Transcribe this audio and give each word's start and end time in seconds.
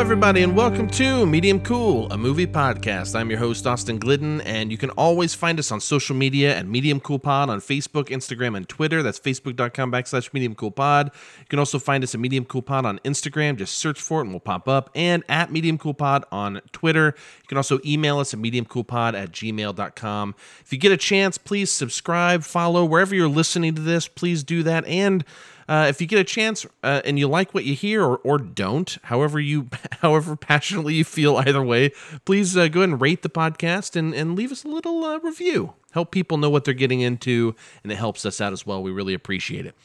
everybody, 0.00 0.42
and 0.42 0.56
welcome 0.56 0.88
to 0.88 1.26
Medium 1.26 1.60
Cool, 1.60 2.10
a 2.10 2.16
movie 2.16 2.46
podcast. 2.46 3.14
I'm 3.14 3.28
your 3.28 3.38
host, 3.38 3.66
Austin 3.66 3.98
Glidden, 3.98 4.40
and 4.40 4.72
you 4.72 4.78
can 4.78 4.88
always 4.90 5.34
find 5.34 5.58
us 5.58 5.70
on 5.70 5.78
social 5.78 6.16
media 6.16 6.56
at 6.56 6.66
Medium 6.66 7.00
Cool 7.00 7.18
Pod 7.18 7.50
on 7.50 7.60
Facebook, 7.60 8.04
Instagram, 8.04 8.56
and 8.56 8.66
Twitter. 8.66 9.02
That's 9.02 9.20
facebook.com 9.20 9.92
backslash 9.92 10.32
Medium 10.32 10.54
Cool 10.54 10.70
Pod. 10.70 11.10
You 11.40 11.46
can 11.50 11.58
also 11.58 11.78
find 11.78 12.02
us 12.02 12.14
at 12.14 12.20
Medium 12.20 12.46
Cool 12.46 12.62
Pod 12.62 12.86
on 12.86 12.98
Instagram. 13.00 13.58
Just 13.58 13.76
search 13.76 14.00
for 14.00 14.20
it 14.20 14.22
and 14.22 14.30
we'll 14.30 14.40
pop 14.40 14.66
up. 14.68 14.88
And 14.94 15.22
at 15.28 15.52
Medium 15.52 15.76
Cool 15.76 15.92
Pod 15.92 16.24
on 16.32 16.62
Twitter. 16.72 17.14
You 17.42 17.46
can 17.46 17.58
also 17.58 17.78
email 17.84 18.20
us 18.20 18.32
at 18.32 18.40
mediumcoolpod 18.40 19.12
at 19.12 19.32
gmail.com. 19.32 20.34
If 20.64 20.72
you 20.72 20.78
get 20.78 20.92
a 20.92 20.96
chance, 20.96 21.36
please 21.36 21.70
subscribe, 21.70 22.42
follow, 22.42 22.86
wherever 22.86 23.14
you're 23.14 23.28
listening 23.28 23.74
to 23.74 23.82
this, 23.82 24.08
please 24.08 24.44
do 24.44 24.62
that. 24.62 24.86
And 24.86 25.26
uh, 25.70 25.86
if 25.88 26.00
you 26.00 26.06
get 26.08 26.18
a 26.18 26.24
chance 26.24 26.66
uh, 26.82 27.00
and 27.04 27.16
you 27.16 27.28
like 27.28 27.54
what 27.54 27.64
you 27.64 27.76
hear 27.76 28.02
or, 28.02 28.16
or 28.18 28.38
don't, 28.38 28.98
however 29.04 29.38
you 29.38 29.68
however 30.00 30.34
passionately 30.34 30.94
you 30.94 31.04
feel 31.04 31.36
either 31.36 31.62
way, 31.62 31.92
please 32.24 32.56
uh, 32.56 32.66
go 32.66 32.80
ahead 32.80 32.90
and 32.90 33.00
rate 33.00 33.22
the 33.22 33.30
podcast 33.30 33.94
and, 33.94 34.12
and 34.12 34.34
leave 34.34 34.50
us 34.50 34.64
a 34.64 34.68
little 34.68 35.04
uh, 35.04 35.18
review. 35.20 35.74
Help 35.92 36.10
people 36.10 36.38
know 36.38 36.50
what 36.50 36.64
they're 36.64 36.74
getting 36.74 37.00
into, 37.00 37.54
and 37.84 37.92
it 37.92 37.94
helps 37.94 38.26
us 38.26 38.40
out 38.40 38.52
as 38.52 38.66
well. 38.66 38.82
We 38.82 38.90
really 38.90 39.14
appreciate 39.14 39.64
it. 39.64 39.76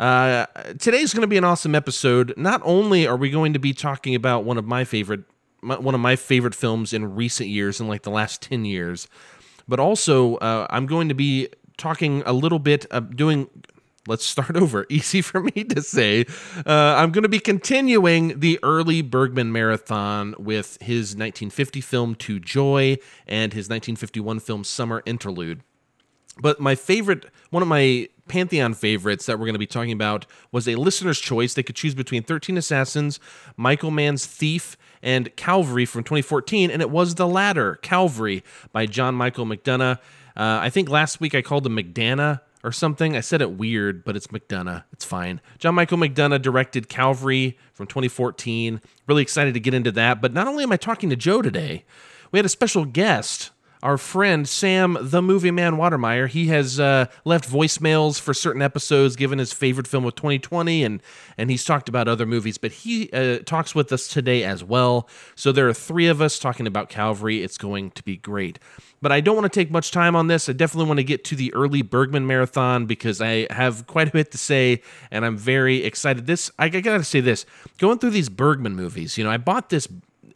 Uh, 0.00 0.46
today's 0.80 1.14
going 1.14 1.22
to 1.22 1.28
be 1.28 1.36
an 1.36 1.44
awesome 1.44 1.76
episode. 1.76 2.34
Not 2.36 2.60
only 2.64 3.06
are 3.06 3.16
we 3.16 3.30
going 3.30 3.52
to 3.52 3.60
be 3.60 3.72
talking 3.72 4.16
about 4.16 4.42
one 4.42 4.58
of 4.58 4.66
my 4.66 4.82
favorite 4.82 5.20
my, 5.62 5.78
one 5.78 5.94
of 5.94 6.00
my 6.00 6.16
favorite 6.16 6.56
films 6.56 6.92
in 6.92 7.14
recent 7.14 7.48
years, 7.48 7.80
in 7.80 7.86
like 7.86 8.02
the 8.02 8.10
last 8.10 8.42
ten 8.42 8.64
years, 8.64 9.06
but 9.68 9.78
also 9.78 10.36
uh, 10.38 10.66
I'm 10.70 10.86
going 10.86 11.08
to 11.08 11.14
be 11.14 11.50
talking 11.80 12.22
a 12.26 12.32
little 12.32 12.58
bit, 12.58 12.84
of 12.90 13.16
doing 13.16 13.48
let's 14.06 14.24
start 14.24 14.56
over. 14.56 14.86
Easy 14.88 15.22
for 15.22 15.42
me 15.42 15.64
to 15.64 15.82
say. 15.82 16.26
Uh, 16.66 16.94
I'm 16.96 17.12
going 17.12 17.22
to 17.22 17.28
be 17.28 17.40
continuing 17.40 18.40
the 18.40 18.58
early 18.62 19.02
Bergman 19.02 19.52
marathon 19.52 20.34
with 20.38 20.78
his 20.80 21.14
1950 21.16 21.80
film 21.80 22.14
To 22.16 22.38
Joy 22.38 22.98
and 23.26 23.52
his 23.52 23.66
1951 23.66 24.40
film 24.40 24.64
Summer 24.64 25.02
Interlude. 25.06 25.62
But 26.40 26.60
my 26.60 26.74
favorite, 26.74 27.26
one 27.50 27.62
of 27.62 27.68
my 27.68 28.08
Pantheon 28.28 28.74
favorites 28.74 29.26
that 29.26 29.38
we're 29.38 29.46
going 29.46 29.54
to 29.54 29.58
be 29.58 29.66
talking 29.66 29.92
about 29.92 30.24
was 30.52 30.68
a 30.68 30.76
listener's 30.76 31.18
choice. 31.18 31.52
They 31.52 31.64
could 31.64 31.74
choose 31.74 31.94
between 31.94 32.22
13 32.22 32.56
Assassins, 32.56 33.18
Michael 33.56 33.90
Mann's 33.90 34.24
Thief, 34.24 34.76
and 35.02 35.34
Calvary 35.36 35.84
from 35.84 36.04
2014, 36.04 36.70
and 36.70 36.80
it 36.80 36.90
was 36.90 37.16
the 37.16 37.26
latter, 37.26 37.76
Calvary, 37.76 38.44
by 38.70 38.86
John 38.86 39.14
Michael 39.14 39.46
McDonagh. 39.46 39.98
Uh, 40.36 40.60
I 40.62 40.70
think 40.70 40.88
last 40.88 41.20
week 41.20 41.34
I 41.34 41.42
called 41.42 41.66
him 41.66 41.76
McDana 41.76 42.40
or 42.62 42.72
something. 42.72 43.16
I 43.16 43.20
said 43.20 43.40
it 43.42 43.52
weird, 43.52 44.04
but 44.04 44.16
it's 44.16 44.28
McDonagh. 44.28 44.84
It's 44.92 45.04
fine. 45.04 45.40
John 45.58 45.74
Michael 45.74 45.98
McDonagh 45.98 46.42
directed 46.42 46.88
Calvary 46.88 47.58
from 47.72 47.86
2014. 47.86 48.80
Really 49.06 49.22
excited 49.22 49.54
to 49.54 49.60
get 49.60 49.74
into 49.74 49.92
that. 49.92 50.20
But 50.20 50.32
not 50.32 50.46
only 50.46 50.64
am 50.64 50.72
I 50.72 50.76
talking 50.76 51.10
to 51.10 51.16
Joe 51.16 51.42
today, 51.42 51.84
we 52.32 52.38
had 52.38 52.46
a 52.46 52.50
special 52.50 52.84
guest 52.84 53.50
our 53.82 53.96
friend 53.96 54.48
Sam, 54.48 54.96
the 55.00 55.22
movie 55.22 55.50
man 55.50 55.74
Watermeyer, 55.74 56.28
he 56.28 56.46
has 56.48 56.78
uh, 56.78 57.06
left 57.24 57.48
voicemails 57.48 58.20
for 58.20 58.34
certain 58.34 58.60
episodes, 58.60 59.16
given 59.16 59.38
his 59.38 59.52
favorite 59.52 59.86
film 59.86 60.04
of 60.04 60.14
2020, 60.14 60.84
and 60.84 61.02
and 61.38 61.50
he's 61.50 61.64
talked 61.64 61.88
about 61.88 62.06
other 62.06 62.26
movies. 62.26 62.58
But 62.58 62.72
he 62.72 63.10
uh, 63.12 63.38
talks 63.38 63.74
with 63.74 63.92
us 63.92 64.08
today 64.08 64.44
as 64.44 64.62
well. 64.62 65.08
So 65.34 65.52
there 65.52 65.68
are 65.68 65.72
three 65.72 66.06
of 66.06 66.20
us 66.20 66.38
talking 66.38 66.66
about 66.66 66.88
Calvary. 66.88 67.42
It's 67.42 67.56
going 67.56 67.92
to 67.92 68.02
be 68.02 68.16
great. 68.16 68.58
But 69.02 69.12
I 69.12 69.20
don't 69.20 69.34
want 69.34 69.50
to 69.50 69.60
take 69.60 69.70
much 69.70 69.92
time 69.92 70.14
on 70.14 70.26
this. 70.26 70.48
I 70.48 70.52
definitely 70.52 70.88
want 70.88 70.98
to 70.98 71.04
get 71.04 71.24
to 71.24 71.36
the 71.36 71.52
early 71.54 71.80
Bergman 71.80 72.26
marathon 72.26 72.84
because 72.84 73.22
I 73.22 73.46
have 73.50 73.86
quite 73.86 74.08
a 74.08 74.12
bit 74.12 74.30
to 74.32 74.38
say, 74.38 74.82
and 75.10 75.24
I'm 75.24 75.38
very 75.38 75.84
excited. 75.84 76.26
This 76.26 76.50
I, 76.58 76.66
I 76.66 76.68
gotta 76.68 77.04
say 77.04 77.20
this: 77.20 77.46
going 77.78 77.98
through 77.98 78.10
these 78.10 78.28
Bergman 78.28 78.76
movies, 78.76 79.16
you 79.16 79.24
know, 79.24 79.30
I 79.30 79.38
bought 79.38 79.70
this 79.70 79.88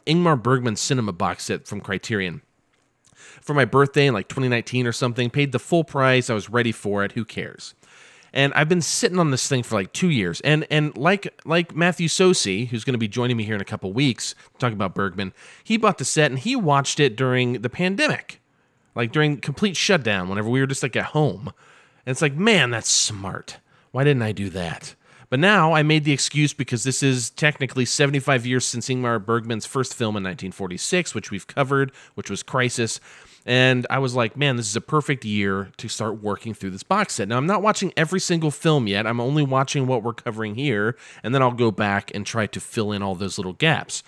Ingmar 0.07 0.41
Bergman 0.41 0.75
cinema 0.75 1.11
box 1.11 1.45
set 1.45 1.67
from 1.67 1.81
Criterion 1.81 2.41
for 3.45 3.53
my 3.53 3.65
birthday 3.65 4.07
in 4.07 4.13
like 4.13 4.27
2019 4.27 4.87
or 4.87 4.91
something, 4.91 5.29
paid 5.29 5.51
the 5.51 5.59
full 5.59 5.83
price. 5.83 6.29
I 6.29 6.33
was 6.33 6.49
ready 6.49 6.71
for 6.71 7.05
it. 7.05 7.13
Who 7.13 7.23
cares? 7.23 7.75
And 8.33 8.53
I've 8.53 8.67
been 8.67 8.81
sitting 8.81 9.19
on 9.19 9.31
this 9.31 9.47
thing 9.47 9.63
for 9.63 9.75
like 9.75 9.93
two 9.93 10.09
years. 10.09 10.41
And 10.41 10.67
and 10.69 10.97
like 10.97 11.39
like 11.45 11.75
Matthew 11.75 12.09
Sosi, 12.09 12.67
who's 12.67 12.83
going 12.83 12.95
to 12.95 12.99
be 12.99 13.07
joining 13.07 13.37
me 13.37 13.43
here 13.43 13.55
in 13.55 13.61
a 13.61 13.65
couple 13.65 13.93
weeks, 13.93 14.35
talking 14.57 14.73
about 14.73 14.95
Bergman, 14.95 15.31
he 15.63 15.77
bought 15.77 15.99
the 15.99 16.05
set 16.05 16.31
and 16.31 16.39
he 16.39 16.55
watched 16.55 16.99
it 16.99 17.15
during 17.15 17.61
the 17.61 17.69
pandemic, 17.69 18.41
like 18.95 19.11
during 19.11 19.37
complete 19.37 19.77
shutdown, 19.77 20.27
whenever 20.27 20.49
we 20.49 20.59
were 20.59 20.67
just 20.67 20.83
like 20.83 20.95
at 20.95 21.05
home. 21.05 21.53
And 22.05 22.11
it's 22.11 22.21
like, 22.21 22.35
man, 22.35 22.71
that's 22.71 22.89
smart. 22.89 23.59
Why 23.91 24.03
didn't 24.03 24.23
I 24.23 24.31
do 24.31 24.49
that? 24.49 24.95
But 25.29 25.39
now 25.39 25.73
I 25.73 25.83
made 25.83 26.03
the 26.03 26.11
excuse 26.11 26.53
because 26.53 26.83
this 26.83 27.01
is 27.01 27.29
technically 27.29 27.85
75 27.85 28.45
years 28.45 28.65
since 28.65 28.89
Ingmar 28.89 29.23
Bergman's 29.23 29.65
first 29.65 29.93
film 29.93 30.11
in 30.11 30.23
1946, 30.23 31.15
which 31.15 31.31
we've 31.31 31.47
covered, 31.47 31.91
which 32.13 32.29
was 32.29 32.43
Crisis. 32.43 32.99
And 33.45 33.85
I 33.89 33.99
was 33.99 34.15
like, 34.15 34.35
man, 34.35 34.55
this 34.55 34.67
is 34.67 34.75
a 34.75 34.81
perfect 34.81 35.23
year 35.23 35.69
to 35.77 35.87
start 35.87 36.21
working 36.21 36.53
through 36.53 36.71
this 36.71 36.83
box 36.83 37.15
set. 37.15 37.27
Now, 37.27 37.37
I'm 37.37 37.45
not 37.45 37.61
watching 37.61 37.93
every 37.95 38.19
single 38.19 38.49
film 38.49 38.87
yet. 38.87 39.05
I'm 39.05 39.21
only 39.21 39.43
watching 39.43 39.85
what 39.85 40.01
we're 40.01 40.13
covering 40.13 40.55
here, 40.55 40.97
and 41.21 41.33
then 41.33 41.43
I'll 41.43 41.51
go 41.51 41.69
back 41.69 42.11
and 42.15 42.25
try 42.25 42.47
to 42.47 42.59
fill 42.59 42.91
in 42.91 43.03
all 43.03 43.13
those 43.13 43.37
little 43.37 43.53
gaps. 43.53 44.01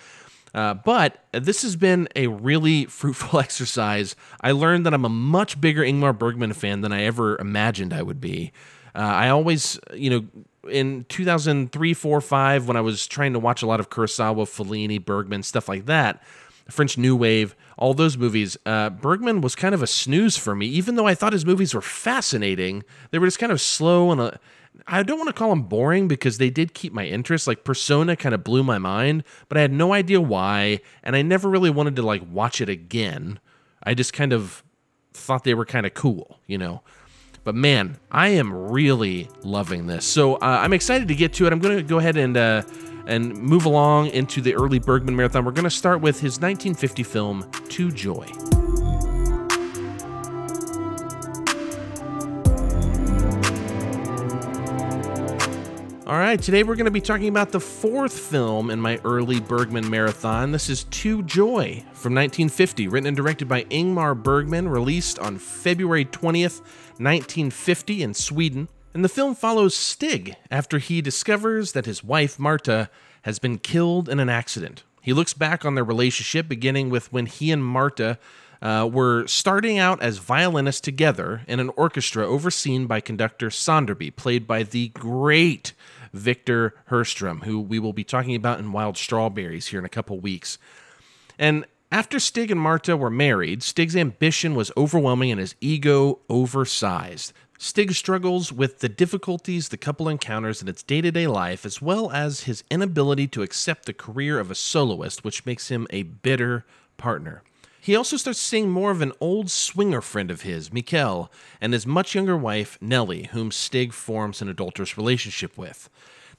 Uh, 0.56 0.74
but 0.74 1.24
this 1.34 1.62
has 1.62 1.76
been 1.76 2.08
a 2.16 2.28
really 2.28 2.86
fruitful 2.88 3.40
exercise. 3.40 4.16
I 4.42 4.52
learned 4.52 4.86
that 4.88 4.94
I'm 4.94 5.06
a 5.06 5.10
much 5.10 5.62
bigger 5.62 5.84
Ingmar 5.84 6.18
Bergman 6.18 6.54
fan 6.54 6.82
than 6.82 6.92
I 6.92 7.04
ever 7.04 7.38
imagined 7.38 7.94
I 7.94 8.02
would 8.02 8.20
be. 8.20 8.52
Uh, 8.96 9.00
I 9.02 9.30
always, 9.30 9.80
you 9.94 10.10
know, 10.10 10.26
in 10.68 11.06
2003, 11.10 11.94
4, 11.94 12.22
5, 12.22 12.68
when 12.68 12.76
I 12.76 12.82
was 12.82 13.06
trying 13.06 13.34
to 13.34 13.40
watch 13.40 13.62
a 13.62 13.68
lot 13.68 13.80
of 13.80 13.92
Kurosawa, 13.92 14.48
Fellini, 14.48 15.04
Bergman, 15.04 15.44
stuff 15.44 15.70
like 15.70 15.86
that, 15.86 16.24
French 16.70 16.98
New 16.98 17.16
Wave, 17.16 17.56
all 17.78 17.94
those 17.94 18.18
movies, 18.18 18.58
uh, 18.66 18.90
Bergman 18.90 19.42
was 19.42 19.56
kind 19.56 19.74
of 19.74 19.82
a 19.82 19.88
snooze 19.88 20.38
for 20.38 20.56
me. 20.56 20.66
Even 20.68 20.96
though 20.96 21.08
I 21.08 21.16
thought 21.16 21.34
his 21.34 21.46
movies 21.46 21.74
were 21.74 21.82
fascinating, 21.82 22.84
they 23.12 23.20
were 23.20 23.28
just 23.28 23.40
kind 23.40 23.52
of 23.52 23.62
slow 23.62 24.12
and 24.12 24.22
a, 24.22 24.40
I 24.86 25.04
don't 25.04 25.18
want 25.18 25.28
to 25.28 25.34
call 25.34 25.50
them 25.50 25.64
boring 25.64 26.08
because 26.08 26.38
they 26.38 26.50
did 26.50 26.74
keep 26.74 26.94
my 26.94 27.06
interest. 27.06 27.48
Like 27.48 27.64
Persona 27.64 28.16
kind 28.16 28.36
of 28.36 28.44
blew 28.44 28.64
my 28.64 28.78
mind, 28.78 29.24
but 29.50 29.58
I 29.58 29.62
had 29.62 29.72
no 29.72 29.94
idea 29.94 30.22
why, 30.22 30.82
and 31.04 31.16
I 31.16 31.22
never 31.22 31.50
really 31.50 31.70
wanted 31.70 31.96
to 31.96 32.02
like 32.02 32.22
watch 32.30 32.62
it 32.62 32.70
again. 32.70 33.40
I 33.84 33.94
just 33.94 34.14
kind 34.14 34.34
of 34.34 34.64
thought 35.14 35.44
they 35.44 35.54
were 35.54 35.66
kind 35.66 35.86
of 35.86 35.94
cool, 35.94 36.40
you 36.46 36.58
know. 36.58 36.82
But 37.44 37.56
man, 37.56 37.98
I 38.12 38.30
am 38.30 38.54
really 38.54 39.30
loving 39.42 39.88
this. 39.88 40.06
So 40.06 40.36
uh, 40.36 40.60
I'm 40.62 40.74
excited 40.74 41.08
to 41.08 41.16
get 41.16 41.34
to 41.34 41.48
it. 41.48 41.54
I'm 41.54 41.60
going 41.60 41.78
to 41.78 41.84
go 41.84 41.98
ahead 41.98 42.18
and 42.18 42.36
uh, 42.36 42.64
and 43.08 43.36
move 43.38 43.66
along 43.66 44.08
into 44.08 44.42
the 44.42 44.54
early 44.54 44.80
Bergman 44.80 45.16
marathon. 45.16 45.46
We're 45.46 45.52
going 45.52 45.64
to 45.64 45.70
start 45.70 46.02
with 46.02 46.20
his 46.20 46.40
1950 46.40 47.04
film, 47.04 47.50
To 47.70 47.92
Joy. 47.92 48.28
All 56.06 56.18
right, 56.18 56.42
today 56.42 56.64
we're 56.64 56.76
going 56.76 56.86
to 56.86 56.92
be 56.92 57.02
talking 57.02 57.28
about 57.28 57.52
the 57.52 57.60
fourth 57.60 58.18
film 58.18 58.70
in 58.70 58.80
my 58.80 58.98
early 59.04 59.42
Bergman 59.42 59.90
marathon. 59.90 60.52
This 60.52 60.70
is 60.70 60.86
To 60.86 61.22
Joy 61.24 61.84
from 61.94 62.14
1950, 62.14 62.88
written 62.88 63.08
and 63.08 63.18
directed 63.18 63.50
by 63.50 63.64
Ingmar 63.66 64.22
Bergman, 64.22 64.70
released 64.70 65.20
on 65.20 65.38
February 65.38 66.06
20th, 66.06 66.62
1950 67.00 68.04
in 68.04 68.14
Sweden. 68.14 68.70
And 68.98 69.04
the 69.04 69.10
film 69.10 69.36
follows 69.36 69.76
Stig 69.76 70.38
after 70.50 70.80
he 70.80 71.04
discovers 71.04 71.74
that 71.74 71.86
his 71.86 72.04
wife, 72.04 72.40
Marta, 72.40 72.90
has 73.22 73.38
been 73.38 73.60
killed 73.60 74.10
in 74.10 74.20
an 74.20 74.28
accident. 74.28 74.82
He 75.04 75.14
looks 75.14 75.36
back 75.36 75.64
on 75.64 75.76
their 75.76 75.84
relationship, 75.84 76.48
beginning 76.48 76.90
with 76.90 77.14
when 77.14 77.28
he 77.28 77.52
and 77.52 77.64
Marta 77.64 78.18
uh, 78.60 78.90
were 78.92 79.28
starting 79.28 79.78
out 79.78 80.02
as 80.02 80.18
violinists 80.18 80.82
together 80.82 81.44
in 81.48 81.60
an 81.60 81.70
orchestra 81.76 82.26
overseen 82.26 82.88
by 82.88 83.00
conductor 83.00 83.52
Sonderby, 83.52 84.16
played 84.16 84.48
by 84.48 84.64
the 84.64 84.88
great 84.88 85.74
Victor 86.12 86.74
Herstrom, 86.90 87.44
who 87.44 87.62
we 87.62 87.78
will 87.78 87.94
be 87.94 88.04
talking 88.04 88.34
about 88.34 88.58
in 88.58 88.72
Wild 88.72 88.98
Strawberries 88.98 89.68
here 89.68 89.78
in 89.78 89.86
a 89.86 89.90
couple 89.90 90.20
weeks. 90.20 90.58
And 91.38 91.68
after 91.92 92.20
Stig 92.20 92.52
and 92.52 92.60
Marta 92.60 92.98
were 92.98 93.12
married, 93.12 93.62
Stig's 93.62 93.96
ambition 93.96 94.56
was 94.56 94.72
overwhelming 94.76 95.32
and 95.32 95.40
his 95.40 95.56
ego 95.62 96.20
oversized. 96.30 97.32
Stig 97.60 97.94
struggles 97.94 98.54
with 98.54 98.80
the 98.80 98.90
difficulties 98.90 99.70
the 99.70 99.78
couple 99.78 100.08
encounters 100.08 100.62
in 100.62 100.68
its 100.68 100.84
day 100.84 101.02
to 101.02 101.12
day 101.12 101.26
life, 101.26 101.66
as 101.66 101.82
well 101.82 102.12
as 102.12 102.42
his 102.42 102.64
inability 102.70 103.28
to 103.28 103.42
accept 103.42 103.86
the 103.86 103.94
career 103.94 104.40
of 104.40 104.52
a 104.52 104.56
soloist, 104.56 105.24
which 105.24 105.46
makes 105.46 105.70
him 105.70 105.88
a 105.90 106.04
bitter 106.04 106.66
partner. 106.98 107.42
He 107.82 107.96
also 107.96 108.18
starts 108.18 108.40
seeing 108.40 108.70
more 108.70 108.92
of 108.92 109.02
an 109.02 109.14
old 109.20 109.50
swinger 109.50 110.02
friend 110.02 110.30
of 110.30 110.42
his, 110.42 110.70
Mikkel, 110.70 111.30
and 111.62 111.74
his 111.74 111.88
much 111.88 112.14
younger 112.14 112.38
wife, 112.38 112.78
Nellie, 112.82 113.30
whom 113.32 113.50
Stig 113.50 113.94
forms 113.94 114.42
an 114.42 114.50
adulterous 114.50 114.98
relationship 114.98 115.58
with. 115.58 115.90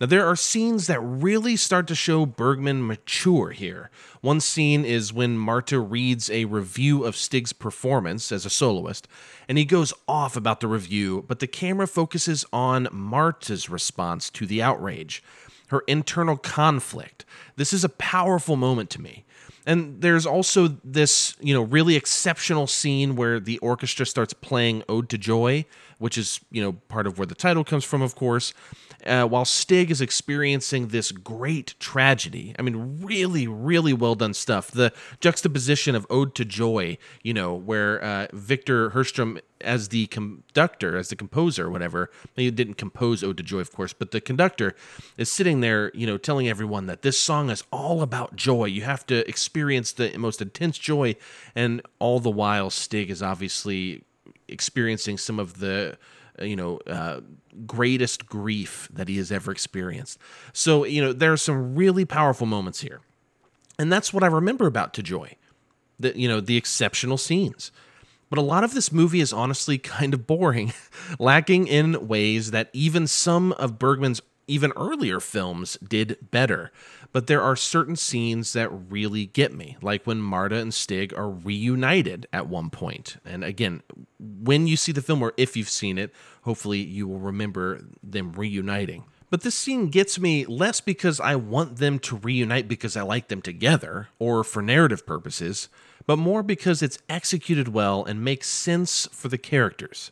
Now, 0.01 0.07
there 0.07 0.27
are 0.27 0.37
scenes 0.37 0.87
that 0.87 1.01
really 1.01 1.57
start 1.57 1.89
to 1.89 1.95
show 1.97 2.25
Bergman 2.25 2.87
mature 2.87 3.51
here. 3.51 3.91
One 4.21 4.39
scene 4.41 4.85
is 4.85 5.13
when 5.13 5.37
Marta 5.37 5.81
reads 5.81 6.31
a 6.31 6.45
review 6.45 7.05
of 7.05 7.17
Stig's 7.17 7.53
performance 7.53 8.31
as 8.31 8.47
a 8.47 8.51
soloist, 8.51 9.09
and 9.49 9.59
he 9.59 9.65
goes 9.65 9.93
off 10.07 10.37
about 10.37 10.61
the 10.61 10.69
review, 10.69 11.25
but 11.27 11.41
the 11.41 11.49
camera 11.49 11.89
focuses 11.89 12.45
on 12.53 12.87
Marta's 12.93 13.69
response 13.69 14.31
to 14.31 14.47
the 14.47 14.63
outrage. 14.63 15.21
her 15.69 15.83
internal 15.87 16.37
conflict. 16.37 17.25
This 17.57 17.73
is 17.73 17.85
a 17.85 17.89
powerful 17.89 18.57
moment 18.57 18.91
to 18.91 19.01
me. 19.01 19.25
And 19.67 20.01
there's 20.01 20.25
also 20.25 20.79
this, 20.83 21.37
you 21.41 21.53
know, 21.53 21.63
really 21.63 21.95
exceptional 21.95 22.67
scene 22.67 23.17
where 23.17 23.39
the 23.39 23.59
orchestra 23.59 24.07
starts 24.07 24.33
playing 24.33 24.83
Ode 24.89 25.11
to 25.11 25.19
Joy, 25.19 25.67
which 25.99 26.17
is, 26.17 26.41
you 26.51 26.63
know, 26.63 26.73
part 26.73 27.07
of 27.07 27.19
where 27.19 27.27
the 27.27 27.35
title 27.35 27.65
comes 27.65 27.85
from, 27.85 28.01
of 28.01 28.15
course, 28.15 28.55
uh, 29.07 29.25
while 29.25 29.45
Stig 29.45 29.91
is 29.91 30.01
experiencing 30.01 30.89
this 30.89 31.13
great 31.13 31.75
tragedy. 31.79 32.55
I 32.59 32.63
mean, 32.63 33.01
really, 33.03 33.47
really 33.47 33.93
well 33.93 34.15
done 34.15 34.35
stuff. 34.35 34.71
The 34.71 34.93
juxtaposition 35.21 35.95
of 35.95 36.07
Ode 36.11 36.35
to 36.37 36.45
Joy, 36.45 36.99
you 37.23 37.35
know, 37.35 37.55
where 37.55 38.03
uh, 38.03 38.27
Victor 38.33 38.91
Hellstrom 38.91 39.41
as 39.61 39.89
the 39.89 40.07
conductor, 40.07 40.97
as 40.97 41.09
the 41.09 41.17
composer, 41.17 41.69
whatever. 41.69 42.11
He 42.37 42.51
didn't 42.51 42.75
compose 42.75 43.25
Ode 43.25 43.37
to 43.39 43.43
Joy, 43.43 43.59
of 43.59 43.73
course, 43.73 43.93
but 43.93 44.13
the 44.13 44.21
conductor 44.21 44.75
is 45.17 45.33
sitting 45.33 45.61
there, 45.61 45.91
you 45.95 46.07
know, 46.07 46.17
telling 46.17 46.49
everyone 46.49 46.87
that 46.87 47.03
this 47.03 47.19
song 47.19 47.51
is 47.51 47.65
all 47.73 48.03
about 48.03 48.37
joy. 48.37 48.67
You 48.67 48.83
have 48.83 49.05
to 49.07 49.29
experience 49.29 49.93
the 49.93 50.17
most 50.17 50.41
intense 50.41 50.79
joy, 50.79 51.17
and 51.55 51.83
all 51.99 52.21
the 52.21 52.31
while, 52.31 52.71
Stig 52.71 53.11
is 53.11 53.23
obviously 53.23 54.05
experiencing 54.49 55.19
some 55.19 55.39
of 55.39 55.59
the 55.59 55.99
uh, 56.41 56.45
you 56.45 56.57
know 56.57 56.79
uh, 56.87 57.21
greatest 57.67 58.27
grief 58.27 58.89
that 58.93 59.09
he 59.09 59.17
has 59.17 59.33
ever 59.33 59.51
experienced 59.51 60.19
so 60.53 60.85
you 60.85 61.01
know 61.03 61.13
there 61.13 61.33
are 61.33 61.37
some 61.37 61.75
really 61.75 62.05
powerful 62.05 62.47
moments 62.47 62.81
here 62.81 63.01
and 63.79 63.93
that's 63.93 64.13
what 64.13 64.23
i 64.23 64.27
remember 64.27 64.67
about 64.67 64.95
to 64.95 65.03
joy 65.03 65.35
the 65.99 66.19
you 66.19 66.29
know 66.29 66.41
the 66.41 66.57
exceptional 66.57 67.19
scenes 67.19 67.71
but 68.31 68.39
a 68.39 68.43
lot 68.43 68.65
of 68.65 68.75
this 68.75 68.93
movie 68.93 69.21
is 69.21 69.33
honestly 69.33 69.79
kind 69.79 70.15
of 70.15 70.27
boring, 70.27 70.73
lacking 71.19 71.67
in 71.67 72.09
ways 72.09 72.51
that 72.51 72.71
even 72.73 73.07
some 73.07 73.53
of 73.53 73.79
Bergman's 73.79 74.21
even 74.47 74.73
earlier 74.77 75.21
films 75.21 75.77
did 75.87 76.17
better. 76.31 76.73
But 77.13 77.27
there 77.27 77.43
are 77.43 77.57
certain 77.57 77.97
scenes 77.97 78.53
that 78.55 78.71
really 78.71 79.27
get 79.27 79.55
me, 79.55 79.77
like 79.83 80.07
when 80.07 80.21
Marta 80.21 80.57
and 80.57 80.73
Stig 80.73 81.13
are 81.15 81.31
reunited 81.31 82.27
at 82.33 82.49
one 82.49 82.71
point. 82.71 83.17
And 83.25 83.45
again, 83.45 83.83
when 84.19 84.67
you 84.67 84.77
see 84.77 84.93
the 84.93 85.03
film, 85.03 85.23
or 85.23 85.33
if 85.37 85.57
you've 85.57 85.69
seen 85.69 85.99
it, 85.99 86.13
hopefully 86.43 86.79
you 86.79 87.07
will 87.07 87.21
remember 87.21 87.85
them 88.03 88.33
reuniting. 88.33 89.05
But 89.31 89.43
this 89.43 89.55
scene 89.55 89.89
gets 89.89 90.19
me 90.19 90.47
less 90.47 90.81
because 90.81 91.21
I 91.21 91.37
want 91.37 91.77
them 91.77 91.99
to 92.01 92.17
reunite 92.17 92.67
because 92.67 92.97
I 92.97 93.03
like 93.03 93.29
them 93.29 93.43
together, 93.43 94.09
or 94.19 94.43
for 94.43 94.63
narrative 94.63 95.07
purposes, 95.07 95.69
but 96.07 96.19
more 96.19 96.43
because 96.43 96.83
it's 96.83 96.99
executed 97.09 97.69
well 97.69 98.05
and 98.05 98.25
makes 98.25 98.49
sense 98.49 99.07
for 99.13 99.29
the 99.29 99.39
characters. 99.39 100.11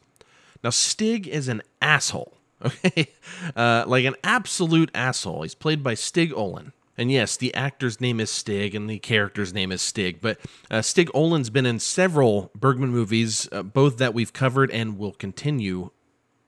Now, 0.62 0.70
Stig 0.70 1.26
is 1.26 1.48
an 1.48 1.62
asshole, 1.80 2.36
okay? 2.64 3.08
Uh, 3.54 3.84
like 3.86 4.04
an 4.04 4.16
absolute 4.22 4.90
asshole. 4.94 5.42
He's 5.42 5.54
played 5.54 5.82
by 5.82 5.94
Stig 5.94 6.32
Olin. 6.34 6.72
And 6.98 7.10
yes, 7.10 7.37
the 7.37 7.54
actor's 7.54 8.00
name 8.00 8.20
is 8.20 8.31
Stig 8.31 8.75
and 8.75 8.88
the 8.88 8.98
character's 8.98 9.52
name 9.52 9.70
is 9.70 9.82
Stig. 9.82 10.20
But 10.20 10.38
uh, 10.70 10.82
Stig 10.82 11.10
Olin's 11.14 11.50
been 11.50 11.66
in 11.66 11.78
several 11.78 12.50
Bergman 12.54 12.90
movies, 12.90 13.48
uh, 13.52 13.62
both 13.62 13.98
that 13.98 14.14
we've 14.14 14.32
covered 14.32 14.70
and 14.70 14.98
will 14.98 15.12
continue 15.12 15.90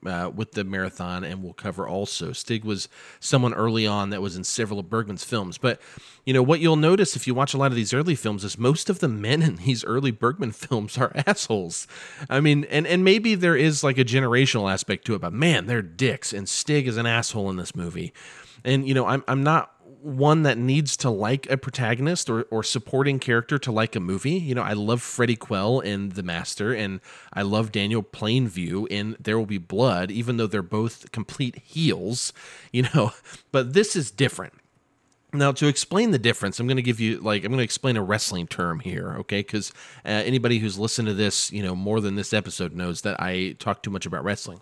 uh, 0.05 0.31
with 0.33 0.53
the 0.53 0.63
marathon 0.63 1.23
and 1.23 1.43
we'll 1.43 1.53
cover 1.53 1.87
also. 1.87 2.31
Stig 2.31 2.63
was 2.63 2.87
someone 3.19 3.53
early 3.53 3.85
on 3.85 4.09
that 4.09 4.21
was 4.21 4.35
in 4.35 4.43
several 4.43 4.79
of 4.79 4.89
Bergman's 4.89 5.23
films. 5.23 5.57
But, 5.57 5.81
you 6.25 6.33
know, 6.33 6.41
what 6.41 6.59
you'll 6.59 6.77
notice 6.77 7.15
if 7.15 7.27
you 7.27 7.33
watch 7.33 7.53
a 7.53 7.57
lot 7.57 7.71
of 7.71 7.75
these 7.75 7.93
early 7.93 8.15
films 8.15 8.43
is 8.43 8.57
most 8.57 8.89
of 8.89 8.99
the 8.99 9.09
men 9.09 9.41
in 9.41 9.57
these 9.57 9.83
early 9.83 10.11
Bergman 10.11 10.51
films 10.53 10.97
are 10.97 11.11
assholes. 11.27 11.87
I 12.29 12.39
mean, 12.39 12.65
and, 12.65 12.87
and 12.87 13.03
maybe 13.03 13.35
there 13.35 13.55
is 13.55 13.83
like 13.83 13.97
a 13.97 14.05
generational 14.05 14.71
aspect 14.71 15.05
to 15.05 15.15
it, 15.15 15.21
but 15.21 15.33
man, 15.33 15.67
they're 15.67 15.81
dicks. 15.81 16.33
And 16.33 16.47
Stig 16.47 16.87
is 16.87 16.97
an 16.97 17.05
asshole 17.05 17.49
in 17.49 17.57
this 17.57 17.75
movie. 17.75 18.13
And, 18.63 18.87
you 18.87 18.93
know, 18.93 19.05
I'm, 19.05 19.23
I'm 19.27 19.43
not 19.43 19.73
one 20.01 20.43
that 20.43 20.57
needs 20.57 20.95
to 20.97 21.09
like 21.09 21.49
a 21.49 21.57
protagonist 21.57 22.29
or, 22.29 22.43
or 22.43 22.63
supporting 22.63 23.19
character 23.19 23.57
to 23.59 23.71
like 23.71 23.95
a 23.95 23.99
movie. 23.99 24.31
You 24.31 24.55
know, 24.55 24.61
I 24.61 24.73
love 24.73 25.01
Freddie 25.01 25.35
Quell 25.35 25.79
in 25.79 26.09
The 26.09 26.23
Master, 26.23 26.73
and 26.73 27.01
I 27.33 27.41
love 27.41 27.71
Daniel 27.71 28.03
Plainview 28.03 28.87
in 28.89 29.15
There 29.19 29.37
Will 29.37 29.45
Be 29.45 29.57
Blood, 29.57 30.11
even 30.11 30.37
though 30.37 30.47
they're 30.47 30.61
both 30.61 31.11
complete 31.11 31.57
heels, 31.59 32.33
you 32.71 32.83
know, 32.93 33.11
but 33.51 33.73
this 33.73 33.95
is 33.95 34.11
different. 34.11 34.53
Now, 35.31 35.51
to 35.51 35.67
explain 35.67 36.09
the 36.09 36.17
difference, 36.17 36.59
I'm 36.59 36.65
going 36.65 36.77
to 36.77 36.83
give 36.83 36.99
you 36.99 37.19
like 37.19 37.43
I'm 37.43 37.51
going 37.51 37.59
to 37.59 37.63
explain 37.63 37.97
a 37.97 38.03
wrestling 38.03 38.47
term 38.47 38.79
here, 38.79 39.15
okay? 39.19 39.41
Because 39.41 39.71
uh, 40.03 40.09
anybody 40.09 40.57
who's 40.57 40.79
listened 40.79 41.07
to 41.07 41.13
this, 41.13 41.51
you 41.51 41.61
know, 41.61 41.75
more 41.75 42.01
than 42.01 42.15
this 42.15 42.33
episode 42.33 42.73
knows 42.73 43.01
that 43.01 43.21
I 43.21 43.55
talk 43.59 43.83
too 43.83 43.91
much 43.91 44.07
about 44.07 44.23
wrestling. 44.23 44.61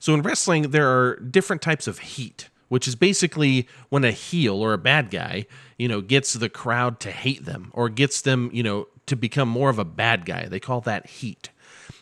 So 0.00 0.12
in 0.14 0.22
wrestling, 0.22 0.70
there 0.72 0.88
are 0.88 1.16
different 1.16 1.62
types 1.62 1.86
of 1.86 2.00
heat 2.00 2.49
which 2.70 2.88
is 2.88 2.94
basically 2.94 3.68
when 3.88 4.04
a 4.04 4.12
heel 4.12 4.62
or 4.62 4.72
a 4.72 4.78
bad 4.78 5.10
guy, 5.10 5.44
you 5.76 5.88
know, 5.88 6.00
gets 6.00 6.32
the 6.34 6.48
crowd 6.48 7.00
to 7.00 7.10
hate 7.10 7.44
them 7.44 7.70
or 7.74 7.88
gets 7.88 8.22
them, 8.22 8.48
you 8.52 8.62
know, 8.62 8.86
to 9.06 9.16
become 9.16 9.48
more 9.48 9.70
of 9.70 9.78
a 9.78 9.84
bad 9.84 10.24
guy. 10.24 10.46
They 10.46 10.60
call 10.60 10.80
that 10.82 11.06
heat. 11.08 11.50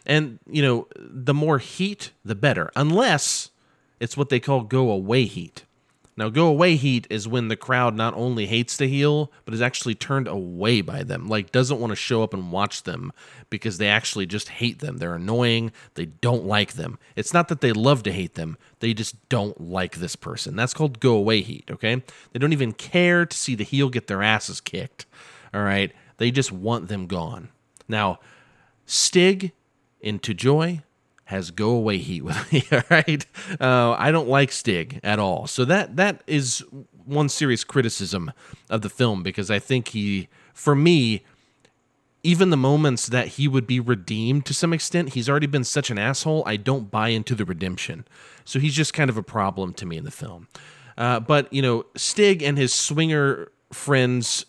And, 0.04 0.38
you 0.46 0.62
know, 0.62 0.86
the 0.94 1.32
more 1.32 1.58
heat, 1.58 2.12
the 2.22 2.34
better, 2.34 2.70
unless 2.76 3.50
it's 3.98 4.14
what 4.14 4.28
they 4.28 4.40
call 4.40 4.60
go 4.60 4.90
away 4.90 5.24
heat. 5.24 5.64
Now, 6.18 6.30
go 6.30 6.48
away 6.48 6.74
heat 6.74 7.06
is 7.10 7.28
when 7.28 7.46
the 7.46 7.54
crowd 7.54 7.94
not 7.94 8.12
only 8.14 8.46
hates 8.46 8.76
the 8.76 8.88
heel, 8.88 9.30
but 9.44 9.54
is 9.54 9.62
actually 9.62 9.94
turned 9.94 10.26
away 10.26 10.80
by 10.80 11.04
them, 11.04 11.28
like 11.28 11.52
doesn't 11.52 11.78
want 11.78 11.92
to 11.92 11.96
show 11.96 12.24
up 12.24 12.34
and 12.34 12.50
watch 12.50 12.82
them 12.82 13.12
because 13.50 13.78
they 13.78 13.86
actually 13.86 14.26
just 14.26 14.48
hate 14.48 14.80
them. 14.80 14.96
They're 14.96 15.14
annoying. 15.14 15.70
They 15.94 16.06
don't 16.06 16.44
like 16.44 16.72
them. 16.72 16.98
It's 17.14 17.32
not 17.32 17.46
that 17.46 17.60
they 17.60 17.72
love 17.72 18.02
to 18.02 18.10
hate 18.10 18.34
them, 18.34 18.58
they 18.80 18.94
just 18.94 19.28
don't 19.28 19.60
like 19.60 19.98
this 19.98 20.16
person. 20.16 20.56
That's 20.56 20.74
called 20.74 20.98
go 20.98 21.14
away 21.14 21.40
heat, 21.40 21.70
okay? 21.70 22.02
They 22.32 22.40
don't 22.40 22.52
even 22.52 22.72
care 22.72 23.24
to 23.24 23.36
see 23.36 23.54
the 23.54 23.62
heel 23.62 23.88
get 23.88 24.08
their 24.08 24.24
asses 24.24 24.60
kicked, 24.60 25.06
all 25.54 25.62
right? 25.62 25.92
They 26.16 26.32
just 26.32 26.50
want 26.50 26.88
them 26.88 27.06
gone. 27.06 27.50
Now, 27.86 28.18
Stig 28.86 29.52
into 30.00 30.34
Joy 30.34 30.82
has 31.28 31.50
go 31.50 31.70
away 31.70 31.98
heat 31.98 32.22
with 32.22 32.52
me. 32.52 32.64
All 32.72 32.80
right, 32.90 33.26
uh, 33.60 33.94
I 33.98 34.10
don't 34.10 34.28
like 34.28 34.50
Stig 34.50 34.98
at 35.02 35.18
all. 35.18 35.46
So 35.46 35.66
that 35.66 35.96
that 35.96 36.22
is 36.26 36.64
one 37.04 37.28
serious 37.28 37.64
criticism 37.64 38.32
of 38.70 38.80
the 38.80 38.88
film 38.88 39.22
because 39.22 39.50
I 39.50 39.58
think 39.58 39.88
he, 39.88 40.28
for 40.54 40.74
me, 40.74 41.22
even 42.22 42.48
the 42.48 42.56
moments 42.56 43.06
that 43.08 43.28
he 43.28 43.46
would 43.46 43.66
be 43.66 43.78
redeemed 43.78 44.46
to 44.46 44.54
some 44.54 44.72
extent, 44.72 45.10
he's 45.10 45.28
already 45.28 45.46
been 45.46 45.64
such 45.64 45.90
an 45.90 45.98
asshole. 45.98 46.42
I 46.46 46.56
don't 46.56 46.90
buy 46.90 47.10
into 47.10 47.34
the 47.34 47.44
redemption. 47.44 48.06
So 48.46 48.58
he's 48.58 48.74
just 48.74 48.94
kind 48.94 49.10
of 49.10 49.18
a 49.18 49.22
problem 49.22 49.74
to 49.74 49.86
me 49.86 49.98
in 49.98 50.04
the 50.04 50.10
film. 50.10 50.48
Uh, 50.96 51.20
but 51.20 51.52
you 51.52 51.60
know, 51.60 51.84
Stig 51.94 52.42
and 52.42 52.56
his 52.56 52.72
swinger 52.72 53.52
friend's 53.70 54.46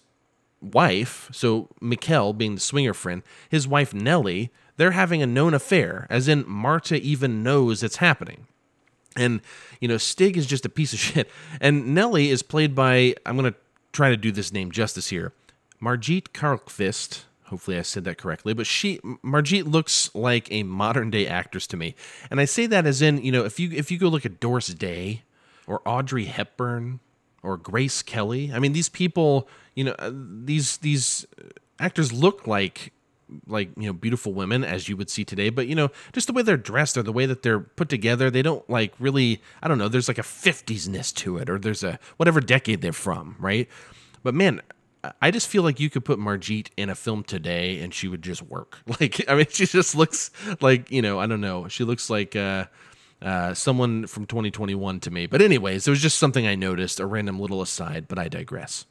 wife, 0.62 1.30
so 1.34 1.68
Mikkel 1.82 2.38
being 2.38 2.56
the 2.56 2.62
swinger 2.62 2.94
friend, 2.94 3.22
his 3.50 3.68
wife 3.68 3.94
Nellie 3.94 4.50
they're 4.80 4.92
having 4.92 5.22
a 5.22 5.28
known 5.28 5.54
affair, 5.54 6.08
as 6.10 6.30
in 6.30 6.46
Marta 6.48 6.96
even 7.02 7.44
knows 7.44 7.84
it's 7.84 7.98
happening. 7.98 8.48
And, 9.18 9.42
you 9.82 9.90
know, 9.90 9.98
Stig 9.98 10.38
is 10.38 10.46
just 10.46 10.66
a 10.66 10.70
piece 10.70 10.94
of 10.94 11.00
shit. 11.08 11.30
And 11.60 11.94
Nellie 11.94 12.30
is 12.30 12.42
played 12.42 12.74
by, 12.74 13.16
I'm 13.26 13.38
going 13.38 13.52
to 13.52 13.60
try 13.92 14.10
to 14.10 14.16
do 14.16 14.32
this 14.32 14.54
name 14.54 14.72
justice 14.72 15.10
here, 15.10 15.34
Margit 15.82 16.32
Carlqvist. 16.32 17.24
Hopefully 17.48 17.78
I 17.78 17.82
said 17.82 18.06
that 18.06 18.18
correctly, 18.18 18.54
but 18.54 18.68
she 18.68 19.02
Margit 19.22 19.68
looks 19.68 20.16
like 20.16 20.50
a 20.50 20.64
modern 20.64 21.10
day 21.10 21.28
actress 21.28 21.68
to 21.68 21.78
me. 21.78 21.96
And 22.32 22.40
I 22.40 22.46
say 22.46 22.66
that 22.68 22.86
as 22.86 23.02
in, 23.02 23.22
you 23.22 23.34
know, 23.34 23.44
if 23.44 23.60
you 23.60 23.72
if 23.72 23.92
you 23.92 23.98
go 23.98 24.08
look 24.08 24.26
at 24.26 24.40
Doris 24.40 24.68
Day 24.68 25.24
or 25.68 25.82
Audrey 25.84 26.26
Hepburn 26.26 27.00
or 27.44 27.58
Grace 27.58 28.02
Kelly, 28.04 28.52
I 28.54 28.60
mean 28.60 28.74
these 28.74 28.88
people, 28.88 29.50
you 29.74 29.84
know, 29.84 29.96
uh, 29.98 30.12
these 30.14 30.78
these 30.78 31.26
actors 31.80 32.14
look 32.14 32.46
like 32.46 32.94
like 33.48 33.70
you 33.78 33.88
know 33.88 33.94
beautiful 33.94 34.34
women 34.34 34.64
as 34.64 34.90
you 34.90 34.98
would 34.98 35.10
see 35.10 35.24
today 35.24 35.50
but 35.50 35.68
you 35.68 35.76
know 35.76 35.90
just 36.14 36.28
the 36.28 36.34
way 36.34 36.42
they're 36.42 36.58
dressed 36.58 36.98
or 36.98 37.04
the 37.04 37.12
way 37.12 37.26
that 37.26 37.44
they're 37.44 37.60
put 37.60 37.90
together 37.90 38.30
they 38.30 38.42
don't 38.42 38.68
like 38.70 38.94
really 39.00 39.42
i 39.62 39.68
don't 39.68 39.78
know 39.78 39.88
there's 39.88 40.08
like 40.08 40.18
a 40.18 40.24
50s-ness 40.24 41.12
to 41.12 41.38
it 41.38 41.50
or 41.50 41.60
there's 41.60 41.84
a 41.84 42.00
whatever 42.18 42.40
decade 42.42 42.82
they're 42.82 42.92
from 42.94 43.36
right 43.40 43.68
but 44.24 44.34
man 44.34 44.62
i 45.22 45.32
just 45.32 45.48
feel 45.48 45.64
like 45.64 45.80
you 45.80 45.90
could 45.90 46.04
put 46.04 46.20
margit 46.20 46.70
in 46.78 46.90
a 46.90 46.96
film 46.96 47.24
today 47.24 47.80
and 47.80 47.94
she 47.94 48.08
would 48.08 48.22
just 48.22 48.42
work 48.44 48.80
like 49.00 49.24
i 49.30 49.36
mean 49.36 49.48
she 49.50 49.66
just 49.66 49.96
looks 49.96 50.32
like 50.62 50.92
you 50.92 51.02
know 51.02 51.20
i 51.20 51.26
don't 51.26 51.42
know 51.42 51.68
she 51.68 51.84
looks 51.84 52.10
like 52.10 52.36
uh 52.36 52.66
uh, 53.22 53.54
someone 53.54 54.08
from 54.08 54.26
2021 54.26 55.02
to 55.02 55.12
me. 55.12 55.28
But, 55.28 55.42
anyways, 55.42 55.86
it 55.86 55.92
was 55.92 56.02
just 56.02 56.18
something 56.18 56.48
I 56.48 56.56
noticed, 56.56 57.02
a 57.02 57.06
random 57.06 57.38
little 57.38 57.62
aside, 57.62 58.08
but 58.08 58.18
I 58.18 58.30
digress. 58.30 58.86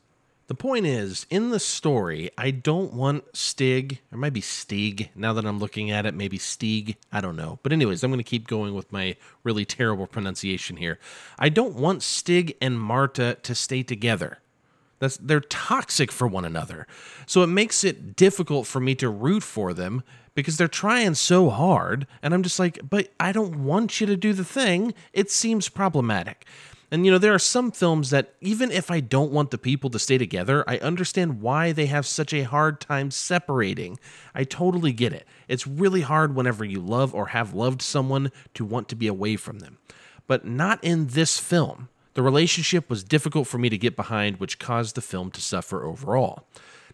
The 0.48 0.54
point 0.54 0.86
is, 0.86 1.26
in 1.28 1.50
the 1.50 1.60
story, 1.60 2.30
I 2.38 2.50
don't 2.50 2.94
want 2.94 3.36
Stig, 3.36 4.00
or 4.10 4.16
maybe 4.16 4.40
Stieg, 4.40 5.10
now 5.14 5.34
that 5.34 5.44
I'm 5.44 5.58
looking 5.58 5.90
at 5.90 6.06
it, 6.06 6.14
maybe 6.14 6.38
Stieg, 6.38 6.96
I 7.12 7.20
don't 7.20 7.36
know. 7.36 7.58
But, 7.62 7.72
anyways, 7.72 8.02
I'm 8.02 8.10
going 8.10 8.18
to 8.18 8.24
keep 8.24 8.48
going 8.48 8.74
with 8.74 8.90
my 8.90 9.16
really 9.44 9.66
terrible 9.66 10.06
pronunciation 10.06 10.78
here. 10.78 10.98
I 11.38 11.50
don't 11.50 11.74
want 11.74 12.02
Stig 12.02 12.56
and 12.62 12.80
Marta 12.80 13.36
to 13.42 13.54
stay 13.54 13.82
together. 13.82 14.38
That's, 15.00 15.18
they're 15.18 15.40
toxic 15.40 16.10
for 16.10 16.26
one 16.26 16.46
another. 16.46 16.86
So 17.26 17.42
it 17.42 17.48
makes 17.48 17.84
it 17.84 18.16
difficult 18.16 18.66
for 18.66 18.80
me 18.80 18.94
to 18.96 19.10
root 19.10 19.42
for 19.42 19.74
them 19.74 20.02
because 20.34 20.56
they're 20.56 20.66
trying 20.66 21.14
so 21.14 21.50
hard. 21.50 22.06
And 22.22 22.32
I'm 22.32 22.42
just 22.42 22.58
like, 22.58 22.78
but 22.88 23.08
I 23.20 23.32
don't 23.32 23.64
want 23.64 24.00
you 24.00 24.06
to 24.06 24.16
do 24.16 24.32
the 24.32 24.44
thing. 24.44 24.94
It 25.12 25.30
seems 25.30 25.68
problematic. 25.68 26.46
And 26.90 27.04
you 27.04 27.12
know, 27.12 27.18
there 27.18 27.34
are 27.34 27.38
some 27.38 27.70
films 27.70 28.10
that 28.10 28.32
even 28.40 28.70
if 28.70 28.90
I 28.90 29.00
don't 29.00 29.30
want 29.30 29.50
the 29.50 29.58
people 29.58 29.90
to 29.90 29.98
stay 29.98 30.16
together, 30.16 30.64
I 30.66 30.78
understand 30.78 31.42
why 31.42 31.72
they 31.72 31.86
have 31.86 32.06
such 32.06 32.32
a 32.32 32.44
hard 32.44 32.80
time 32.80 33.10
separating. 33.10 33.98
I 34.34 34.44
totally 34.44 34.92
get 34.92 35.12
it. 35.12 35.26
It's 35.48 35.66
really 35.66 36.00
hard 36.00 36.34
whenever 36.34 36.64
you 36.64 36.80
love 36.80 37.14
or 37.14 37.26
have 37.26 37.52
loved 37.52 37.82
someone 37.82 38.32
to 38.54 38.64
want 38.64 38.88
to 38.88 38.96
be 38.96 39.06
away 39.06 39.36
from 39.36 39.58
them. 39.58 39.78
But 40.26 40.46
not 40.46 40.82
in 40.82 41.08
this 41.08 41.38
film. 41.38 41.88
The 42.14 42.22
relationship 42.22 42.88
was 42.90 43.04
difficult 43.04 43.46
for 43.46 43.58
me 43.58 43.68
to 43.68 43.78
get 43.78 43.94
behind, 43.94 44.40
which 44.40 44.58
caused 44.58 44.94
the 44.94 45.00
film 45.00 45.30
to 45.32 45.40
suffer 45.40 45.84
overall. 45.84 46.48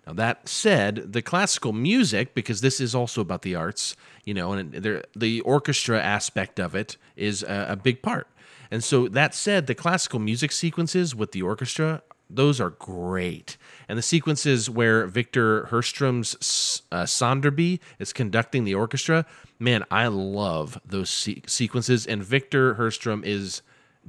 Now, 0.07 0.13
that 0.15 0.49
said, 0.49 1.13
the 1.15 1.23
classical 1.23 1.73
music, 1.73 2.35
because 2.35 2.61
this 2.61 2.79
is 2.79 2.95
also 2.95 3.23
about 3.23 3.43
the 3.43 3.55
arts, 3.55 3.97
you 4.25 4.35
know, 4.35 4.53
and 4.53 5.03
the 5.17 5.41
orchestra 5.41 6.01
aspect 6.01 6.61
of 6.61 6.75
it 6.75 6.99
is 7.17 7.43
a, 7.43 7.69
a 7.71 7.77
big 7.77 8.03
part. 8.03 8.29
And 8.75 8.83
so, 8.83 9.07
that 9.07 9.37
said, 9.37 9.69
the 9.69 9.75
classical 9.77 10.19
music 10.19 10.51
sequences 10.51 11.15
with 11.15 11.31
the 11.31 11.43
orchestra, 11.43 12.03
those 12.29 12.61
are 12.61 12.71
great. 12.71 13.57
And 13.89 13.97
the 13.97 14.03
sequences 14.03 14.69
where 14.69 15.07
Victor 15.07 15.69
Herstrom's 15.71 16.83
uh, 16.91 17.05
Sonderby 17.05 17.79
is 18.01 18.13
conducting 18.13 18.65
the 18.65 18.75
orchestra, 18.75 19.27
man, 19.61 19.85
I 19.93 20.09
love 20.09 20.81
those 20.85 21.09
se- 21.09 21.43
sequences. 21.47 22.05
And 22.05 22.25
Victor 22.25 22.75
Herstrom 22.75 23.25
is 23.25 23.63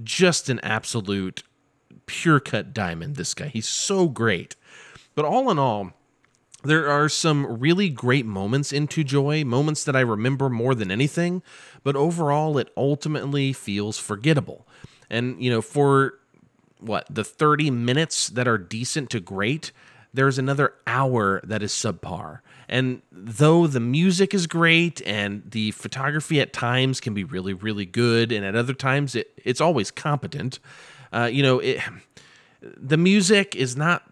just 0.04 0.50
an 0.50 0.60
absolute 0.62 1.44
pure 2.08 2.40
cut 2.40 2.74
diamond, 2.74 3.18
this 3.18 3.36
guy. 3.36 3.50
He's 3.50 3.70
so 3.70 4.08
great. 4.08 4.56
But 5.14 5.26
all 5.26 5.52
in 5.52 5.60
all, 5.60 5.94
there 6.66 6.90
are 6.90 7.08
some 7.08 7.60
really 7.60 7.90
great 7.90 8.26
moments 8.26 8.74
in 8.74 8.88
To 8.88 9.04
Joy, 9.04 9.44
moments 9.44 9.84
that 9.84 9.96
I 9.96 10.02
remember 10.02 10.50
more 10.50 10.76
than 10.76 10.92
anything, 10.92 11.44
but 11.84 11.96
overall 11.96 12.58
it 12.58 12.70
ultimately 12.76 13.54
feels 13.54 13.98
forgettable. 13.98 14.68
And, 15.10 15.42
you 15.42 15.50
know, 15.50 15.62
for 15.62 16.20
what, 16.80 17.06
the 17.10 17.24
30 17.24 17.72
minutes 17.72 18.30
that 18.30 18.48
are 18.48 18.58
decent 18.58 19.10
to 19.12 19.20
great, 19.20 19.72
there's 20.14 20.38
another 20.38 20.74
hour 20.88 21.42
that 21.44 21.62
is 21.62 21.72
subpar. 21.72 22.40
And 22.68 23.02
though 23.12 23.68
the 23.68 23.80
music 23.80 24.34
is 24.34 24.48
great 24.48 25.02
and 25.06 25.44
the 25.52 25.72
photography 25.72 26.42
at 26.42 26.52
times 26.52 27.00
can 27.00 27.14
be 27.14 27.24
really, 27.24 27.54
really 27.54 27.86
good, 27.86 28.32
and 28.32 28.46
at 28.46 28.56
other 28.56 28.74
times 28.74 29.14
it, 29.16 29.40
it's 29.44 29.62
always 29.62 29.92
competent, 29.92 30.60
uh, 31.14 31.30
you 31.32 31.44
know, 31.44 31.60
it, 31.60 31.80
the 32.62 32.98
music 32.98 33.56
is 33.56 33.78
not 33.78 34.04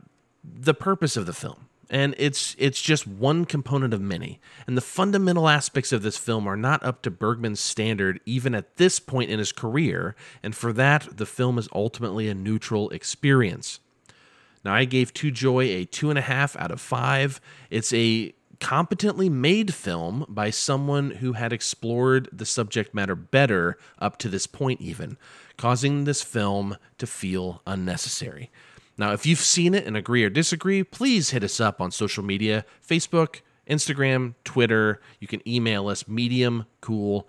the 0.44 0.74
purpose 0.74 1.18
of 1.18 1.26
the 1.26 1.34
film 1.34 1.68
and 1.94 2.16
it's 2.18 2.56
it's 2.58 2.82
just 2.82 3.06
one 3.06 3.46
component 3.46 3.94
of 3.94 4.02
many. 4.02 4.42
And 4.66 4.76
the 4.76 4.82
fundamental 4.82 5.48
aspects 5.48 5.92
of 5.92 6.02
this 6.02 6.18
film 6.18 6.48
are 6.48 6.58
not 6.58 6.84
up 6.84 7.04
to 7.04 7.12
bergman's 7.12 7.60
standard 7.60 8.20
even 8.26 8.56
at 8.56 8.78
this 8.78 9.00
point 9.00 9.30
in 9.30 9.38
his 9.38 9.52
career 9.52 10.16
and 10.42 10.56
for 10.56 10.74
that 10.74 11.18
the 11.18 11.28
film 11.28 11.60
is 11.60 11.70
ultimately 11.74 12.28
a 12.28 12.34
neutral 12.34 12.90
experience. 12.90 13.80
Now 14.66 14.74
i 14.74 14.86
gave 14.86 15.14
to 15.14 15.30
joy 15.30 15.66
a 15.66 15.86
two 15.86 16.10
and 16.10 16.18
a 16.18 16.24
half 16.24 16.58
out 16.58 16.72
of 16.72 16.82
five. 16.82 17.40
It's 17.70 17.94
a 17.94 18.34
competently 18.60 19.30
made 19.30 19.74
film 19.74 20.26
by 20.28 20.50
someone 20.50 21.12
who 21.12 21.34
had 21.34 21.54
explored 21.54 22.28
the 22.32 22.46
subject 22.46 22.96
matter 22.96 23.16
better 23.16 23.78
up 24.00 24.18
to 24.18 24.30
this 24.30 24.48
point 24.48 24.82
even 24.82 25.18
causing 25.58 26.06
this 26.06 26.24
film 26.24 26.76
to 26.98 27.06
feel 27.06 27.62
unnecessary 27.68 28.50
now, 28.98 29.14
if 29.14 29.26
you've 29.26 29.40
seen 29.40 29.74
it 29.74 29.86
and 29.86 29.98
agree 29.98 30.24
or 30.24 30.30
disagree, 30.30 30.84
please 30.84 31.32
hit 31.32 31.44
us 31.44 31.60
up 31.60 31.82
on 31.82 31.92
social 31.92 32.24
media 32.24 32.66
Facebook, 32.88 33.42
Instagram, 33.68 34.36
Twitter. 34.44 35.02
You 35.20 35.28
can 35.28 35.48
email 35.48 35.88
us 35.88 36.04
mediumcoolpod 36.04 37.26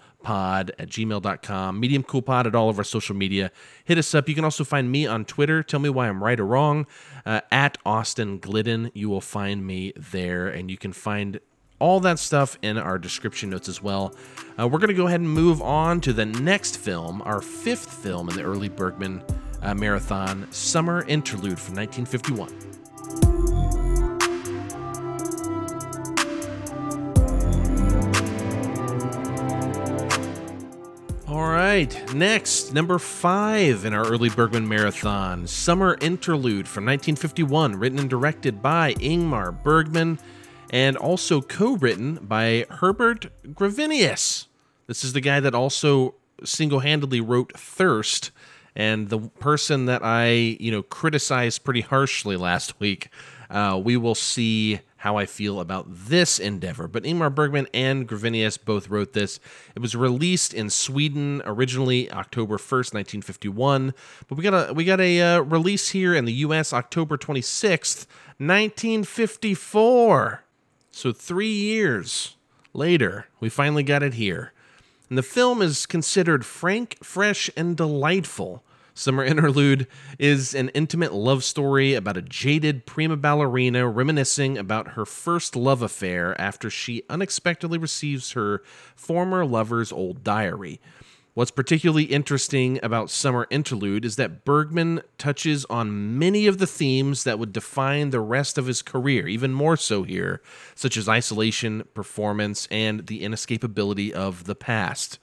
at 0.79 0.89
gmail.com, 0.89 1.83
mediumcoolpod 1.83 2.47
at 2.47 2.55
all 2.55 2.69
of 2.69 2.79
our 2.79 2.85
social 2.85 3.17
media. 3.17 3.51
Hit 3.85 3.97
us 3.97 4.15
up. 4.15 4.29
You 4.29 4.35
can 4.35 4.45
also 4.45 4.65
find 4.65 4.91
me 4.93 5.07
on 5.07 5.25
Twitter. 5.25 5.63
Tell 5.63 5.81
me 5.81 5.89
why 5.89 6.09
I'm 6.09 6.23
right 6.23 6.39
or 6.39 6.47
wrong. 6.47 6.87
Uh, 7.25 7.41
at 7.51 7.79
Austin 7.87 8.39
Glidden, 8.39 8.91
you 8.95 9.09
will 9.09 9.23
find 9.23 9.67
me 9.67 9.93
there, 9.97 10.49
and 10.49 10.71
you 10.71 10.77
can 10.77 10.93
find 10.93 11.41
all 11.79 11.99
that 12.01 12.19
stuff 12.19 12.59
in 12.63 12.77
our 12.79 12.99
description 12.99 13.51
notes 13.51 13.69
as 13.69 13.83
well. 13.83 14.15
Uh, 14.59 14.69
we're 14.69 14.79
going 14.79 14.89
to 14.89 14.95
go 14.95 15.07
ahead 15.07 15.21
and 15.21 15.29
move 15.29 15.63
on 15.63 16.01
to 16.03 16.13
the 16.13 16.27
next 16.27 16.77
film, 16.77 17.23
our 17.23 17.41
fifth 17.41 17.93
film 17.93 18.29
in 18.29 18.37
the 18.37 18.43
early 18.43 18.69
Bergman 18.69 19.23
uh, 19.65 19.75
marathon, 19.75 20.47
Summer 20.51 21.05
Interlude 21.07 21.59
from 21.59 21.75
1951. 21.75 22.75
All 31.27 31.49
right, 31.49 32.15
next, 32.15 32.73
number 32.73 32.99
five 32.99 33.85
in 33.85 33.95
our 33.95 34.07
early 34.07 34.29
Bergman 34.29 34.69
marathon, 34.69 35.47
Summer 35.47 35.97
Interlude 36.01 36.69
from 36.69 36.85
1951, 36.85 37.77
written 37.77 37.99
and 37.99 38.11
directed 38.11 38.63
by 38.63 38.95
Ingmar 38.95 39.63
Bergman 39.63 40.19
and 40.71 40.97
also 40.97 41.41
co 41.41 41.77
written 41.77 42.17
by 42.17 42.67
Herbert 42.69 43.31
Gravinius. 43.55 44.47
This 44.87 45.03
is 45.03 45.13
the 45.13 45.21
guy 45.21 45.41
that 45.41 45.55
also 45.55 46.15
single 46.45 46.81
handedly 46.81 47.21
wrote 47.21 47.53
Thirst, 47.57 48.31
and 48.77 49.09
the 49.09 49.19
person 49.19 49.87
that 49.87 50.05
I, 50.05 50.57
you 50.61 50.71
know, 50.71 50.83
criticized 50.83 51.65
pretty 51.65 51.83
harshly 51.83 52.37
last 52.37 52.79
week. 52.81 53.09
Uh, 53.51 53.81
we 53.83 53.97
will 53.97 54.15
see 54.15 54.81
how 55.05 55.19
I 55.19 55.27
feel 55.27 55.61
about 55.61 55.85
this 55.87 56.39
endeavor. 56.39 56.89
But 56.89 57.03
Ingmar 57.03 57.33
Bergman 57.33 57.69
and 57.75 58.09
Gravinius 58.09 58.57
both 58.57 58.89
wrote 58.89 59.13
this. 59.13 59.39
It 59.77 59.81
was 59.81 59.95
released 59.95 60.55
in 60.55 60.71
Sweden 60.71 61.43
originally 61.45 62.11
October 62.11 62.57
1st, 62.57 62.95
1951, 62.95 63.93
but 64.29 64.39
we 64.39 64.43
got 64.43 64.71
a 64.71 64.73
we 64.73 64.87
got 64.87 65.03
a 65.03 65.21
uh, 65.21 65.41
release 65.41 65.91
here 65.91 66.15
in 66.15 66.25
the 66.25 66.33
US 66.33 66.73
October 66.73 67.19
26th, 67.19 68.07
1954. 68.39 70.43
So 70.91 71.13
3 71.13 71.49
years 71.49 72.37
later, 72.73 73.27
we 73.41 73.51
finally 73.51 73.83
got 73.83 74.03
it 74.03 74.15
here. 74.15 74.54
And 75.15 75.19
the 75.21 75.23
film 75.23 75.63
is 75.63 75.87
considered 75.87 76.45
frank, 76.45 76.99
fresh, 77.01 77.49
and 77.57 77.77
delightful. 77.77 78.65
Summer 78.95 79.23
Interlude 79.23 79.87
is 80.19 80.57
an 80.57 80.71
intimate 80.71 81.13
love 81.13 81.45
story 81.45 81.95
about 81.95 82.17
a 82.17 82.21
jaded 82.21 82.85
prima 82.85 83.17
ballerina 83.17 83.89
reminiscing 83.89 84.59
about 84.59 84.95
her 84.95 85.07
first 85.07 85.55
love 85.55 85.83
affair 85.83 86.35
after 86.41 86.69
she 86.69 87.05
unexpectedly 87.09 87.79
receives 87.79 88.33
her 88.33 88.65
former 88.97 89.47
lover's 89.47 89.93
old 89.93 90.25
diary. 90.25 90.81
What's 91.35 91.51
particularly 91.51 92.05
interesting 92.05 92.79
about 92.81 93.11
Summer 93.11 93.49
Interlude 93.51 94.05
is 94.05 94.15
that 94.15 94.45
Bergman 94.45 95.03
touches 95.19 95.65
on 95.65 96.17
many 96.17 96.47
of 96.47 96.59
the 96.59 96.67
themes 96.67 97.25
that 97.25 97.41
would 97.41 97.53
define 97.53 98.11
the 98.11 98.21
rest 98.21 98.57
of 98.57 98.67
his 98.67 98.83
career, 98.83 99.27
even 99.27 99.53
more 99.53 99.77
so 99.77 100.05
here, 100.05 100.41
such 100.77 100.97
as 100.97 101.09
isolation, 101.09 101.89
performance, 101.93 102.69
and 102.71 103.09
the 103.09 103.23
inescapability 103.23 104.13
of 104.13 104.45
the 104.45 104.55
past. 104.55 105.19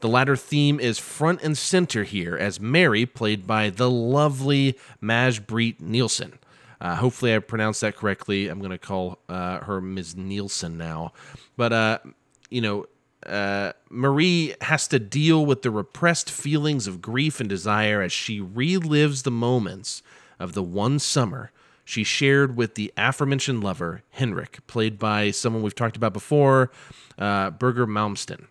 The 0.00 0.08
latter 0.08 0.34
theme 0.34 0.80
is 0.80 0.98
front 0.98 1.40
and 1.44 1.56
center 1.56 2.02
here, 2.02 2.36
as 2.36 2.58
Mary, 2.58 3.06
played 3.06 3.46
by 3.46 3.70
the 3.70 3.88
lovely 3.88 4.76
Maj 5.00 5.46
Britt 5.46 5.80
Nielsen. 5.80 6.40
Uh, 6.80 6.96
hopefully, 6.96 7.32
I 7.32 7.38
pronounced 7.38 7.80
that 7.82 7.94
correctly. 7.94 8.48
I'm 8.48 8.58
going 8.58 8.72
to 8.72 8.78
call 8.78 9.20
uh, 9.28 9.60
her 9.60 9.80
Ms. 9.80 10.16
Nielsen 10.16 10.76
now. 10.76 11.12
But, 11.56 11.72
uh, 11.72 11.98
you 12.50 12.60
know, 12.60 12.86
uh, 13.26 13.72
Marie 13.90 14.54
has 14.62 14.88
to 14.88 14.98
deal 14.98 15.44
with 15.44 15.62
the 15.62 15.70
repressed 15.70 16.30
feelings 16.30 16.86
of 16.86 17.00
grief 17.00 17.40
and 17.40 17.48
desire 17.48 18.02
as 18.02 18.12
she 18.12 18.40
relives 18.40 19.22
the 19.22 19.30
moments 19.30 20.02
of 20.38 20.52
the 20.52 20.62
one 20.62 20.98
summer 20.98 21.50
she 21.84 22.02
shared 22.02 22.56
with 22.56 22.74
the 22.74 22.92
aforementioned 22.96 23.62
lover, 23.62 24.02
Henrik, 24.10 24.66
played 24.66 24.98
by 24.98 25.30
someone 25.30 25.62
we've 25.62 25.74
talked 25.74 25.96
about 25.96 26.14
before, 26.14 26.70
uh, 27.18 27.50
Birger 27.50 27.86
Malmsten. 27.86 28.46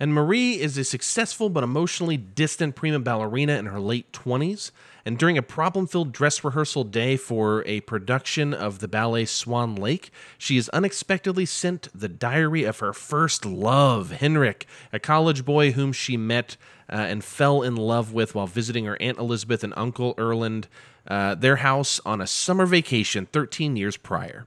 And 0.00 0.14
Marie 0.14 0.60
is 0.60 0.78
a 0.78 0.84
successful 0.84 1.50
but 1.50 1.64
emotionally 1.64 2.16
distant 2.16 2.76
prima 2.76 3.00
ballerina 3.00 3.54
in 3.54 3.66
her 3.66 3.80
late 3.80 4.12
20s. 4.12 4.70
And 5.08 5.16
during 5.16 5.38
a 5.38 5.42
problem 5.42 5.86
filled 5.86 6.12
dress 6.12 6.44
rehearsal 6.44 6.84
day 6.84 7.16
for 7.16 7.64
a 7.64 7.80
production 7.80 8.52
of 8.52 8.80
the 8.80 8.88
ballet 8.88 9.24
Swan 9.24 9.74
Lake, 9.74 10.10
she 10.36 10.58
is 10.58 10.68
unexpectedly 10.68 11.46
sent 11.46 11.88
the 11.98 12.10
diary 12.10 12.64
of 12.64 12.80
her 12.80 12.92
first 12.92 13.46
love, 13.46 14.10
Henrik, 14.10 14.66
a 14.92 14.98
college 14.98 15.46
boy 15.46 15.72
whom 15.72 15.94
she 15.94 16.18
met 16.18 16.58
uh, 16.92 16.96
and 16.96 17.24
fell 17.24 17.62
in 17.62 17.74
love 17.74 18.12
with 18.12 18.34
while 18.34 18.46
visiting 18.46 18.84
her 18.84 19.00
Aunt 19.00 19.16
Elizabeth 19.16 19.64
and 19.64 19.72
Uncle 19.78 20.14
Erland, 20.18 20.68
uh, 21.06 21.34
their 21.34 21.56
house 21.56 22.02
on 22.04 22.20
a 22.20 22.26
summer 22.26 22.66
vacation 22.66 23.24
13 23.24 23.76
years 23.76 23.96
prior. 23.96 24.46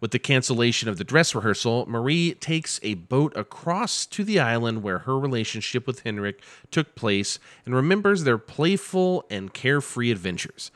With 0.00 0.12
the 0.12 0.18
cancellation 0.18 0.88
of 0.88 0.96
the 0.96 1.04
dress 1.04 1.34
rehearsal, 1.34 1.84
Marie 1.86 2.32
takes 2.32 2.80
a 2.82 2.94
boat 2.94 3.36
across 3.36 4.06
to 4.06 4.24
the 4.24 4.40
island 4.40 4.82
where 4.82 5.00
her 5.00 5.18
relationship 5.18 5.86
with 5.86 6.00
Henrik 6.00 6.42
took 6.70 6.94
place 6.94 7.38
and 7.66 7.74
remembers 7.74 8.24
their 8.24 8.38
playful 8.38 9.26
and 9.28 9.52
carefree 9.52 10.10
adventures. 10.10 10.70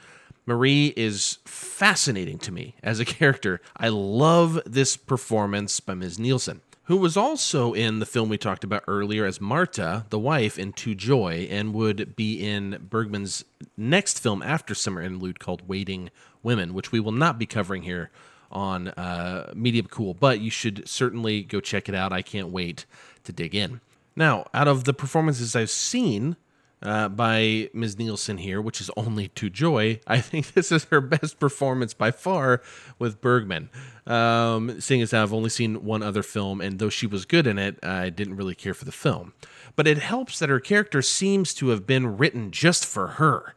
Marie 0.45 0.93
is 0.95 1.39
fascinating 1.47 2.37
to 2.41 2.53
me 2.53 2.75
as 2.83 3.01
a 3.01 3.05
character. 3.07 3.63
I 3.79 3.89
love 3.89 4.61
this 4.67 4.95
performance 4.95 5.81
by 5.81 5.95
Ms. 5.95 6.19
Nielsen. 6.19 6.61
who 6.87 6.99
was 6.99 7.17
also 7.17 7.73
in 7.73 7.99
the 7.99 8.05
film 8.05 8.29
we 8.29 8.37
talked 8.37 8.63
about 8.63 8.85
earlier 8.87 9.25
as 9.25 9.41
Marta, 9.41 10.05
the 10.11 10.19
wife 10.19 10.59
in 10.59 10.71
To 10.75 10.95
Joy, 10.95 11.49
and 11.51 11.73
would 11.73 12.15
be 12.15 12.47
in 12.47 12.87
Bergman's 12.91 13.43
next 13.75 14.19
film 14.21 14.43
after 14.43 14.75
Summer 14.75 15.01
Interlude 15.01 15.41
called 15.41 15.67
Waiting 15.67 16.11
Women, 16.43 16.75
which 16.75 16.93
we 16.93 17.01
will 17.01 17.11
not 17.11 17.39
be 17.39 17.47
covering 17.47 17.85
here 17.85 18.11
on 18.51 18.89
uh, 18.89 19.53
Medium 19.55 19.87
Cool, 19.87 20.15
but 20.15 20.41
you 20.41 20.51
should 20.51 20.89
certainly 20.89 21.43
go 21.43 21.61
check 21.61 21.89
it 21.89 21.95
out. 21.95 22.13
I 22.13 22.23
can't 22.23 22.49
wait 22.49 22.87
to 23.25 23.33
dig 23.33 23.55
in. 23.55 23.81
Now, 24.17 24.47
out 24.55 24.69
of 24.69 24.85
the 24.85 24.95
performances 24.95 25.57
I've 25.57 25.71
seen, 25.71 26.37
uh, 26.85 27.09
by 27.09 27.71
Ms. 27.73 27.99
Nielsen 27.99 28.39
here, 28.39 28.61
which 28.61 28.81
is 28.81 28.91
only 28.97 29.29
to 29.29 29.49
joy. 29.49 30.01
I 30.07 30.21
think 30.21 30.53
this 30.55 30.71
is 30.71 30.85
her 30.85 31.01
best 31.01 31.41
performance 31.41 31.95
by 31.95 32.11
far 32.11 32.61
with 32.99 33.21
Bergman. 33.21 33.71
Um, 34.07 34.81
seeing 34.81 35.01
as 35.01 35.15
I've 35.15 35.33
only 35.33 35.49
seen 35.49 35.85
one 35.85 36.03
other 36.03 36.23
film, 36.23 36.61
and 36.61 36.79
though 36.79 36.91
she 36.91 37.07
was 37.07 37.25
good 37.25 37.47
in 37.47 37.59
it, 37.59 37.83
I 37.83 38.11
didn't 38.11 38.37
really 38.37 38.55
care 38.55 38.75
for 38.75 38.85
the 38.85 38.93
film. 38.93 39.33
But 39.77 39.87
it 39.87 39.99
helps 39.99 40.39
that 40.39 40.51
her 40.51 40.61
character 40.61 41.01
seems 41.03 41.55
to 41.55 41.69
have 41.69 41.87
been 41.87 42.19
written 42.19 42.51
just 42.51 42.85
for 42.85 43.09
her 43.09 43.55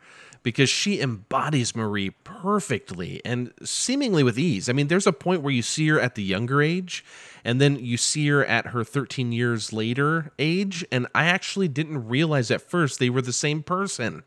because 0.47 0.69
she 0.69 1.01
embodies 1.01 1.75
Marie 1.75 2.11
perfectly 2.23 3.19
and 3.25 3.51
seemingly 3.65 4.23
with 4.23 4.39
ease. 4.39 4.69
I 4.69 4.71
mean, 4.71 4.87
there's 4.87 5.05
a 5.05 5.11
point 5.11 5.41
where 5.41 5.51
you 5.51 5.61
see 5.61 5.89
her 5.89 5.99
at 5.99 6.15
the 6.15 6.23
younger 6.23 6.61
age, 6.61 7.03
and 7.43 7.59
then 7.59 7.75
you 7.75 7.97
see 7.97 8.25
her 8.29 8.45
at 8.45 8.67
her 8.67 8.85
13 8.85 9.33
years 9.33 9.73
later 9.73 10.31
age, 10.39 10.85
and 10.89 11.05
I 11.13 11.25
actually 11.25 11.67
didn't 11.67 12.07
realize 12.07 12.49
at 12.49 12.61
first 12.61 12.97
they 12.97 13.09
were 13.09 13.21
the 13.21 13.33
same 13.33 13.61
person. 13.61 14.23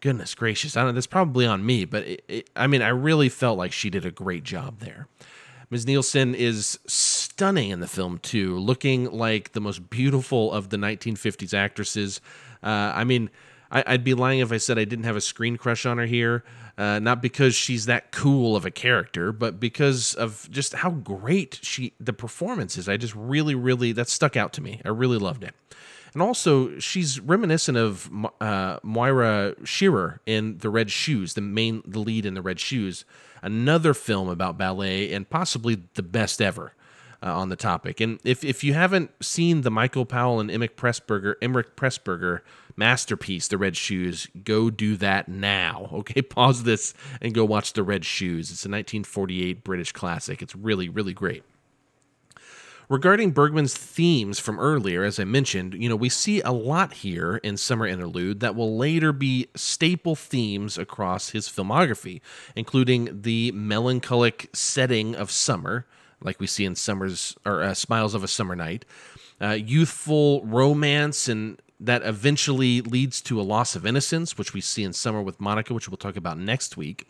Goodness 0.00 0.34
gracious, 0.34 0.78
I 0.78 0.80
don't. 0.80 0.88
Know. 0.88 0.92
That's 0.94 1.06
probably 1.06 1.44
on 1.44 1.66
me, 1.66 1.84
but 1.84 2.04
it, 2.04 2.24
it, 2.26 2.50
I 2.56 2.66
mean, 2.66 2.80
I 2.80 2.88
really 2.88 3.28
felt 3.28 3.58
like 3.58 3.72
she 3.72 3.90
did 3.90 4.06
a 4.06 4.10
great 4.10 4.44
job 4.44 4.78
there. 4.78 5.08
Ms. 5.68 5.86
Nielsen 5.86 6.34
is 6.34 6.78
stunning 6.86 7.68
in 7.68 7.80
the 7.80 7.86
film 7.86 8.16
too, 8.16 8.56
looking 8.56 9.12
like 9.12 9.52
the 9.52 9.60
most 9.60 9.90
beautiful 9.90 10.50
of 10.54 10.70
the 10.70 10.78
1950s 10.78 11.52
actresses. 11.52 12.22
Uh, 12.62 12.92
I 12.94 13.04
mean, 13.04 13.28
I, 13.70 13.92
would 13.92 14.04
be 14.04 14.14
lying 14.14 14.40
if 14.40 14.50
I 14.50 14.56
said 14.56 14.78
I 14.78 14.84
didn't 14.84 15.04
have 15.04 15.16
a 15.16 15.20
screen 15.20 15.56
crush 15.56 15.84
on 15.84 15.98
her 15.98 16.06
here. 16.06 16.44
Uh, 16.76 17.00
not 17.00 17.20
because 17.20 17.56
she's 17.56 17.86
that 17.86 18.12
cool 18.12 18.54
of 18.54 18.64
a 18.64 18.70
character, 18.70 19.32
but 19.32 19.58
because 19.58 20.14
of 20.14 20.48
just 20.50 20.74
how 20.74 20.90
great 20.90 21.58
she 21.60 21.92
the 21.98 22.12
performance 22.12 22.78
is. 22.78 22.88
I 22.88 22.96
just 22.96 23.16
really, 23.16 23.56
really 23.56 23.90
that 23.92 24.08
stuck 24.08 24.36
out 24.36 24.52
to 24.54 24.60
me. 24.60 24.80
I 24.84 24.90
really 24.90 25.18
loved 25.18 25.42
it. 25.42 25.54
And 26.14 26.22
also, 26.22 26.78
she's 26.78 27.20
reminiscent 27.20 27.76
of 27.76 28.08
uh, 28.40 28.78
Moira 28.82 29.54
Shearer 29.64 30.20
in 30.24 30.58
The 30.58 30.70
Red 30.70 30.90
Shoes, 30.90 31.34
the 31.34 31.40
main, 31.40 31.82
the 31.84 31.98
lead 31.98 32.24
in 32.24 32.34
The 32.34 32.42
Red 32.42 32.60
Shoes, 32.60 33.04
another 33.42 33.92
film 33.92 34.28
about 34.28 34.56
ballet 34.56 35.12
and 35.12 35.28
possibly 35.28 35.82
the 35.94 36.02
best 36.02 36.40
ever 36.40 36.74
uh, 37.22 37.36
on 37.36 37.48
the 37.48 37.56
topic. 37.56 38.00
And 38.00 38.18
if, 38.24 38.44
if 38.44 38.62
you 38.62 38.74
haven't 38.74 39.10
seen 39.20 39.62
the 39.62 39.70
Michael 39.70 40.06
Powell 40.06 40.40
and 40.40 40.50
Emeric 40.50 40.76
Pressburger, 40.76 41.34
Emeric 41.42 41.74
Pressburger 41.76 42.40
masterpiece, 42.76 43.48
The 43.48 43.58
Red 43.58 43.76
Shoes, 43.76 44.28
go 44.44 44.70
do 44.70 44.96
that 44.96 45.28
now. 45.28 45.90
Okay, 45.98 46.22
pause 46.22 46.62
this 46.62 46.94
and 47.20 47.34
go 47.34 47.44
watch 47.44 47.72
The 47.72 47.82
Red 47.82 48.04
Shoes. 48.04 48.52
It's 48.52 48.64
a 48.64 48.70
1948 48.70 49.64
British 49.64 49.90
classic. 49.90 50.40
It's 50.40 50.54
really, 50.54 50.88
really 50.88 51.12
great. 51.12 51.42
Regarding 52.88 53.32
Bergman's 53.32 53.76
themes 53.76 54.38
from 54.38 54.58
earlier, 54.58 55.04
as 55.04 55.18
I 55.18 55.24
mentioned, 55.24 55.74
you 55.74 55.90
know, 55.90 55.96
we 55.96 56.08
see 56.08 56.40
a 56.40 56.52
lot 56.52 56.94
here 56.94 57.36
in 57.38 57.58
Summer 57.58 57.86
Interlude 57.86 58.40
that 58.40 58.54
will 58.54 58.78
later 58.78 59.12
be 59.12 59.48
staple 59.54 60.14
themes 60.14 60.78
across 60.78 61.30
his 61.30 61.48
filmography, 61.48 62.22
including 62.56 63.22
the 63.22 63.52
melancholic 63.52 64.48
setting 64.54 65.14
of 65.14 65.30
summer, 65.30 65.84
like 66.22 66.40
we 66.40 66.46
see 66.46 66.64
in 66.64 66.74
Summer's 66.74 67.36
or 67.44 67.62
uh, 67.62 67.74
Smiles 67.74 68.14
of 68.14 68.24
a 68.24 68.28
Summer 68.28 68.56
Night, 68.56 68.84
uh, 69.40 69.50
youthful 69.50 70.44
romance 70.44 71.28
and 71.28 71.60
that 71.80 72.02
eventually 72.02 72.80
leads 72.80 73.20
to 73.22 73.40
a 73.40 73.42
loss 73.42 73.76
of 73.76 73.86
innocence, 73.86 74.36
which 74.36 74.52
we 74.52 74.60
see 74.60 74.82
in 74.82 74.92
Summer 74.92 75.22
with 75.22 75.38
Monika, 75.38 75.70
which 75.70 75.88
we'll 75.88 75.96
talk 75.96 76.16
about 76.16 76.38
next 76.38 76.76
week, 76.76 77.06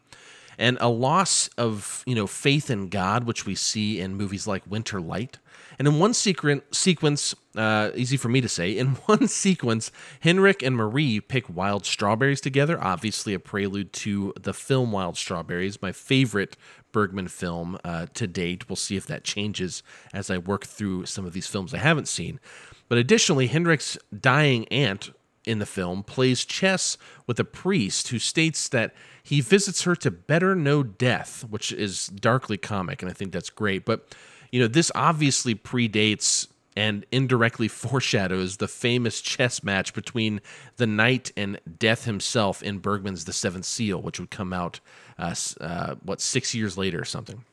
and 0.59 0.77
a 0.81 0.89
loss 0.89 1.49
of 1.57 2.03
you 2.07 2.15
know 2.15 2.27
faith 2.27 2.71
in 2.71 2.89
God, 2.89 3.25
which 3.25 3.47
we 3.47 3.55
see 3.55 4.01
in 4.01 4.15
movies 4.15 4.47
like 4.47 4.63
Winter 4.67 5.01
Light. 5.01 5.39
And 5.79 5.87
in 5.87 6.01
one 6.01 6.13
secret, 6.13 6.75
sequence, 6.75 7.37
uh, 7.57 7.91
easy 7.95 8.17
for 8.17 8.29
me 8.29 8.41
to 8.41 8.49
say, 8.49 8.77
in 8.77 8.89
one 9.07 9.29
sequence, 9.29 9.93
Henrik 10.21 10.63
and 10.63 10.77
Marie 10.77 11.21
pick 11.21 11.49
wild 11.49 11.87
strawberries 11.87 12.41
together, 12.41 12.83
obviously 12.83 13.33
a 13.33 13.39
prelude 13.39 13.93
to 13.95 14.33
the 14.41 14.53
film 14.53 14.91
Wild 14.91 15.17
Strawberries, 15.17 15.81
my 15.81 15.93
favorite 15.93 16.57
Bergman 16.99 17.29
film 17.29 17.79
uh, 17.85 18.07
to 18.15 18.27
date. 18.27 18.69
We'll 18.69 18.75
see 18.75 18.97
if 18.97 19.07
that 19.07 19.23
changes 19.23 19.85
as 20.13 20.31
I 20.31 20.39
work 20.39 20.67
through 20.67 21.07
some 21.07 21.25
of 21.25 21.33
these 21.33 21.47
films 21.47 21.73
I 21.73 21.79
haven't 21.79 22.09
seen. 22.09 22.41
But 22.89 22.99
additionally, 22.99 23.47
Henrik's 23.47 23.97
dying 24.21 24.67
aunt 24.67 25.11
in 25.45 25.61
the 25.61 25.65
film 25.65 26.03
plays 26.03 26.45
chess 26.45 26.99
with 27.25 27.39
a 27.39 27.45
priest 27.45 28.09
who 28.09 28.19
states 28.19 28.69
that 28.71 28.97
he 29.23 29.41
visits 29.41 29.83
her 29.83 29.95
to 29.95 30.11
better 30.11 30.57
know 30.57 30.83
death, 30.83 31.45
which 31.49 31.71
is 31.71 32.09
darkly 32.09 32.57
comic, 32.57 33.01
and 33.01 33.09
I 33.09 33.15
think 33.15 33.31
that's 33.31 33.49
great. 33.51 33.85
But, 33.85 34.17
you 34.51 34.59
know, 34.59 34.67
this 34.67 34.91
obviously 34.97 35.55
predates 35.55 36.49
and 36.79 37.05
indirectly 37.11 37.67
foreshadows 37.85 38.59
the 38.59 38.69
famous 38.69 39.21
chess 39.21 39.65
match 39.65 39.93
between 39.93 40.41
the 40.77 40.87
knight 40.87 41.33
and 41.37 41.61
death 41.79 42.05
himself 42.05 42.63
in 42.63 42.79
Bergman's 42.79 43.25
The 43.25 43.33
Seventh 43.33 43.65
Seal, 43.65 44.01
which 44.01 44.21
would 44.21 44.31
come 44.31 44.53
out, 44.53 44.79
uh, 45.19 45.35
uh, 45.61 45.97
what, 46.05 46.21
six 46.21 46.55
years 46.55 46.79
later 46.79 47.01
or 47.01 47.05
something. 47.05 47.45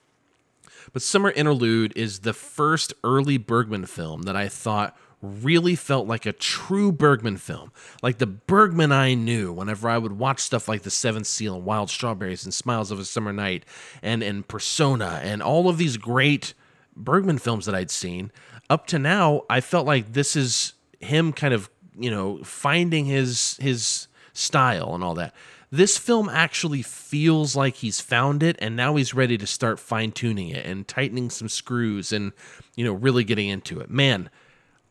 But 0.93 1.01
Summer 1.01 1.31
Interlude 1.31 1.91
is 1.95 2.19
the 2.19 2.33
first 2.33 2.93
early 3.03 3.39
Bergman 3.39 3.87
film 3.87 4.21
that 4.23 4.35
I 4.35 4.47
thought 4.47 4.95
really 5.23 5.75
felt 5.75 6.07
like 6.07 6.27
a 6.27 6.31
true 6.31 6.91
Bergman 6.91 7.37
film, 7.37 7.71
like 8.03 8.19
the 8.19 8.27
Bergman 8.27 8.91
I 8.91 9.15
knew 9.15 9.51
whenever 9.51 9.89
I 9.89 9.97
would 9.97 10.19
watch 10.19 10.39
stuff 10.39 10.67
like 10.67 10.83
The 10.83 10.91
Seventh 10.91 11.25
Seal 11.25 11.55
and 11.55 11.65
Wild 11.65 11.89
Strawberries 11.89 12.45
and 12.45 12.53
Smiles 12.53 12.91
of 12.91 12.99
a 12.99 13.05
Summer 13.05 13.33
Night 13.33 13.65
and, 14.03 14.21
and 14.21 14.47
Persona 14.47 15.19
and 15.23 15.41
all 15.41 15.67
of 15.67 15.79
these 15.79 15.97
great 15.97 16.53
Bergman 16.95 17.39
films 17.39 17.65
that 17.65 17.73
I'd 17.75 17.91
seen. 17.91 18.31
Up 18.69 18.87
to 18.87 18.99
now, 18.99 19.43
I 19.49 19.61
felt 19.61 19.85
like 19.85 20.13
this 20.13 20.35
is 20.35 20.73
him 20.99 21.33
kind 21.33 21.53
of, 21.53 21.69
you 21.97 22.09
know, 22.09 22.43
finding 22.43 23.05
his 23.05 23.57
his 23.57 24.07
style 24.33 24.95
and 24.95 25.03
all 25.03 25.15
that. 25.15 25.33
This 25.71 25.97
film 25.97 26.29
actually 26.29 26.81
feels 26.81 27.55
like 27.55 27.75
he's 27.75 27.99
found 27.99 28.43
it 28.43 28.55
and 28.59 28.75
now 28.75 28.95
he's 28.95 29.13
ready 29.13 29.37
to 29.37 29.47
start 29.47 29.79
fine 29.79 30.11
tuning 30.11 30.49
it 30.49 30.65
and 30.65 30.87
tightening 30.87 31.29
some 31.29 31.49
screws 31.49 32.13
and, 32.13 32.31
you 32.75 32.85
know, 32.85 32.93
really 32.93 33.23
getting 33.23 33.49
into 33.49 33.79
it. 33.79 33.89
Man, 33.89 34.29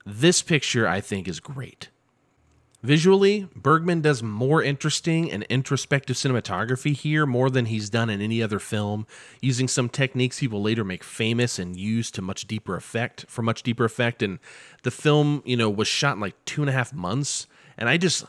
this 0.04 0.42
picture, 0.42 0.86
I 0.86 1.00
think, 1.00 1.26
is 1.26 1.40
great. 1.40 1.88
Visually, 2.84 3.48
Bergman 3.56 4.02
does 4.02 4.22
more 4.22 4.62
interesting 4.62 5.32
and 5.32 5.44
introspective 5.44 6.16
cinematography 6.16 6.94
here 6.94 7.24
more 7.24 7.48
than 7.48 7.64
he's 7.64 7.88
done 7.88 8.10
in 8.10 8.20
any 8.20 8.42
other 8.42 8.58
film, 8.58 9.06
using 9.40 9.68
some 9.68 9.88
techniques 9.88 10.36
he 10.36 10.46
will 10.46 10.60
later 10.60 10.84
make 10.84 11.02
famous 11.02 11.58
and 11.58 11.78
use 11.78 12.10
to 12.10 12.20
much 12.20 12.46
deeper 12.46 12.76
effect 12.76 13.24
for 13.26 13.40
much 13.40 13.62
deeper 13.62 13.86
effect. 13.86 14.22
And 14.22 14.38
the 14.82 14.90
film, 14.90 15.42
you 15.46 15.56
know, 15.56 15.70
was 15.70 15.88
shot 15.88 16.16
in 16.16 16.20
like 16.20 16.34
two 16.44 16.60
and 16.60 16.68
a 16.68 16.74
half 16.74 16.92
months, 16.92 17.46
and 17.78 17.88
I 17.88 17.96
just 17.96 18.26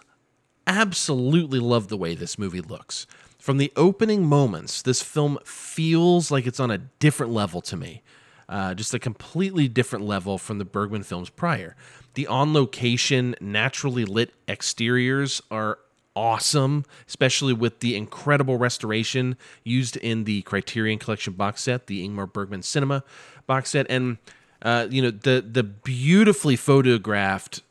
absolutely 0.65 1.59
love 1.59 1.89
the 1.89 1.97
way 1.97 2.15
this 2.15 2.39
movie 2.39 2.61
looks. 2.61 3.07
From 3.37 3.57
the 3.57 3.73
opening 3.75 4.25
moments, 4.25 4.81
this 4.81 5.01
film 5.01 5.37
feels 5.43 6.31
like 6.31 6.47
it's 6.47 6.61
on 6.61 6.71
a 6.71 6.77
different 6.77 7.33
level 7.33 7.59
to 7.59 7.75
me 7.75 8.03
uh, 8.47 8.73
just 8.73 8.93
a 8.93 8.99
completely 8.99 9.67
different 9.67 10.05
level 10.05 10.37
from 10.37 10.59
the 10.59 10.65
Bergman 10.65 11.03
films 11.03 11.29
prior. 11.29 11.75
The 12.15 12.27
on 12.27 12.53
location, 12.53 13.35
naturally 13.39 14.05
lit 14.05 14.33
exteriors 14.47 15.41
are 15.51 15.79
awesome, 16.15 16.85
especially 17.07 17.53
with 17.53 17.81
the 17.81 17.95
incredible 17.95 18.57
restoration 18.57 19.37
used 19.63 19.97
in 19.97 20.23
the 20.23 20.41
Criterion 20.43 20.97
Collection 20.97 21.33
box 21.33 21.63
set, 21.63 21.87
the 21.87 22.07
Ingmar 22.07 22.31
Bergman 22.31 22.63
Cinema 22.63 23.03
box 23.45 23.71
set, 23.71 23.85
and 23.89 24.17
uh, 24.61 24.87
you 24.89 25.01
know 25.01 25.11
the 25.11 25.45
the 25.45 25.63
beautifully 25.63 26.55
photographed 26.55 27.61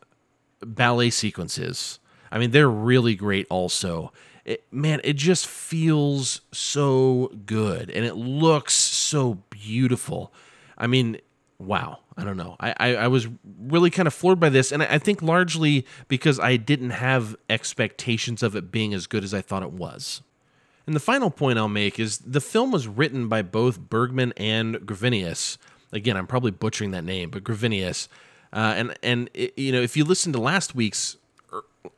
ballet 0.60 1.10
sequences. 1.10 1.98
I 2.30 2.38
mean, 2.38 2.50
they're 2.50 2.70
really 2.70 3.14
great. 3.14 3.46
Also, 3.48 4.12
it, 4.44 4.64
man, 4.70 5.00
it 5.04 5.14
just 5.14 5.46
feels 5.46 6.42
so 6.52 7.32
good, 7.46 7.90
and 7.90 8.04
it 8.04 8.14
looks 8.14 8.74
so 8.74 9.38
beautiful. 9.50 10.32
I 10.76 10.86
mean, 10.86 11.18
wow. 11.58 12.00
I 12.16 12.24
don't 12.24 12.36
know. 12.36 12.56
I, 12.60 12.74
I, 12.78 12.96
I, 12.96 13.08
was 13.08 13.26
really 13.60 13.90
kind 13.90 14.06
of 14.06 14.14
floored 14.14 14.38
by 14.38 14.48
this, 14.48 14.70
and 14.70 14.82
I, 14.84 14.98
think 14.98 15.20
largely 15.20 15.84
because 16.06 16.38
I 16.38 16.56
didn't 16.56 16.90
have 16.90 17.34
expectations 17.50 18.42
of 18.42 18.54
it 18.54 18.70
being 18.70 18.94
as 18.94 19.08
good 19.08 19.24
as 19.24 19.34
I 19.34 19.40
thought 19.40 19.64
it 19.64 19.72
was. 19.72 20.22
And 20.86 20.94
the 20.94 21.00
final 21.00 21.30
point 21.30 21.58
I'll 21.58 21.68
make 21.68 21.98
is 21.98 22.18
the 22.18 22.40
film 22.40 22.70
was 22.70 22.86
written 22.86 23.28
by 23.28 23.42
both 23.42 23.80
Bergman 23.80 24.32
and 24.36 24.76
Gravenius. 24.76 25.58
Again, 25.92 26.16
I'm 26.16 26.26
probably 26.26 26.52
butchering 26.52 26.92
that 26.92 27.04
name, 27.04 27.30
but 27.30 27.42
Gravenius. 27.42 28.08
Uh, 28.52 28.74
and 28.76 28.98
and 29.02 29.30
it, 29.34 29.58
you 29.58 29.72
know, 29.72 29.80
if 29.80 29.96
you 29.96 30.04
listen 30.04 30.32
to 30.34 30.40
last 30.40 30.74
week's 30.74 31.16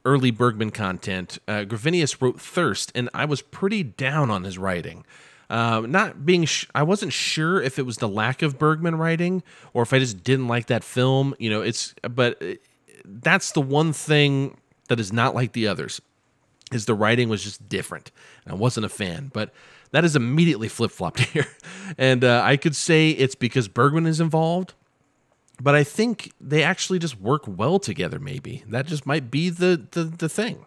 early 0.04 0.30
Bergman 0.30 0.70
content, 0.70 1.38
uh, 1.46 1.64
Gravenius 1.64 2.22
wrote 2.22 2.40
Thirst, 2.40 2.92
and 2.94 3.10
I 3.12 3.24
was 3.24 3.42
pretty 3.42 3.82
down 3.82 4.30
on 4.30 4.44
his 4.44 4.56
writing. 4.56 5.04
Um, 5.48 5.90
not 5.92 6.26
being, 6.26 6.44
sh- 6.44 6.66
I 6.74 6.82
wasn't 6.82 7.12
sure 7.12 7.62
if 7.62 7.78
it 7.78 7.82
was 7.86 7.98
the 7.98 8.08
lack 8.08 8.42
of 8.42 8.58
Bergman 8.58 8.96
writing 8.96 9.42
or 9.72 9.82
if 9.82 9.92
I 9.92 9.98
just 9.98 10.24
didn't 10.24 10.48
like 10.48 10.66
that 10.66 10.82
film. 10.82 11.34
You 11.38 11.50
know, 11.50 11.62
it's, 11.62 11.94
but 12.02 12.42
that's 13.04 13.52
the 13.52 13.60
one 13.60 13.92
thing 13.92 14.56
that 14.88 14.98
is 14.98 15.12
not 15.12 15.34
like 15.34 15.52
the 15.52 15.68
others 15.68 16.00
is 16.72 16.86
the 16.86 16.94
writing 16.94 17.28
was 17.28 17.44
just 17.44 17.68
different. 17.68 18.10
And 18.44 18.52
I 18.52 18.56
wasn't 18.56 18.86
a 18.86 18.88
fan, 18.88 19.30
but 19.32 19.52
that 19.92 20.04
is 20.04 20.16
immediately 20.16 20.68
flip 20.68 20.90
flopped 20.90 21.20
here. 21.32 21.46
And 21.96 22.24
uh, 22.24 22.42
I 22.44 22.56
could 22.56 22.74
say 22.74 23.10
it's 23.10 23.34
because 23.34 23.68
Bergman 23.68 24.06
is 24.06 24.20
involved, 24.20 24.74
but 25.60 25.74
I 25.74 25.84
think 25.84 26.32
they 26.40 26.62
actually 26.62 26.98
just 26.98 27.20
work 27.20 27.44
well 27.46 27.78
together. 27.78 28.18
Maybe 28.18 28.64
that 28.68 28.86
just 28.86 29.06
might 29.06 29.30
be 29.30 29.48
the 29.48 29.86
the, 29.92 30.04
the 30.04 30.28
thing, 30.28 30.66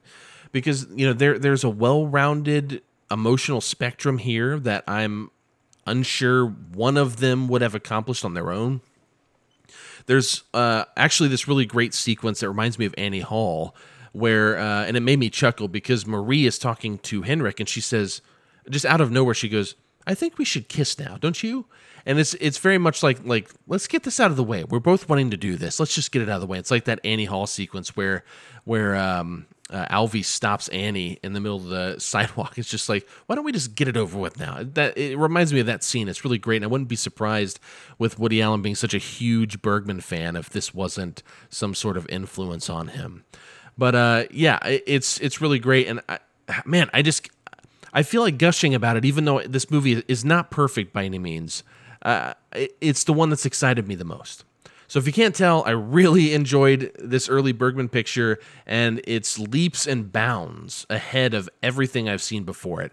because 0.52 0.88
you 0.96 1.06
know 1.06 1.14
there 1.14 1.38
there's 1.38 1.64
a 1.64 1.70
well 1.70 2.08
rounded 2.08 2.82
emotional 3.12 3.62
spectrum 3.62 4.18
here 4.18 4.60
that 4.60 4.84
I'm 4.88 5.32
unsure 5.86 6.46
one 6.46 6.98
of 6.98 7.18
them 7.18 7.48
would 7.48 7.62
have 7.62 7.76
accomplished 7.76 8.24
on 8.24 8.34
their 8.34 8.52
own. 8.52 8.82
There's 10.06 10.44
uh, 10.54 10.86
actually 10.98 11.30
this 11.30 11.48
really 11.48 11.66
great 11.66 11.94
sequence 11.94 12.40
that 12.40 12.50
reminds 12.50 12.80
me 12.80 12.86
of 12.86 12.96
Annie 12.98 13.20
Hall, 13.20 13.76
where 14.12 14.58
uh, 14.58 14.86
and 14.86 14.98
it 14.98 15.02
made 15.02 15.20
me 15.20 15.30
chuckle 15.30 15.68
because 15.68 16.08
Marie 16.08 16.46
is 16.46 16.58
talking 16.58 16.98
to 17.00 17.22
Henrik 17.22 17.60
and 17.60 17.70
she 17.70 17.82
says, 17.82 18.22
just 18.70 18.86
out 18.86 19.02
of 19.02 19.12
nowhere, 19.12 19.36
she 19.36 19.50
goes, 19.50 19.76
"I 20.08 20.16
think 20.16 20.38
we 20.38 20.46
should 20.46 20.68
kiss 20.68 20.98
now, 20.98 21.18
don't 21.18 21.44
you?" 21.44 21.66
And 22.06 22.18
it's 22.18 22.34
it's 22.36 22.58
very 22.58 22.78
much 22.78 23.04
like 23.04 23.20
like 23.24 23.52
let's 23.68 23.88
get 23.88 24.04
this 24.04 24.20
out 24.20 24.32
of 24.32 24.38
the 24.38 24.44
way. 24.44 24.64
We're 24.64 24.80
both 24.80 25.10
wanting 25.10 25.30
to 25.32 25.38
do 25.38 25.56
this. 25.58 25.80
Let's 25.80 25.94
just 25.94 26.12
get 26.12 26.22
it 26.22 26.30
out 26.30 26.36
of 26.36 26.42
the 26.42 26.48
way. 26.48 26.58
It's 26.58 26.72
like 26.72 26.86
that 26.86 27.00
Annie 27.04 27.26
Hall 27.26 27.46
sequence 27.46 27.96
where 27.96 28.24
where 28.64 28.96
um, 28.96 29.46
uh, 29.70 29.86
Alvy 29.88 30.24
stops 30.24 30.68
Annie 30.70 31.20
in 31.24 31.34
the 31.34 31.40
middle 31.40 31.58
of 31.58 31.66
the 31.66 31.96
sidewalk. 32.00 32.58
It's 32.58 32.70
just 32.70 32.90
like, 32.90 33.08
why 33.26 33.36
don't 33.36 33.46
we 33.46 33.52
just 33.52 33.76
get 33.76 33.88
it 33.88 33.98
over 33.98 34.18
with 34.18 34.40
now? 34.40 34.60
That 34.62 34.98
it 34.98 35.18
reminds 35.18 35.54
me 35.54 35.60
of 35.60 35.66
that 35.68 35.84
scene. 35.84 36.08
It's 36.08 36.24
really 36.24 36.38
great, 36.38 36.58
and 36.58 36.66
I 36.66 36.68
wouldn't 36.68 36.90
be 36.90 36.96
surprised 36.96 37.60
with 37.98 38.20
Woody 38.20 38.42
Allen 38.42 38.62
being 38.62 38.76
such 38.76 38.94
a 38.94 38.98
huge 38.98 39.62
Bergman 39.62 40.02
fan 40.02 40.36
if 40.36 40.50
this 40.50 40.74
wasn't 40.74 41.24
some 41.50 41.76
sort 41.76 41.98
of 41.98 42.08
influence 42.10 42.70
on 42.70 42.90
him. 42.90 43.26
But 43.78 43.96
uh, 43.96 44.24
yeah, 44.32 44.60
it's 44.64 45.20
it's 45.20 45.40
really 45.42 45.60
great, 45.60 45.88
and 45.88 46.02
I, 46.10 46.20
man, 46.66 46.90
I 46.94 47.02
just 47.02 47.30
I 47.94 48.04
feel 48.04 48.22
like 48.22 48.38
gushing 48.38 48.76
about 48.76 48.98
it, 48.98 49.06
even 49.06 49.26
though 49.26 49.42
this 49.42 49.72
movie 49.72 50.04
is 50.08 50.26
not 50.26 50.52
perfect 50.52 50.94
by 50.94 51.06
any 51.06 51.20
means. 51.20 51.64
Uh, 52.02 52.34
it's 52.54 53.04
the 53.04 53.14
one 53.14 53.30
that's 53.30 53.46
excited 53.46 53.88
me 53.88 53.96
the 53.96 54.06
most. 54.06 54.46
So 54.90 54.98
if 54.98 55.06
you 55.06 55.14
can't 55.14 55.36
tell, 55.36 55.64
I 55.66 55.70
really 55.70 56.34
enjoyed 56.34 56.92
this 56.98 57.30
early 57.30 57.52
Bergman 57.52 57.90
picture, 57.90 58.40
and 58.66 59.00
it's 59.04 59.38
leaps 59.38 59.86
and 59.86 60.12
bounds 60.12 60.88
ahead 60.90 61.36
of 61.36 61.48
everything 61.62 62.10
I've 62.10 62.24
seen 62.24 62.44
before 62.44 62.82
it. 62.82 62.92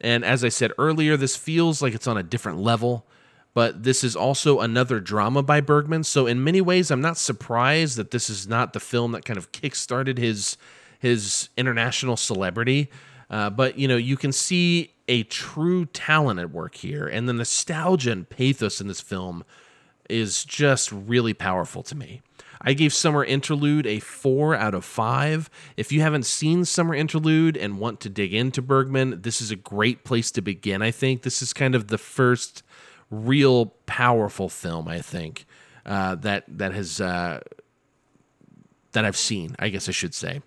And 0.00 0.24
as 0.24 0.42
I 0.42 0.48
said 0.48 0.72
earlier, 0.76 1.16
this 1.16 1.36
feels 1.36 1.80
like 1.80 1.94
it's 1.94 2.08
on 2.08 2.16
a 2.16 2.24
different 2.24 2.58
level, 2.58 3.06
but 3.54 3.84
this 3.84 4.02
is 4.02 4.16
also 4.16 4.58
another 4.58 4.98
drama 4.98 5.40
by 5.40 5.60
Bergman. 5.60 6.02
So 6.02 6.26
in 6.26 6.42
many 6.42 6.60
ways, 6.60 6.90
I'm 6.90 7.00
not 7.00 7.16
surprised 7.16 7.96
that 7.96 8.10
this 8.10 8.28
is 8.28 8.48
not 8.48 8.72
the 8.72 8.80
film 8.80 9.12
that 9.12 9.24
kind 9.24 9.38
of 9.38 9.52
kickstarted 9.52 10.18
his 10.18 10.56
his 10.98 11.48
international 11.56 12.16
celebrity. 12.16 12.90
Uh, 13.30 13.50
but 13.50 13.78
you 13.78 13.86
know, 13.86 13.96
you 13.96 14.16
can 14.16 14.32
see 14.32 14.94
a 15.06 15.22
true 15.22 15.86
talent 15.86 16.40
at 16.40 16.50
work 16.50 16.74
here, 16.74 17.06
and 17.06 17.28
the 17.28 17.32
nostalgia 17.32 18.10
and 18.10 18.28
pathos 18.28 18.80
in 18.80 18.88
this 18.88 19.00
film 19.00 19.44
is 20.08 20.44
just 20.44 20.90
really 20.92 21.34
powerful 21.34 21.82
to 21.84 21.94
me. 21.94 22.22
I 22.60 22.72
gave 22.72 22.92
Summer 22.92 23.24
Interlude 23.24 23.86
a 23.86 24.00
four 24.00 24.54
out 24.54 24.74
of 24.74 24.84
five. 24.84 25.50
If 25.76 25.92
you 25.92 26.00
haven't 26.00 26.26
seen 26.26 26.64
Summer 26.64 26.94
Interlude 26.94 27.56
and 27.56 27.78
want 27.78 28.00
to 28.00 28.08
dig 28.08 28.34
into 28.34 28.62
Bergman, 28.62 29.22
this 29.22 29.40
is 29.40 29.50
a 29.50 29.56
great 29.56 30.04
place 30.04 30.30
to 30.32 30.42
begin. 30.42 30.82
I 30.82 30.90
think 30.90 31.22
this 31.22 31.42
is 31.42 31.52
kind 31.52 31.74
of 31.74 31.88
the 31.88 31.98
first 31.98 32.62
real 33.10 33.66
powerful 33.86 34.48
film. 34.48 34.88
I 34.88 35.00
think 35.00 35.46
uh, 35.84 36.16
that 36.16 36.44
that 36.48 36.72
has 36.72 37.00
uh, 37.00 37.40
that 38.92 39.04
I've 39.04 39.16
seen. 39.16 39.54
I 39.58 39.68
guess 39.68 39.88
I 39.88 39.92
should 39.92 40.14
say. 40.14 40.42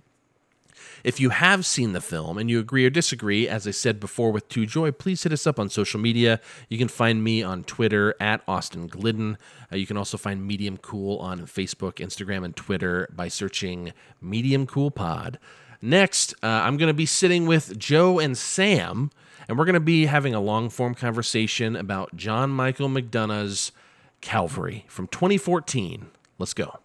If 1.03 1.19
you 1.19 1.29
have 1.29 1.65
seen 1.65 1.93
the 1.93 2.01
film 2.01 2.37
and 2.37 2.49
you 2.49 2.59
agree 2.59 2.85
or 2.85 2.89
disagree, 2.89 3.47
as 3.47 3.67
I 3.67 3.71
said 3.71 3.99
before 3.99 4.31
with 4.31 4.49
To 4.49 4.65
Joy, 4.65 4.91
please 4.91 5.23
hit 5.23 5.31
us 5.31 5.47
up 5.47 5.59
on 5.59 5.69
social 5.69 5.99
media. 5.99 6.39
You 6.67 6.77
can 6.77 6.87
find 6.87 7.23
me 7.23 7.41
on 7.41 7.63
Twitter 7.63 8.15
at 8.19 8.41
Austin 8.47 8.87
Glidden. 8.87 9.37
Uh, 9.71 9.77
you 9.77 9.85
can 9.85 9.97
also 9.97 10.17
find 10.17 10.45
Medium 10.45 10.77
Cool 10.77 11.17
on 11.17 11.41
Facebook, 11.41 11.95
Instagram, 11.95 12.43
and 12.43 12.55
Twitter 12.55 13.07
by 13.13 13.27
searching 13.27 13.93
Medium 14.21 14.67
Cool 14.67 14.91
Pod. 14.91 15.39
Next, 15.81 16.33
uh, 16.43 16.47
I'm 16.47 16.75
going 16.77 16.89
to 16.89 16.93
be 16.93 17.05
sitting 17.05 17.45
with 17.45 17.77
Joe 17.77 18.19
and 18.19 18.37
Sam, 18.37 19.11
and 19.47 19.57
we're 19.57 19.65
going 19.65 19.75
to 19.75 19.79
be 19.79 20.07
having 20.07 20.35
a 20.35 20.41
long 20.41 20.69
form 20.69 20.93
conversation 20.93 21.75
about 21.75 22.15
John 22.17 22.49
Michael 22.49 22.89
McDonagh's 22.89 23.71
Calvary 24.19 24.85
from 24.89 25.07
2014. 25.07 26.07
Let's 26.37 26.53
go. 26.53 26.79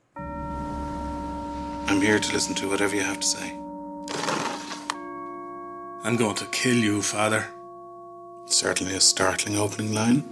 I'm 1.87 2.01
here 2.01 2.19
to 2.19 2.33
listen 2.33 2.55
to 2.57 2.69
whatever 2.69 2.95
you 2.95 3.03
have 3.03 3.21
to 3.21 3.27
say. 3.27 3.64
I'm 6.07 6.17
going 6.17 6.35
to 6.35 6.45
kill 6.47 6.77
you, 6.77 7.01
Father. 7.01 7.47
Certainly 8.45 8.95
a 8.95 9.01
startling 9.01 9.57
opening 9.57 9.95
line. 9.95 10.23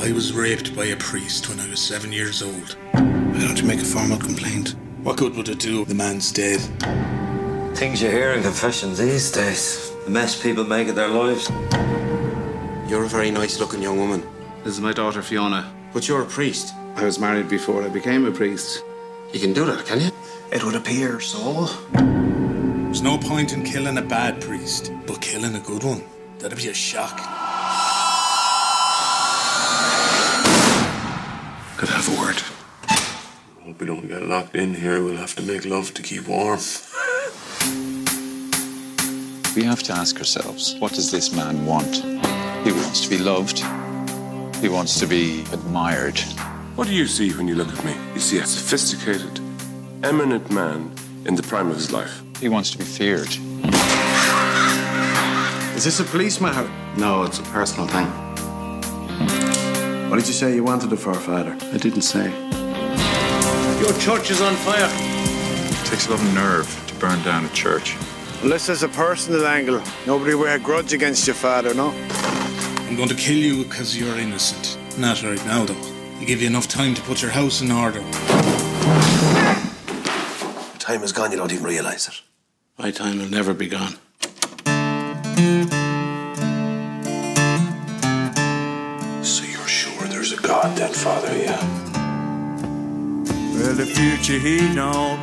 I 0.00 0.10
was 0.12 0.32
raped 0.32 0.74
by 0.74 0.86
a 0.86 0.96
priest 0.96 1.50
when 1.50 1.60
I 1.60 1.68
was 1.68 1.82
seven 1.82 2.10
years 2.10 2.42
old. 2.42 2.78
Why 2.92 3.40
don't 3.40 3.60
you 3.60 3.66
make 3.66 3.82
a 3.82 3.84
formal 3.84 4.16
complaint? 4.16 4.74
What 5.02 5.18
good 5.18 5.36
would 5.36 5.50
it 5.50 5.58
do? 5.58 5.84
The 5.84 5.94
man's 5.94 6.32
dead. 6.32 6.60
Things 7.76 8.00
you 8.00 8.08
hear 8.08 8.30
in 8.30 8.42
confessions 8.42 8.96
these 8.96 9.30
days. 9.30 9.92
The 10.06 10.10
mess 10.10 10.42
people 10.42 10.64
make 10.64 10.88
of 10.88 10.94
their 10.94 11.08
lives. 11.08 11.50
You're 12.90 13.04
a 13.04 13.08
very 13.08 13.30
nice 13.30 13.60
looking 13.60 13.82
young 13.82 13.98
woman. 13.98 14.26
This 14.64 14.72
is 14.72 14.80
my 14.80 14.94
daughter 14.94 15.20
Fiona. 15.20 15.70
But 15.92 16.08
you're 16.08 16.22
a 16.22 16.26
priest. 16.26 16.72
I 16.96 17.04
was 17.04 17.18
married 17.18 17.50
before 17.50 17.82
I 17.82 17.90
became 17.90 18.24
a 18.24 18.32
priest. 18.32 18.82
You 19.34 19.40
can 19.40 19.52
do 19.52 19.66
that, 19.66 19.84
can 19.84 20.00
you? 20.00 20.10
It 20.50 20.64
would 20.64 20.74
appear 20.74 21.20
so. 21.20 21.68
There's 22.90 23.02
no 23.02 23.18
point 23.18 23.52
in 23.52 23.62
killing 23.62 23.98
a 23.98 24.02
bad 24.02 24.40
priest, 24.40 24.90
but 25.06 25.20
killing 25.20 25.54
a 25.54 25.60
good 25.60 25.84
one, 25.84 26.02
that'd 26.40 26.58
be 26.58 26.66
a 26.70 26.74
shock. 26.74 27.18
Could 31.76 31.88
I 31.88 31.92
have 31.92 32.08
a 32.08 32.20
word? 32.20 32.42
I 32.88 33.64
Hope 33.64 33.80
we 33.80 33.86
don't 33.86 34.08
get 34.08 34.24
locked 34.24 34.56
in 34.56 34.74
here. 34.74 35.04
We'll 35.04 35.18
have 35.18 35.36
to 35.36 35.42
make 35.42 35.64
love 35.64 35.94
to 35.94 36.02
keep 36.02 36.26
warm. 36.26 36.58
We 39.54 39.62
have 39.62 39.84
to 39.84 39.92
ask 39.92 40.16
ourselves 40.18 40.74
what 40.80 40.92
does 40.92 41.12
this 41.12 41.32
man 41.32 41.64
want? 41.64 41.94
He 42.64 42.72
wants 42.72 43.02
to 43.02 43.08
be 43.08 43.18
loved, 43.18 43.60
he 44.56 44.68
wants 44.68 44.98
to 44.98 45.06
be 45.06 45.42
admired. 45.52 46.18
What 46.74 46.88
do 46.88 46.94
you 46.94 47.06
see 47.06 47.32
when 47.34 47.46
you 47.46 47.54
look 47.54 47.68
at 47.68 47.84
me? 47.84 47.94
You 48.14 48.20
see 48.20 48.38
a 48.38 48.46
sophisticated, 48.46 49.38
eminent 50.02 50.50
man 50.50 50.92
in 51.24 51.36
the 51.36 51.44
prime 51.44 51.68
of 51.70 51.76
his 51.76 51.92
life. 51.92 52.24
He 52.40 52.48
wants 52.48 52.70
to 52.70 52.78
be 52.78 52.84
feared. 52.84 53.28
Is 55.76 55.84
this 55.84 56.00
a 56.00 56.04
police 56.04 56.40
matter? 56.40 56.70
No, 56.96 57.22
it's 57.24 57.38
a 57.38 57.42
personal 57.44 57.86
thing. 57.86 58.06
What 60.08 60.18
did 60.18 60.26
you 60.26 60.32
say 60.32 60.54
you 60.54 60.64
wanted 60.64 60.90
it 60.92 60.96
for, 60.96 61.12
Father? 61.14 61.56
I 61.72 61.76
didn't 61.76 62.02
say. 62.02 62.30
Your 63.80 63.92
church 63.98 64.30
is 64.30 64.40
on 64.40 64.54
fire. 64.56 64.88
It 64.90 65.86
takes 65.86 66.06
a 66.08 66.10
lot 66.12 66.20
of 66.20 66.34
nerve 66.34 66.84
to 66.88 66.94
burn 66.94 67.22
down 67.22 67.44
a 67.44 67.48
church. 67.50 67.96
Unless 68.42 68.66
there's 68.68 68.82
a 68.82 68.88
personal 68.88 69.46
angle, 69.46 69.82
nobody 70.06 70.34
will 70.34 70.52
a 70.52 70.58
grudge 70.58 70.94
against 70.94 71.26
your 71.26 71.36
father, 71.36 71.74
no? 71.74 71.90
I'm 72.88 72.96
going 72.96 73.08
to 73.10 73.14
kill 73.14 73.36
you 73.36 73.64
because 73.64 73.98
you're 73.98 74.18
innocent. 74.18 74.78
Not 74.98 75.22
right 75.22 75.44
now, 75.44 75.66
though. 75.66 75.76
I 76.18 76.24
give 76.24 76.40
you 76.40 76.46
enough 76.46 76.68
time 76.68 76.94
to 76.94 77.02
put 77.02 77.20
your 77.20 77.30
house 77.30 77.60
in 77.60 77.70
order. 77.70 78.00
Time 80.78 81.02
is 81.02 81.12
gone, 81.12 81.30
you 81.30 81.36
don't 81.36 81.52
even 81.52 81.64
realise 81.64 82.08
it. 82.08 82.22
My 82.82 82.90
time 82.90 83.18
will 83.18 83.28
never 83.28 83.52
be 83.52 83.68
gone. 83.68 83.92
So 89.22 89.44
you're 89.44 89.68
sure 89.68 90.08
there's 90.08 90.32
a 90.32 90.40
God 90.40 90.78
then, 90.78 90.90
Father, 90.90 91.36
yeah? 91.36 91.60
Well, 93.52 93.74
the 93.74 93.84
future 93.84 94.38
he 94.38 94.74
known. 94.74 95.18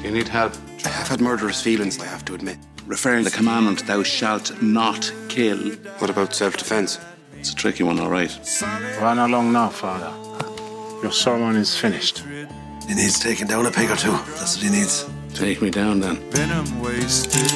Do 0.00 0.08
you 0.08 0.14
need 0.14 0.28
help? 0.28 0.54
I 0.86 0.88
have 0.88 1.08
had 1.08 1.20
murderous 1.20 1.60
feelings, 1.60 2.00
I 2.00 2.06
have 2.06 2.24
to 2.24 2.34
admit. 2.34 2.56
Referring 2.86 3.24
to 3.24 3.30
the 3.30 3.36
commandment, 3.36 3.86
thou 3.86 4.02
shalt 4.02 4.62
not 4.62 5.12
kill. 5.28 5.58
What 5.98 6.08
about 6.08 6.34
self 6.34 6.56
defense? 6.56 6.98
It's 7.38 7.52
a 7.52 7.54
tricky 7.54 7.82
one, 7.82 8.00
all 8.00 8.08
right. 8.08 8.32
Run 9.02 9.18
along 9.18 9.52
now, 9.52 9.68
Father. 9.68 10.10
Your 11.02 11.12
sermon 11.12 11.56
is 11.56 11.76
finished. 11.76 12.20
He 12.88 12.94
needs 12.94 13.18
taking 13.20 13.48
down 13.48 13.66
a 13.66 13.70
peg 13.70 13.90
or 13.90 13.96
two. 13.96 14.12
That's 14.12 14.56
what 14.56 14.64
he 14.64 14.70
needs. 14.70 15.06
Take 15.34 15.62
me 15.62 15.70
down 15.70 16.00
then. 16.00 16.16
Venom 16.30 16.80
wasted. 16.80 17.50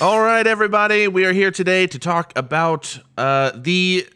All 0.00 0.20
right, 0.20 0.44
everybody, 0.44 1.06
we 1.06 1.24
are 1.24 1.32
here 1.32 1.52
today 1.52 1.86
to 1.86 1.96
talk 1.96 2.32
about 2.34 2.98
uh, 3.16 3.52
the 3.54 4.08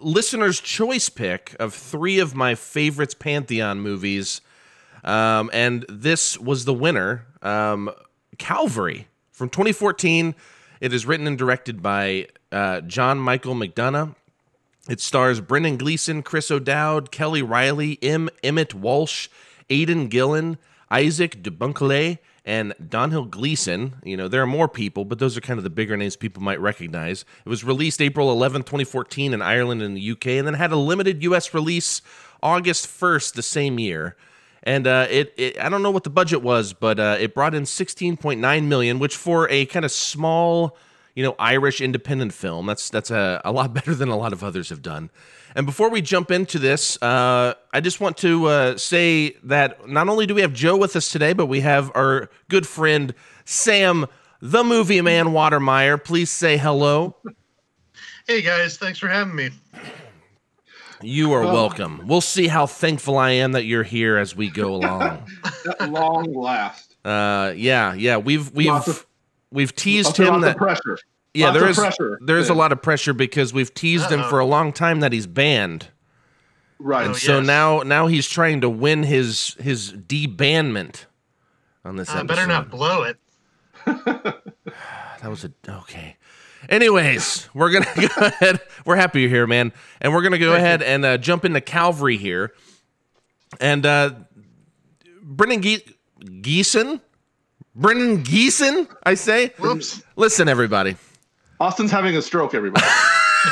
listener's 0.00 0.60
choice 0.60 1.10
pick 1.10 1.54
of 1.60 1.74
three 1.74 2.18
of 2.18 2.34
my 2.34 2.54
favorites 2.54 3.12
Pantheon 3.12 3.80
movies. 3.80 4.40
Um, 5.04 5.50
and 5.52 5.84
this 5.90 6.38
was 6.38 6.64
the 6.64 6.72
winner, 6.72 7.26
um, 7.42 7.90
Calvary 8.38 9.08
from 9.30 9.50
2014. 9.50 10.34
It 10.80 10.92
is 10.94 11.04
written 11.04 11.26
and 11.26 11.36
directed 11.36 11.82
by 11.82 12.28
uh, 12.50 12.80
John 12.80 13.18
Michael 13.18 13.54
McDonagh. 13.54 14.14
It 14.88 15.00
stars 15.00 15.40
Brendan 15.40 15.76
Gleeson, 15.76 16.22
Chris 16.22 16.50
O'Dowd, 16.50 17.10
Kelly 17.10 17.42
Reilly, 17.42 17.98
M. 18.02 18.28
Emmett 18.42 18.74
Walsh, 18.74 19.28
Aidan 19.68 20.08
Gillen, 20.08 20.58
Isaach 20.90 21.42
De 21.42 21.50
Bankolé, 21.50 22.18
and 22.44 22.72
Domhnall 22.88 23.24
Gleeson. 23.24 23.96
You 24.04 24.16
know, 24.16 24.28
there 24.28 24.40
are 24.40 24.46
more 24.46 24.68
people, 24.68 25.04
but 25.04 25.18
those 25.18 25.36
are 25.36 25.40
kind 25.40 25.58
of 25.58 25.64
the 25.64 25.70
bigger 25.70 25.96
names 25.96 26.14
people 26.14 26.42
might 26.42 26.60
recognize. 26.60 27.24
It 27.44 27.48
was 27.48 27.64
released 27.64 28.00
April 28.00 28.30
11, 28.30 28.62
2014 28.62 29.34
in 29.34 29.42
Ireland 29.42 29.82
and 29.82 29.96
the 29.96 30.10
UK, 30.12 30.26
and 30.28 30.46
then 30.46 30.54
had 30.54 30.70
a 30.70 30.76
limited 30.76 31.22
US 31.24 31.52
release 31.52 32.00
August 32.42 32.86
1st 32.86 33.34
the 33.34 33.42
same 33.42 33.80
year. 33.80 34.16
And 34.62 34.86
uh, 34.86 35.06
it, 35.10 35.34
it, 35.36 35.60
I 35.60 35.68
don't 35.68 35.82
know 35.82 35.90
what 35.90 36.04
the 36.04 36.10
budget 36.10 36.42
was, 36.42 36.72
but 36.72 36.98
uh, 36.98 37.16
it 37.18 37.34
brought 37.34 37.54
in 37.54 37.64
16.9 37.64 38.64
million, 38.64 38.98
which 38.98 39.16
for 39.16 39.48
a 39.50 39.66
kind 39.66 39.84
of 39.84 39.90
small, 39.90 40.76
you 41.16 41.22
know, 41.24 41.34
Irish 41.38 41.80
independent 41.80 42.32
film, 42.34 42.66
that's 42.66 42.90
that's 42.90 43.10
a, 43.10 43.40
a 43.44 43.50
lot 43.50 43.74
better 43.74 43.94
than 43.94 44.08
a 44.08 44.16
lot 44.16 44.32
of 44.32 44.44
others 44.44 44.68
have 44.68 44.82
done. 44.82 45.10
And 45.56 45.64
before 45.64 45.88
we 45.90 46.02
jump 46.02 46.30
into 46.30 46.58
this, 46.58 47.02
uh, 47.02 47.54
I 47.72 47.80
just 47.80 47.98
want 47.98 48.18
to 48.18 48.46
uh, 48.46 48.76
say 48.76 49.36
that 49.44 49.88
not 49.88 50.08
only 50.10 50.26
do 50.26 50.34
we 50.34 50.42
have 50.42 50.52
Joe 50.52 50.76
with 50.76 50.94
us 50.94 51.08
today, 51.08 51.32
but 51.32 51.46
we 51.46 51.60
have 51.60 51.90
our 51.96 52.28
good 52.50 52.66
friend 52.66 53.14
Sam, 53.46 54.06
the 54.42 54.62
movie 54.62 55.00
man 55.00 55.28
Watermeyer. 55.28 56.02
Please 56.02 56.30
say 56.30 56.58
hello. 56.58 57.16
Hey 58.26 58.42
guys, 58.42 58.76
thanks 58.76 58.98
for 58.98 59.08
having 59.08 59.34
me. 59.34 59.50
You 61.02 61.32
are 61.32 61.42
welcome. 61.42 62.06
We'll 62.06 62.20
see 62.20 62.48
how 62.48 62.66
thankful 62.66 63.16
I 63.18 63.30
am 63.32 63.52
that 63.52 63.64
you're 63.64 63.82
here 63.82 64.18
as 64.18 64.34
we 64.36 64.50
go 64.50 64.74
along. 64.76 65.26
At 65.80 65.90
long 65.90 66.32
last. 66.34 66.96
Uh, 67.04 67.52
yeah, 67.56 67.94
yeah. 67.94 68.16
We've 68.18 68.50
we've 68.52 68.70
of- 68.70 69.06
we've 69.50 69.74
teased 69.74 70.16
him 70.16 70.40
that 70.42 70.56
pressure. 70.56 70.98
Yeah, 71.34 71.46
Lots 71.48 71.54
there 71.58 71.64
of 71.64 71.70
is 71.70 71.76
pressure. 71.78 72.18
there's 72.24 72.48
a 72.48 72.54
lot 72.54 72.72
of 72.72 72.80
pressure 72.80 73.12
because 73.12 73.52
we've 73.52 73.72
teased 73.74 74.10
him 74.10 74.22
for 74.24 74.38
a 74.38 74.44
long 74.46 74.72
time 74.72 75.00
that 75.00 75.12
he's 75.12 75.26
banned. 75.26 75.88
Right. 76.78 77.06
And 77.06 77.16
so 77.16 77.40
now 77.40 77.80
now 77.80 78.06
he's 78.06 78.28
trying 78.28 78.60
to 78.62 78.68
win 78.70 79.02
his 79.02 79.54
his 79.60 79.92
debanment 79.92 81.04
on 81.84 81.96
this 81.96 82.08
I 82.10 82.20
episode. 82.20 82.28
better 82.28 82.46
not 82.46 82.70
blow 82.70 83.02
it. 83.02 83.18
That 85.22 85.30
was 85.30 85.44
a 85.44 85.52
okay. 85.68 86.16
Anyways, 86.68 87.48
we're 87.54 87.70
gonna 87.72 87.86
go 87.96 88.26
ahead. 88.26 88.60
We're 88.84 88.96
happy 88.96 89.22
you're 89.22 89.30
here, 89.30 89.46
man, 89.46 89.72
and 90.00 90.12
we're 90.12 90.22
gonna 90.22 90.38
go 90.38 90.54
ahead 90.54 90.82
and 90.82 91.04
uh, 91.04 91.18
jump 91.18 91.44
into 91.44 91.60
Calvary 91.60 92.16
here. 92.16 92.52
And 93.60 93.86
uh, 93.86 94.10
Brendan 95.22 95.62
Ge- 95.62 95.94
Geeson, 96.20 97.00
Brendan 97.76 98.24
Geeson, 98.24 98.88
I 99.02 99.14
say. 99.14 99.52
Whoops. 99.58 100.02
Listen, 100.16 100.48
everybody. 100.48 100.96
Austin's 101.60 101.90
having 101.90 102.16
a 102.16 102.22
stroke, 102.22 102.54
everybody. 102.54 102.86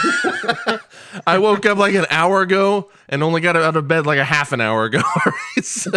I 1.27 1.39
woke 1.39 1.67
up 1.67 1.77
like 1.77 1.95
an 1.95 2.07
hour 2.09 2.41
ago 2.41 2.91
and 3.09 3.23
only 3.23 3.43
got 3.43 3.55
out 3.55 3.77
of 3.77 3.87
bed 3.87 4.07
like 4.07 4.19
a 4.19 4.25
half 4.25 4.53
an 4.53 4.61
hour 4.61 4.85
ago. 4.85 5.03
Right, 5.27 5.65
so 5.65 5.91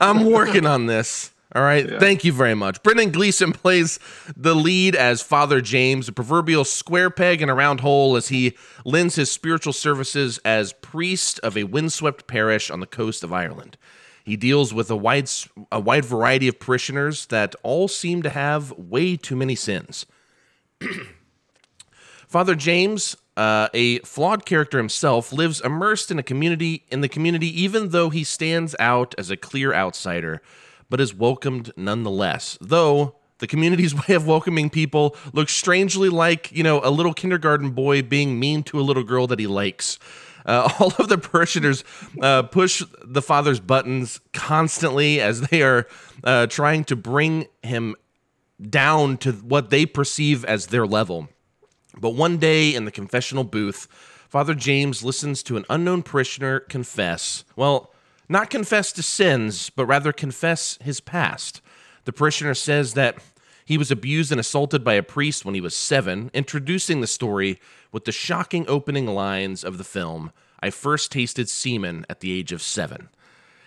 I'm 0.00 0.24
working 0.24 0.66
on 0.66 0.86
this. 0.86 1.30
All 1.54 1.62
right. 1.62 2.00
Thank 2.00 2.24
you 2.24 2.32
very 2.32 2.54
much. 2.54 2.82
Brendan 2.82 3.10
Gleeson 3.10 3.52
plays 3.52 3.98
the 4.34 4.54
lead 4.54 4.96
as 4.96 5.20
Father 5.20 5.60
James, 5.60 6.08
a 6.08 6.12
proverbial 6.12 6.64
square 6.64 7.10
peg 7.10 7.42
in 7.42 7.50
a 7.50 7.54
round 7.54 7.80
hole, 7.80 8.16
as 8.16 8.28
he 8.28 8.56
lends 8.84 9.16
his 9.16 9.30
spiritual 9.30 9.74
services 9.74 10.38
as 10.44 10.72
priest 10.72 11.38
of 11.40 11.56
a 11.56 11.64
windswept 11.64 12.26
parish 12.26 12.70
on 12.70 12.80
the 12.80 12.86
coast 12.86 13.22
of 13.22 13.32
Ireland. 13.32 13.76
He 14.24 14.36
deals 14.36 14.72
with 14.72 14.90
a 14.90 14.96
wide, 14.96 15.28
a 15.70 15.80
wide 15.80 16.04
variety 16.04 16.48
of 16.48 16.60
parishioners 16.60 17.26
that 17.26 17.54
all 17.62 17.88
seem 17.88 18.22
to 18.22 18.30
have 18.30 18.72
way 18.72 19.16
too 19.16 19.36
many 19.36 19.54
sins. 19.54 20.06
Father 22.28 22.54
James, 22.54 23.16
uh, 23.36 23.68
a 23.74 23.98
flawed 24.00 24.46
character 24.46 24.78
himself, 24.78 25.32
lives 25.32 25.60
immersed 25.60 26.10
in 26.10 26.18
a 26.18 26.22
community 26.22 26.84
in 26.90 27.00
the 27.00 27.08
community, 27.08 27.48
even 27.62 27.90
though 27.90 28.10
he 28.10 28.24
stands 28.24 28.74
out 28.78 29.14
as 29.18 29.30
a 29.30 29.36
clear 29.36 29.74
outsider, 29.74 30.40
but 30.88 31.00
is 31.00 31.14
welcomed 31.14 31.72
nonetheless. 31.76 32.56
Though 32.60 33.16
the 33.38 33.46
community's 33.46 33.94
way 34.08 34.14
of 34.14 34.26
welcoming 34.26 34.70
people 34.70 35.16
looks 35.32 35.52
strangely 35.52 36.08
like 36.08 36.50
you 36.52 36.62
know 36.62 36.80
a 36.82 36.90
little 36.90 37.12
kindergarten 37.12 37.70
boy 37.70 38.00
being 38.00 38.38
mean 38.38 38.62
to 38.62 38.80
a 38.80 38.82
little 38.82 39.02
girl 39.02 39.26
that 39.26 39.38
he 39.38 39.46
likes. 39.46 39.98
Uh, 40.44 40.72
all 40.80 40.92
of 40.98 41.08
the 41.08 41.18
parishioners 41.18 41.84
uh, 42.20 42.42
push 42.42 42.82
the 43.04 43.22
father's 43.22 43.60
buttons 43.60 44.20
constantly 44.32 45.20
as 45.20 45.40
they 45.42 45.62
are 45.62 45.86
uh, 46.24 46.46
trying 46.46 46.84
to 46.84 46.96
bring 46.96 47.46
him 47.62 47.96
down 48.68 49.16
to 49.18 49.32
what 49.32 49.70
they 49.70 49.86
perceive 49.86 50.44
as 50.44 50.68
their 50.68 50.86
level. 50.86 51.28
But 51.98 52.10
one 52.10 52.38
day 52.38 52.74
in 52.74 52.84
the 52.84 52.90
confessional 52.90 53.44
booth, 53.44 53.86
Father 54.28 54.54
James 54.54 55.02
listens 55.02 55.42
to 55.42 55.56
an 55.56 55.64
unknown 55.68 56.02
parishioner 56.02 56.60
confess. 56.60 57.44
Well, 57.54 57.92
not 58.28 58.48
confess 58.48 58.92
to 58.92 59.02
sins, 59.02 59.68
but 59.68 59.84
rather 59.84 60.12
confess 60.12 60.78
his 60.80 61.00
past. 61.00 61.60
The 62.04 62.12
parishioner 62.12 62.54
says 62.54 62.94
that 62.94 63.18
he 63.64 63.78
was 63.78 63.90
abused 63.90 64.30
and 64.32 64.40
assaulted 64.40 64.84
by 64.84 64.94
a 64.94 65.02
priest 65.02 65.44
when 65.44 65.54
he 65.54 65.60
was 65.60 65.76
seven, 65.76 66.30
introducing 66.34 67.00
the 67.00 67.06
story 67.06 67.60
with 67.90 68.04
the 68.04 68.12
shocking 68.12 68.64
opening 68.68 69.06
lines 69.06 69.64
of 69.64 69.78
the 69.78 69.84
film 69.84 70.32
I 70.62 70.70
first 70.70 71.10
tasted 71.10 71.48
semen 71.48 72.06
at 72.08 72.20
the 72.20 72.32
age 72.32 72.52
of 72.52 72.62
seven. 72.62 73.08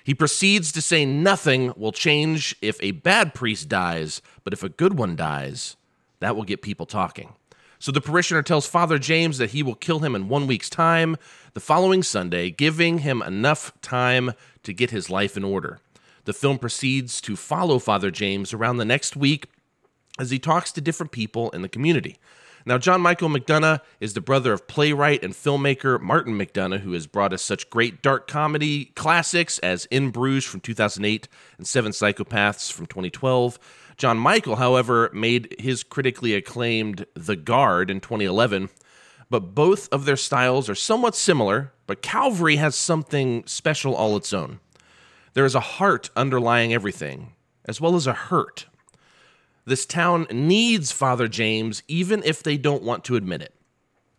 He 0.04 0.14
proceeds 0.14 0.72
to 0.72 0.82
say 0.82 1.06
nothing 1.06 1.74
will 1.76 1.92
change 1.92 2.56
if 2.62 2.78
a 2.82 2.92
bad 2.92 3.34
priest 3.34 3.68
dies, 3.68 4.22
but 4.44 4.54
if 4.54 4.64
a 4.64 4.70
good 4.70 4.98
one 4.98 5.16
dies, 5.16 5.76
that 6.20 6.36
will 6.36 6.44
get 6.44 6.62
people 6.62 6.86
talking. 6.86 7.34
So 7.80 7.92
the 7.92 8.02
parishioner 8.02 8.44
tells 8.44 8.68
Father 8.68 8.98
James 8.98 9.38
that 9.40 9.52
he 9.52 9.62
will 9.62 9.76
kill 9.76 10.00
him 10.00 10.16
in 10.16 10.30
one 10.30 10.48
week's 10.48 10.70
time, 10.70 11.18
the 11.54 11.60
following 11.60 12.02
Sunday, 12.02 12.50
giving 12.50 13.00
him 13.00 13.22
enough 13.22 13.74
time 13.82 14.34
to 14.64 14.74
get 14.74 14.92
his 14.92 15.10
life 15.10 15.36
in 15.36 15.44
order. 15.44 15.80
The 16.24 16.34
film 16.34 16.58
proceeds 16.58 17.20
to 17.22 17.36
follow 17.36 17.78
Father 17.78 18.10
James 18.10 18.54
around 18.54 18.78
the 18.78 18.86
next 18.86 19.16
week 19.18 19.48
as 20.20 20.32
he 20.32 20.40
talks 20.40 20.72
to 20.72 20.82
different 20.82 21.12
people 21.12 21.50
in 21.52 21.62
the 21.62 21.70
community. 21.70 22.18
Now, 22.68 22.80
John 22.80 23.00
Michael 23.00 23.30
McDonagh 23.30 23.82
is 24.00 24.16
the 24.16 24.22
brother 24.22 24.52
of 24.52 24.68
playwright 24.68 25.24
and 25.24 25.36
filmmaker 25.36 26.02
Martin 26.02 26.36
McDonagh, 26.36 26.80
who 26.80 26.94
has 26.94 27.06
brought 27.06 27.32
us 27.32 27.44
such 27.44 27.70
great 27.70 28.02
dark 28.02 28.28
comedy 28.28 28.86
classics 28.96 29.60
as 29.60 29.86
In 29.92 30.10
Bruges 30.10 30.46
from 30.46 30.62
2008 30.62 31.28
and 31.60 31.68
Seven 31.68 31.92
Psychopaths 31.92 32.72
from 32.72 32.88
2012. 32.88 33.60
John 33.98 34.18
Michael, 34.18 34.56
however, 34.56 35.12
made 35.14 35.56
his 35.60 35.84
critically 35.84 36.34
acclaimed 36.34 37.06
The 37.14 37.36
Guard 37.36 37.92
in 37.92 38.02
2011, 38.02 38.70
but 39.30 39.54
both 39.54 39.88
of 39.92 40.06
their 40.06 40.18
styles 40.18 40.68
are 40.68 40.76
somewhat 40.76 41.16
similar, 41.16 41.72
but 41.86 42.02
Calvary 42.02 42.56
has 42.56 42.76
something 42.76 43.44
special 43.46 43.94
all 43.94 44.18
its 44.18 44.34
own. 44.34 44.60
There 45.34 45.46
is 45.46 45.56
a 45.56 45.60
heart 45.60 46.10
underlying 46.16 46.74
everything, 46.74 47.34
as 47.66 47.80
well 47.80 47.96
as 47.96 48.08
a 48.08 48.14
hurt. 48.14 48.66
This 49.66 49.86
town 49.86 50.28
needs 50.32 50.92
Father 50.92 51.28
James, 51.28 51.82
even 51.88 52.22
if 52.24 52.44
they 52.44 52.58
don't 52.58 52.84
want 52.84 53.04
to 53.06 53.16
admit 53.16 53.42
it. 53.42 53.54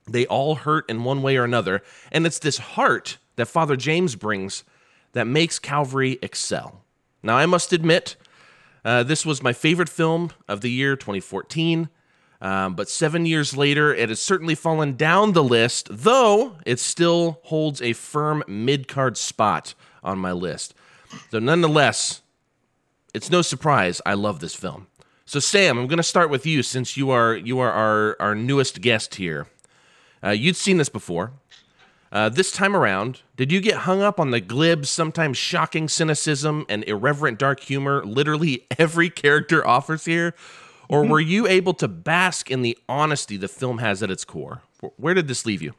They 0.09 0.27
all 0.27 0.57
hurt 0.57 0.89
in 0.89 1.05
one 1.05 1.23
way 1.23 1.37
or 1.37 1.45
another, 1.45 1.83
and 2.11 2.27
it's 2.27 2.39
this 2.39 2.59
heart 2.59 3.19
that 3.37 3.47
Father 3.47 3.77
James 3.77 4.17
brings 4.17 4.65
that 5.13 5.27
makes 5.27 5.59
Calvary 5.59 6.19
excel. 6.21 6.83
Now, 7.23 7.37
I 7.37 7.47
must 7.47 7.73
admit, 7.73 8.17
uh, 8.85 9.03
this 9.03 9.25
was 9.25 9.43
my 9.43 9.53
favorite 9.53 9.89
film 9.89 10.31
of 10.49 10.61
the 10.61 10.71
year 10.71 10.97
2014, 10.97 11.89
um, 12.41 12.75
but 12.75 12.89
seven 12.89 13.25
years 13.25 13.57
later, 13.57 13.95
it 13.95 14.11
has 14.11 14.21
certainly 14.21 14.55
fallen 14.55 14.97
down 14.97 15.33
the 15.33 15.43
list, 15.43 15.89
though 15.91 16.57
it 16.67 16.79
still 16.79 17.41
holds 17.45 17.81
a 17.81 17.95
firm 17.95 18.45
mid 18.47 18.89
card 18.89 19.17
spot 19.17 19.75
on 20.05 20.19
my 20.19 20.33
list. 20.33 20.75
So, 21.31 21.39
nonetheless, 21.39 22.23
it's 23.15 23.31
no 23.31 23.43
surprise 23.43 24.03
I 24.05 24.15
love 24.15 24.41
this 24.41 24.55
film. 24.55 24.87
So, 25.29 25.41
Sam, 25.41 25.77
I'm 25.77 25.89
going 25.89 25.97
to 25.97 26.05
start 26.05 26.31
with 26.31 26.47
you 26.47 26.63
since 26.63 26.97
you 26.97 27.11
are 27.11 27.35
you 27.35 27.59
are 27.59 27.73
our 27.73 28.17
our 28.21 28.35
newest 28.37 28.81
guest 28.81 29.17
here. 29.17 29.49
Uh, 30.23 30.31
you'd 30.31 30.55
seen 30.55 30.77
this 30.77 30.89
before. 30.89 31.33
Uh, 32.13 32.29
this 32.29 32.53
time 32.53 32.77
around, 32.77 33.23
did 33.37 33.51
you 33.51 33.61
get 33.61 33.79
hung 33.79 34.03
up 34.03 34.21
on 34.21 34.31
the 34.31 34.41
glib, 34.41 34.87
sometimes 34.87 35.37
shocking 35.37 35.89
cynicism 35.89 36.65
and 36.69 36.85
irreverent 36.85 37.41
dark 37.41 37.59
humor 37.59 38.05
literally 38.05 38.67
every 38.79 39.11
character 39.11 39.67
offers 39.67 40.05
here? 40.05 40.33
Or 40.89 41.05
were 41.05 41.21
you 41.21 41.49
able 41.49 41.75
to 41.75 41.89
bask 41.89 42.49
in 42.49 42.63
the 42.63 42.79
honesty 42.89 43.37
the 43.37 43.49
film 43.49 43.79
has 43.79 44.05
at 44.05 44.11
its 44.13 44.25
core? 44.25 44.63
Where 44.97 45.15
did 45.15 45.27
this 45.27 45.45
leave 45.45 45.61
you? 45.61 45.75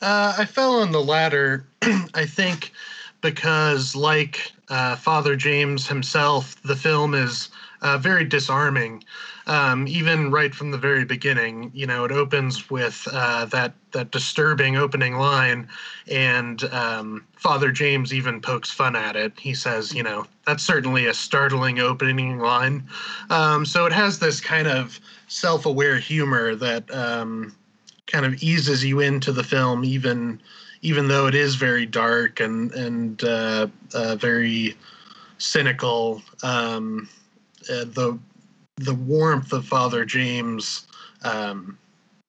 Uh, 0.00 0.34
I 0.38 0.46
fell 0.46 0.80
on 0.80 0.90
the 0.90 1.02
latter, 1.02 1.66
I 2.14 2.24
think, 2.24 2.72
because 3.20 3.94
like 3.94 4.50
uh, 4.70 4.96
Father 4.96 5.36
James 5.36 5.86
himself, 5.86 6.60
the 6.62 6.74
film 6.74 7.12
is 7.12 7.50
uh, 7.82 7.98
very 7.98 8.24
disarming. 8.24 9.04
Um, 9.46 9.88
even 9.88 10.30
right 10.30 10.54
from 10.54 10.70
the 10.70 10.78
very 10.78 11.04
beginning, 11.04 11.72
you 11.74 11.84
know, 11.84 12.04
it 12.04 12.12
opens 12.12 12.70
with 12.70 13.06
uh, 13.12 13.44
that 13.46 13.74
that 13.90 14.12
disturbing 14.12 14.76
opening 14.76 15.16
line, 15.16 15.68
and 16.08 16.62
um, 16.72 17.26
Father 17.34 17.72
James 17.72 18.14
even 18.14 18.40
pokes 18.40 18.70
fun 18.70 18.94
at 18.94 19.16
it. 19.16 19.32
He 19.38 19.52
says, 19.52 19.92
you 19.92 20.04
know, 20.04 20.26
that's 20.46 20.62
certainly 20.62 21.06
a 21.06 21.14
startling 21.14 21.80
opening 21.80 22.38
line. 22.38 22.88
Um, 23.30 23.66
so 23.66 23.84
it 23.84 23.92
has 23.92 24.20
this 24.20 24.40
kind 24.40 24.68
of 24.68 25.00
self-aware 25.26 25.98
humor 25.98 26.54
that 26.54 26.88
um, 26.94 27.54
kind 28.06 28.24
of 28.24 28.40
eases 28.42 28.84
you 28.84 29.00
into 29.00 29.32
the 29.32 29.44
film, 29.44 29.84
even 29.84 30.40
even 30.82 31.08
though 31.08 31.26
it 31.26 31.34
is 31.34 31.56
very 31.56 31.84
dark 31.84 32.38
and 32.38 32.72
and 32.74 33.24
uh, 33.24 33.66
uh, 33.92 34.14
very 34.14 34.76
cynical. 35.38 36.22
Um, 36.44 37.08
uh, 37.70 37.84
the 37.84 38.18
the 38.76 38.94
warmth 38.94 39.52
of 39.52 39.64
Father 39.66 40.04
James 40.04 40.86
um, 41.22 41.78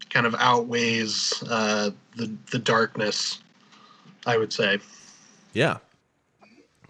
kind 0.09 0.25
of 0.25 0.35
outweighs 0.37 1.43
uh, 1.49 1.91
the 2.15 2.31
the 2.51 2.59
darkness. 2.59 3.39
I 4.25 4.37
would 4.37 4.53
say. 4.53 4.79
Yeah. 5.53 5.77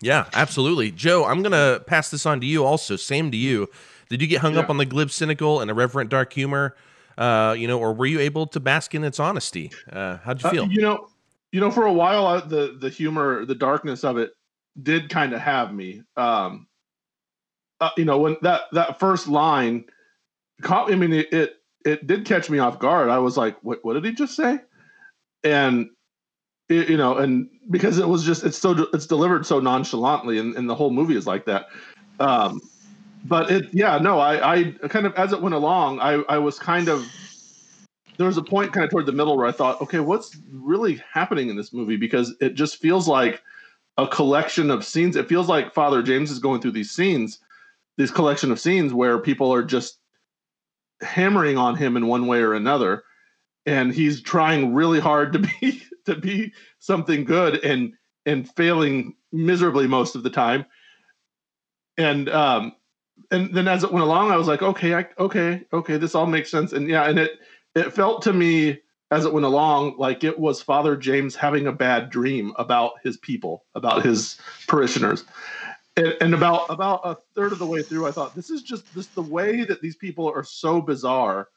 Yeah, 0.02 0.26
absolutely. 0.34 0.92
Joe, 0.92 1.26
I'm 1.26 1.42
going 1.42 1.54
to 1.54 1.82
pass 1.88 2.12
this 2.12 2.26
on 2.26 2.42
to 2.42 2.46
you 2.46 2.64
also. 2.66 2.96
Same 2.96 3.32
to 3.32 3.38
you. 3.38 3.70
Did 4.10 4.22
you 4.22 4.28
get 4.28 4.42
hung 4.42 4.58
up 4.58 4.70
on 4.70 4.78
the 4.78 4.86
glib 4.86 5.10
cynical 5.12 5.62
and 5.62 5.72
irreverent 5.72 6.10
dark 6.10 6.34
humor? 6.34 6.76
Uh, 7.18 7.56
you 7.58 7.68
know, 7.68 7.80
or 7.80 7.94
were 7.94 8.06
you 8.06 8.20
able 8.20 8.46
to 8.48 8.60
bask 8.60 8.94
in 8.94 9.04
its 9.04 9.20
honesty? 9.20 9.72
Uh, 9.92 10.18
how'd 10.18 10.44
you 10.44 10.50
Uh, 10.50 10.52
feel? 10.52 10.68
you 10.68 10.82
know, 10.82 11.08
you 11.52 11.60
know, 11.60 11.72
for 11.72 11.86
a 11.86 11.94
while, 11.94 12.28
I, 12.28 12.40
the 12.42 12.78
the 12.80 12.90
humor, 12.90 13.46
the 13.46 13.56
darkness 13.56 14.04
of 14.04 14.18
it, 14.18 14.34
did 14.82 15.10
kind 15.10 15.34
of 15.34 15.40
have 15.40 15.74
me. 15.74 16.04
Um, 16.18 16.68
uh, 17.84 17.90
you 17.98 18.06
know, 18.06 18.18
when 18.18 18.38
that 18.42 18.62
that 18.72 19.00
first 19.00 19.28
line 19.28 19.86
caught. 20.62 20.92
I 20.92 20.96
mean, 20.96 21.14
it, 21.14 21.32
it 21.34 21.56
it 21.86 22.08
did 22.08 22.26
catch 22.26 22.50
me 22.50 22.60
off 22.60 22.80
guard. 22.80 23.10
I 23.10 23.20
was 23.20 23.38
like, 23.38 23.58
"What? 23.64 23.84
What 23.84 23.94
did 23.94 24.06
he 24.06 24.14
just 24.14 24.36
say?" 24.36 24.60
And 25.44 25.90
it, 26.70 26.90
you 26.90 26.98
know, 26.98 27.18
and 27.18 27.50
because 27.70 28.00
it 28.00 28.08
was 28.08 28.24
just 28.24 28.44
it's 28.44 28.58
so 28.58 28.88
it's 28.94 29.06
delivered 29.06 29.46
so 29.46 29.60
nonchalantly, 29.60 30.40
and, 30.40 30.56
and 30.56 30.70
the 30.70 30.76
whole 30.76 30.92
movie 30.92 31.16
is 31.16 31.28
like 31.28 31.46
that. 31.46 31.68
Um, 32.20 32.62
but 33.26 33.52
it, 33.52 33.66
yeah, 33.74 33.98
no, 33.98 34.20
I, 34.20 34.56
I 34.56 34.64
kind 34.90 35.06
of 35.06 35.14
as 35.16 35.34
it 35.34 35.42
went 35.42 35.56
along, 35.56 36.00
I, 36.00 36.24
I 36.30 36.38
was 36.38 36.60
kind 36.60 36.88
of 36.88 37.06
there 38.18 38.28
was 38.28 38.38
a 38.38 38.44
point 38.44 38.72
kind 38.72 38.86
of 38.86 38.92
toward 38.92 39.06
the 39.06 39.12
middle 39.12 39.36
where 39.36 39.48
I 39.48 39.52
thought, 39.52 39.82
okay, 39.82 40.00
what's 40.00 40.38
really 40.52 41.02
happening 41.12 41.50
in 41.50 41.58
this 41.58 41.74
movie? 41.74 41.98
Because 41.98 42.36
it 42.40 42.54
just 42.54 42.78
feels 42.78 43.08
like 43.08 43.42
a 43.98 44.08
collection 44.08 44.72
of 44.72 44.86
scenes. 44.86 45.16
It 45.16 45.28
feels 45.28 45.50
like 45.50 45.74
Father 45.74 46.02
James 46.02 46.32
is 46.32 46.40
going 46.40 46.62
through 46.62 46.72
these 46.72 46.92
scenes, 46.92 47.40
this 47.98 48.12
collection 48.12 48.52
of 48.52 48.60
scenes 48.60 48.94
where 48.94 49.20
people 49.20 49.54
are 49.54 49.64
just 49.64 50.00
hammering 51.02 51.58
on 51.58 51.76
him 51.76 51.98
in 51.98 52.08
one 52.08 52.28
way 52.28 52.40
or 52.40 52.54
another, 52.54 53.04
and 53.66 53.94
he's 53.94 54.22
trying 54.22 54.74
really 54.74 55.00
hard 55.00 55.34
to 55.34 55.40
be 55.40 55.84
to 56.06 56.16
be 56.16 56.54
something 56.80 57.24
good 57.24 57.64
and 57.64 57.94
and 58.26 58.50
failing 58.50 59.16
miserably 59.32 59.88
most 59.88 60.16
of 60.16 60.24
the 60.24 60.30
time. 60.30 60.66
And 61.98 62.30
um 62.30 62.74
and 63.32 63.54
then 63.54 63.68
as 63.68 63.84
it 63.84 63.92
went 63.92 64.04
along, 64.06 64.32
I 64.32 64.38
was 64.38 64.48
like, 64.48 64.62
okay, 64.62 64.96
I, 64.96 65.08
okay, 65.18 65.66
okay, 65.72 65.98
this 65.98 66.16
all 66.16 66.26
makes 66.26 66.52
sense. 66.52 66.74
And 66.74 66.88
yeah, 66.90 67.10
and 67.10 67.20
it 67.20 67.40
it 67.76 67.94
felt 67.94 68.22
to 68.24 68.34
me 68.34 68.80
as 69.12 69.26
it 69.26 69.34
went 69.34 69.46
along 69.46 69.96
like 69.98 70.24
it 70.24 70.40
was 70.40 70.62
Father 70.62 70.96
James 70.96 71.36
having 71.36 71.68
a 71.68 71.72
bad 71.72 72.10
dream 72.10 72.54
about 72.58 72.94
his 73.04 73.18
people, 73.18 73.64
about 73.76 74.04
his 74.04 74.40
parishioners. 74.68 75.24
And, 75.96 76.16
and 76.22 76.34
about 76.34 76.70
about 76.70 77.02
a 77.04 77.18
third 77.36 77.52
of 77.52 77.60
the 77.60 77.66
way 77.66 77.82
through, 77.82 78.08
I 78.08 78.12
thought 78.12 78.36
this 78.36 78.50
is 78.50 78.64
just 78.64 78.94
this 78.96 79.08
the 79.08 79.22
way 79.22 79.64
that 79.64 79.82
these 79.82 79.96
people 79.96 80.28
are 80.30 80.44
so 80.44 80.82
bizarre. 80.82 81.50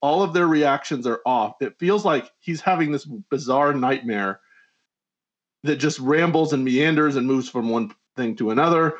All 0.00 0.22
of 0.22 0.32
their 0.32 0.46
reactions 0.46 1.06
are 1.06 1.20
off. 1.26 1.56
It 1.60 1.78
feels 1.78 2.04
like 2.04 2.30
he's 2.38 2.60
having 2.60 2.92
this 2.92 3.04
bizarre 3.04 3.72
nightmare 3.72 4.40
that 5.62 5.76
just 5.76 5.98
rambles 5.98 6.52
and 6.52 6.64
meanders 6.64 7.16
and 7.16 7.26
moves 7.26 7.48
from 7.48 7.68
one 7.68 7.94
thing 8.14 8.36
to 8.36 8.50
another 8.50 8.96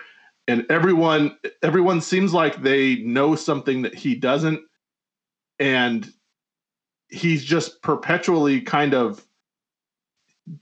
and 0.49 0.67
everyone 0.71 1.37
everyone 1.63 2.01
seems 2.01 2.33
like 2.33 2.63
they 2.63 2.97
know 2.97 3.35
something 3.35 3.83
that 3.83 3.95
he 3.95 4.15
doesn't 4.15 4.61
and 5.59 6.13
he's 7.09 7.45
just 7.45 7.83
perpetually 7.83 8.61
kind 8.61 8.95
of 8.95 9.25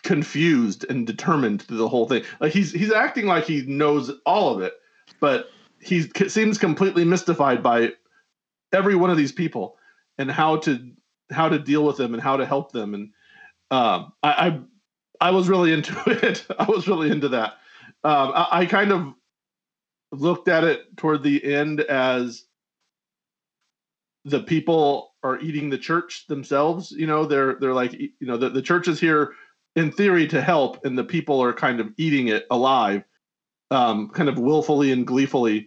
confused 0.02 0.84
and 0.88 1.06
determined 1.06 1.62
through 1.62 1.78
the 1.78 1.88
whole 1.88 2.06
thing. 2.08 2.24
Like 2.40 2.52
he's 2.52 2.72
he's 2.72 2.92
acting 2.92 3.26
like 3.26 3.44
he 3.44 3.62
knows 3.66 4.10
all 4.24 4.54
of 4.54 4.62
it 4.62 4.74
but 5.20 5.50
he 5.80 6.02
seems 6.28 6.58
completely 6.58 7.04
mystified 7.04 7.62
by 7.62 7.92
every 8.72 8.94
one 8.94 9.10
of 9.10 9.16
these 9.16 9.32
people 9.32 9.76
and 10.18 10.30
how 10.30 10.56
to 10.58 10.92
how 11.30 11.48
to 11.48 11.58
deal 11.58 11.84
with 11.84 11.96
them 11.96 12.14
and 12.14 12.22
how 12.22 12.36
to 12.36 12.46
help 12.46 12.72
them. 12.72 12.94
And 12.94 13.10
um 13.70 14.12
i 14.22 14.60
i, 15.20 15.28
I 15.28 15.30
was 15.30 15.48
really 15.48 15.72
into 15.72 15.94
it. 16.06 16.46
I 16.58 16.64
was 16.64 16.88
really 16.88 17.10
into 17.10 17.28
that. 17.28 17.54
Um 18.02 18.32
I, 18.34 18.48
I 18.50 18.66
kind 18.66 18.92
of 18.92 19.14
looked 20.12 20.48
at 20.48 20.64
it 20.64 20.96
toward 20.96 21.22
the 21.22 21.44
end 21.44 21.80
as 21.80 22.44
the 24.24 24.40
people 24.40 25.14
are 25.22 25.40
eating 25.40 25.68
the 25.68 25.78
church 25.78 26.26
themselves 26.28 26.92
you 26.92 27.06
know 27.06 27.26
they're 27.26 27.56
they're 27.56 27.74
like 27.74 27.92
you 27.92 28.12
know 28.20 28.36
the, 28.36 28.48
the 28.48 28.62
church 28.62 28.88
is 28.88 29.00
here 29.00 29.32
in 29.76 29.90
theory 29.90 30.26
to 30.28 30.40
help 30.40 30.84
and 30.84 30.96
the 30.96 31.04
people 31.04 31.42
are 31.42 31.52
kind 31.52 31.80
of 31.80 31.92
eating 31.96 32.28
it 32.28 32.46
alive 32.50 33.04
um 33.70 34.08
kind 34.10 34.28
of 34.28 34.38
willfully 34.38 34.92
and 34.92 35.06
gleefully 35.06 35.66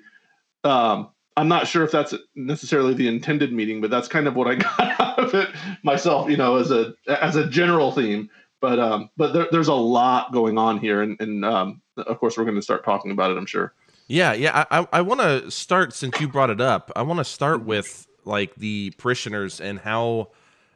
um 0.64 1.10
i'm 1.36 1.48
not 1.48 1.68
sure 1.68 1.84
if 1.84 1.92
that's 1.92 2.14
necessarily 2.36 2.94
the 2.94 3.08
intended 3.08 3.52
meaning 3.52 3.82
but 3.82 3.90
that's 3.90 4.08
kind 4.08 4.28
of 4.28 4.36
what 4.36 4.48
i 4.48 4.56
got 4.78 5.00
out 5.00 5.20
of 5.20 5.34
it 5.34 5.50
myself 5.84 6.30
you 6.30 6.38
know 6.38 6.56
as 6.56 6.72
a 6.72 6.94
as 7.08 7.36
a 7.36 7.48
general 7.48 7.92
theme 7.92 8.30
but 8.62 8.80
um 8.80 9.10
but 9.18 9.34
there, 9.34 9.48
there's 9.52 9.68
a 9.68 9.74
lot 9.74 10.32
going 10.32 10.58
on 10.58 10.80
here 10.80 11.02
and 11.02 11.20
and 11.20 11.44
um 11.44 11.82
of 11.98 12.20
course 12.20 12.38
we're 12.38 12.46
going 12.46 12.56
to 12.56 12.62
start 12.62 12.84
talking 12.86 13.12
about 13.12 13.32
it 13.32 13.38
i'm 13.38 13.46
sure 13.46 13.74
Yeah, 14.08 14.32
yeah. 14.32 14.64
I 14.72 14.88
I, 14.94 15.02
want 15.02 15.20
to 15.20 15.52
start 15.52 15.94
since 15.94 16.18
you 16.22 16.30
brought 16.30 16.50
it 16.50 16.62
up. 16.62 16.92
I 16.96 17.02
want 17.02 17.20
to 17.20 17.26
start 17.26 17.66
with 17.66 18.08
like 18.24 18.56
the 18.56 18.94
parishioners 18.98 19.60
and 19.60 19.80
how 19.80 20.30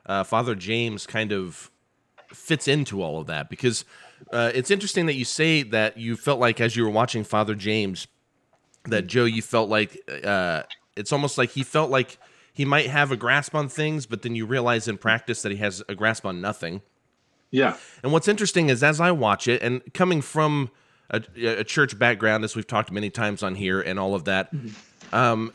uh, 0.05 0.25
Father 0.25 0.53
James 0.53 1.07
kind 1.07 1.31
of 1.31 1.70
fits 2.33 2.67
into 2.67 3.01
all 3.01 3.19
of 3.19 3.27
that 3.27 3.49
because 3.49 3.85
uh, 4.31 4.51
it's 4.53 4.71
interesting 4.71 5.05
that 5.07 5.15
you 5.15 5.25
say 5.25 5.63
that 5.63 5.97
you 5.97 6.15
felt 6.15 6.39
like 6.39 6.61
as 6.61 6.75
you 6.75 6.83
were 6.83 6.89
watching 6.89 7.23
Father 7.23 7.55
James 7.55 8.07
that 8.85 9.07
Joe 9.07 9.25
you 9.25 9.41
felt 9.41 9.69
like 9.69 9.99
uh, 10.23 10.63
it's 10.95 11.11
almost 11.11 11.37
like 11.37 11.51
he 11.51 11.63
felt 11.63 11.91
like 11.91 12.17
he 12.53 12.65
might 12.65 12.87
have 12.87 13.11
a 13.11 13.17
grasp 13.17 13.55
on 13.55 13.69
things, 13.69 14.05
but 14.05 14.21
then 14.23 14.35
you 14.35 14.45
realize 14.45 14.87
in 14.87 14.97
practice 14.97 15.41
that 15.41 15.51
he 15.51 15.57
has 15.59 15.81
a 15.87 15.95
grasp 15.95 16.25
on 16.25 16.41
nothing. 16.41 16.81
Yeah. 17.49 17.77
And 18.03 18.11
what's 18.11 18.27
interesting 18.27 18.69
is 18.69 18.83
as 18.83 18.99
I 18.99 19.11
watch 19.11 19.47
it, 19.47 19.61
and 19.61 19.81
coming 19.93 20.21
from 20.21 20.71
a, 21.09 21.21
a 21.37 21.63
church 21.63 21.97
background, 21.97 22.43
as 22.43 22.55
we've 22.55 22.67
talked 22.67 22.91
many 22.91 23.09
times 23.09 23.43
on 23.43 23.55
here, 23.55 23.81
and 23.81 23.99
all 23.99 24.15
of 24.15 24.25
that, 24.25 24.51
um, 25.13 25.53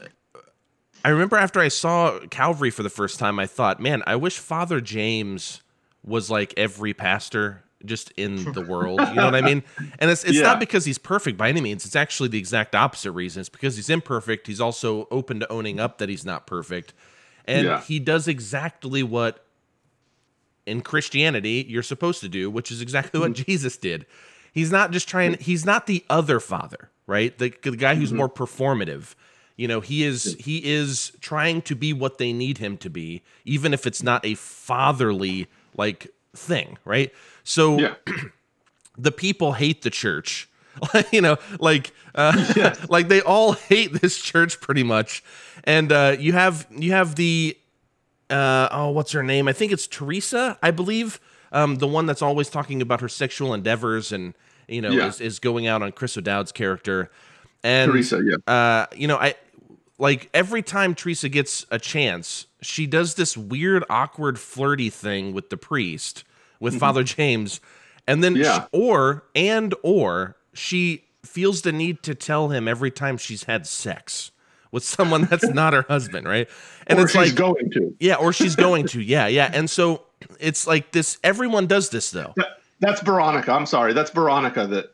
I 1.04 1.10
remember 1.10 1.36
after 1.36 1.60
I 1.60 1.68
saw 1.68 2.18
Calvary 2.30 2.70
for 2.70 2.82
the 2.82 2.90
first 2.90 3.18
time, 3.18 3.38
I 3.38 3.46
thought, 3.46 3.80
man, 3.80 4.02
I 4.06 4.16
wish 4.16 4.38
Father 4.38 4.80
James 4.80 5.62
was 6.06 6.30
like 6.30 6.54
every 6.56 6.94
pastor 6.94 7.62
just 7.84 8.10
in 8.12 8.52
the 8.52 8.62
world. 8.62 9.00
You 9.00 9.14
know 9.14 9.24
what 9.26 9.34
I 9.34 9.42
mean? 9.42 9.62
And 9.98 10.10
it's 10.10 10.24
it's 10.24 10.34
Yeah. 10.34 10.42
not 10.42 10.60
because 10.60 10.84
he's 10.84 10.98
perfect 10.98 11.36
by 11.36 11.48
any 11.48 11.60
means. 11.60 11.84
It's 11.84 11.96
actually 11.96 12.28
the 12.28 12.38
exact 12.38 12.74
opposite 12.74 13.12
reason. 13.12 13.40
It's 13.40 13.48
because 13.48 13.76
he's 13.76 13.90
imperfect. 13.90 14.46
He's 14.46 14.60
also 14.60 15.06
open 15.10 15.40
to 15.40 15.52
owning 15.52 15.78
up 15.78 15.98
that 15.98 16.08
he's 16.08 16.24
not 16.24 16.46
perfect. 16.46 16.94
And 17.44 17.66
Yeah. 17.66 17.80
he 17.82 17.98
does 17.98 18.28
exactly 18.28 19.02
what 19.02 19.44
in 20.66 20.80
Christianity 20.80 21.64
you're 21.68 21.82
supposed 21.82 22.20
to 22.20 22.28
do, 22.28 22.50
which 22.50 22.70
is 22.70 22.80
exactly 22.80 23.20
what 23.20 23.32
mm-hmm. 23.32 23.44
Jesus 23.44 23.76
did. 23.76 24.06
He's 24.52 24.72
not 24.72 24.90
just 24.90 25.08
trying 25.08 25.36
he's 25.38 25.64
not 25.64 25.86
the 25.86 26.04
other 26.08 26.40
father, 26.40 26.90
right? 27.06 27.36
The, 27.36 27.52
the 27.62 27.76
guy 27.76 27.94
who's 27.94 28.08
mm-hmm. 28.08 28.18
more 28.18 28.28
performative. 28.28 29.14
You 29.56 29.68
know, 29.68 29.80
he 29.80 30.02
is 30.02 30.36
he 30.38 30.64
is 30.64 31.12
trying 31.20 31.62
to 31.62 31.74
be 31.74 31.92
what 31.92 32.18
they 32.18 32.32
need 32.32 32.58
him 32.58 32.76
to 32.78 32.90
be, 32.90 33.22
even 33.44 33.72
if 33.72 33.86
it's 33.86 34.02
not 34.02 34.24
a 34.24 34.34
fatherly 34.34 35.46
like 35.76 36.08
thing, 36.34 36.78
right? 36.84 37.12
So 37.44 37.78
Yeah. 37.78 37.94
the 38.98 39.12
people 39.12 39.52
hate 39.52 39.82
the 39.82 39.90
church. 39.90 40.48
you 41.12 41.20
know, 41.20 41.36
like 41.58 41.92
uh, 42.14 42.74
like 42.88 43.08
they 43.08 43.20
all 43.22 43.52
hate 43.52 43.92
this 44.00 44.18
church 44.18 44.60
pretty 44.60 44.82
much. 44.82 45.22
And 45.64 45.90
uh, 45.92 46.16
you 46.18 46.32
have 46.32 46.66
you 46.70 46.92
have 46.92 47.14
the 47.16 47.56
uh, 48.28 48.68
oh, 48.72 48.90
what's 48.90 49.12
her 49.12 49.22
name? 49.22 49.48
I 49.48 49.52
think 49.52 49.72
it's 49.72 49.86
Teresa, 49.86 50.58
I 50.62 50.70
believe. 50.72 51.20
Um, 51.52 51.76
the 51.76 51.86
one 51.86 52.06
that's 52.06 52.22
always 52.22 52.48
talking 52.50 52.82
about 52.82 53.00
her 53.00 53.08
sexual 53.08 53.54
endeavors 53.54 54.10
and 54.12 54.34
you 54.68 54.82
know 54.82 54.90
Yeah. 54.90 55.08
is, 55.08 55.20
is 55.20 55.38
going 55.38 55.66
out 55.66 55.82
on 55.82 55.92
Chris 55.92 56.16
O'Dowd's 56.18 56.52
character. 56.52 57.10
And 57.62 57.90
Teresa, 57.90 58.20
yeah. 58.22 58.52
uh, 58.52 58.86
you 58.94 59.06
know, 59.08 59.16
I 59.16 59.34
like 59.98 60.28
every 60.34 60.62
time 60.62 60.94
Teresa 60.94 61.28
gets 61.28 61.64
a 61.70 61.78
chance, 61.78 62.45
she 62.66 62.86
does 62.86 63.14
this 63.14 63.36
weird, 63.36 63.84
awkward, 63.88 64.38
flirty 64.38 64.90
thing 64.90 65.32
with 65.32 65.50
the 65.50 65.56
priest, 65.56 66.24
with 66.60 66.78
Father 66.78 67.02
James, 67.02 67.60
and 68.06 68.22
then 68.24 68.34
Mm-hmm. 68.34 68.42
Yeah. 68.44 68.66
or 68.72 69.24
and 69.34 69.74
or 69.82 70.36
she 70.52 71.04
feels 71.24 71.62
the 71.62 71.72
need 71.72 72.02
to 72.04 72.14
tell 72.14 72.48
him 72.48 72.68
every 72.68 72.90
time 72.90 73.16
she's 73.18 73.44
had 73.44 73.66
sex, 73.66 74.30
with 74.72 74.84
someone 74.96 75.22
that's 75.24 75.48
not 75.48 75.72
her 75.72 75.82
husband, 75.88 76.26
right? 76.26 76.48
And 76.86 76.98
or 76.98 77.02
it's 77.02 77.12
she's 77.12 77.30
like 77.30 77.34
going 77.34 77.70
to. 77.72 77.94
yeah, 78.00 78.14
or 78.16 78.32
she's 78.32 78.56
going 78.66 78.86
to, 78.88 79.00
yeah, 79.00 79.26
yeah. 79.26 79.50
And 79.52 79.68
so 79.68 80.02
it's 80.40 80.66
like 80.66 80.92
this. 80.92 81.18
Everyone 81.24 81.66
does 81.66 81.90
this 81.90 82.10
though. 82.10 82.32
That, 82.36 82.48
that's 82.80 83.00
Veronica. 83.02 83.52
I'm 83.52 83.66
sorry. 83.66 83.92
That's 83.92 84.10
Veronica 84.10 84.66
that 84.66 84.92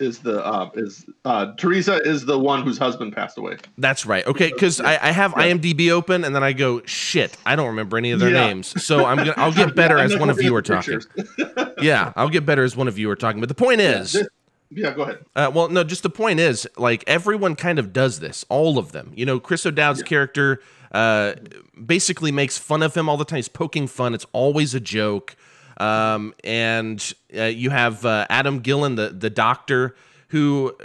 is 0.00 0.18
the 0.20 0.44
uh, 0.44 0.70
is 0.74 1.06
uh, 1.24 1.52
Teresa 1.56 1.96
is 2.04 2.24
the 2.24 2.38
one 2.38 2.62
whose 2.62 2.78
husband 2.78 3.14
passed 3.14 3.38
away. 3.38 3.56
That's 3.78 4.06
right. 4.06 4.26
Okay, 4.26 4.50
because 4.52 4.80
I, 4.80 4.92
I 5.08 5.10
have 5.12 5.32
IMDb 5.34 5.90
open 5.90 6.24
and 6.24 6.34
then 6.34 6.42
I 6.42 6.52
go 6.52 6.82
shit. 6.86 7.36
I 7.46 7.56
don't 7.56 7.68
remember 7.68 7.96
any 7.98 8.10
of 8.10 8.20
their 8.20 8.30
Yeah. 8.30 8.46
names, 8.46 8.82
so 8.84 9.04
I'm 9.04 9.16
gonna 9.18 9.34
I'll 9.36 9.52
get 9.52 9.74
better 9.76 9.96
Yeah, 9.98 10.04
as 10.04 10.16
one 10.18 10.30
of 10.30 10.40
you 10.42 10.54
are 10.54 10.62
talking. 10.62 11.00
Yeah, 11.82 12.12
I'll 12.16 12.28
get 12.28 12.44
better 12.44 12.62
as 12.64 12.76
one 12.76 12.88
of 12.88 12.98
you 12.98 13.08
are 13.10 13.16
talking. 13.16 13.40
But 13.40 13.48
the 13.48 13.54
point 13.54 13.80
is, 13.80 14.12
This- 14.12 14.28
yeah, 14.70 14.92
go 14.92 15.02
ahead. 15.02 15.24
Uh, 15.34 15.50
well, 15.52 15.68
no, 15.68 15.82
just 15.82 16.02
the 16.02 16.10
point 16.10 16.38
is, 16.40 16.66
like 16.76 17.02
everyone 17.06 17.56
kind 17.56 17.78
of 17.78 17.92
does 17.92 18.20
this, 18.20 18.44
all 18.48 18.78
of 18.78 18.92
them. 18.92 19.12
You 19.16 19.26
know, 19.26 19.40
Chris 19.40 19.64
O'Dowd's 19.66 20.02
character 20.02 20.60
uh, 20.92 21.34
basically 21.84 22.30
makes 22.32 22.56
fun 22.58 22.82
of 22.82 22.94
him 22.94 23.08
all 23.08 23.16
the 23.16 23.24
time. 23.24 23.36
He's 23.36 23.48
poking 23.48 23.86
fun. 23.86 24.14
It's 24.14 24.26
always 24.32 24.74
a 24.74 24.80
joke. 24.80 25.34
Um, 25.80 26.34
and 26.44 27.12
uh, 27.34 27.44
you 27.44 27.70
have 27.70 28.04
uh, 28.04 28.26
Aidan 28.30 28.58
Gillen, 28.58 28.96
the 28.96 29.08
the 29.08 29.30
doctor, 29.30 29.96
who 30.28 30.76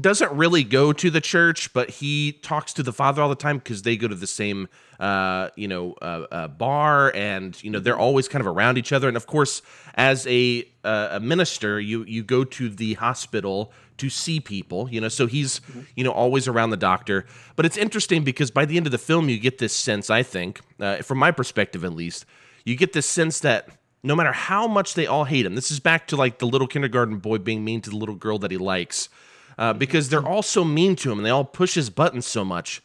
doesn't 0.00 0.32
really 0.32 0.62
go 0.62 0.92
to 0.92 1.10
the 1.10 1.20
church, 1.20 1.72
but 1.72 1.90
he 1.90 2.32
talks 2.32 2.72
to 2.74 2.82
the 2.82 2.92
father 2.92 3.20
all 3.20 3.28
the 3.28 3.34
time 3.34 3.58
because 3.58 3.82
they 3.82 3.96
go 3.96 4.06
to 4.08 4.14
the 4.14 4.28
same, 4.28 4.68
uh, 4.98 5.50
you 5.56 5.68
know, 5.68 5.94
uh, 6.00 6.26
uh, 6.30 6.48
bar, 6.48 7.12
and 7.16 7.62
you 7.64 7.70
know 7.70 7.80
they're 7.80 7.98
always 7.98 8.28
kind 8.28 8.40
of 8.40 8.46
around 8.46 8.78
each 8.78 8.92
other. 8.92 9.08
And 9.08 9.16
of 9.16 9.26
course, 9.26 9.60
as 9.96 10.24
a 10.28 10.66
uh, 10.84 11.08
a 11.12 11.20
minister, 11.20 11.80
you 11.80 12.04
you 12.04 12.22
go 12.22 12.44
to 12.44 12.68
the 12.68 12.94
hospital 12.94 13.72
to 13.96 14.08
see 14.08 14.38
people, 14.38 14.88
you 14.88 15.00
know, 15.00 15.08
so 15.08 15.26
he's 15.26 15.60
you 15.96 16.04
know 16.04 16.12
always 16.12 16.46
around 16.46 16.70
the 16.70 16.76
doctor. 16.76 17.26
But 17.56 17.66
it's 17.66 17.76
interesting 17.76 18.22
because 18.22 18.52
by 18.52 18.66
the 18.66 18.76
end 18.76 18.86
of 18.86 18.92
the 18.92 18.98
film, 18.98 19.28
you 19.28 19.40
get 19.40 19.58
this 19.58 19.74
sense, 19.74 20.10
I 20.10 20.22
think, 20.22 20.60
uh, 20.78 20.98
from 20.98 21.18
my 21.18 21.32
perspective 21.32 21.84
at 21.84 21.92
least, 21.92 22.24
you 22.64 22.76
get 22.76 22.92
this 22.92 23.08
sense 23.08 23.40
that 23.40 23.68
no 24.04 24.14
matter 24.14 24.32
how 24.32 24.68
much 24.68 24.94
they 24.94 25.06
all 25.06 25.24
hate 25.24 25.46
him, 25.46 25.54
this 25.54 25.70
is 25.70 25.80
back 25.80 26.06
to 26.08 26.16
like 26.16 26.38
the 26.38 26.46
little 26.46 26.68
kindergarten 26.68 27.16
boy 27.16 27.38
being 27.38 27.64
mean 27.64 27.80
to 27.80 27.90
the 27.90 27.96
little 27.96 28.14
girl 28.14 28.38
that 28.38 28.50
he 28.50 28.58
likes, 28.58 29.08
uh, 29.56 29.72
because 29.72 30.10
they're 30.10 30.26
all 30.26 30.42
so 30.42 30.62
mean 30.62 30.94
to 30.94 31.10
him 31.10 31.18
and 31.18 31.26
they 31.26 31.30
all 31.30 31.44
push 31.44 31.74
his 31.74 31.88
buttons 31.88 32.26
so 32.26 32.44
much. 32.44 32.82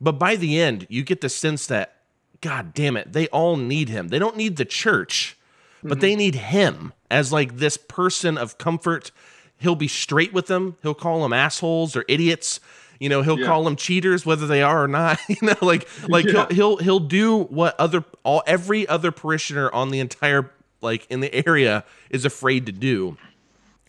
But 0.00 0.18
by 0.18 0.34
the 0.36 0.60
end, 0.60 0.86
you 0.90 1.04
get 1.04 1.20
the 1.20 1.28
sense 1.28 1.66
that, 1.68 2.02
God 2.40 2.74
damn 2.74 2.96
it, 2.96 3.12
they 3.12 3.28
all 3.28 3.56
need 3.56 3.88
him. 3.88 4.08
They 4.08 4.18
don't 4.18 4.36
need 4.36 4.56
the 4.56 4.64
church, 4.64 5.36
but 5.82 6.00
they 6.00 6.16
need 6.16 6.34
him 6.34 6.92
as 7.10 7.32
like 7.32 7.58
this 7.58 7.76
person 7.76 8.36
of 8.36 8.58
comfort. 8.58 9.12
He'll 9.58 9.76
be 9.76 9.88
straight 9.88 10.32
with 10.32 10.46
them. 10.46 10.76
He'll 10.82 10.94
call 10.94 11.22
them 11.22 11.32
assholes 11.32 11.94
or 11.94 12.04
idiots. 12.08 12.58
You 13.00 13.08
know, 13.08 13.22
he'll 13.22 13.38
Yeah. 13.38 13.46
call 13.46 13.64
them 13.64 13.76
cheaters 13.76 14.26
whether 14.26 14.46
they 14.46 14.62
are 14.62 14.84
or 14.84 14.88
not. 14.88 15.18
You 15.28 15.36
know, 15.42 15.56
like 15.62 15.88
like 16.08 16.24
Yeah. 16.26 16.46
he'll, 16.48 16.48
he'll 16.48 16.76
he'll 16.78 17.00
do 17.00 17.38
what 17.44 17.78
other 17.78 18.04
all 18.24 18.42
every 18.46 18.86
other 18.88 19.10
parishioner 19.12 19.70
on 19.72 19.90
the 19.90 20.00
entire 20.00 20.50
like 20.80 21.06
in 21.10 21.20
the 21.20 21.46
area 21.46 21.84
is 22.10 22.24
afraid 22.24 22.66
to 22.66 22.72
do 22.72 23.16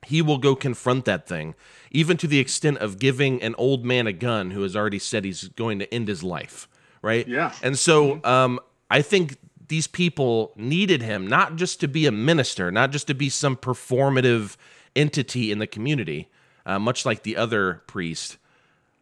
he 0.05 0.21
will 0.21 0.37
go 0.37 0.55
confront 0.55 1.03
that 1.05 1.27
thing, 1.27 1.53
even 1.91 2.15
to 2.17 2.25
the 2.25 2.39
extent 2.39 2.77
of 2.77 2.99
giving 2.99 3.43
an 3.43 3.53
old 3.57 3.83
man 3.83 4.07
a 4.07 4.13
gun 4.13 4.51
who 4.51 4.61
has 4.63 4.73
already 4.75 4.97
said 4.97 5.25
he's 5.25 5.49
going 5.49 5.77
to 5.79 5.93
end 5.93 6.07
his 6.07 6.23
life. 6.23 6.69
Right? 7.01 7.27
Yeah. 7.27 7.51
And 7.61 7.77
so 7.77 8.19
um, 8.23 8.59
I 8.89 9.01
think 9.01 9.35
these 9.67 9.87
people 9.87 10.53
needed 10.55 11.01
him 11.01 11.27
not 11.27 11.57
just 11.57 11.79
to 11.81 11.87
be 11.87 12.05
a 12.05 12.11
minister, 12.11 12.71
not 12.71 12.91
just 12.91 13.07
to 13.07 13.13
be 13.13 13.29
some 13.29 13.55
performative 13.57 14.55
entity 14.95 15.51
in 15.51 15.59
the 15.59 15.67
community, 15.67 16.29
uh, 16.65 16.79
much 16.79 17.05
like 17.05 17.23
the 17.23 17.35
other 17.37 17.81
priest, 17.85 18.37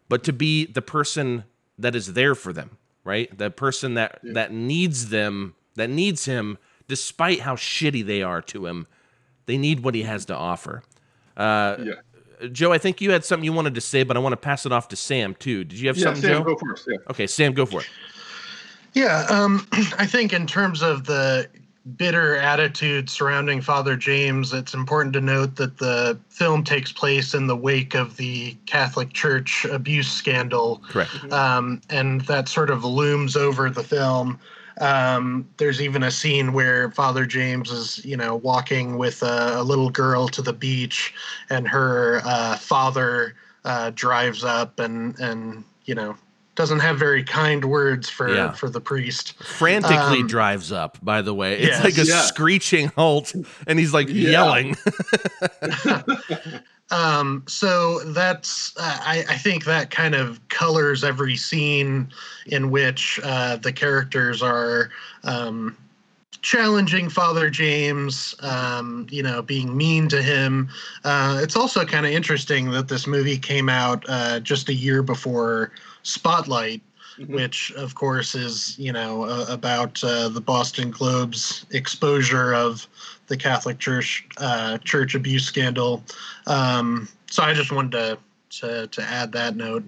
but 0.10 0.24
to 0.26 0.34
be 0.34 0.66
the 0.66 0.82
person 0.82 1.44
that 1.78 1.96
is 1.96 2.14
there 2.14 2.36
for 2.36 2.54
them, 2.54 2.78
right? 3.04 3.36
The 3.38 3.50
person 3.52 3.94
that 3.96 4.20
that 4.24 4.52
needs 4.52 5.10
them, 5.10 5.56
that 5.76 5.90
needs 5.90 6.26
him, 6.26 6.58
despite 6.88 7.42
how 7.42 7.56
shitty 7.56 8.06
they 8.06 8.22
are 8.22 8.42
to 8.44 8.66
him. 8.66 8.88
They 9.46 9.58
need 9.58 9.82
what 9.82 9.96
he 9.96 10.04
has 10.04 10.26
to 10.26 10.36
offer. 10.36 10.84
Uh, 11.36 11.78
Yeah. 11.80 11.94
Joe, 12.52 12.72
I 12.72 12.78
think 12.78 13.02
you 13.02 13.12
had 13.12 13.26
something 13.26 13.46
you 13.46 13.54
wanted 13.54 13.74
to 13.76 13.82
say, 13.82 14.04
but 14.04 14.16
I 14.16 14.20
want 14.20 14.34
to 14.34 14.38
pass 14.38 14.66
it 14.68 14.72
off 14.72 14.90
to 14.90 14.96
Sam 14.96 15.34
too. 15.36 15.64
Did 15.64 15.80
you 15.80 15.88
have 15.88 15.98
Yeah, 15.98 16.04
something, 16.04 16.22
Sam, 16.22 16.44
Joe? 16.44 16.44
go 16.44 16.56
first. 16.58 16.88
Yeah. 16.88 16.98
Okay, 17.10 17.26
Sam, 17.26 17.54
go 17.54 17.66
for 17.66 17.82
it. 17.82 17.90
Yeah, 18.94 19.26
um, 19.30 19.66
I 19.98 20.06
think 20.06 20.34
in 20.34 20.46
terms 20.48 20.82
of 20.84 21.06
the 21.06 21.48
bitter 21.96 22.36
attitude 22.36 23.10
surrounding 23.10 23.62
Father 23.62 23.96
James, 23.96 24.54
it's 24.54 24.74
important 24.74 25.14
to 25.14 25.22
note 25.22 25.56
that 25.56 25.78
the 25.78 26.20
film 26.30 26.64
takes 26.64 26.92
place 26.92 27.34
in 27.34 27.48
the 27.48 27.56
wake 27.56 27.96
of 27.96 28.18
the 28.18 28.56
Catholic 28.66 29.14
Church 29.14 29.66
abuse 29.66 30.12
scandal. 30.12 30.82
Correct. 30.90 31.32
Um, 31.32 31.82
and 31.90 32.22
that 32.22 32.50
sort 32.50 32.70
of 32.70 32.84
looms 32.84 33.36
over 33.36 33.70
the 33.70 33.84
film. 33.84 34.40
Um, 34.80 35.48
there's 35.58 35.82
even 35.82 36.04
a 36.04 36.12
scene 36.12 36.54
where 36.54 36.92
Father 36.92 37.26
James 37.26 37.72
is, 37.72 38.04
you 38.06 38.18
know, 38.18 38.36
walking 38.36 38.98
with 38.98 39.24
a, 39.24 39.54
a 39.56 39.64
little 39.64 39.90
girl 39.90 40.28
to 40.28 40.42
the 40.42 40.54
beach, 40.54 41.14
and 41.50 41.68
her 41.68 42.22
uh, 42.24 42.58
father 42.58 43.36
uh, 43.66 43.92
drives 43.96 44.44
up 44.44 44.80
and 44.80 45.20
and 45.20 45.64
you 45.86 45.96
know 45.96 46.16
doesn't 46.58 46.80
have 46.80 46.98
very 47.00 47.24
kind 47.24 47.64
words 47.64 48.10
for 48.10 48.34
Yeah. 48.34 48.52
for 48.52 48.70
the 48.70 48.82
priest. 48.82 49.36
Frantically 49.44 50.20
Um, 50.22 50.28
drives 50.28 50.72
up, 50.74 50.98
by 51.04 51.22
the 51.22 51.34
way. 51.34 51.54
It's 51.60 51.68
yes. 51.78 51.84
like 51.84 51.98
a 51.98 52.06
Yeah. 52.06 52.22
screeching 52.24 52.92
halt, 52.98 53.34
and 53.68 53.80
he's 53.80 53.94
like 53.94 54.10
Yeah. 54.10 54.32
yelling. 54.32 54.76
Um, 56.90 57.44
so 57.50 58.00
that's 58.14 58.72
uh, 58.78 58.98
I, 59.02 59.26
I 59.28 59.36
think 59.38 59.66
that 59.66 59.90
kind 59.92 60.16
of 60.16 60.40
colors 60.48 61.04
every 61.04 61.36
scene 61.36 62.08
in 62.46 62.72
which 62.72 63.20
uh, 63.26 63.58
the 63.58 63.74
characters 63.74 64.42
are 64.42 64.90
um, 65.26 65.76
challenging 66.42 67.10
Father 67.10 67.50
James, 67.50 68.36
um, 68.40 69.06
you 69.10 69.22
know, 69.22 69.42
being 69.42 69.76
mean 69.76 70.08
to 70.08 70.22
him. 70.22 70.70
Uh, 71.04 71.40
it's 71.44 71.58
also 71.58 71.84
kind 71.84 72.06
of 72.06 72.14
interesting 72.14 72.72
that 72.72 72.88
this 72.88 73.06
movie 73.06 73.38
came 73.38 73.68
out 73.68 74.06
uh, 74.08 74.40
just 74.40 74.70
a 74.70 74.74
year 74.74 75.04
before 75.04 75.74
Spotlight. 76.08 76.82
Which, 77.30 77.72
of 77.72 77.96
course, 77.96 78.36
is 78.36 78.78
you 78.78 78.94
know 78.94 79.24
uh, 79.24 79.48
about 79.50 80.04
uh, 80.04 80.30
the 80.30 80.40
Boston 80.40 80.92
Globe's 80.92 81.66
exposure 81.72 82.54
of 82.54 82.88
the 83.26 83.36
Catholic 83.36 83.80
Church 83.80 84.24
uh, 84.38 84.78
church 84.80 85.16
abuse 85.16 85.44
scandal. 85.44 86.04
Um, 86.46 87.10
so 87.30 87.42
I 87.42 87.56
just 87.56 87.72
wanted 87.72 87.92
to, 87.94 88.18
to 88.60 88.88
to 88.88 89.02
add 89.02 89.32
that 89.32 89.56
note. 89.56 89.84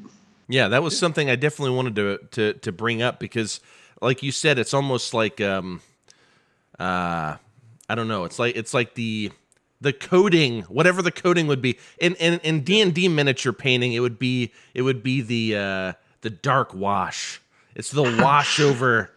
Yeah, 0.48 0.70
that 0.70 0.82
was 0.82 0.98
something 0.98 1.30
I 1.30 1.36
definitely 1.36 1.76
wanted 1.76 1.96
to 1.98 2.20
to 2.32 2.54
to 2.54 2.72
bring 2.72 3.04
up 3.04 3.20
because, 3.20 3.60
like 4.02 4.24
you 4.24 4.32
said, 4.32 4.58
it's 4.58 4.74
almost 4.74 5.14
like 5.14 5.40
um, 5.40 5.82
uh, 6.80 7.36
I 7.88 7.96
don't 7.96 8.08
know. 8.08 8.24
It's 8.24 8.40
like 8.40 8.56
it's 8.56 8.74
like 8.74 8.96
the 8.96 9.32
the 9.82 9.94
coding, 9.94 10.64
whatever 10.64 11.02
the 11.02 11.12
coding 11.12 11.48
would 11.48 11.62
be 11.62 11.78
in 12.00 12.16
in 12.16 12.40
in 12.40 12.62
D 12.62 12.82
and 12.82 12.94
D 12.94 13.08
miniature 13.08 13.54
painting. 13.54 13.94
It 13.94 14.00
would 14.00 14.20
be 14.20 14.52
it 14.74 14.82
would 14.82 15.04
be 15.04 15.22
the 15.22 15.56
uh, 15.56 15.94
the 16.22 16.30
dark 16.30 16.74
wash. 16.74 17.42
It's 17.76 17.92
the 17.92 18.04
wash 18.04 18.60
over 18.60 19.12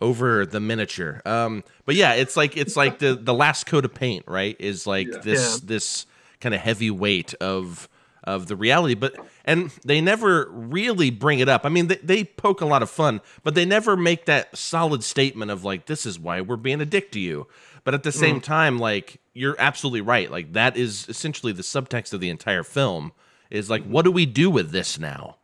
over 0.00 0.44
the 0.44 0.60
miniature. 0.60 1.22
Um, 1.24 1.64
but 1.86 1.94
yeah, 1.94 2.12
it's 2.14 2.36
like 2.36 2.56
it's 2.56 2.76
like 2.76 2.98
the 2.98 3.14
the 3.14 3.34
last 3.34 3.66
coat 3.66 3.84
of 3.84 3.94
paint, 3.94 4.24
right? 4.28 4.56
Is 4.58 4.86
like 4.86 5.08
this 5.22 5.54
Yeah. 5.54 5.58
this 5.64 6.06
kind 6.40 6.54
of 6.54 6.60
heavy 6.60 6.90
weight 6.90 7.34
of 7.34 7.88
of 8.24 8.48
the 8.48 8.56
reality 8.56 8.94
but 8.94 9.14
and 9.44 9.70
they 9.84 10.00
never 10.00 10.48
really 10.50 11.10
bring 11.10 11.38
it 11.38 11.48
up 11.48 11.64
i 11.64 11.68
mean 11.68 11.86
they, 11.86 11.94
they 12.02 12.24
poke 12.24 12.60
a 12.60 12.66
lot 12.66 12.82
of 12.82 12.90
fun 12.90 13.20
but 13.44 13.54
they 13.54 13.64
never 13.64 13.96
make 13.96 14.24
that 14.26 14.54
solid 14.56 15.04
statement 15.04 15.48
of 15.48 15.62
like 15.62 15.86
this 15.86 16.04
is 16.04 16.18
why 16.18 16.40
we're 16.40 16.56
being 16.56 16.80
a 16.80 16.84
dick 16.84 17.12
to 17.12 17.20
you 17.20 17.46
but 17.84 17.94
at 17.94 18.02
the 18.02 18.10
same 18.10 18.40
time 18.40 18.80
like 18.80 19.18
you're 19.32 19.54
absolutely 19.60 20.00
right 20.00 20.28
like 20.28 20.52
that 20.54 20.76
is 20.76 21.06
essentially 21.08 21.52
the 21.52 21.62
subtext 21.62 22.12
of 22.12 22.18
the 22.20 22.28
entire 22.28 22.64
film 22.64 23.12
is 23.48 23.70
like 23.70 23.84
what 23.84 24.04
do 24.04 24.10
we 24.10 24.26
do 24.26 24.50
with 24.50 24.72
this 24.72 24.98
now 24.98 25.36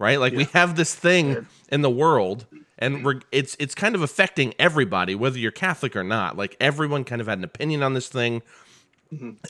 right? 0.00 0.18
Like 0.18 0.32
we 0.32 0.44
have 0.54 0.74
this 0.74 0.94
thing 0.94 1.46
in 1.68 1.82
the 1.82 1.90
world 1.90 2.46
and 2.78 3.04
we're 3.04 3.20
it's 3.30 3.54
it's 3.60 3.74
kind 3.74 3.94
of 3.94 4.02
affecting 4.02 4.54
everybody 4.58 5.14
whether 5.14 5.38
you're 5.38 5.52
catholic 5.52 5.94
or 5.94 6.02
not. 6.02 6.36
Like 6.36 6.56
everyone 6.58 7.04
kind 7.04 7.20
of 7.20 7.28
had 7.28 7.38
an 7.38 7.44
opinion 7.44 7.84
on 7.84 7.94
this 7.94 8.08
thing. 8.08 8.42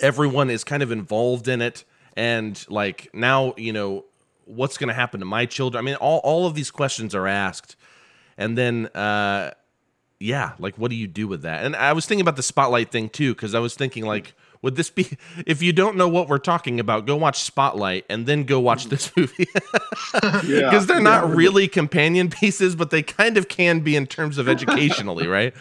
Everyone 0.01 0.51
is 0.51 0.65
kind 0.65 0.83
of 0.83 0.91
involved 0.91 1.49
in 1.49 1.63
it 1.63 1.85
and 2.17 2.63
like 2.69 3.09
now 3.15 3.55
you 3.57 3.73
know 3.73 4.05
what's 4.45 4.77
going 4.77 4.89
to 4.89 4.95
happen 4.95 5.21
to 5.21 5.27
my 5.27 5.47
children? 5.47 5.83
I 5.83 5.85
mean 5.87 5.95
all, 5.95 6.19
all 6.25 6.47
of 6.47 6.55
these 6.55 6.73
questions 6.73 7.15
are 7.15 7.29
asked 7.29 7.77
and 8.37 8.59
then 8.59 8.87
uh 8.89 9.53
yeah 10.19 10.53
like 10.59 10.77
what 10.77 10.91
do 10.91 10.97
you 10.97 11.07
do 11.07 11.29
with 11.29 11.43
that? 11.43 11.65
And 11.65 11.77
i 11.77 11.93
was 11.93 12.07
thinking 12.07 12.23
about 12.23 12.37
the 12.37 12.43
spotlight 12.43 12.91
thing 12.91 13.09
too 13.09 13.35
because 13.35 13.55
i 13.55 13.61
was 13.61 13.77
thinking 13.77 14.05
like 14.05 14.35
would 14.63 14.77
this 14.77 14.91
be 14.91 15.09
if 15.47 15.63
you 15.63 15.73
don't 15.73 15.97
know 15.97 16.09
what 16.09 16.29
we're 16.29 16.39
talking 16.39 16.79
about 16.81 17.07
go 17.07 17.17
watch 17.17 17.41
spotlight 17.43 18.05
and 18.11 18.27
then 18.27 18.45
go 18.45 18.61
watch 18.61 18.87
this 18.87 19.11
movie 19.17 19.47
Yeah. 20.47 20.69
because 20.71 20.87
they're 20.87 21.01
not 21.01 21.29
Yeah. 21.29 21.35
really 21.35 21.69
companion 21.69 22.29
pieces 22.31 22.77
but 22.77 22.91
they 22.91 23.03
kind 23.03 23.37
of 23.37 23.49
can 23.49 23.81
be 23.81 23.97
in 23.97 24.07
terms 24.07 24.39
of 24.39 24.49
educationally 24.49 25.27
right 25.39 25.55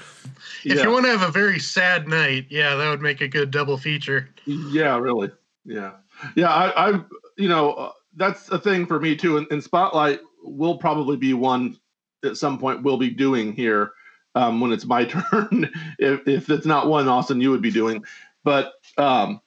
If 0.65 0.77
Yeah. 0.77 0.83
you 0.83 0.91
want 0.91 1.05
to 1.05 1.11
have 1.17 1.21
a 1.27 1.31
very 1.31 1.59
sad 1.59 2.07
night, 2.07 2.45
yeah, 2.49 2.75
that 2.75 2.89
would 2.89 3.01
make 3.01 3.21
a 3.21 3.27
good 3.27 3.49
double 3.51 3.77
feature. 3.77 4.27
Yeah, 4.45 4.97
really. 4.97 5.31
Yeah, 5.65 5.91
yeah. 6.35 6.49
I, 6.53 6.89
I 6.91 6.99
you 7.37 7.47
know, 7.47 7.71
uh, 7.73 7.91
that's 8.17 8.49
a 8.49 8.59
thing 8.59 8.85
for 8.85 8.99
me 8.99 9.15
too. 9.15 9.37
And, 9.37 9.47
in 9.51 9.61
Spotlight, 9.61 10.19
will 10.43 10.77
probably 10.77 11.15
be 11.15 11.33
one 11.33 11.77
at 12.25 12.35
some 12.35 12.57
point 12.59 12.83
we'll 12.83 12.97
be 12.97 13.09
doing 13.09 13.53
here 13.53 13.91
um, 14.35 14.59
when 14.59 14.73
it's 14.73 14.85
my 14.85 15.05
turn. 15.15 15.71
if 15.99 16.27
if 16.27 16.49
it's 16.49 16.65
not 16.65 16.87
one, 16.87 17.07
Austin, 17.07 17.39
you 17.39 17.51
would 17.51 17.61
be 17.61 17.71
doing. 17.71 18.03
But 18.43 18.73
um, 18.99 19.41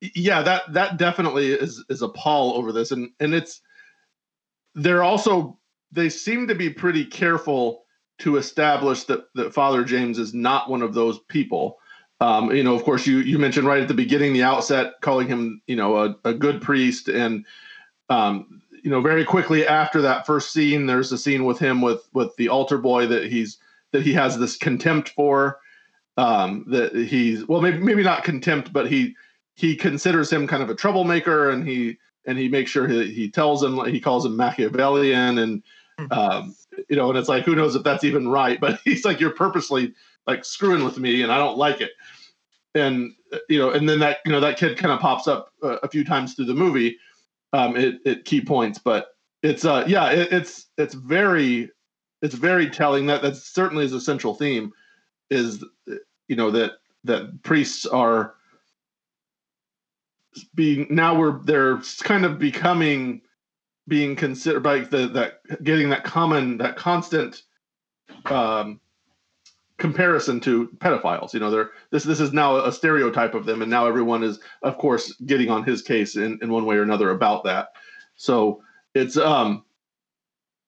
yeah, 0.00 0.42
that 0.42 0.72
that 0.72 0.98
definitely 0.98 1.52
is 1.52 1.82
is 1.88 2.02
a 2.02 2.08
pall 2.08 2.54
over 2.54 2.70
this, 2.70 2.92
and 2.92 3.10
and 3.18 3.34
it's 3.34 3.62
they're 4.74 5.02
also 5.02 5.58
they 5.90 6.08
seem 6.08 6.46
to 6.46 6.54
be 6.54 6.68
pretty 6.70 7.04
careful 7.04 7.84
to 8.18 8.36
establish 8.36 9.04
that 9.04 9.24
that 9.34 9.54
Father 9.54 9.84
James 9.84 10.18
is 10.18 10.34
not 10.34 10.70
one 10.70 10.82
of 10.82 10.94
those 10.94 11.18
people. 11.28 11.78
Um, 12.20 12.54
you 12.54 12.62
know, 12.62 12.74
of 12.74 12.84
course, 12.84 13.06
you 13.06 13.18
you 13.18 13.38
mentioned 13.38 13.66
right 13.66 13.82
at 13.82 13.88
the 13.88 13.94
beginning, 13.94 14.32
the 14.32 14.42
outset, 14.42 14.94
calling 15.00 15.28
him, 15.28 15.62
you 15.66 15.76
know, 15.76 15.96
a, 15.96 16.16
a 16.24 16.34
good 16.34 16.60
priest, 16.60 17.08
and 17.08 17.44
um, 18.10 18.62
you 18.82 18.90
know, 18.90 19.00
very 19.00 19.24
quickly 19.24 19.66
after 19.66 20.02
that 20.02 20.26
first 20.26 20.52
scene, 20.52 20.86
there's 20.86 21.10
a 21.10 21.18
scene 21.18 21.44
with 21.44 21.58
him 21.58 21.80
with 21.80 22.08
with 22.12 22.36
the 22.36 22.48
altar 22.48 22.78
boy 22.78 23.06
that 23.06 23.26
he's 23.26 23.58
that 23.92 24.02
he 24.02 24.12
has 24.12 24.38
this 24.38 24.56
contempt 24.56 25.10
for. 25.10 25.58
Um, 26.18 26.64
that 26.68 26.94
he's 26.94 27.46
well, 27.46 27.60
maybe 27.60 27.78
maybe 27.78 28.02
not 28.02 28.24
contempt, 28.24 28.72
but 28.72 28.90
he 28.90 29.14
he 29.54 29.76
considers 29.76 30.32
him 30.32 30.46
kind 30.46 30.62
of 30.62 30.70
a 30.70 30.74
troublemaker, 30.74 31.50
and 31.50 31.66
he 31.66 31.98
and 32.26 32.38
he 32.38 32.48
makes 32.48 32.70
sure 32.70 32.88
he, 32.88 33.12
he 33.12 33.30
tells 33.30 33.62
him 33.62 33.84
he 33.86 34.00
calls 34.00 34.24
him 34.24 34.36
Machiavellian, 34.36 35.38
and 35.38 35.62
um, 36.10 36.54
you 36.88 36.96
know, 36.96 37.08
and 37.10 37.18
it's 37.18 37.28
like 37.28 37.44
who 37.44 37.54
knows 37.54 37.74
if 37.74 37.82
that's 37.82 38.04
even 38.04 38.28
right, 38.28 38.60
but 38.60 38.80
he's 38.84 39.04
like 39.04 39.20
you're 39.20 39.30
purposely 39.30 39.94
like 40.26 40.44
screwing 40.44 40.84
with 40.84 40.98
me, 40.98 41.22
and 41.22 41.32
I 41.32 41.38
don't 41.38 41.58
like 41.58 41.80
it, 41.80 41.92
and 42.74 43.12
you 43.48 43.58
know, 43.58 43.70
and 43.70 43.88
then 43.88 43.98
that 44.00 44.18
you 44.24 44.32
know 44.32 44.40
that 44.40 44.58
kid 44.58 44.76
kind 44.78 44.92
of 44.92 45.00
pops 45.00 45.28
up 45.28 45.52
a, 45.62 45.68
a 45.82 45.88
few 45.88 46.04
times 46.04 46.34
through 46.34 46.46
the 46.46 46.54
movie, 46.54 46.96
um, 47.52 47.76
at, 47.76 47.94
at 48.06 48.24
key 48.24 48.40
points, 48.40 48.78
but 48.78 49.08
it's 49.42 49.64
uh 49.64 49.84
yeah, 49.86 50.10
it, 50.10 50.32
it's 50.32 50.66
it's 50.76 50.94
very 50.94 51.70
it's 52.22 52.34
very 52.34 52.68
telling. 52.68 53.06
That 53.06 53.22
that 53.22 53.36
certainly 53.36 53.84
is 53.84 53.92
a 53.92 54.00
central 54.00 54.34
theme 54.34 54.72
is 55.30 55.64
you 56.28 56.36
know 56.36 56.50
that 56.50 56.72
that 57.04 57.42
priests 57.42 57.86
are 57.86 58.34
being 60.54 60.86
now 60.90 61.18
we're 61.18 61.38
they're 61.44 61.80
kind 62.00 62.24
of 62.24 62.38
becoming 62.38 63.22
being 63.88 64.16
considered 64.16 64.60
by 64.60 64.80
the 64.80 65.08
that 65.08 65.40
getting 65.62 65.88
that 65.88 66.04
common 66.04 66.58
that 66.58 66.76
constant 66.76 67.42
um 68.26 68.80
comparison 69.78 70.40
to 70.40 70.68
pedophiles 70.78 71.34
you 71.34 71.40
know 71.40 71.50
they're 71.50 71.70
this 71.90 72.02
this 72.04 72.20
is 72.20 72.32
now 72.32 72.56
a 72.56 72.72
stereotype 72.72 73.34
of 73.34 73.44
them 73.44 73.60
and 73.62 73.70
now 73.70 73.86
everyone 73.86 74.22
is 74.22 74.40
of 74.62 74.78
course 74.78 75.12
getting 75.26 75.50
on 75.50 75.64
his 75.64 75.82
case 75.82 76.16
in, 76.16 76.38
in 76.42 76.50
one 76.50 76.64
way 76.64 76.76
or 76.76 76.82
another 76.82 77.10
about 77.10 77.44
that. 77.44 77.68
So 78.16 78.62
it's 78.94 79.16
um 79.18 79.64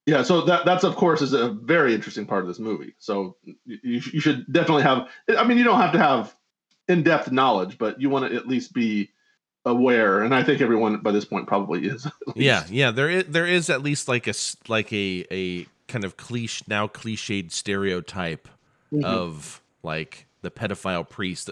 yeah 0.09 0.23
so 0.23 0.41
that 0.41 0.65
that's 0.65 0.85
of 0.85 0.97
course 0.97 1.21
is 1.21 1.35
a 1.35 1.51
very 1.51 1.95
interesting 1.95 2.25
part 2.25 2.41
of 2.41 2.49
this 2.49 2.59
movie 2.59 2.95
so 2.99 3.37
you, 3.67 3.79
you 3.83 4.21
should 4.21 4.51
definitely 4.51 4.83
have 4.83 5.07
i 5.37 5.45
mean 5.45 5.59
you 5.59 5.65
don't 5.65 5.81
have 5.81 5.93
to 5.93 5.99
have 5.99 6.35
in-depth 6.89 7.31
knowledge 7.31 7.77
but 7.77 8.01
you 8.01 8.09
want 8.09 8.29
to 8.29 8.35
at 8.35 8.49
least 8.49 8.73
be 8.73 9.11
aware 9.67 10.23
and 10.23 10.35
i 10.35 10.43
think 10.43 10.63
everyone 10.63 10.99
by 11.01 11.13
this 11.13 11.27
point 11.27 11.47
probably 11.47 11.87
is 11.87 12.07
yeah 12.35 12.65
yeah 12.71 12.91
there 12.91 13.11
is 13.11 13.25
there 13.25 13.47
is 13.47 13.69
at 13.69 13.83
least 13.83 14.09
like 14.09 14.27
a 14.27 14.33
like 14.67 14.91
a 14.93 15.27
a 15.31 15.67
kind 15.89 16.05
of 16.05 16.17
cliche 16.17 16.65
now 16.67 16.87
cliched 16.87 17.53
stereotype 17.53 18.49
mm-hmm. 18.91 19.05
of 19.05 19.61
like 19.83 20.27
the 20.41 20.51
pedophile 20.51 21.07
priest 21.07 21.51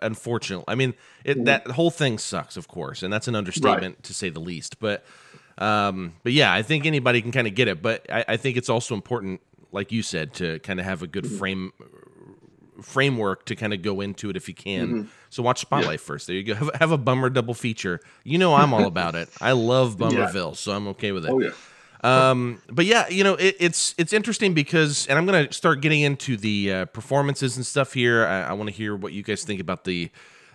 unfortunately 0.00 0.64
i 0.66 0.74
mean 0.74 0.92
it 1.24 1.36
mm-hmm. 1.36 1.44
that 1.44 1.68
whole 1.68 1.90
thing 1.90 2.18
sucks 2.18 2.56
of 2.56 2.66
course 2.66 3.04
and 3.04 3.12
that's 3.12 3.28
an 3.28 3.36
understatement 3.36 3.94
right. 3.94 4.02
to 4.02 4.12
say 4.12 4.28
the 4.28 4.40
least 4.40 4.80
but 4.80 5.04
um 5.58 6.14
but 6.22 6.32
yeah 6.32 6.52
i 6.52 6.62
think 6.62 6.86
anybody 6.86 7.20
can 7.20 7.32
kind 7.32 7.46
of 7.46 7.54
get 7.54 7.68
it 7.68 7.82
but 7.82 8.06
I, 8.10 8.24
I 8.28 8.36
think 8.36 8.56
it's 8.56 8.68
also 8.68 8.94
important 8.94 9.40
like 9.72 9.92
you 9.92 10.02
said 10.02 10.34
to 10.34 10.58
kind 10.60 10.78
of 10.78 10.86
have 10.86 11.02
a 11.02 11.06
good 11.06 11.24
mm-hmm. 11.24 11.38
frame 11.38 11.72
framework 12.82 13.46
to 13.46 13.56
kind 13.56 13.72
of 13.72 13.82
go 13.82 14.00
into 14.00 14.28
it 14.30 14.36
if 14.36 14.48
you 14.48 14.54
can. 14.54 14.88
Mm-hmm. 14.88 15.08
So 15.30 15.42
watch 15.42 15.60
Spotlight 15.60 16.00
yeah. 16.00 16.04
first. 16.04 16.26
There 16.26 16.36
you 16.36 16.42
go. 16.42 16.54
Have, 16.54 16.70
have, 16.74 16.90
a 16.90 16.98
bummer 16.98 17.30
double 17.30 17.54
feature. 17.54 18.00
You 18.24 18.38
know 18.38 18.54
I'm 18.54 18.74
all 18.74 18.86
about 18.86 19.14
it. 19.14 19.28
I 19.40 19.52
love 19.52 19.98
Bummerville, 19.98 20.48
yeah. 20.48 20.54
so 20.54 20.72
I'm 20.72 20.88
okay 20.88 21.12
with 21.12 21.24
it. 21.26 21.30
Oh 21.30 21.40
yeah. 21.40 21.50
Um, 22.04 22.60
but 22.68 22.84
yeah, 22.84 23.08
you 23.08 23.22
know 23.22 23.34
it, 23.34 23.56
it's 23.60 23.94
it's 23.96 24.12
interesting 24.12 24.54
because, 24.54 25.06
and 25.06 25.16
I'm 25.18 25.26
gonna 25.26 25.52
start 25.52 25.80
getting 25.80 26.00
into 26.00 26.36
the 26.36 26.72
uh, 26.72 26.84
performances 26.86 27.56
and 27.56 27.64
stuff 27.64 27.92
here. 27.92 28.26
I, 28.26 28.42
I 28.42 28.52
want 28.54 28.68
to 28.68 28.74
hear 28.74 28.96
what 28.96 29.12
you 29.12 29.22
guys 29.22 29.44
think 29.44 29.60
about 29.60 29.84
the 29.84 30.10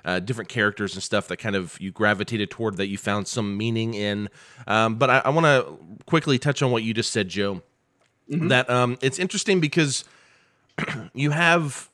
uh, 0.07 0.19
different 0.19 0.49
characters 0.49 0.93
and 0.93 1.03
stuff 1.03 1.27
that 1.27 1.35
kind 1.35 1.55
of 1.55 1.79
you 1.81 1.91
gravitated 1.91 2.49
toward 2.49 2.77
that 2.77 2.87
you 2.87 2.97
found 2.97 3.27
some 3.27 3.57
meaning 3.57 3.93
in. 3.93 4.29
Um, 4.65 4.95
but 4.95 5.09
I, 5.09 5.21
I 5.25 5.29
want 5.29 5.45
to 5.45 5.77
quickly 6.05 6.39
touch 6.39 6.61
on 6.61 6.71
what 6.71 6.81
you 6.81 6.93
just 6.93 7.11
said, 7.11 7.27
Joe. 7.27 7.61
Mm-hmm. 8.31 8.47
That 8.47 8.69
um, 8.69 8.97
it's 9.01 9.19
interesting 9.19 9.59
because 9.59 10.05
you 11.13 11.31
have 11.31 11.89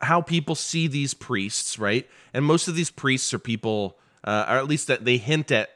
how 0.00 0.22
people 0.22 0.54
see 0.54 0.86
these 0.86 1.12
priests, 1.12 1.78
right? 1.78 2.08
And 2.32 2.42
most 2.42 2.68
of 2.68 2.74
these 2.74 2.90
priests 2.90 3.34
are 3.34 3.38
people, 3.38 3.98
uh, 4.24 4.46
or 4.48 4.56
at 4.56 4.66
least 4.66 4.86
that 4.86 5.04
they 5.04 5.18
hint 5.18 5.50
at 5.50 5.70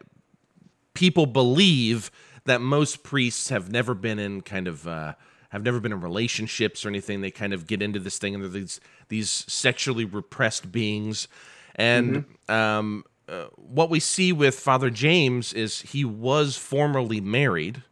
people 0.95 1.27
believe 1.27 2.11
that 2.47 2.63
most 2.63 3.03
priests 3.03 3.51
have 3.51 3.71
never 3.71 3.93
been 3.93 4.19
in 4.19 4.41
kind 4.41 4.67
of 4.67 4.89
uh, 4.89 5.15
have 5.55 5.63
never 5.63 5.79
been 5.79 5.93
in 5.93 6.01
relationships 6.01 6.85
or 6.85 6.89
anything. 6.89 7.21
They 7.21 7.31
kind 7.31 7.53
of 7.53 7.69
get 7.69 7.81
into 7.81 8.01
this 8.01 8.19
thing 8.19 8.35
and 8.35 8.43
they're 8.43 8.51
these 8.51 8.81
these 9.09 9.31
sexually 9.31 10.05
repressed 10.05 10.73
beings. 10.73 11.29
And 11.77 12.27
mm-hmm. 12.49 12.53
um, 12.53 13.05
uh, 13.29 13.47
what 13.55 13.89
we 13.89 14.01
see 14.01 14.33
with 14.33 14.59
Father 14.59 14.91
James 14.91 15.53
is 15.53 15.83
he 15.83 16.05
was 16.05 16.57
formerly 16.57 17.21
married, 17.21 17.85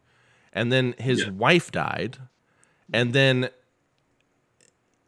and 0.51 0.73
then 0.73 0.93
his 0.97 1.23
yeah. 1.23 1.29
wife 1.29 1.71
died, 1.71 2.17
and 2.91 3.13
then 3.13 3.49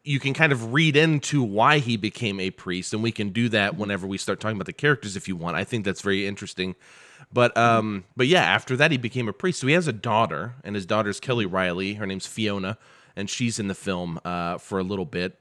you 0.02 0.18
can 0.18 0.32
kind 0.32 0.50
of 0.50 0.72
read 0.72 0.96
into 0.96 1.42
why 1.42 1.78
he 1.78 1.98
became 1.98 2.40
a 2.40 2.50
priest, 2.50 2.94
and 2.94 3.02
we 3.02 3.12
can 3.12 3.30
do 3.30 3.50
that 3.50 3.72
mm-hmm. 3.72 3.82
whenever 3.82 4.06
we 4.06 4.16
start 4.16 4.40
talking 4.40 4.56
about 4.56 4.66
the 4.66 4.72
characters 4.72 5.14
if 5.14 5.28
you 5.28 5.36
want. 5.36 5.58
I 5.58 5.64
think 5.64 5.84
that's 5.84 6.00
very 6.00 6.26
interesting. 6.26 6.74
But 7.36 7.54
um, 7.54 8.04
but 8.16 8.28
yeah, 8.28 8.42
after 8.42 8.78
that 8.78 8.90
he 8.90 8.96
became 8.96 9.28
a 9.28 9.32
priest. 9.34 9.60
So 9.60 9.66
he 9.66 9.74
has 9.74 9.86
a 9.86 9.92
daughter, 9.92 10.54
and 10.64 10.74
his 10.74 10.86
daughter's 10.86 11.20
Kelly 11.20 11.44
Reilly. 11.44 11.92
Her 11.92 12.06
name's 12.06 12.26
Fiona, 12.26 12.78
and 13.14 13.28
she's 13.28 13.58
in 13.58 13.68
the 13.68 13.74
film 13.74 14.18
uh, 14.24 14.56
for 14.56 14.78
a 14.78 14.82
little 14.82 15.04
bit, 15.04 15.38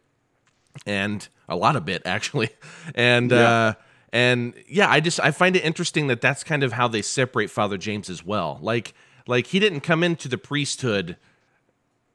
and 0.86 1.26
a 1.48 1.56
lot 1.56 1.78
of 1.78 1.86
bit 1.86 2.02
actually, 2.04 2.50
and. 2.96 3.32
Yeah. 3.32 3.50
Uh, 3.50 3.74
and 4.12 4.54
yeah, 4.70 4.90
I 4.90 5.02
just 5.02 5.20
I 5.20 5.32
find 5.32 5.58
it 5.58 5.66
interesting 5.66 6.08
that 6.08 6.22
that's 6.22 6.44
kind 6.44 6.64
of 6.64 6.72
how 6.72 6.88
they 6.88 7.02
separate 7.02 7.50
Father 7.50 7.78
James 7.78 8.10
as 8.10 8.26
well. 8.26 8.60
Like 8.62 8.94
like 9.28 9.48
he 9.48 9.60
didn't 9.60 9.82
come 9.82 10.04
into 10.04 10.30
the 10.30 10.38
priesthood 10.38 11.18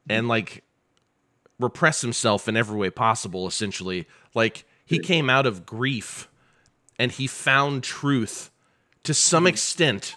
and 0.09 0.27
like 0.27 0.63
repress 1.59 2.01
himself 2.01 2.47
in 2.47 2.57
every 2.57 2.75
way 2.75 2.89
possible 2.89 3.45
essentially 3.45 4.07
like 4.33 4.65
he 4.83 4.97
came 4.97 5.29
out 5.29 5.45
of 5.45 5.63
grief 5.63 6.27
and 6.97 7.11
he 7.11 7.27
found 7.27 7.83
truth 7.83 8.49
to 9.03 9.13
some 9.13 9.47
extent 9.47 10.15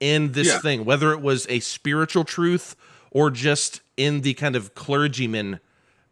in 0.00 0.32
this 0.32 0.48
yeah. 0.48 0.58
thing 0.58 0.84
whether 0.84 1.12
it 1.12 1.20
was 1.20 1.46
a 1.48 1.60
spiritual 1.60 2.24
truth 2.24 2.76
or 3.10 3.30
just 3.30 3.80
in 3.96 4.22
the 4.22 4.34
kind 4.34 4.56
of 4.56 4.74
clergyman 4.74 5.60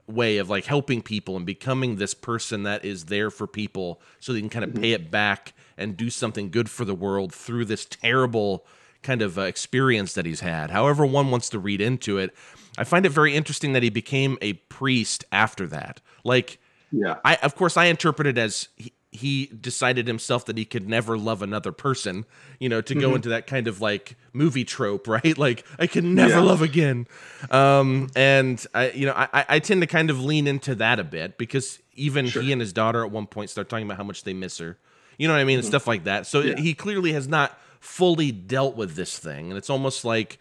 way 0.07 0.39
of 0.39 0.51
like 0.51 0.65
helping 0.65 1.01
people 1.03 1.37
and 1.37 1.47
becoming 1.47 1.97
this 1.97 2.15
person 2.15 2.65
that 2.65 2.85
is 2.85 3.07
there 3.07 3.31
for 3.31 3.47
people 3.47 4.01
so 4.21 4.33
they 4.33 4.41
can 4.41 4.49
kind 4.49 4.65
of 4.65 4.71
mm-hmm. 4.71 4.83
pay 4.83 4.93
it 4.93 5.11
back 5.11 5.53
and 5.77 5.97
do 5.97 6.11
something 6.11 6.51
good 6.51 6.69
for 6.69 6.85
the 6.85 6.95
world 6.95 7.33
through 7.33 7.65
this 7.65 7.85
terrible 7.85 8.65
kind 9.03 9.23
of 9.23 9.37
uh, 9.37 9.43
experience 9.43 10.15
that 10.15 10.27
he's 10.27 10.41
had 10.41 10.71
however 10.71 11.05
one 11.05 11.31
wants 11.31 11.49
to 11.49 11.59
read 11.59 11.81
into 11.81 12.19
it 12.19 12.33
I 12.79 12.85
find 12.85 13.05
it 13.05 13.11
very 13.11 13.35
interesting 13.35 13.73
that 13.75 13.83
he 13.83 13.91
became 13.91 14.39
a 14.41 14.55
priest 14.55 15.25
after 15.31 15.67
that. 15.69 16.01
Like, 16.25 16.59
yeah, 16.91 17.19
I 17.25 17.37
of 17.37 17.55
course 17.55 17.77
I 17.77 17.87
interpret 17.87 18.27
it 18.27 18.39
as 18.39 18.69
he, 18.77 18.93
he 19.13 19.47
decided 19.47 20.07
himself 20.07 20.47
that 20.47 20.57
he 20.57 20.65
could 20.65 20.89
never 20.89 21.19
love 21.19 21.43
another 21.43 21.71
person. 21.71 22.25
You 22.59 22.71
know, 22.71 22.81
to 22.81 22.95
mm-hmm. 22.95 23.01
go 23.01 23.15
into 23.15 23.29
that 23.29 23.47
kind 23.47 23.69
of 23.69 23.81
like 23.81 24.17
movie 24.33 24.65
trope, 24.65 25.07
right? 25.09 25.37
Like 25.37 25.65
I 25.79 25.87
can 25.87 26.15
never 26.15 26.35
yeah. 26.35 26.41
love 26.41 26.63
again. 26.63 27.07
Um, 27.51 28.09
and 28.17 28.65
I, 28.75 28.91
you 28.91 29.07
know, 29.07 29.13
I, 29.15 29.45
I 29.49 29.59
tend 29.59 29.83
to 29.83 29.87
kind 29.87 30.11
of 30.11 30.21
lean 30.25 30.47
into 30.47 30.75
that 30.77 30.99
a 30.99 31.05
bit 31.05 31.39
because 31.39 31.79
even 31.95 32.27
sure. 32.27 32.43
he 32.43 32.53
and 32.53 32.61
his 32.61 32.73
daughter 32.73 33.05
at 33.05 33.11
one 33.11 33.27
point 33.27 33.51
start 33.51 33.69
talking 33.69 33.87
about 33.87 33.99
how 33.99 34.05
much 34.05 34.25
they 34.25 34.33
miss 34.33 34.59
her. 34.59 34.79
You 35.19 35.29
know 35.29 35.35
what 35.35 35.41
I 35.41 35.45
mean? 35.45 35.59
Mm-hmm. 35.59 35.67
And 35.67 35.67
stuff 35.67 35.87
like 35.87 36.05
that. 36.05 36.27
So 36.27 36.41
yeah. 36.41 36.57
he 36.57 36.75
clearly 36.75 37.13
has 37.13 37.29
not 37.29 37.59
fully 37.81 38.33
dealt 38.33 38.77
with 38.77 38.95
this 38.95 39.19
thing, 39.19 39.51
and 39.51 39.59
it's 39.59 39.69
almost 39.69 40.05
like 40.05 40.39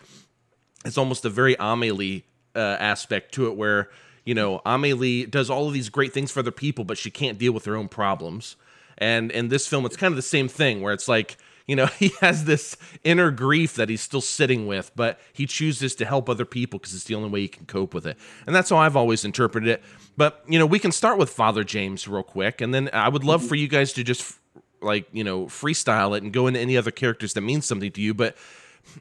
it's 0.86 0.98
almost 0.98 1.26
a 1.26 1.30
very 1.30 1.58
Amelie 1.60 2.26
uh, 2.56 2.78
aspect 2.80 3.34
to 3.34 3.48
it 3.48 3.58
where 3.58 3.90
you 4.26 4.34
know 4.34 4.62
Amelie 4.66 5.26
does 5.26 5.50
all 5.50 5.68
of 5.68 5.74
these 5.74 5.90
great 5.90 6.14
things 6.14 6.32
for 6.32 6.40
other 6.40 6.52
people, 6.52 6.86
but 6.86 6.98
she 6.98 7.12
can't 7.12 7.38
deal 7.38 7.52
with 7.52 7.66
her 7.66 7.76
own 7.76 7.88
problems. 7.88 8.56
And 8.98 9.32
in 9.32 9.50
this 9.50 9.68
film, 9.68 9.86
it's 9.86 9.98
kind 9.98 10.12
of 10.12 10.16
the 10.16 10.22
same 10.22 10.48
thing 10.48 10.82
where 10.82 10.94
it's 10.94 11.08
like 11.08 11.38
you 11.68 11.76
know 11.76 11.86
he 12.00 12.12
has 12.22 12.46
this 12.46 12.78
inner 13.04 13.32
grief 13.32 13.76
that 13.76 13.90
he's 13.90 14.02
still 14.02 14.22
sitting 14.22 14.68
with, 14.68 14.92
but 14.96 15.20
he 15.34 15.46
chooses 15.46 15.96
to 15.96 16.06
help 16.06 16.30
other 16.30 16.46
people 16.46 16.80
because 16.80 16.94
it's 16.94 17.06
the 17.06 17.16
only 17.16 17.30
way 17.30 17.42
he 17.42 17.48
can 17.48 17.66
cope 17.66 17.94
with 17.94 18.06
it. 18.06 18.18
And 18.46 18.56
that's 18.56 18.70
how 18.70 18.78
I've 18.78 18.96
always 18.96 19.26
interpreted 19.26 19.70
it. 19.70 19.84
But 20.18 20.44
you 20.48 20.60
know, 20.60 20.66
we 20.66 20.80
can 20.80 20.92
start 20.92 21.18
with 21.18 21.30
Father 21.30 21.64
James 21.64 22.08
real 22.08 22.24
quick, 22.24 22.62
and 22.62 22.74
then 22.74 22.90
I 22.94 23.10
would 23.10 23.24
love 23.24 23.42
for 23.42 23.56
mm-hmm. 23.56 23.62
you 23.62 23.68
guys 23.68 23.94
to 23.94 24.04
just 24.04 24.38
like 24.82 25.08
you 25.12 25.24
know 25.24 25.46
freestyle 25.46 26.16
it 26.18 26.24
and 26.24 26.34
go 26.34 26.48
into 26.48 26.60
any 26.60 26.78
other 26.78 26.92
characters 26.92 27.34
that 27.34 27.42
mean 27.42 27.62
something 27.62 27.92
to 27.92 28.02
you. 28.02 28.14
But 28.14 28.36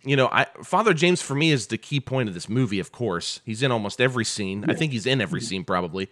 you 0.05 0.17
know, 0.17 0.29
I 0.31 0.47
Father 0.63 0.95
James 0.95 1.23
for 1.23 1.35
me 1.35 1.51
is 1.51 1.69
the 1.69 1.79
key 1.79 2.01
point 2.01 2.29
of 2.29 2.35
this 2.35 2.49
movie. 2.49 2.81
Of 2.81 2.93
course, 2.93 3.41
he's 3.45 3.63
in 3.63 3.73
almost 3.73 4.01
every 4.01 4.25
scene. 4.25 4.65
I 4.69 4.75
think 4.75 4.93
he's 4.93 5.07
in 5.07 5.21
every 5.21 5.41
mm-hmm. 5.41 5.47
scene 5.47 5.65
probably. 5.65 6.11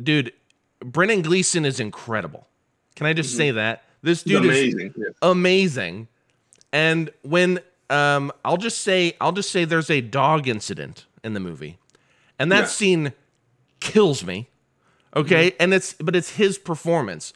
Dude, 0.00 0.32
Brendan 0.84 1.22
Gleeson 1.22 1.64
is 1.64 1.80
incredible. 1.80 2.46
Can 2.96 3.06
I 3.06 3.12
just 3.12 3.30
mm-hmm. 3.30 3.38
say 3.38 3.50
that 3.52 3.84
this 4.02 4.22
dude 4.22 4.44
amazing, 4.44 4.86
is 4.88 4.92
yeah. 4.96 5.04
amazing? 5.22 6.08
And 6.72 7.10
when 7.22 7.60
um, 7.88 8.32
I'll 8.44 8.56
just 8.56 8.78
say, 8.82 9.14
I'll 9.20 9.32
just 9.32 9.50
say, 9.50 9.64
there's 9.64 9.90
a 9.90 10.00
dog 10.00 10.46
incident 10.46 11.06
in 11.24 11.34
the 11.34 11.40
movie, 11.40 11.78
and 12.38 12.50
that 12.52 12.60
Yeah. 12.60 12.66
scene 12.66 13.12
kills 13.80 14.24
me. 14.24 14.48
Okay, 15.16 15.50
mm-hmm. 15.50 15.62
and 15.62 15.74
it's 15.74 15.94
but 15.94 16.14
it's 16.14 16.36
his 16.36 16.56
performance. 16.56 17.32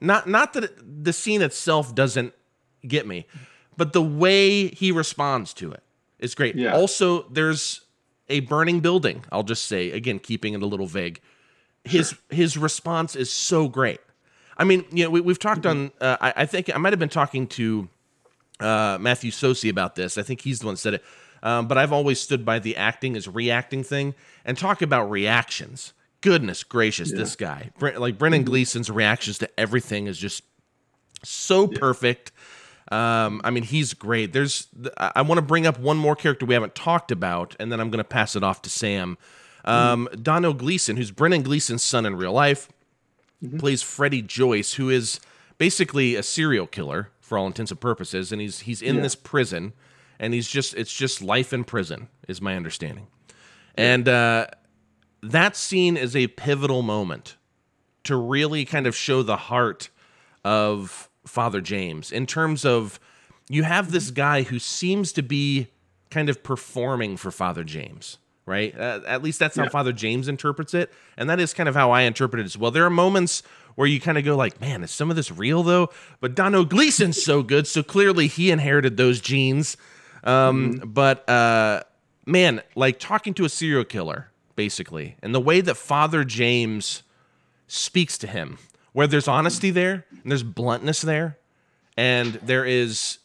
Not 0.00 0.28
not 0.28 0.52
that 0.52 0.64
it, 0.64 1.04
the 1.04 1.12
scene 1.12 1.42
itself 1.42 1.94
doesn't 1.94 2.34
get 2.86 3.06
me, 3.06 3.26
but 3.76 3.92
the 3.92 4.02
way 4.02 4.68
he 4.68 4.92
responds 4.92 5.52
to 5.54 5.72
it 5.72 5.82
is 6.18 6.34
great. 6.34 6.56
Yeah. 6.56 6.74
Also, 6.74 7.28
there's 7.28 7.82
a 8.28 8.40
burning 8.40 8.80
building. 8.80 9.24
I'll 9.30 9.42
just 9.42 9.66
say 9.66 9.90
again, 9.90 10.18
keeping 10.18 10.54
it 10.54 10.62
a 10.62 10.66
little 10.66 10.86
vague. 10.86 11.20
His 11.84 12.16
his 12.30 12.56
response 12.56 13.14
is 13.14 13.32
so 13.32 13.68
great. 13.68 14.00
I 14.58 14.64
mean, 14.64 14.84
you 14.90 15.04
know, 15.04 15.10
we, 15.10 15.20
we've 15.20 15.38
talked 15.38 15.66
on. 15.66 15.92
Uh, 16.00 16.16
I, 16.20 16.32
I 16.38 16.46
think 16.46 16.74
I 16.74 16.78
might 16.78 16.92
have 16.92 16.98
been 16.98 17.08
talking 17.08 17.46
to 17.48 17.88
uh, 18.60 18.98
Matthew 19.00 19.30
Sosi 19.30 19.70
about 19.70 19.94
this. 19.94 20.18
I 20.18 20.22
think 20.22 20.40
he's 20.40 20.60
the 20.60 20.66
one 20.66 20.74
that 20.74 20.80
said 20.80 20.94
it. 20.94 21.04
Um, 21.42 21.68
but 21.68 21.78
I've 21.78 21.92
always 21.92 22.18
stood 22.18 22.44
by 22.44 22.58
the 22.58 22.76
acting 22.76 23.14
is 23.14 23.28
reacting 23.28 23.84
thing 23.84 24.14
and 24.44 24.56
talk 24.58 24.82
about 24.82 25.10
reactions. 25.10 25.92
Goodness 26.22 26.64
gracious, 26.64 27.12
this 27.12 27.36
guy, 27.36 27.70
like 27.78 28.18
Brendan 28.18 28.42
Gleeson's 28.44 28.90
reactions 28.90 29.38
to 29.38 29.60
everything 29.60 30.08
is 30.08 30.18
just 30.18 30.42
so 31.22 31.68
perfect. 31.68 32.32
Um, 32.92 33.40
I 33.42 33.50
mean, 33.50 33.64
he's 33.64 33.94
great. 33.94 34.32
There's, 34.32 34.68
I, 34.96 35.22
want 35.22 35.38
to 35.38 35.42
bring 35.42 35.66
up 35.66 35.78
one 35.78 35.96
more 35.96 36.14
character 36.14 36.46
we 36.46 36.54
haven't 36.54 36.74
talked 36.76 37.10
about, 37.10 37.56
and 37.58 37.72
then 37.72 37.80
I'm 37.80 37.90
going 37.90 37.98
to 37.98 38.04
pass 38.04 38.36
it 38.36 38.44
off 38.44 38.62
to 38.62 38.70
Sam. 38.70 39.18
Um, 39.64 40.08
Domhnall 40.22 40.54
Gleeson, 40.54 40.96
who's 40.96 41.10
Brendan 41.10 41.42
Gleeson's 41.42 41.82
son 41.82 42.06
in 42.06 42.14
real 42.14 42.32
life, 42.32 42.68
plays 43.58 43.82
Freddie 43.82 44.22
Joyce, 44.22 44.74
who 44.74 44.88
is 44.88 45.18
basically 45.58 46.14
a 46.14 46.22
serial 46.22 46.66
killer 46.68 47.10
for 47.20 47.36
all 47.36 47.46
intents 47.48 47.72
and 47.72 47.80
purposes, 47.80 48.30
and 48.30 48.40
he's 48.40 48.60
he's 48.60 48.80
in 48.80 48.96
Yeah. 48.96 49.02
this 49.02 49.16
prison, 49.16 49.72
and 50.20 50.32
he's 50.32 50.46
just 50.48 50.74
it's 50.74 50.94
just 50.94 51.20
life 51.20 51.52
in 51.52 51.64
prison, 51.64 52.06
is 52.28 52.40
my 52.40 52.54
understanding, 52.54 53.08
and 53.74 54.08
uh, 54.08 54.46
that 55.22 55.56
scene 55.56 55.96
is 55.96 56.14
a 56.14 56.28
pivotal 56.28 56.82
moment 56.82 57.36
to 58.04 58.14
really 58.14 58.64
kind 58.64 58.86
of 58.86 58.94
show 58.94 59.24
the 59.24 59.36
heart 59.36 59.88
of 60.44 61.10
Father 61.26 61.60
James 61.60 62.12
in 62.12 62.26
terms 62.26 62.64
of 62.64 62.98
you 63.48 63.62
have 63.62 63.92
this 63.92 64.10
guy 64.10 64.42
who 64.42 64.58
seems 64.58 65.12
to 65.12 65.22
be 65.22 65.68
kind 66.10 66.28
of 66.28 66.42
performing 66.42 67.16
for 67.16 67.30
Father 67.30 67.64
James, 67.64 68.18
right? 68.46 68.76
Uh, 68.78 69.00
at 69.06 69.22
least 69.22 69.38
that's 69.38 69.56
how 69.56 69.64
Yeah. 69.64 69.68
Father 69.70 69.92
James 69.92 70.28
interprets 70.28 70.72
it, 70.74 70.92
and 71.16 71.28
that 71.30 71.40
is 71.40 71.52
kind 71.54 71.68
of 71.68 71.74
how 71.74 71.90
I 71.90 72.02
interpret 72.02 72.40
it 72.40 72.44
as 72.46 72.56
well. 72.56 72.70
There 72.70 72.84
are 72.84 72.90
moments 72.90 73.42
where 73.74 73.86
you 73.86 74.00
kind 74.00 74.16
of 74.18 74.24
go 74.24 74.36
like, 74.36 74.60
"Man, 74.60 74.82
is 74.82 74.90
some 74.90 75.10
of 75.10 75.16
this 75.16 75.30
real 75.30 75.62
though?" 75.62 75.90
But 76.20 76.34
Domhnall 76.34 76.64
Gleeson's 76.64 77.22
so 77.22 77.42
good, 77.42 77.66
so 77.66 77.82
clearly 77.82 78.26
he 78.26 78.50
inherited 78.50 78.96
those 78.96 79.20
genes. 79.20 79.76
Um, 80.24 80.80
But 80.84 81.28
uh, 81.28 81.82
man, 82.24 82.62
like 82.74 82.98
talking 82.98 83.34
to 83.34 83.44
a 83.44 83.48
serial 83.48 83.84
killer, 83.84 84.28
basically, 84.56 85.16
and 85.22 85.34
the 85.34 85.40
way 85.40 85.60
that 85.60 85.76
Father 85.76 86.24
James 86.24 87.02
speaks 87.68 88.16
to 88.18 88.26
him, 88.26 88.58
where 88.96 89.06
there's 89.06 89.28
honesty 89.28 89.70
there 89.70 90.06
and 90.10 90.32
there's 90.32 90.42
bluntness 90.42 91.02
there, 91.02 91.36
and 91.98 92.32
there 92.42 92.64
is 92.64 93.18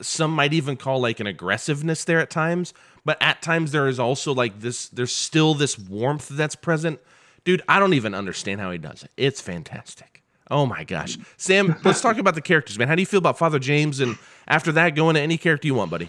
some 0.00 0.30
might 0.30 0.52
even 0.52 0.76
call 0.76 1.00
like 1.00 1.18
an 1.18 1.26
aggressiveness 1.26 2.04
there 2.04 2.20
at 2.20 2.30
times, 2.30 2.72
but 3.04 3.20
at 3.20 3.42
times 3.42 3.72
there 3.72 3.88
is 3.88 3.98
also 3.98 4.32
like 4.32 4.60
this, 4.60 4.88
there's 4.90 5.10
still 5.12 5.52
this 5.52 5.76
warmth 5.76 6.28
that's 6.28 6.54
present. 6.54 7.00
Dude, 7.42 7.60
I 7.68 7.80
don't 7.80 7.94
even 7.94 8.14
understand 8.14 8.60
how 8.60 8.70
he 8.70 8.78
does 8.78 9.02
it. 9.02 9.10
It's 9.16 9.40
fantastic. 9.40 10.22
Oh 10.48 10.64
my 10.64 10.84
gosh. 10.84 11.18
Sam, 11.36 11.74
let's 11.84 12.00
talk 12.00 12.18
about 12.18 12.36
the 12.36 12.40
characters, 12.40 12.78
man. 12.78 12.86
How 12.86 12.94
do 12.94 13.02
you 13.02 13.06
feel 13.06 13.18
about 13.18 13.36
Father 13.36 13.58
James? 13.58 13.98
And 13.98 14.16
after 14.46 14.70
that, 14.70 14.90
go 14.90 15.10
into 15.10 15.20
any 15.20 15.38
character 15.38 15.66
you 15.66 15.74
want, 15.74 15.90
buddy. 15.90 16.08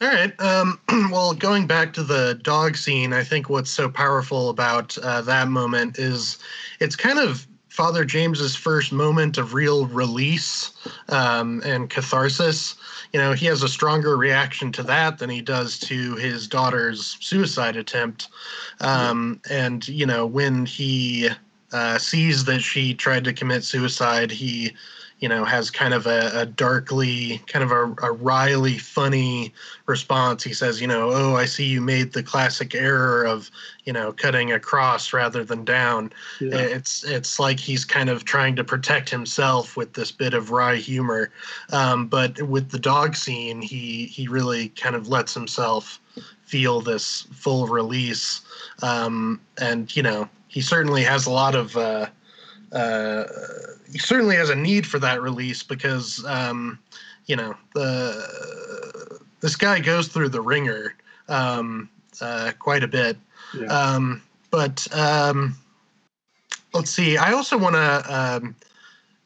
All 0.00 0.08
right. 0.08 0.32
Um, 0.40 0.80
well, 1.12 1.34
going 1.34 1.66
back 1.66 1.92
to 1.92 2.02
the 2.02 2.40
dog 2.42 2.78
scene, 2.78 3.12
I 3.12 3.24
think 3.24 3.50
what's 3.50 3.70
so 3.70 3.90
powerful 3.90 4.48
about 4.48 4.96
uh, 4.96 5.20
that 5.20 5.48
moment 5.48 5.98
is 5.98 6.38
it's 6.80 6.96
kind 6.96 7.18
of 7.18 7.46
Father 7.76 8.06
James's 8.06 8.56
first 8.56 8.90
moment 8.90 9.36
of 9.36 9.52
real 9.52 9.86
release 9.88 10.72
um, 11.10 11.60
and 11.62 11.90
catharsis. 11.90 12.74
You 13.12 13.20
know, 13.20 13.34
he 13.34 13.44
has 13.46 13.62
a 13.62 13.68
stronger 13.68 14.16
reaction 14.16 14.72
to 14.72 14.82
that 14.84 15.18
than 15.18 15.28
he 15.28 15.42
does 15.42 15.78
to 15.80 16.14
his 16.16 16.48
daughter's 16.48 17.18
suicide 17.20 17.76
attempt. 17.76 18.28
Um, 18.80 19.42
and, 19.50 19.86
you 19.86 20.06
know, 20.06 20.24
when 20.24 20.64
he 20.64 21.28
uh, 21.70 21.98
sees 21.98 22.46
that 22.46 22.60
she 22.60 22.94
tried 22.94 23.24
to 23.24 23.34
commit 23.34 23.62
suicide, 23.62 24.30
he 24.30 24.72
you 25.18 25.28
know, 25.30 25.44
has 25.44 25.70
kind 25.70 25.94
of 25.94 26.06
a, 26.06 26.30
a 26.34 26.44
darkly, 26.44 27.40
kind 27.46 27.64
of 27.64 27.70
a, 27.70 28.06
a 28.06 28.12
wryly 28.12 28.76
funny 28.76 29.54
response. 29.86 30.44
He 30.44 30.52
says, 30.52 30.78
you 30.78 30.86
know, 30.86 31.10
oh, 31.10 31.36
I 31.36 31.46
see 31.46 31.64
you 31.64 31.80
made 31.80 32.12
the 32.12 32.22
classic 32.22 32.74
error 32.74 33.24
of, 33.24 33.50
you 33.84 33.94
know, 33.94 34.12
cutting 34.12 34.52
across 34.52 35.14
rather 35.14 35.42
than 35.42 35.64
down. 35.64 36.12
Yeah. 36.38 36.56
It's 36.56 37.02
it's 37.04 37.38
like 37.40 37.58
he's 37.58 37.84
kind 37.84 38.10
of 38.10 38.24
trying 38.24 38.56
to 38.56 38.64
protect 38.64 39.08
himself 39.08 39.74
with 39.74 39.94
this 39.94 40.12
bit 40.12 40.34
of 40.34 40.50
wry 40.50 40.76
humor. 40.76 41.30
Um, 41.72 42.08
but 42.08 42.42
with 42.42 42.70
the 42.70 42.78
dog 42.78 43.16
scene, 43.16 43.62
he 43.62 44.04
he 44.06 44.28
really 44.28 44.68
kind 44.70 44.94
of 44.94 45.08
lets 45.08 45.32
himself 45.32 45.98
feel 46.44 46.82
this 46.82 47.26
full 47.32 47.66
release. 47.68 48.42
Um, 48.82 49.40
and 49.58 49.94
you 49.96 50.02
know, 50.02 50.28
he 50.48 50.60
certainly 50.60 51.04
has 51.04 51.26
a 51.26 51.30
lot 51.30 51.54
of. 51.54 51.74
Uh, 51.74 52.08
uh, 52.72 53.24
certainly 54.00 54.36
has 54.36 54.50
a 54.50 54.56
need 54.56 54.86
for 54.86 54.98
that 54.98 55.22
release 55.22 55.62
because 55.62 56.24
um, 56.26 56.78
you 57.26 57.36
know 57.36 57.54
the 57.74 59.20
this 59.40 59.56
guy 59.56 59.80
goes 59.80 60.08
through 60.08 60.30
the 60.30 60.40
ringer 60.40 60.94
um, 61.28 61.88
uh, 62.20 62.52
quite 62.58 62.82
a 62.82 62.88
bit. 62.88 63.16
Yeah. 63.58 63.66
Um, 63.66 64.22
but 64.50 64.86
um, 64.92 65.56
let's 66.72 66.90
see. 66.90 67.16
I 67.16 67.32
also 67.32 67.58
want 67.58 67.74
to, 67.74 68.14
um, 68.14 68.56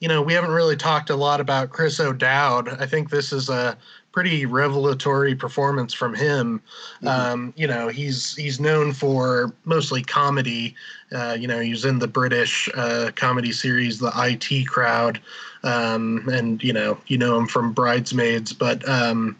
you 0.00 0.08
know, 0.08 0.22
we 0.22 0.32
haven't 0.32 0.50
really 0.50 0.76
talked 0.76 1.10
a 1.10 1.16
lot 1.16 1.40
about 1.40 1.70
Chris 1.70 2.00
O'Dowd. 2.00 2.68
I 2.80 2.86
think 2.86 3.10
this 3.10 3.32
is 3.32 3.48
a 3.48 3.76
pretty 4.12 4.44
revelatory 4.44 5.34
performance 5.34 5.94
from 5.94 6.14
him. 6.14 6.60
Um, 7.06 7.52
you 7.56 7.66
know, 7.66 7.88
he's 7.88 8.34
he's 8.36 8.58
known 8.60 8.92
for 8.92 9.52
mostly 9.64 10.02
comedy. 10.02 10.74
Uh, 11.12 11.36
you 11.38 11.46
know, 11.46 11.60
he 11.60 11.70
was 11.70 11.84
in 11.84 11.98
the 11.98 12.08
British 12.08 12.68
uh, 12.74 13.10
comedy 13.14 13.52
series 13.52 13.98
The 13.98 14.12
IT 14.16 14.66
Crowd, 14.66 15.20
um, 15.62 16.28
and 16.32 16.62
you 16.62 16.72
know, 16.72 16.98
you 17.06 17.18
know 17.18 17.38
him 17.38 17.46
from 17.46 17.72
Bridesmaids. 17.72 18.52
But 18.52 18.86
um, 18.88 19.36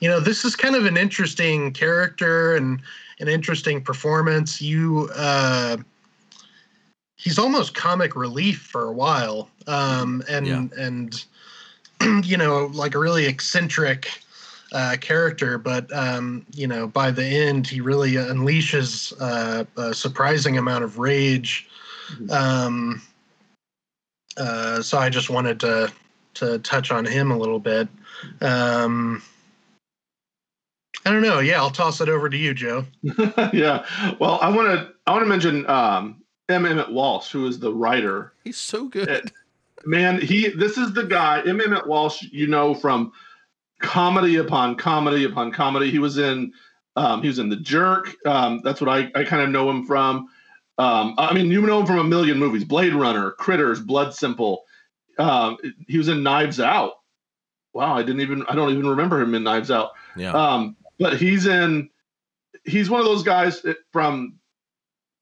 you 0.00 0.08
know, 0.08 0.20
this 0.20 0.44
is 0.44 0.56
kind 0.56 0.76
of 0.76 0.84
an 0.86 0.96
interesting 0.96 1.72
character 1.72 2.56
and 2.56 2.80
an 3.20 3.28
interesting 3.28 3.82
performance. 3.82 4.60
You. 4.60 5.10
Uh, 5.16 5.78
He's 7.16 7.38
almost 7.38 7.74
comic 7.74 8.16
relief 8.16 8.62
for 8.62 8.88
a 8.88 8.92
while, 8.92 9.48
um, 9.68 10.24
and 10.28 10.44
Yeah. 10.44 10.64
and 10.76 11.24
you 12.24 12.36
know, 12.36 12.66
like 12.72 12.94
a 12.94 12.98
really 12.98 13.26
eccentric 13.26 14.10
uh, 14.72 14.96
character, 15.00 15.58
but 15.58 15.92
um, 15.94 16.46
you 16.54 16.66
know, 16.66 16.86
by 16.86 17.10
the 17.10 17.24
end, 17.24 17.66
he 17.66 17.80
really 17.80 18.12
unleashes 18.12 19.12
uh, 19.20 19.64
a 19.80 19.94
surprising 19.94 20.58
amount 20.58 20.84
of 20.84 20.98
rage. 20.98 21.68
Um, 22.30 23.02
uh, 24.36 24.80
so 24.82 24.98
I 24.98 25.10
just 25.10 25.30
wanted 25.30 25.60
to 25.60 25.92
to 26.34 26.58
touch 26.60 26.90
on 26.90 27.04
him 27.04 27.30
a 27.30 27.36
little 27.36 27.58
bit. 27.58 27.88
Um, 28.40 29.22
I 31.04 31.10
don't 31.10 31.22
know. 31.22 31.40
Yeah, 31.40 31.58
I'll 31.58 31.70
toss 31.70 32.00
it 32.00 32.08
over 32.08 32.30
to 32.30 32.36
you, 32.36 32.54
Joe. 32.54 32.84
yeah. 33.52 33.84
Well, 34.18 34.38
I 34.40 34.48
want 34.48 34.68
to 34.68 34.92
I 35.06 35.12
want 35.12 35.22
to 35.22 35.28
mention 35.28 35.68
um, 35.68 36.22
M. 36.48 36.64
Emmet 36.64 36.92
Walsh, 36.92 37.30
who 37.30 37.46
is 37.46 37.58
the 37.58 37.72
writer. 37.72 38.32
He's 38.44 38.58
so 38.58 38.88
good. 38.88 39.08
It- 39.08 39.32
man, 39.86 40.20
he 40.20 40.48
this 40.48 40.78
is 40.78 40.92
the 40.92 41.04
guy 41.04 41.42
M. 41.46 41.60
Emmet 41.60 41.86
Walsh. 41.86 42.22
You 42.30 42.46
know 42.46 42.74
from 42.74 43.12
comedy 43.80 44.36
upon 44.36 44.76
comedy 44.76 45.24
upon 45.24 45.52
comedy. 45.52 45.90
He 45.90 45.98
was 45.98 46.18
in 46.18 46.52
um, 46.96 47.22
he 47.22 47.28
was 47.28 47.38
in 47.38 47.48
The 47.48 47.56
Jerk. 47.56 48.14
Um, 48.26 48.60
that's 48.62 48.80
what 48.80 48.90
I, 48.90 49.10
I 49.14 49.24
kind 49.24 49.42
of 49.42 49.50
know 49.50 49.68
him 49.70 49.84
from. 49.86 50.28
Um, 50.78 51.14
I 51.18 51.32
mean, 51.34 51.50
you 51.50 51.60
know 51.62 51.80
him 51.80 51.86
from 51.86 51.98
a 51.98 52.04
million 52.04 52.38
movies: 52.38 52.64
Blade 52.64 52.94
Runner, 52.94 53.32
Critters, 53.32 53.80
Blood 53.80 54.14
Simple. 54.14 54.62
Um, 55.18 55.58
he 55.86 55.98
was 55.98 56.08
in 56.08 56.22
Knives 56.22 56.60
Out. 56.60 56.94
Wow, 57.74 57.96
I 57.96 58.02
didn't 58.02 58.20
even 58.20 58.44
I 58.48 58.54
don't 58.54 58.70
even 58.70 58.86
remember 58.86 59.20
him 59.20 59.34
in 59.34 59.42
Knives 59.42 59.70
Out. 59.70 59.92
Yeah. 60.16 60.32
Um, 60.32 60.76
but 60.98 61.18
he's 61.18 61.46
in 61.46 61.90
he's 62.64 62.90
one 62.90 63.00
of 63.00 63.06
those 63.06 63.22
guys 63.22 63.64
from 63.92 64.38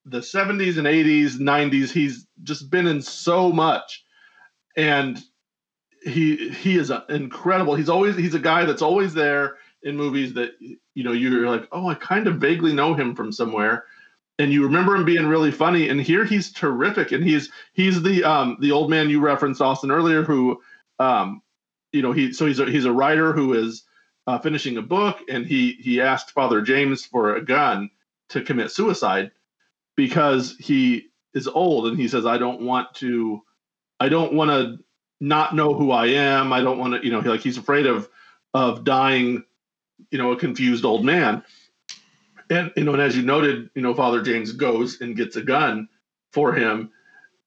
the 0.05 0.19
70s 0.19 0.79
and 0.79 0.87
80s, 0.87 1.39
90s. 1.39 1.91
He's 1.91 2.27
just 2.43 2.71
been 2.71 2.87
in 2.87 3.03
so 3.03 3.53
much. 3.53 4.05
And 4.77 5.19
he 6.05 6.51
he 6.51 6.77
is 6.79 6.93
incredible. 7.09 7.75
He's 7.75 7.89
always 7.91 8.17
he's 8.17 8.35
a 8.35 8.39
guy 8.41 8.65
that's 8.65 8.83
always 8.83 9.15
there. 9.15 9.59
in 9.83 9.97
movies 9.97 10.35
that 10.35 10.53
you 10.61 11.05
know 11.05 11.13
you're 11.13 11.49
like, 11.49 11.69
oh, 11.73 11.89
I 11.89 11.95
kind 11.95 12.27
of 12.27 12.37
vaguely 12.37 12.73
know 12.73 12.95
him 12.95 13.15
from 13.15 13.33
somewhere, 13.33 13.85
and 14.39 14.53
you 14.53 14.65
remember 14.65 14.97
him 14.97 15.05
being 15.05 15.27
really 15.27 15.51
funny. 15.53 15.89
And 15.89 16.01
here 16.01 16.25
he's 16.25 16.53
terrific, 16.53 17.13
and 17.13 17.25
he's 17.25 17.51
he's 17.73 18.03
the 18.03 18.25
um 18.25 18.59
the 18.61 18.73
old 18.73 18.91
man 18.91 19.11
you 19.11 19.21
referenced 19.21 19.61
Austin 19.63 19.91
earlier, 19.91 20.23
who 20.23 20.61
um 20.99 21.43
you 21.93 22.03
know 22.03 22.13
he 22.13 22.33
so 22.33 22.47
he's 22.47 22.61
a, 22.61 22.67
he's 22.67 22.85
a 22.87 22.93
writer 22.93 23.33
who 23.33 23.55
is 23.55 23.85
uh, 24.27 24.39
finishing 24.39 24.77
a 24.77 24.83
book, 24.83 25.19
and 25.29 25.47
he 25.47 25.73
he 25.75 26.01
asked 26.01 26.33
Father 26.33 26.61
James 26.63 27.05
for 27.05 27.37
a 27.37 27.45
gun 27.45 27.91
to 28.31 28.43
commit 28.43 28.71
suicide 28.71 29.31
because 29.97 30.57
he 30.59 31.09
is 31.35 31.49
old, 31.49 31.87
and 31.87 31.99
he 31.99 32.09
says, 32.09 32.27
I 32.27 32.39
don't 32.39 32.63
want 32.63 32.95
to, 32.97 33.43
I 34.01 34.09
don't 34.09 34.33
want 34.33 34.51
to 34.51 34.83
not 35.21 35.55
know 35.55 35.75
who 35.75 35.93
I 35.93 36.07
am. 36.07 36.53
I 36.53 36.63
don't 36.63 36.79
want 36.79 36.95
to, 36.95 37.05
you 37.05 37.13
know, 37.13 37.21
like 37.21 37.41
he's 37.41 37.59
afraid 37.59 37.87
of 37.87 38.09
of 38.55 38.85
dying, 38.85 39.45
you 40.11 40.19
know, 40.19 40.33
a 40.33 40.37
confused 40.37 40.85
old 40.85 41.05
man. 41.05 41.45
And 42.49 42.73
you 42.77 42.85
know, 42.85 42.95
and 42.95 43.03
as 43.03 43.17
you 43.17 43.23
noted, 43.23 43.71
you 43.75 43.83
know, 43.83 43.95
Father 43.95 44.23
James 44.23 44.53
goes 44.53 45.01
and 45.01 45.17
gets 45.17 45.37
a 45.37 45.43
gun 45.43 45.89
for 46.33 46.53
him, 46.53 46.91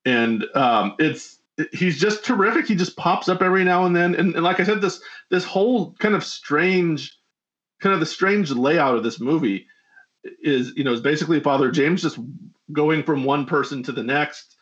and 0.05 0.45
um, 0.55 0.95
it's 0.99 1.39
he's 1.71 1.99
just 1.99 2.23
terrific. 2.23 2.67
He 2.67 2.75
just 2.75 2.95
pops 2.95 3.27
up 3.27 3.41
every 3.41 3.63
now 3.63 3.85
and 3.85 3.95
then, 3.95 4.15
and, 4.15 4.33
and 4.33 4.43
like 4.43 4.59
I 4.59 4.63
said, 4.63 4.81
this 4.81 5.01
this 5.29 5.43
whole 5.43 5.93
kind 5.99 6.15
of 6.15 6.23
strange, 6.23 7.17
kind 7.81 7.93
of 7.93 7.99
the 7.99 8.05
strange 8.05 8.51
layout 8.51 8.95
of 8.95 9.03
this 9.03 9.19
movie 9.19 9.67
is, 10.41 10.71
you 10.75 10.83
know, 10.83 10.93
is 10.93 11.01
basically 11.01 11.39
Father 11.39 11.69
James 11.69 12.01
just 12.01 12.17
going 12.71 13.03
from 13.03 13.25
one 13.25 13.45
person 13.45 13.83
to 13.83 13.91
the 13.91 14.03
next, 14.03 14.52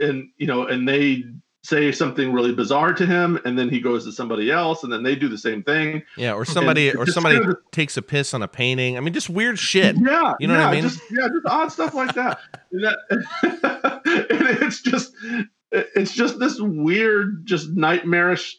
and 0.00 0.28
you 0.36 0.46
know, 0.46 0.66
and 0.66 0.88
they 0.88 1.24
say 1.64 1.92
something 1.92 2.32
really 2.32 2.54
bizarre 2.54 2.94
to 2.94 3.04
him 3.04 3.38
and 3.44 3.58
then 3.58 3.68
he 3.68 3.80
goes 3.80 4.04
to 4.04 4.12
somebody 4.12 4.50
else 4.50 4.84
and 4.84 4.92
then 4.92 5.02
they 5.02 5.14
do 5.14 5.28
the 5.28 5.36
same 5.36 5.62
thing. 5.62 6.02
Yeah 6.16 6.32
or 6.32 6.44
somebody 6.44 6.94
or 6.94 7.04
somebody 7.06 7.36
kind 7.36 7.50
of, 7.50 7.58
takes 7.72 7.96
a 7.96 8.02
piss 8.02 8.32
on 8.32 8.42
a 8.42 8.48
painting. 8.48 8.96
I 8.96 9.00
mean 9.00 9.12
just 9.12 9.28
weird 9.28 9.58
shit. 9.58 9.96
Yeah 9.96 10.34
you 10.40 10.46
know 10.46 10.54
yeah, 10.54 10.64
what 10.64 10.68
i 10.68 10.72
mean? 10.72 10.82
just, 10.82 11.00
yeah 11.10 11.28
just 11.28 11.46
odd 11.46 11.72
stuff 11.72 11.94
like 11.94 12.14
that. 12.14 12.38
And, 12.70 12.84
that, 12.84 12.98
and 14.30 14.62
it's 14.62 14.82
just 14.82 15.14
it's 15.72 16.14
just 16.14 16.38
this 16.38 16.60
weird 16.60 17.46
just 17.46 17.70
nightmarish 17.70 18.58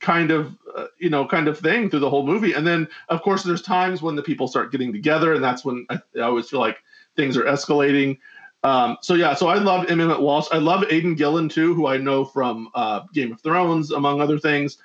kind 0.00 0.30
of 0.30 0.54
uh, 0.76 0.86
you 1.00 1.10
know 1.10 1.26
kind 1.26 1.48
of 1.48 1.58
thing 1.58 1.90
through 1.90 2.00
the 2.00 2.10
whole 2.10 2.26
movie. 2.26 2.52
And 2.52 2.66
then 2.66 2.86
of 3.08 3.22
course 3.22 3.42
there's 3.42 3.62
times 3.62 4.02
when 4.02 4.14
the 4.14 4.22
people 4.22 4.46
start 4.46 4.72
getting 4.72 4.92
together 4.92 5.34
and 5.34 5.42
that's 5.42 5.64
when 5.64 5.86
i, 5.90 5.98
I 6.16 6.20
always 6.20 6.48
feel 6.48 6.60
like 6.60 6.78
things 7.16 7.36
are 7.36 7.44
escalating 7.44 8.18
um, 8.66 8.98
so 9.00 9.14
yeah, 9.14 9.32
so 9.32 9.46
I 9.46 9.58
love 9.58 9.88
Emmet 9.88 10.20
Walsh. 10.20 10.48
I 10.50 10.58
love 10.58 10.84
Aidan 10.90 11.14
Gillen 11.14 11.48
too, 11.48 11.72
who 11.72 11.86
I 11.86 11.98
know 11.98 12.24
from 12.24 12.68
uh, 12.74 13.02
Game 13.14 13.30
of 13.30 13.40
Thrones, 13.40 13.92
among 13.92 14.20
other 14.20 14.40
things. 14.40 14.78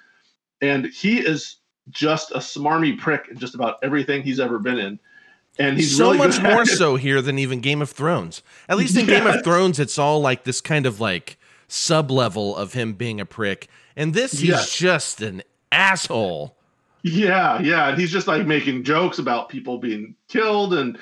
And 0.62 0.86
he 0.86 1.18
is 1.18 1.58
just 1.90 2.30
a 2.30 2.38
smarmy 2.38 2.96
prick 2.96 3.30
in 3.32 3.40
just 3.40 3.56
about 3.56 3.80
everything 3.82 4.22
he's 4.22 4.40
ever 4.40 4.60
been 4.60 4.78
in. 4.78 5.00
And 5.58 5.78
he's 5.78 5.98
so 5.98 6.12
really 6.12 6.20
much 6.20 6.40
more 6.44 6.64
so 6.64 6.96
here 6.96 7.24
than 7.24 7.40
even 7.40 7.60
Game 7.60 7.82
of 7.82 7.90
Thrones. 7.90 8.44
At 8.70 8.78
least 8.78 8.96
in 8.96 9.08
yeah. 9.08 9.18
Game 9.18 9.26
of 9.26 9.44
Thrones, 9.44 9.80
it's 9.80 9.98
all 9.98 10.22
like 10.22 10.44
this 10.44 10.62
kind 10.62 10.86
of 10.86 11.00
like 11.00 11.40
sub 11.68 12.12
level 12.12 12.56
of 12.56 12.74
him 12.74 12.94
being 12.94 13.20
a 13.20 13.26
prick. 13.26 13.68
And 13.96 14.14
this, 14.14 14.34
he's 14.34 14.50
yes. 14.50 14.78
just 14.78 15.22
an 15.24 15.42
asshole. 15.72 16.56
Yeah, 17.02 17.60
yeah, 17.60 17.90
and 17.90 18.00
he's 18.00 18.12
just 18.12 18.28
like 18.28 18.46
making 18.46 18.84
jokes 18.84 19.18
about 19.18 19.50
people 19.50 19.80
being 19.80 20.14
killed, 20.28 20.76
and 20.76 21.00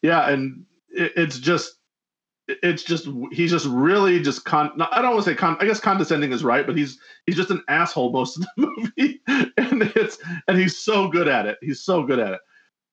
yeah, 0.00 0.30
and 0.30 0.64
it, 0.88 1.12
it's 1.14 1.38
just 1.38 1.74
it's 2.48 2.82
just 2.82 3.08
he's 3.30 3.50
just 3.50 3.66
really 3.66 4.20
just 4.20 4.44
con. 4.44 4.70
I 4.92 5.00
don't 5.00 5.12
want 5.12 5.24
to 5.24 5.30
say 5.30 5.36
con. 5.36 5.56
I 5.60 5.66
guess 5.66 5.80
condescending 5.80 6.32
is 6.32 6.42
right, 6.42 6.66
but 6.66 6.76
he's 6.76 6.98
he's 7.26 7.36
just 7.36 7.50
an 7.50 7.62
asshole 7.68 8.12
most 8.12 8.36
of 8.36 8.42
the 8.42 8.48
movie, 8.96 9.20
and 9.56 9.82
it's 9.96 10.18
and 10.48 10.58
he's 10.58 10.76
so 10.78 11.08
good 11.08 11.28
at 11.28 11.46
it. 11.46 11.58
He's 11.60 11.80
so 11.80 12.02
good 12.02 12.18
at 12.18 12.34
it. 12.34 12.40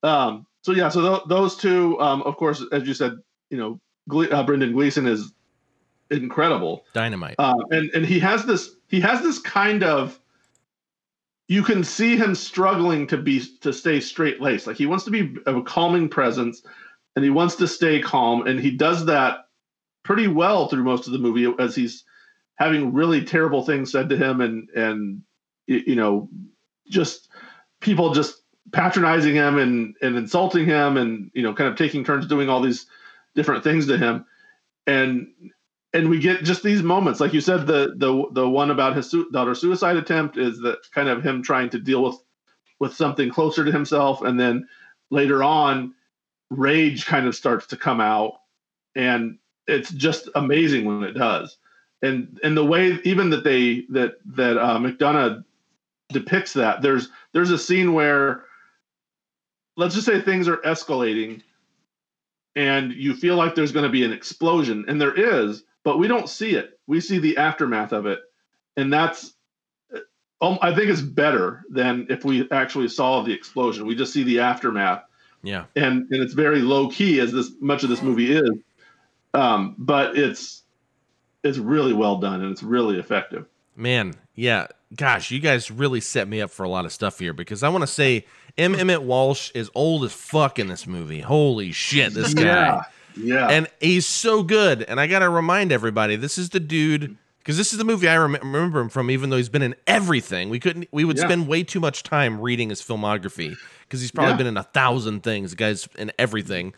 Um. 0.03 0.45
So 0.61 0.73
yeah. 0.73 0.89
So 0.89 1.01
th- 1.01 1.27
those 1.27 1.55
two, 1.55 1.99
um, 1.99 2.21
of 2.23 2.37
course, 2.37 2.63
as 2.71 2.87
you 2.87 2.93
said, 2.93 3.13
you 3.49 3.57
know, 3.57 3.79
Gle- 4.07 4.33
uh, 4.33 4.43
Brendan 4.43 4.73
Gleeson 4.73 5.07
is 5.07 5.31
incredible, 6.11 6.85
dynamite. 6.93 7.35
Uh, 7.39 7.55
and 7.71 7.89
and 7.93 8.05
he 8.05 8.19
has 8.19 8.45
this 8.45 8.75
he 8.87 8.99
has 8.99 9.21
this 9.21 9.39
kind 9.39 9.83
of 9.83 10.19
you 11.47 11.63
can 11.63 11.83
see 11.83 12.15
him 12.15 12.35
struggling 12.35 13.07
to 13.07 13.17
be 13.17 13.43
to 13.61 13.73
stay 13.73 13.99
straight 13.99 14.39
laced. 14.39 14.67
Like 14.67 14.77
he 14.77 14.85
wants 14.85 15.03
to 15.05 15.11
be 15.11 15.35
a 15.47 15.61
calming 15.63 16.07
presence 16.07 16.61
and 17.19 17.25
he 17.25 17.29
wants 17.29 17.55
to 17.55 17.67
stay 17.67 17.99
calm 17.99 18.47
and 18.47 18.61
he 18.61 18.71
does 18.71 19.05
that 19.05 19.39
pretty 20.03 20.29
well 20.29 20.69
through 20.69 20.85
most 20.85 21.05
of 21.05 21.11
the 21.11 21.19
movie 21.19 21.53
as 21.59 21.75
he's 21.75 22.05
having 22.55 22.93
really 22.93 23.25
terrible 23.25 23.61
things 23.61 23.91
said 23.91 24.07
to 24.07 24.15
him 24.15 24.39
and 24.39 24.69
and 24.69 25.21
you 25.67 25.97
know 25.97 26.29
just 26.87 27.27
people 27.81 28.13
just 28.13 28.43
patronizing 28.71 29.35
him 29.35 29.57
and 29.57 29.95
and 30.01 30.15
insulting 30.15 30.65
him 30.65 30.95
and 30.95 31.29
you 31.33 31.43
know 31.43 31.53
kind 31.53 31.69
of 31.69 31.75
taking 31.75 32.05
turns 32.05 32.25
doing 32.25 32.47
all 32.47 32.61
these 32.61 32.85
different 33.35 33.65
things 33.65 33.85
to 33.85 33.97
him. 33.97 34.25
And 34.87 35.27
and 35.91 36.09
we 36.09 36.19
get 36.19 36.45
just 36.45 36.63
these 36.63 36.81
moments 36.81 37.19
like 37.19 37.33
you 37.33 37.41
said 37.41 37.67
the 37.67 37.95
the 37.97 38.27
the 38.31 38.47
one 38.47 38.71
about 38.71 38.95
his 38.95 39.11
su- 39.11 39.29
daughter's 39.31 39.59
suicide 39.59 39.97
attempt 39.97 40.37
is 40.37 40.57
that 40.61 40.77
kind 40.93 41.09
of 41.09 41.21
him 41.21 41.43
trying 41.43 41.69
to 41.71 41.79
deal 41.79 42.01
with 42.01 42.15
with 42.79 42.93
something 42.93 43.29
closer 43.29 43.65
to 43.65 43.73
himself. 43.73 44.21
And 44.21 44.39
then 44.39 44.65
later 45.11 45.43
on 45.43 45.93
rage 46.49 47.05
kind 47.05 47.27
of 47.27 47.35
starts 47.35 47.67
to 47.67 47.77
come 47.77 48.01
out 48.01 48.41
and 48.95 49.37
it's 49.67 49.91
just 49.91 50.29
amazing 50.35 50.85
when 50.85 51.03
it 51.03 51.13
does. 51.13 51.57
And 52.01 52.39
and 52.43 52.55
the 52.55 52.65
way 52.65 52.99
even 53.03 53.29
that 53.29 53.43
they 53.43 53.85
that 53.89 54.15
that 54.35 54.57
uh, 54.57 54.77
McDonagh 54.77 55.43
depicts 56.09 56.53
that 56.53 56.81
there's 56.81 57.09
there's 57.33 57.51
a 57.51 57.57
scene 57.57 57.93
where 57.93 58.45
let's 59.77 59.95
just 59.95 60.07
say 60.07 60.21
things 60.21 60.47
are 60.47 60.57
escalating 60.57 61.41
and 62.55 62.93
you 62.93 63.13
feel 63.13 63.35
like 63.35 63.53
there's 63.53 63.71
going 63.71 63.83
to 63.83 63.91
be 63.91 64.03
an 64.03 64.13
explosion 64.13 64.85
and 64.87 64.99
there 64.99 65.13
is 65.15 65.63
but 65.83 65.97
we 65.97 66.07
don't 66.07 66.29
see 66.29 66.51
it. 66.55 66.79
We 66.87 66.99
see 66.99 67.19
the 67.19 67.37
aftermath 67.37 67.91
of 67.91 68.05
it 68.05 68.19
and 68.77 68.91
that's 68.91 69.33
um, 70.41 70.57
i 70.61 70.73
think 70.73 70.89
it's 70.89 71.01
better 71.01 71.63
than 71.69 72.07
if 72.09 72.23
we 72.23 72.49
actually 72.51 72.87
saw 72.87 73.21
the 73.21 73.33
explosion. 73.33 73.85
We 73.85 73.95
just 73.95 74.13
see 74.13 74.23
the 74.23 74.39
aftermath 74.39 75.03
yeah. 75.43 75.65
And 75.75 76.07
and 76.11 76.21
it's 76.21 76.33
very 76.33 76.61
low 76.61 76.89
key 76.89 77.19
as 77.19 77.31
this 77.31 77.51
much 77.59 77.83
of 77.83 77.89
this 77.89 78.01
movie 78.01 78.35
is. 78.35 78.51
Um, 79.33 79.75
but 79.77 80.17
it's 80.17 80.63
it's 81.43 81.57
really 81.57 81.93
well 81.93 82.17
done 82.17 82.41
and 82.41 82.51
it's 82.51 82.63
really 82.63 82.99
effective. 82.99 83.45
Man, 83.75 84.15
yeah. 84.35 84.67
Gosh, 84.95 85.29
you 85.29 85.39
guys 85.39 85.69
really 85.69 86.01
set 86.01 86.27
me 86.27 86.41
up 86.41 86.49
for 86.49 86.63
a 86.63 86.69
lot 86.69 86.83
of 86.85 86.91
stuff 86.91 87.19
here 87.19 87.31
because 87.31 87.61
I 87.61 87.69
want 87.69 87.83
to 87.83 87.87
say 87.87 88.25
M. 88.57 88.73
Emmet 88.73 89.03
Walsh 89.03 89.51
is 89.53 89.69
old 89.75 90.03
as 90.03 90.11
fuck 90.11 90.57
in 90.57 90.67
this 90.67 90.87
movie. 90.87 91.21
Holy 91.21 91.71
shit, 91.71 92.13
this 92.13 92.33
guy. 92.33 92.43
Yeah. 92.43 92.81
Yeah. 93.15 93.47
And 93.47 93.67
he's 93.79 94.05
so 94.05 94.43
good. 94.43 94.83
And 94.83 94.99
I 94.99 95.07
got 95.07 95.19
to 95.19 95.29
remind 95.29 95.71
everybody, 95.71 96.15
this 96.15 96.37
is 96.37 96.49
the 96.49 96.59
dude 96.59 97.17
because 97.39 97.57
this 97.57 97.71
is 97.71 97.79
the 97.79 97.85
movie 97.85 98.07
I 98.07 98.17
rem- 98.17 98.33
remember 98.33 98.79
him 98.79 98.89
from 98.89 99.09
even 99.09 99.29
though 99.29 99.37
he's 99.37 99.49
been 99.49 99.61
in 99.61 99.75
everything. 99.87 100.49
We 100.49 100.59
couldn't 100.59 100.87
we 100.91 101.03
would 101.03 101.17
yeah. 101.17 101.25
spend 101.25 101.47
way 101.47 101.63
too 101.63 101.79
much 101.79 102.03
time 102.03 102.39
reading 102.39 102.69
his 102.69 102.81
filmography 102.81 103.55
because 103.81 104.01
he's 104.01 104.11
probably 104.11 104.33
yeah. 104.33 104.37
been 104.37 104.47
in 104.47 104.57
a 104.57 104.63
thousand 104.63 105.23
things. 105.23 105.51
The 105.51 105.57
guy's 105.57 105.87
in 105.97 106.11
everything. 106.19 106.73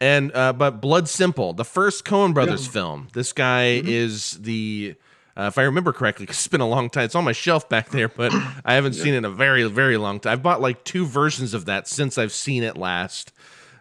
And 0.00 0.34
uh, 0.34 0.52
but 0.52 0.80
Blood 0.80 1.08
Simple, 1.08 1.52
the 1.52 1.64
first 1.64 2.04
Coen 2.04 2.32
Brothers 2.32 2.66
yeah. 2.66 2.72
film. 2.72 3.08
This 3.12 3.32
guy 3.32 3.80
mm-hmm. 3.80 3.88
is 3.88 4.38
the 4.40 4.94
uh, 5.36 5.44
if 5.44 5.58
I 5.58 5.62
remember 5.62 5.92
correctly, 5.92 6.26
it's 6.28 6.48
been 6.48 6.60
a 6.60 6.68
long 6.68 6.90
time. 6.90 7.04
It's 7.04 7.14
on 7.14 7.24
my 7.24 7.32
shelf 7.32 7.68
back 7.68 7.90
there, 7.90 8.08
but 8.08 8.32
I 8.64 8.74
haven't 8.74 8.94
seen 8.94 9.14
it 9.14 9.18
in 9.18 9.24
a 9.24 9.30
very, 9.30 9.66
very 9.68 9.96
long 9.96 10.20
time. 10.20 10.32
I've 10.32 10.42
bought 10.42 10.60
like 10.60 10.84
two 10.84 11.06
versions 11.06 11.54
of 11.54 11.66
that 11.66 11.86
since 11.88 12.18
I've 12.18 12.32
seen 12.32 12.62
it 12.62 12.76
last. 12.76 13.32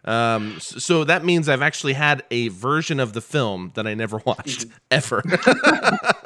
Um, 0.05 0.59
so 0.59 1.03
that 1.03 1.25
means 1.25 1.49
I've 1.49 1.61
actually 1.61 1.93
had 1.93 2.23
a 2.31 2.47
version 2.49 2.99
of 2.99 3.13
the 3.13 3.21
film 3.21 3.71
that 3.75 3.85
I 3.87 3.93
never 3.93 4.17
watched 4.25 4.67
mm-hmm. 4.67 4.77
ever. 4.91 5.23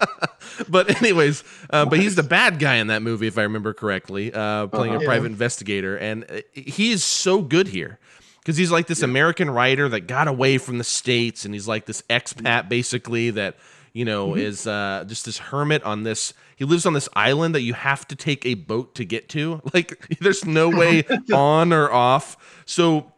but 0.69 1.01
anyways, 1.01 1.43
uh, 1.69 1.85
but 1.85 1.99
he's 1.99 2.15
the 2.15 2.23
bad 2.23 2.59
guy 2.59 2.75
in 2.75 2.87
that 2.87 3.01
movie, 3.01 3.27
if 3.27 3.37
I 3.37 3.43
remember 3.43 3.73
correctly, 3.73 4.33
uh, 4.33 4.67
playing 4.67 4.95
uh-huh. 4.95 5.03
a 5.03 5.05
private 5.05 5.27
yeah. 5.27 5.33
investigator, 5.33 5.97
and 5.97 6.25
uh, 6.29 6.41
he 6.53 6.91
is 6.91 7.03
so 7.03 7.41
good 7.41 7.67
here 7.67 7.99
because 8.39 8.57
he's 8.57 8.71
like 8.71 8.87
this 8.87 8.99
yeah. 8.99 9.05
American 9.05 9.49
writer 9.49 9.87
that 9.89 10.01
got 10.01 10.27
away 10.27 10.57
from 10.57 10.77
the 10.77 10.83
states, 10.83 11.45
and 11.45 11.53
he's 11.53 11.67
like 11.67 11.85
this 11.85 12.01
expat 12.03 12.69
basically 12.69 13.29
that 13.31 13.57
you 13.93 14.05
know 14.05 14.29
mm-hmm. 14.29 14.39
is 14.39 14.67
uh, 14.67 15.05
just 15.07 15.25
this 15.25 15.37
hermit 15.37 15.83
on 15.83 16.03
this. 16.03 16.33
He 16.55 16.65
lives 16.65 16.85
on 16.85 16.93
this 16.93 17.09
island 17.13 17.55
that 17.55 17.61
you 17.61 17.73
have 17.73 18.07
to 18.09 18.15
take 18.15 18.45
a 18.45 18.53
boat 18.53 18.95
to 18.95 19.05
get 19.05 19.27
to. 19.29 19.61
Like, 19.73 20.07
there's 20.19 20.45
no 20.45 20.69
way 20.77 21.03
on 21.33 21.73
or 21.73 21.91
off. 21.91 22.63
So 22.65 23.11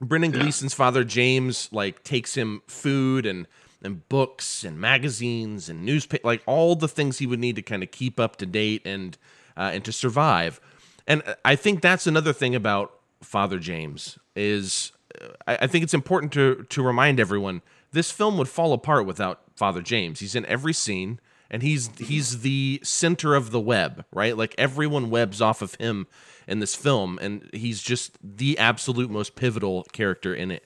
Brendan 0.00 0.32
Gleeson's 0.32 0.74
father 0.74 1.04
James 1.04 1.68
like 1.72 2.02
takes 2.02 2.34
him 2.34 2.62
food 2.66 3.24
and 3.24 3.46
and 3.84 4.08
books 4.08 4.64
and 4.64 4.80
magazines 4.80 5.68
and 5.68 5.84
newspaper 5.84 6.26
like 6.26 6.42
all 6.46 6.74
the 6.76 6.88
things 6.88 7.18
he 7.18 7.26
would 7.26 7.40
need 7.40 7.56
to 7.56 7.62
kind 7.62 7.82
of 7.82 7.90
keep 7.90 8.20
up 8.20 8.36
to 8.36 8.46
date 8.46 8.82
and 8.84 9.18
uh, 9.56 9.70
and 9.72 9.84
to 9.84 9.92
survive. 9.92 10.60
And 11.06 11.22
I 11.44 11.56
think 11.56 11.80
that's 11.80 12.06
another 12.06 12.32
thing 12.32 12.54
about 12.54 12.92
Father 13.22 13.58
James 13.58 14.18
is 14.36 14.92
uh, 15.20 15.28
I, 15.46 15.58
I 15.62 15.66
think 15.66 15.84
it's 15.84 15.94
important 15.94 16.32
to 16.32 16.66
to 16.68 16.82
remind 16.82 17.20
everyone 17.20 17.62
this 17.92 18.10
film 18.10 18.38
would 18.38 18.48
fall 18.48 18.72
apart 18.72 19.06
without 19.06 19.40
Father 19.56 19.82
James. 19.82 20.20
He's 20.20 20.34
in 20.34 20.46
every 20.46 20.72
scene 20.72 21.20
and 21.52 21.62
he's 21.62 21.90
he's 21.98 22.40
the 22.40 22.80
center 22.82 23.34
of 23.34 23.50
the 23.50 23.60
web, 23.60 24.06
right? 24.10 24.36
Like 24.36 24.54
everyone 24.56 25.10
webs 25.10 25.42
off 25.42 25.60
of 25.60 25.74
him 25.74 26.06
in 26.48 26.58
this 26.58 26.74
film, 26.74 27.18
and 27.20 27.48
he's 27.52 27.82
just 27.82 28.16
the 28.24 28.58
absolute 28.58 29.10
most 29.10 29.36
pivotal 29.36 29.84
character 29.92 30.34
in 30.34 30.50
it. 30.50 30.64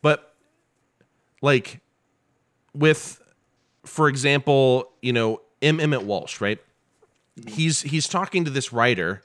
But 0.00 0.34
like 1.42 1.80
with, 2.74 3.20
for 3.84 4.08
example, 4.08 4.90
you 5.02 5.12
know, 5.12 5.40
M. 5.62 5.80
Emmet 5.80 6.02
Walsh, 6.02 6.40
right? 6.40 6.58
He's 7.46 7.82
he's 7.82 8.08
talking 8.08 8.44
to 8.44 8.50
this 8.50 8.72
writer, 8.72 9.22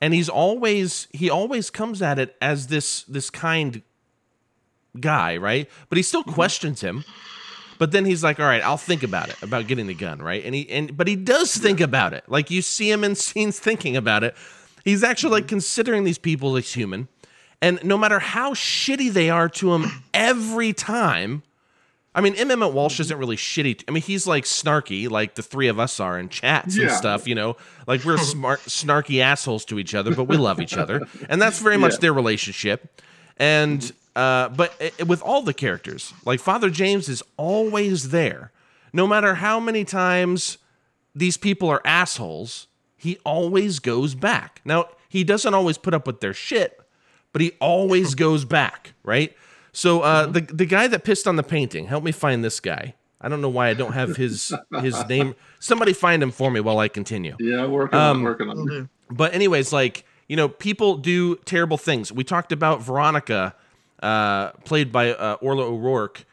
and 0.00 0.14
he's 0.14 0.28
always 0.28 1.08
he 1.12 1.30
always 1.30 1.70
comes 1.70 2.02
at 2.02 2.18
it 2.18 2.36
as 2.40 2.68
this 2.68 3.02
this 3.04 3.30
kind 3.30 3.82
guy, 4.98 5.36
right? 5.36 5.68
But 5.88 5.96
he 5.96 6.02
still 6.02 6.22
mm-hmm. 6.22 6.32
questions 6.32 6.80
him. 6.80 7.04
But 7.78 7.90
then 7.90 8.04
he's 8.04 8.22
like, 8.22 8.38
"All 8.38 8.46
right, 8.46 8.62
I'll 8.62 8.76
think 8.76 9.02
about 9.02 9.28
it 9.28 9.42
about 9.42 9.66
getting 9.66 9.86
the 9.86 9.94
gun, 9.94 10.20
right?" 10.22 10.44
And 10.44 10.54
he 10.54 10.68
and 10.70 10.96
but 10.96 11.08
he 11.08 11.16
does 11.16 11.56
think 11.56 11.80
about 11.80 12.12
it. 12.12 12.24
Like 12.28 12.50
you 12.50 12.62
see 12.62 12.90
him 12.90 13.04
in 13.04 13.14
scenes 13.16 13.58
thinking 13.58 13.96
about 13.96 14.24
it. 14.24 14.34
He's 14.84 15.02
actually 15.02 15.32
like 15.32 15.44
mm-hmm. 15.44 15.48
considering 15.50 16.04
these 16.04 16.18
people 16.18 16.56
as 16.56 16.72
human. 16.72 17.08
And 17.62 17.82
no 17.82 17.96
matter 17.96 18.18
how 18.18 18.52
shitty 18.52 19.12
they 19.12 19.30
are 19.30 19.48
to 19.48 19.74
him 19.74 19.90
every 20.14 20.72
time, 20.72 21.42
I 22.14 22.20
mean, 22.20 22.34
M. 22.36 22.50
Emmet 22.50 22.72
Walsh 22.72 23.00
isn't 23.00 23.18
really 23.18 23.36
shitty. 23.36 23.82
I 23.88 23.90
mean, 23.90 24.02
he's 24.02 24.26
like 24.26 24.44
snarky, 24.44 25.10
like 25.10 25.34
the 25.34 25.42
three 25.42 25.66
of 25.68 25.80
us 25.80 25.98
are 25.98 26.18
in 26.18 26.28
chats 26.28 26.76
and 26.78 26.90
stuff, 26.92 27.26
you 27.26 27.34
know, 27.34 27.56
like 27.88 28.04
we're 28.04 28.18
smart, 28.34 28.60
snarky 28.60 29.20
assholes 29.20 29.64
to 29.66 29.78
each 29.80 29.94
other, 29.94 30.14
but 30.14 30.24
we 30.24 30.36
love 30.36 30.60
each 30.60 30.76
other. 30.76 31.02
And 31.28 31.42
that's 31.42 31.58
very 31.58 31.76
much 31.76 31.94
Yeah. 31.94 31.98
their 32.00 32.12
relationship. 32.12 33.02
And, 33.36 33.90
uh, 34.14 34.48
but 34.50 34.74
i- 34.80 35.02
with 35.02 35.22
all 35.22 35.42
the 35.42 35.54
characters, 35.54 36.12
like 36.24 36.38
Father 36.38 36.70
James 36.70 37.08
is 37.08 37.22
always 37.36 38.10
there. 38.10 38.52
No 38.92 39.08
matter 39.08 39.34
how 39.34 39.58
many 39.58 39.84
times 39.84 40.58
these 41.16 41.36
people 41.36 41.68
are 41.68 41.82
assholes, 41.84 42.68
he 42.96 43.18
always 43.24 43.80
goes 43.80 44.14
back. 44.14 44.60
Now, 44.64 44.86
he 45.08 45.24
doesn't 45.24 45.52
always 45.52 45.78
put 45.78 45.94
up 45.94 46.06
with 46.06 46.20
their 46.20 46.32
shit, 46.34 46.80
but 47.32 47.40
he 47.42 47.52
always 47.60 48.14
goes 48.26 48.44
back, 48.44 48.92
right? 49.02 49.34
So 49.74 50.00
uh, 50.02 50.26
the 50.26 50.40
the 50.40 50.64
guy 50.66 50.86
that 50.86 51.02
pissed 51.04 51.26
on 51.26 51.34
the 51.36 51.42
painting, 51.42 51.86
help 51.86 52.04
me 52.04 52.12
find 52.12 52.42
this 52.44 52.60
guy. 52.60 52.94
I 53.20 53.28
don't 53.28 53.40
know 53.40 53.48
why 53.48 53.68
I 53.68 53.74
don't 53.74 53.92
have 53.92 54.16
his 54.16 54.54
his 54.80 55.04
name. 55.08 55.34
Somebody 55.58 55.92
find 55.92 56.22
him 56.22 56.30
for 56.30 56.50
me 56.50 56.60
while 56.60 56.78
I 56.78 56.88
continue. 56.88 57.36
Yeah, 57.40 57.66
working 57.66 57.98
Um, 57.98 58.18
on 58.18 58.22
working 58.22 58.48
on 58.48 58.70
it. 58.70 58.88
But 59.10 59.34
anyways, 59.34 59.72
like 59.72 60.04
you 60.28 60.36
know, 60.36 60.48
people 60.48 60.96
do 60.96 61.36
terrible 61.44 61.76
things. 61.76 62.12
We 62.12 62.22
talked 62.22 62.52
about 62.52 62.82
Veronica, 62.82 63.54
uh, 64.02 64.52
played 64.64 64.92
by 64.92 65.10
uh, 65.12 65.34
Orla 65.40 65.64
O'Rourke, 65.64 66.24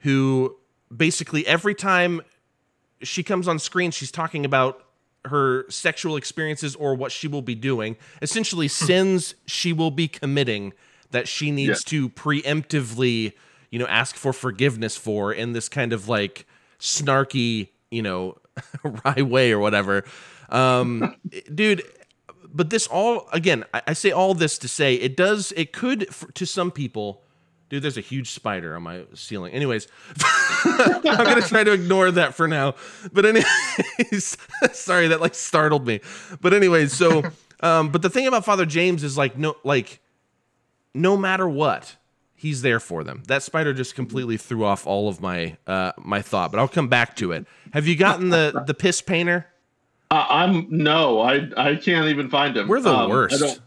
who 0.00 0.56
basically 0.94 1.46
every 1.46 1.74
time 1.74 2.20
she 3.02 3.22
comes 3.22 3.48
on 3.48 3.58
screen, 3.58 3.90
she's 3.92 4.12
talking 4.12 4.44
about 4.44 4.84
her 5.26 5.64
sexual 5.70 6.16
experiences 6.16 6.74
or 6.76 6.94
what 6.94 7.12
she 7.12 7.28
will 7.28 7.42
be 7.42 7.54
doing. 7.54 7.96
Essentially, 8.20 8.68
sins 8.86 9.34
she 9.46 9.72
will 9.72 9.90
be 9.90 10.06
committing 10.06 10.74
that 11.10 11.28
she 11.28 11.50
needs 11.50 11.84
to 11.84 12.08
preemptively, 12.10 13.32
you 13.70 13.78
know, 13.78 13.86
ask 13.86 14.16
for 14.16 14.32
forgiveness 14.32 14.96
for 14.96 15.32
in 15.32 15.52
this 15.52 15.68
kind 15.68 15.92
of 15.92 16.08
like 16.08 16.46
snarky, 16.78 17.68
you 17.90 18.02
know, 18.02 18.38
wry 18.84 19.22
way 19.22 19.52
or 19.52 19.58
whatever. 19.58 20.04
Um, 20.48 21.16
dude, 21.54 21.82
but 22.52 22.70
this 22.70 22.86
all 22.86 23.28
again, 23.32 23.64
I, 23.72 23.82
I 23.88 23.92
say 23.92 24.10
all 24.10 24.34
this 24.34 24.58
to 24.58 24.68
say 24.68 24.94
it 24.94 25.16
does, 25.16 25.52
it 25.56 25.72
could 25.72 26.08
to 26.34 26.46
some 26.46 26.70
people. 26.70 27.22
Dude, 27.68 27.84
there's 27.84 27.96
a 27.96 28.00
huge 28.00 28.32
spider 28.32 28.74
on 28.74 28.82
my 28.82 29.04
ceiling. 29.14 29.52
Anyways, 29.52 29.86
I'm 30.64 31.02
gonna 31.02 31.40
try 31.42 31.62
to 31.62 31.70
ignore 31.70 32.10
that 32.10 32.34
for 32.34 32.48
now. 32.48 32.74
But 33.12 33.26
anyways, 33.26 34.36
sorry 34.72 35.06
that 35.08 35.20
like 35.20 35.36
startled 35.36 35.86
me. 35.86 36.00
But 36.40 36.52
anyways, 36.52 36.92
so 36.92 37.22
um, 37.60 37.90
but 37.90 38.02
the 38.02 38.10
thing 38.10 38.26
about 38.26 38.44
Father 38.44 38.66
James 38.66 39.04
is 39.04 39.16
like 39.16 39.38
no 39.38 39.56
like 39.62 40.00
no 40.94 41.16
matter 41.16 41.48
what, 41.48 41.96
he's 42.34 42.62
there 42.62 42.80
for 42.80 43.04
them. 43.04 43.22
That 43.28 43.42
spider 43.42 43.72
just 43.72 43.94
completely 43.94 44.36
threw 44.36 44.64
off 44.64 44.86
all 44.86 45.08
of 45.08 45.20
my 45.20 45.56
uh 45.66 45.92
my 45.98 46.22
thought, 46.22 46.50
but 46.50 46.58
I'll 46.58 46.68
come 46.68 46.88
back 46.88 47.16
to 47.16 47.32
it. 47.32 47.46
Have 47.72 47.86
you 47.86 47.96
gotten 47.96 48.30
the 48.30 48.62
the 48.66 48.74
piss 48.74 49.00
painter? 49.02 49.46
Uh, 50.10 50.26
I'm 50.28 50.66
no, 50.70 51.20
I 51.20 51.48
I 51.56 51.76
can't 51.76 52.08
even 52.08 52.28
find 52.30 52.56
him. 52.56 52.66
We're 52.68 52.80
the 52.80 52.92
Um, 52.92 53.10
worst. 53.10 53.36
I 53.36 53.38
don't, 53.46 53.60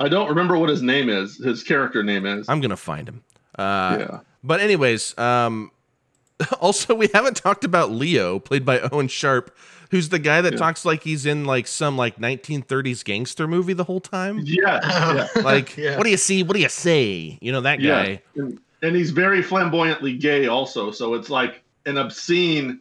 I 0.00 0.08
don't 0.08 0.28
remember 0.30 0.56
what 0.56 0.70
his 0.70 0.80
name 0.82 1.08
is. 1.10 1.36
His 1.36 1.62
character 1.62 2.02
name 2.02 2.24
is. 2.26 2.48
I'm 2.48 2.60
gonna 2.60 2.76
find 2.76 3.08
him. 3.08 3.22
Uh, 3.58 3.96
Yeah. 4.00 4.20
But 4.44 4.60
anyways, 4.60 5.16
um, 5.18 5.70
also 6.60 6.94
we 6.94 7.08
haven't 7.12 7.36
talked 7.36 7.64
about 7.64 7.90
Leo, 7.90 8.38
played 8.38 8.64
by 8.64 8.80
Owen 8.80 9.06
Sharpe, 9.08 9.54
who's 9.92 10.08
the 10.08 10.18
guy 10.18 10.40
that 10.40 10.54
Yeah. 10.54 10.58
talks 10.58 10.84
like 10.86 11.04
he's 11.04 11.26
in 11.26 11.44
like 11.44 11.66
some 11.66 11.96
like 11.98 12.16
1930s 12.18 13.04
gangster 13.04 13.46
movie 13.46 13.74
the 13.74 13.84
whole 13.84 14.00
time. 14.00 14.38
Yeah, 14.44 14.80
yeah. 15.14 15.28
Like, 15.44 15.76
Yeah. 15.76 15.96
what 15.98 16.04
do 16.04 16.10
you 16.10 16.16
see? 16.16 16.42
What 16.42 16.54
do 16.56 16.60
you 16.62 16.68
say? 16.70 17.38
You 17.40 17.52
know 17.52 17.60
that 17.60 17.78
Yeah, 17.78 18.02
guy. 18.02 18.22
and, 18.34 18.58
and 18.80 18.96
he's 18.96 19.10
very 19.10 19.42
flamboyantly 19.42 20.16
gay 20.16 20.46
also. 20.46 20.90
So 20.90 21.12
it's 21.14 21.28
like 21.28 21.62
an 21.84 21.98
obscene, 21.98 22.80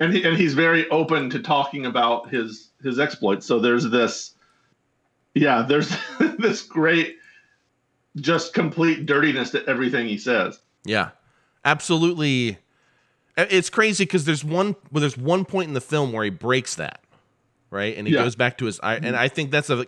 and 0.00 0.12
he, 0.12 0.24
and 0.24 0.36
he's 0.36 0.54
very 0.54 0.88
open 0.90 1.30
to 1.30 1.38
talking 1.38 1.86
about 1.86 2.28
his 2.28 2.70
his 2.82 2.98
exploits. 2.98 3.46
So 3.46 3.60
there's 3.60 3.88
this, 3.88 4.34
yeah, 5.34 5.62
there's 5.62 5.96
this 6.38 6.62
great, 6.62 7.18
just 8.16 8.52
complete 8.52 9.06
dirtiness 9.06 9.50
to 9.50 9.64
everything 9.66 10.08
he 10.08 10.18
says. 10.18 10.58
Yeah, 10.84 11.10
absolutely. 11.64 12.58
It's 13.38 13.70
crazy 13.70 14.04
because 14.04 14.24
there's 14.24 14.44
one 14.44 14.74
well, 14.90 15.00
there's 15.00 15.16
one 15.16 15.44
point 15.44 15.68
in 15.68 15.74
the 15.74 15.80
film 15.80 16.12
where 16.12 16.24
he 16.24 16.30
breaks 16.30 16.74
that, 16.74 17.00
right, 17.70 17.96
and 17.96 18.06
he 18.06 18.14
Yeah. 18.14 18.24
goes 18.24 18.34
back 18.36 18.58
to 18.58 18.64
his. 18.66 18.80
I, 18.82 18.96
and 18.96 19.16
I 19.16 19.28
think 19.28 19.50
that's 19.50 19.70
a. 19.70 19.86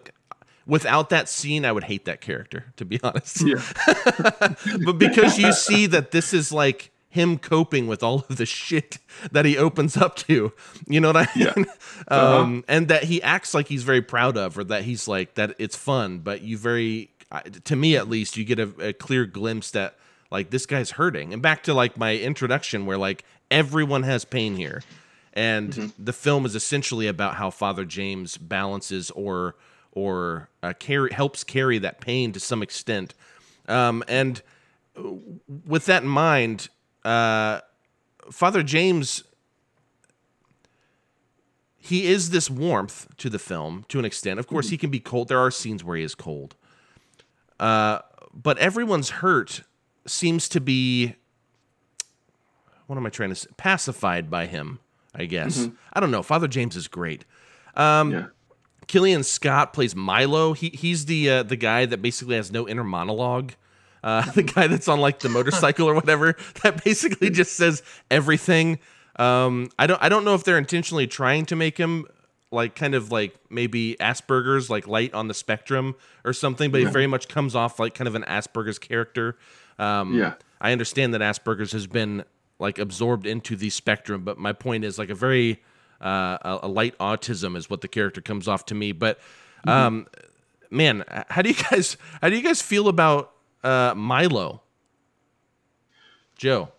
Without 0.67 1.11
that 1.11 1.29
scene, 1.29 1.65
I 1.65 1.73
would 1.73 1.85
hate 1.85 2.05
that 2.05 2.21
character, 2.21 2.67
to 2.77 2.85
be 2.85 3.01
honest. 3.03 3.41
Yeah. 3.45 3.61
but 4.85 4.99
because 4.99 5.37
you 5.39 5.53
see 5.53 5.87
that 5.87 6.13
this 6.13 6.33
is 6.33 6.53
like 6.53 6.93
him 7.09 7.39
coping 7.39 7.89
with 7.89 8.05
all 8.05 8.25
of 8.29 8.37
the 8.37 8.47
shit 8.47 8.99
that 9.33 9.45
he 9.45 9.59
opens 9.59 9.97
up 9.97 10.15
to, 10.15 10.53
you 10.87 11.01
know 11.01 11.09
what 11.09 11.17
I 11.17 11.29
mean? 11.57 11.67
Um, 12.07 12.65
and 12.69 12.87
that 12.87 13.05
he 13.05 13.21
acts 13.21 13.53
like 13.53 13.67
he's 13.67 13.83
very 13.83 14.03
proud 14.03 14.37
of, 14.37 14.57
or 14.57 14.63
that 14.65 14.85
he's 14.85 15.09
like 15.09 15.35
that 15.35 15.57
it's 15.59 15.75
fun. 15.75 16.19
But 16.19 16.43
you 16.43 16.57
very, 16.57 17.11
to 17.65 17.75
me 17.75 17.97
at 17.97 18.09
least, 18.09 18.37
you 18.37 18.45
get 18.45 18.61
a, 18.61 18.71
a 18.89 18.93
clear 18.93 19.27
glimpse 19.27 19.73
that 19.73 19.97
like 20.31 20.51
this 20.51 20.67
guy's 20.67 20.93
hurting. 20.93 21.33
And 21.33 21.43
back 21.43 21.65
to 21.65 21.75
like 21.75 21.97
my 21.97 22.17
introduction, 22.17 22.87
where 22.87 22.99
like 22.99 23.25
everyone 23.51 24.03
has 24.05 24.25
pain 24.25 24.57
here, 24.57 24.83
and 25.33 25.93
the 25.99 26.13
film 26.13 26.47
is 26.47 26.55
essentially 26.55 27.07
about 27.07 27.35
how 27.35 27.51
Father 27.51 27.85
James 27.85 28.37
balances 28.37 29.11
or 29.13 29.57
or 29.93 30.49
uh, 30.63 30.73
carry 30.79 31.13
helps 31.13 31.45
carry 31.45 31.79
that 31.79 32.01
pain 32.01 32.33
to 32.33 32.41
some 32.41 32.63
extent. 32.63 33.15
Um, 33.69 34.05
and 34.09 34.43
with 35.67 35.87
that 35.87 36.03
in 36.03 36.09
mind, 36.09 36.69
uh, 37.05 37.61
Father 38.31 38.63
James, 38.63 39.25
he 41.77 42.07
is 42.07 42.31
this 42.31 42.51
warmth 42.51 43.09
to 43.17 43.31
the 43.31 43.39
film 43.39 43.85
to 43.89 43.99
an 43.99 44.05
extent. 44.05 44.39
Of 44.39 44.47
course, 44.47 44.69
he 44.69 44.79
can 44.79 44.91
be 44.91 45.01
cold. 45.01 45.29
There 45.29 45.39
are 45.41 45.51
scenes 45.51 45.83
where 45.83 45.97
he 45.97 46.03
is 46.03 46.15
cold. 46.15 46.55
Uh, 47.59 48.01
but 48.33 48.59
everyone's 48.59 49.11
hurt 49.11 49.63
seems 50.07 50.49
to 50.51 50.61
be, 50.61 51.17
what 52.91 52.99
am 52.99 53.07
I 53.07 53.11
trying 53.11 53.29
to 53.29 53.37
say? 53.37 53.47
Pacified 53.57 54.29
by 54.29 54.47
him, 54.47 54.81
I 55.15 55.27
guess. 55.27 55.69
I 55.93 56.01
don't 56.01 56.11
know. 56.11 56.25
Father 56.25 56.49
James 56.49 56.75
is 56.75 56.89
great. 56.89 57.25
Um, 57.77 58.11
Yeah. 58.11 58.27
Killian 58.89 59.23
Scott 59.23 59.73
plays 59.73 59.95
Milo. 59.95 60.53
He 60.53 60.71
he's 60.71 61.05
the 61.07 61.31
uh, 61.31 61.43
the 61.45 61.55
guy 61.55 61.87
that 61.87 62.03
basically 62.03 62.35
has 62.35 62.51
no 62.51 62.67
inner 62.69 62.83
monologue. 62.83 63.53
Uh, 64.03 64.29
the 64.33 64.43
guy 64.43 64.67
that's 64.67 64.89
on 64.89 64.99
like 65.01 65.21
the 65.21 65.29
motorcycle 65.29 65.89
or 65.89 65.95
whatever 65.95 66.35
that 66.65 66.83
basically 66.83 67.31
just 67.31 67.53
says 67.57 67.85
everything. 68.11 68.81
Um, 69.15 69.71
I 69.79 69.87
don't 69.87 70.03
I 70.03 70.09
don't 70.09 70.25
know 70.25 70.35
if 70.35 70.43
they're 70.43 70.59
intentionally 70.59 71.07
trying 71.07 71.47
to 71.47 71.55
make 71.57 71.79
him 71.79 72.07
like 72.51 72.75
kind 72.75 72.97
of 72.97 73.13
like 73.13 73.37
maybe 73.49 73.97
Asperger's 74.01 74.69
like 74.69 74.89
light 74.89 75.15
on 75.15 75.29
the 75.29 75.35
spectrum 75.35 75.95
or 76.25 76.33
something, 76.33 76.73
but 76.73 76.81
he 76.81 76.87
very 76.87 77.07
much 77.07 77.29
comes 77.29 77.55
off 77.55 77.79
like 77.79 77.95
kind 77.95 78.09
of 78.09 78.17
an 78.17 78.25
Asperger's 78.25 78.81
character. 78.81 79.37
Um, 79.79 80.19
Yeah. 80.19 80.35
I 80.61 80.73
understand 80.73 81.15
that 81.15 81.21
Asperger's 81.21 81.71
has 81.73 81.87
been 81.87 82.25
like 82.61 82.79
absorbed 82.79 83.27
into 83.27 83.57
the 83.57 83.71
spectrum, 83.71 84.23
but 84.23 84.39
my 84.39 84.53
point 84.53 84.85
is 84.85 84.99
like 84.99 85.11
a 85.11 85.15
very 85.15 85.63
uh, 86.01 86.39
a, 86.43 86.59
a 86.63 86.69
light 86.69 86.97
autism 86.99 87.57
is 87.57 87.69
what 87.69 87.81
the 87.81 87.89
character 87.89 88.21
comes 88.21 88.49
off 88.49 88.67
to 88.67 88.75
me. 88.75 88.93
But 88.93 89.19
um, 89.67 90.07
man, 90.71 91.05
how 91.29 91.43
do 91.43 91.51
you 91.51 91.57
guys 91.71 91.97
how 92.21 92.29
do 92.29 92.37
you 92.37 92.43
guys 92.43 92.63
feel 92.63 92.89
about 92.89 93.33
uh, 93.63 93.95
Milo? 93.97 94.63
Joe, 96.37 96.71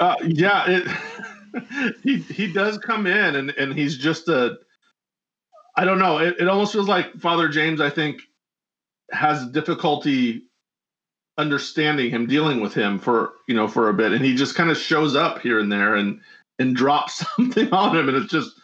Uh, 0.00 0.16
yeah, 0.24 0.64
it, 0.66 1.96
he 2.02 2.18
he 2.18 2.50
does 2.50 2.78
come 2.78 3.06
in 3.06 3.36
and 3.36 3.50
and 3.50 3.74
he's 3.74 3.96
just 3.98 4.28
a. 4.28 4.58
I 5.76 5.84
don't 5.84 5.98
know. 5.98 6.18
It, 6.18 6.36
it 6.40 6.48
almost 6.48 6.72
feels 6.72 6.88
like 6.88 7.14
Father 7.20 7.48
James. 7.48 7.80
I 7.80 7.90
think 7.90 8.22
has 9.10 9.46
difficulty 9.48 10.47
understanding 11.38 12.10
him, 12.10 12.26
dealing 12.26 12.60
with 12.60 12.74
him 12.74 12.98
for 12.98 13.34
you 13.46 13.54
know 13.54 13.66
for 13.66 13.88
a 13.88 13.94
bit, 13.94 14.12
and 14.12 14.24
he 14.24 14.34
just 14.34 14.54
kind 14.54 14.70
of 14.70 14.76
shows 14.76 15.16
up 15.16 15.40
here 15.40 15.58
and 15.58 15.70
there 15.72 15.94
and 15.94 16.20
and 16.58 16.76
drops 16.76 17.24
something 17.36 17.72
on 17.72 17.96
him, 17.96 18.08
and 18.08 18.16
it's 18.16 18.32
just 18.32 18.60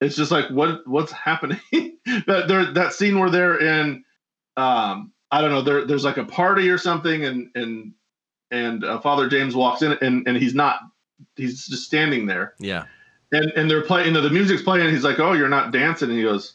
it's 0.00 0.16
just 0.16 0.30
like 0.30 0.48
what 0.50 0.86
what's 0.86 1.12
happening? 1.12 1.60
That 2.26 2.48
there 2.48 2.72
that 2.72 2.94
scene 2.94 3.18
where 3.18 3.28
they're 3.28 3.60
in 3.60 4.02
um 4.56 5.12
i 5.30 5.42
don't 5.42 5.50
know 5.50 5.60
there 5.60 5.84
there's 5.84 6.04
like 6.04 6.16
a 6.16 6.24
party 6.24 6.70
or 6.70 6.78
something 6.78 7.26
and 7.26 7.50
and 7.54 7.92
and 8.50 8.82
uh, 8.82 8.98
father 9.00 9.28
james 9.28 9.54
walks 9.54 9.82
in 9.82 9.92
and 10.00 10.26
and 10.26 10.38
he's 10.38 10.54
not 10.54 10.80
he's 11.36 11.66
just 11.66 11.84
standing 11.84 12.26
there. 12.26 12.54
Yeah. 12.58 12.84
and 13.32 13.50
and 13.56 13.70
they're 13.70 13.82
playing 13.82 14.08
you 14.08 14.12
know 14.12 14.20
the 14.20 14.30
music's 14.30 14.62
playing. 14.62 14.86
And 14.86 14.94
he's 14.94 15.04
like 15.04 15.18
oh 15.18 15.32
you're 15.32 15.48
not 15.48 15.72
dancing. 15.72 16.10
And 16.10 16.18
he 16.18 16.24
goes 16.24 16.54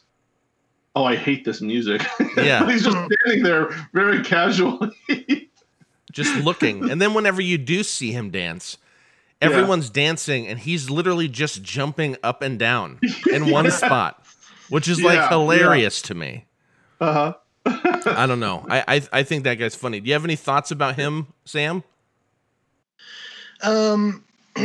oh 0.94 1.04
i 1.04 1.16
hate 1.16 1.44
this 1.44 1.60
music. 1.60 2.02
Yeah. 2.36 2.66
he's 2.68 2.84
just 2.84 2.96
standing 2.96 3.44
there 3.44 3.70
very 3.92 4.22
casually 4.22 5.43
just 6.14 6.34
looking. 6.44 6.88
And 6.90 7.02
then 7.02 7.12
whenever 7.12 7.42
you 7.42 7.58
do 7.58 7.82
see 7.82 8.12
him 8.12 8.30
dance, 8.30 8.78
everyone's 9.42 9.90
dancing 9.90 10.46
and 10.46 10.58
he's 10.58 10.88
literally 10.88 11.28
just 11.28 11.62
jumping 11.62 12.16
up 12.22 12.40
and 12.40 12.58
down 12.58 12.98
in 13.30 13.50
one 13.50 13.66
Yeah. 13.66 13.70
spot, 13.86 14.24
which 14.70 14.88
is 14.88 15.02
like 15.02 15.16
Yeah, 15.16 15.28
hilarious 15.28 16.00
to 16.02 16.14
me. 16.14 16.46
uh-huh 17.00 17.34
I 17.66 18.26
don't 18.26 18.40
know. 18.40 18.64
I, 18.68 18.84
I 18.96 19.02
I 19.20 19.22
think 19.22 19.44
that 19.44 19.54
guy's 19.54 19.74
funny. 19.74 19.98
Do 20.00 20.06
you 20.06 20.12
have 20.12 20.24
any 20.24 20.36
thoughts 20.36 20.70
about 20.70 20.96
him, 20.96 21.28
Sam? 21.46 21.82
Um, 23.62 24.22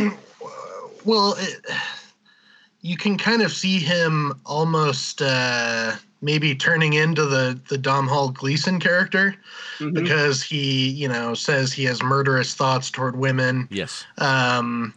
well, 1.06 1.36
it, 1.38 1.62
you 2.82 2.98
can 2.98 3.18
kind 3.18 3.42
of 3.42 3.52
see 3.54 3.80
him 3.80 4.34
almost 4.46 5.22
uh, 5.22 5.94
maybe 6.22 6.56
turning 6.56 6.94
into 6.94 7.26
the 7.26 7.60
the 7.70 7.78
Domhnall 7.78 8.30
Gleeson 8.30 8.80
character 8.80 9.36
because 9.94 10.44
he, 10.44 10.90
you 10.90 11.08
know, 11.08 11.34
says 11.34 11.72
he 11.72 11.86
has 11.86 12.04
murderous 12.04 12.54
thoughts 12.54 12.92
toward 12.92 13.18
women. 13.18 13.68
Yes. 13.72 14.06
Um, 14.18 14.94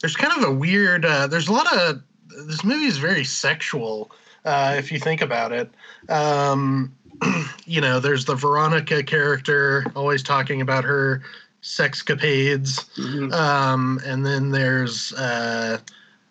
there's 0.00 0.16
kind 0.16 0.32
of 0.36 0.48
a 0.48 0.52
weird. 0.52 1.04
Uh, 1.04 1.26
there's 1.26 1.48
a 1.48 1.52
lot 1.52 1.72
of 1.74 2.02
this 2.46 2.64
movie 2.64 2.84
is 2.84 2.98
very 2.98 3.24
sexual 3.24 4.10
uh, 4.44 4.74
if 4.76 4.92
you 4.92 4.98
think 4.98 5.22
about 5.22 5.52
it. 5.52 5.70
Um, 6.08 6.94
you 7.66 7.80
know, 7.80 8.00
there's 8.00 8.24
the 8.24 8.34
Veronica 8.34 9.02
character 9.02 9.84
always 9.94 10.22
talking 10.22 10.60
about 10.60 10.84
her 10.84 11.22
sexcapades, 11.62 12.84
um, 13.32 14.00
and 14.04 14.24
then 14.24 14.50
there's 14.50 15.12
uh, 15.14 15.78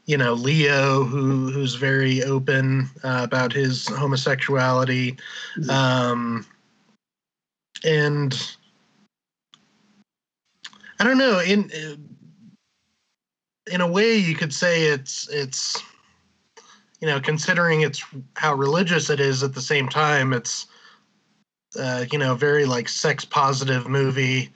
you 0.06 0.18
know 0.18 0.34
Leo 0.34 1.04
who 1.04 1.52
who's 1.52 1.76
very 1.76 2.24
open 2.24 2.90
uh, 3.04 3.22
about 3.24 3.52
his 3.52 3.88
homosexuality, 3.88 5.18
um, 5.70 6.46
and 7.84 8.56
I 11.00 11.04
don't 11.04 11.18
know 11.18 11.40
in 11.40 11.72
in 13.72 13.82
a 13.82 13.88
way 13.88 14.16
you 14.16 14.36
could 14.36 14.54
say 14.54 14.84
it's 14.84 15.28
it's 15.30 15.82
you 17.00 17.08
know 17.08 17.20
considering 17.20 17.82
it's 17.82 18.04
how 18.36 18.54
religious 18.54 19.10
it 19.10 19.20
is 19.20 19.44
at 19.44 19.54
the 19.54 19.62
same 19.62 19.90
time 19.90 20.34
it's 20.34 20.68
uh, 21.80 22.06
you 22.12 22.20
know 22.20 22.36
very 22.36 22.66
like 22.66 22.88
sex 22.88 23.26
positive 23.26 23.88
movie 23.88 24.50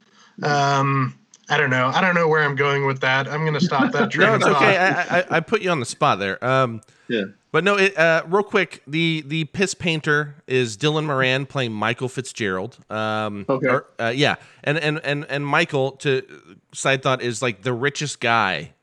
um 0.44 1.19
i 1.50 1.58
don't 1.58 1.70
know 1.70 1.88
i 1.88 2.00
don't 2.02 2.16
know 2.16 2.28
where 2.28 2.44
i'm 2.44 2.56
going 2.56 2.86
with 2.86 3.00
that 3.02 3.28
i'm 3.28 3.44
gonna 3.46 3.60
stop 3.60 3.92
that 3.92 4.12
train 4.12 4.28
No, 4.30 4.36
it's 4.36 4.46
okay. 4.46 4.78
I, 4.78 5.20
I 5.20 5.26
I 5.32 5.40
put 5.40 5.62
you 5.62 5.70
on 5.70 5.80
the 5.80 5.86
spot 5.86 6.20
there. 6.20 6.44
Um, 6.44 6.82
yeah. 7.08 7.24
But 7.52 7.64
no, 7.64 7.78
it, 7.78 7.98
uh, 7.98 8.22
real 8.28 8.44
quick, 8.44 8.84
the 8.86 9.24
the 9.26 9.46
piss 9.46 9.74
painter 9.74 10.36
is 10.46 10.78
Dylan 10.78 11.06
Moran 11.06 11.48
playing 11.48 11.74
Michael 11.74 12.08
Fitzgerald. 12.08 12.78
Um, 12.92 13.48
Okay. 13.50 13.68
or, 13.68 13.86
uh, 14.00 14.14
yeah, 14.16 14.36
and 14.64 14.78
and 14.78 15.00
and 15.04 15.26
and 15.28 15.44
Michael 15.48 15.94
to 15.94 16.22
side 16.76 17.02
thought 17.02 17.24
is 17.24 17.42
like 17.42 17.64
the 17.64 17.74
richest 17.74 18.20
guy 18.20 18.74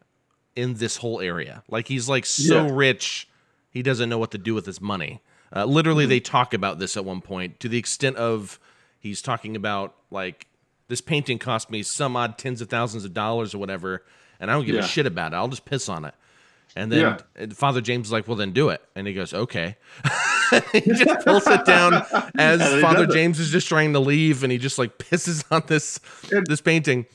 in 0.57 0.75
this 0.75 0.97
whole 0.97 1.21
area. 1.21 1.63
Like 1.69 1.87
he's 1.87 2.09
like 2.09 2.27
so 2.27 2.65
Yeah. 2.67 2.71
rich, 2.73 3.29
he 3.71 3.83
doesn't 3.83 4.09
know 4.09 4.19
what 4.19 4.33
to 4.33 4.39
do 4.39 4.53
with 4.55 4.67
his 4.67 4.81
money. 4.81 5.21
Uh, 5.55 5.65
literally, 5.65 6.03
Mm-hmm. 6.05 6.11
they 6.11 6.21
talk 6.21 6.53
about 6.53 6.81
this 6.81 6.97
at 6.97 7.05
one 7.05 7.21
point 7.21 7.61
to 7.61 7.69
the 7.69 7.79
extent 7.79 8.17
of 8.17 8.59
he's 8.99 9.23
talking 9.23 9.55
about 9.55 9.95
like 10.11 10.49
this 10.89 11.01
painting 11.01 11.39
cost 11.39 11.71
me 11.71 11.83
some 11.83 12.17
odd 12.17 12.39
tens 12.39 12.61
of 12.61 12.69
thousands 12.69 13.05
of 13.05 13.13
dollars 13.13 13.55
or 13.55 13.59
whatever, 13.59 14.05
and 14.41 14.51
I 14.51 14.55
don't 14.55 14.65
give 14.67 14.75
Yeah. 14.77 14.83
a 14.85 14.87
shit 14.87 15.07
about 15.07 15.33
it. 15.33 15.37
I'll 15.37 15.49
just 15.49 15.65
piss 15.65 15.89
on 15.89 16.05
it. 16.05 16.15
And 16.75 16.93
then 16.93 17.01
Yeah. 17.01 17.19
and 17.37 17.57
Father 17.57 17.81
James 17.81 18.09
is 18.09 18.13
like, 18.13 18.29
"Well, 18.29 18.37
then 18.37 18.53
do 18.53 18.69
it." 18.69 18.83
And 18.95 19.07
he 19.07 19.15
goes, 19.15 19.33
"Okay." 19.33 19.77
he 20.73 20.81
just 20.81 21.25
pulls 21.25 21.47
it 21.47 21.65
down 21.65 21.95
as 22.39 22.61
And 22.61 22.81
Father. 22.83 23.07
James 23.07 23.41
is 23.41 23.51
just 23.51 23.67
trying 23.69 23.93
to 23.95 23.99
leave, 24.01 24.43
and 24.43 24.53
he 24.53 24.59
just 24.59 24.79
like 24.79 24.99
pisses 24.99 25.43
on 25.51 25.63
this 25.67 25.99
this 26.49 26.61
painting. 26.61 27.07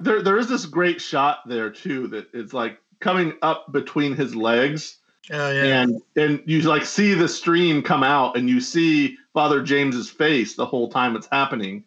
there 0.00 0.22
there 0.22 0.38
is 0.38 0.48
this 0.48 0.66
great 0.66 1.00
shot 1.00 1.40
there 1.46 1.70
too 1.70 2.06
that 2.08 2.26
it's 2.32 2.52
like 2.52 2.78
coming 3.00 3.34
up 3.42 3.70
between 3.72 4.14
his 4.14 4.34
legs 4.34 4.96
oh 5.32 5.50
yeah 5.50 5.82
and 5.82 6.00
and 6.16 6.42
you 6.46 6.60
like 6.62 6.84
see 6.84 7.12
the 7.14 7.28
stream 7.28 7.82
come 7.82 8.02
out 8.02 8.36
and 8.36 8.48
you 8.48 8.60
see 8.60 9.16
father 9.34 9.62
james's 9.62 10.08
face 10.10 10.54
the 10.54 10.64
whole 10.66 10.88
time 10.90 11.16
it's 11.16 11.28
happening 11.32 11.82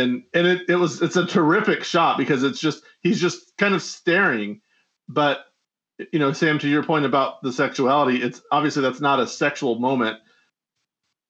and 0.00 0.24
and 0.34 0.46
it, 0.46 0.62
it 0.68 0.76
was 0.76 1.02
it's 1.02 1.16
a 1.16 1.26
terrific 1.26 1.84
shot 1.84 2.18
because 2.18 2.42
it's 2.42 2.60
just 2.60 2.82
he's 3.02 3.20
just 3.20 3.56
kind 3.58 3.74
of 3.74 3.82
staring. 3.82 4.60
But 5.08 5.44
you 6.12 6.18
know 6.18 6.32
sam 6.32 6.58
to 6.58 6.68
your 6.68 6.82
point 6.82 7.04
about 7.04 7.42
the 7.42 7.52
sexuality 7.52 8.22
it's 8.22 8.40
obviously 8.52 8.82
that's 8.82 9.00
not 9.00 9.20
a 9.20 9.26
sexual 9.26 9.78
moment. 9.78 10.18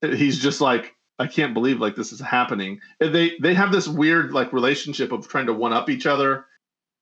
He's 0.02 0.38
just 0.38 0.60
like 0.60 0.94
i 1.18 1.26
can't 1.26 1.52
believe 1.52 1.80
like 1.80 1.96
this 1.96 2.12
is 2.12 2.20
happening. 2.20 2.80
And 3.00 3.14
they 3.14 3.32
they 3.40 3.54
have 3.54 3.72
this 3.72 3.88
weird 3.88 4.32
like 4.32 4.52
relationship 4.52 5.12
of 5.12 5.28
trying 5.28 5.46
to 5.46 5.52
one 5.52 5.72
up 5.72 5.90
each 5.90 6.06
other 6.06 6.46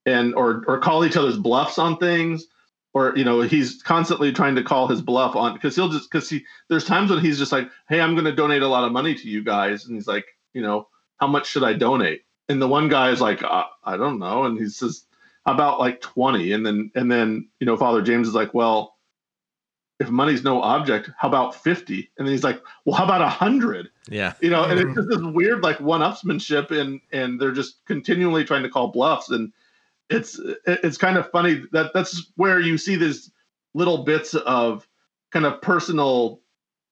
and 0.06 0.34
or 0.34 0.64
or 0.66 0.78
call 0.78 1.04
each 1.04 1.16
other's 1.16 1.38
bluffs 1.38 1.78
on 1.78 1.98
things. 1.98 2.46
Or 2.94 3.12
you 3.16 3.24
know 3.24 3.42
he's 3.42 3.82
constantly 3.82 4.32
trying 4.32 4.56
to 4.56 4.64
call 4.64 4.88
his 4.88 5.02
bluff 5.02 5.36
on 5.36 5.52
because 5.52 5.76
he'll 5.76 5.90
just 5.90 6.10
because 6.10 6.28
he 6.28 6.44
there's 6.68 6.84
times 6.86 7.10
when 7.10 7.20
he's 7.20 7.38
just 7.38 7.52
like 7.52 7.70
hey 7.88 8.00
i'm 8.00 8.14
going 8.14 8.24
to 8.24 8.34
donate 8.34 8.62
a 8.62 8.68
lot 8.68 8.84
of 8.84 8.92
money 8.92 9.14
to 9.14 9.28
you 9.28 9.44
guys. 9.44 9.84
And 9.84 9.94
he's 9.94 10.08
like 10.08 10.26
you 10.54 10.62
know 10.62 10.88
how 11.18 11.26
much 11.26 11.46
should 11.48 11.64
i 11.64 11.72
donate? 11.72 12.22
And 12.48 12.62
the 12.62 12.68
one 12.68 12.88
guy 12.88 13.10
is 13.10 13.20
like 13.20 13.42
uh, 13.42 13.64
i 13.84 13.96
don't 13.96 14.18
know. 14.18 14.44
And 14.44 14.58
he 14.58 14.68
says 14.68 15.04
about 15.46 15.80
like 15.80 16.00
20 16.00 16.52
and 16.52 16.66
then 16.66 16.90
and 16.94 17.10
then 17.10 17.48
you 17.60 17.66
know 17.66 17.76
father 17.76 18.02
james 18.02 18.28
is 18.28 18.34
like 18.34 18.52
well 18.52 18.96
if 19.98 20.10
money's 20.10 20.44
no 20.44 20.60
object 20.60 21.10
how 21.16 21.26
about 21.26 21.54
50 21.54 22.10
and 22.18 22.26
then 22.26 22.32
he's 22.32 22.44
like 22.44 22.60
well 22.84 22.96
how 22.96 23.04
about 23.04 23.22
a 23.22 23.24
100 23.24 23.88
Yeah, 24.10 24.34
you 24.40 24.50
know 24.50 24.64
and 24.64 24.78
it's 24.78 24.94
just 24.94 25.08
this 25.08 25.22
weird 25.22 25.62
like 25.62 25.80
one-upsmanship 25.80 26.70
and 26.70 27.00
and 27.12 27.40
they're 27.40 27.52
just 27.52 27.84
continually 27.86 28.44
trying 28.44 28.62
to 28.62 28.68
call 28.68 28.88
bluffs. 28.88 29.30
And 29.30 29.52
it's 30.10 30.40
it's 30.66 30.98
kind 30.98 31.16
of 31.16 31.30
funny 31.30 31.62
that 31.72 31.92
that's 31.94 32.30
where 32.36 32.60
you 32.60 32.78
see 32.78 32.96
these 32.96 33.30
little 33.74 34.04
bits 34.04 34.34
of 34.34 34.86
kind 35.32 35.44
of 35.44 35.60
personal 35.60 36.40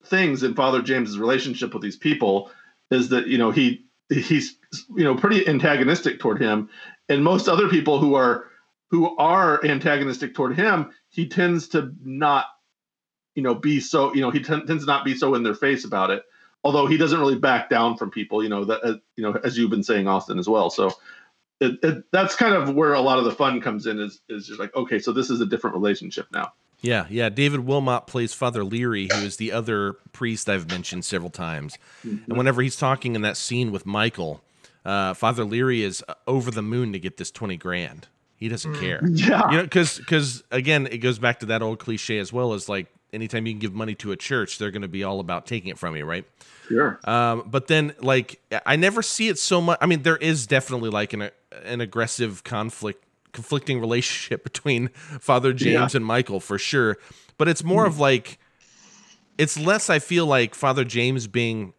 things 0.05 0.43
in 0.43 0.53
father 0.53 0.81
james's 0.81 1.17
relationship 1.17 1.73
with 1.73 1.81
these 1.81 1.97
people 1.97 2.51
is 2.91 3.09
that 3.09 3.27
you 3.27 3.37
know 3.37 3.49
he 3.51 3.83
he's 4.09 4.57
you 4.95 5.03
know 5.03 5.15
pretty 5.15 5.47
antagonistic 5.47 6.19
toward 6.19 6.41
him. 6.41 6.69
And 7.09 7.23
most 7.23 7.47
other 7.47 7.67
people 7.69 7.99
who 7.99 8.15
are 8.15 8.45
who 8.89 9.15
are 9.17 9.63
antagonistic 9.65 10.33
toward 10.33 10.55
him 10.55 10.91
he 11.09 11.27
tends 11.27 11.67
to 11.69 11.93
not 12.03 12.45
you 13.35 13.43
know 13.43 13.55
be 13.55 13.79
so 13.79 14.13
you 14.13 14.21
know 14.21 14.31
he 14.31 14.39
ten- 14.39 14.65
tends 14.65 14.83
to 14.83 14.87
not 14.87 15.05
be 15.05 15.15
so 15.15 15.35
in 15.35 15.43
their 15.43 15.55
face 15.55 15.85
about 15.85 16.09
it. 16.09 16.23
Although 16.63 16.87
he 16.87 16.97
doesn't 16.97 17.19
really 17.19 17.37
back 17.37 17.69
down 17.69 17.97
from 17.97 18.11
people 18.11 18.43
you 18.43 18.49
know 18.49 18.65
that 18.65 18.83
uh, 18.83 18.95
you 19.15 19.23
know 19.23 19.39
as 19.43 19.57
you've 19.57 19.69
been 19.69 19.83
saying 19.83 20.07
austin 20.07 20.39
as 20.39 20.47
well. 20.49 20.69
So 20.69 20.91
it, 21.59 21.79
it, 21.81 22.03
that's 22.11 22.35
kind 22.35 22.53
of 22.53 22.75
where 22.75 22.93
a 22.93 23.01
lot 23.01 23.17
of 23.17 23.25
the 23.25 23.31
fun 23.31 23.61
comes 23.61 23.87
in 23.87 23.99
is 23.99 24.21
is 24.29 24.47
just 24.47 24.59
like 24.59 24.75
okay 24.75 24.99
so 24.99 25.11
this 25.11 25.29
is 25.29 25.41
a 25.41 25.45
different 25.45 25.75
relationship 25.75 26.27
now 26.31 26.53
yeah, 26.81 27.05
yeah. 27.09 27.29
David 27.29 27.61
Wilmot 27.61 28.07
plays 28.07 28.33
Father 28.33 28.63
Leary, 28.63 29.09
who 29.11 29.19
is 29.19 29.37
the 29.37 29.51
other 29.51 29.93
priest 30.13 30.49
I've 30.49 30.69
mentioned 30.69 31.05
several 31.05 31.29
times. 31.29 31.77
And 32.03 32.37
whenever 32.37 32.61
he's 32.61 32.75
talking 32.75 33.15
in 33.15 33.21
that 33.23 33.37
scene 33.37 33.71
with 33.71 33.85
Michael, 33.85 34.41
uh, 34.85 35.13
Father 35.13 35.43
Leary 35.43 35.83
is 35.83 36.03
over 36.27 36.51
the 36.51 36.61
moon 36.61 36.93
to 36.93 36.99
get 36.99 37.17
this 37.17 37.31
twenty 37.31 37.57
grand. 37.57 38.07
He 38.37 38.49
doesn't 38.49 38.75
care. 38.75 39.01
Yeah. 39.07 39.49
you 39.49 39.57
know, 39.57 39.63
because 39.63 39.97
because 39.97 40.43
again, 40.51 40.87
it 40.91 40.99
goes 40.99 41.19
back 41.19 41.39
to 41.39 41.47
that 41.47 41.61
old 41.61 41.79
cliche 41.79 42.19
as 42.19 42.31
well 42.31 42.53
as 42.53 42.69
like 42.69 42.87
anytime 43.13 43.45
you 43.47 43.53
can 43.53 43.59
give 43.59 43.73
money 43.73 43.95
to 43.95 44.11
a 44.11 44.15
church, 44.15 44.57
they're 44.57 44.71
going 44.71 44.81
to 44.81 44.87
be 44.87 45.03
all 45.03 45.19
about 45.19 45.45
taking 45.45 45.69
it 45.69 45.77
from 45.77 45.95
you, 45.95 46.05
right? 46.05 46.25
sure 46.67 46.99
Um, 47.05 47.43
but 47.47 47.67
then, 47.67 47.93
like, 47.99 48.39
I 48.65 48.75
never 48.75 49.01
see 49.01 49.29
it 49.29 49.39
so 49.39 49.61
much. 49.61 49.77
I 49.81 49.85
mean, 49.85 50.03
there 50.03 50.17
is 50.17 50.47
definitely 50.47 50.89
like 50.89 51.13
an 51.13 51.29
an 51.63 51.81
aggressive 51.81 52.43
conflict, 52.43 53.03
conflicting 53.37 53.79
relationship 53.79 54.43
between 54.51 54.87
Father 55.19 55.53
James 55.53 55.93
Yeah. 55.93 55.97
and 55.97 56.05
Michael 56.05 56.39
for 56.39 56.57
sure. 56.57 56.97
But 57.37 57.47
it's 57.47 57.63
more 57.63 57.85
of 57.85 57.93
mm-hmm. 57.93 58.01
like, 58.01 58.39
it's 59.37 59.59
less. 59.59 59.91
I 59.91 59.99
feel 59.99 60.25
like 60.25 60.55
Father 60.55 60.83
James 60.83 61.27
being 61.27 61.73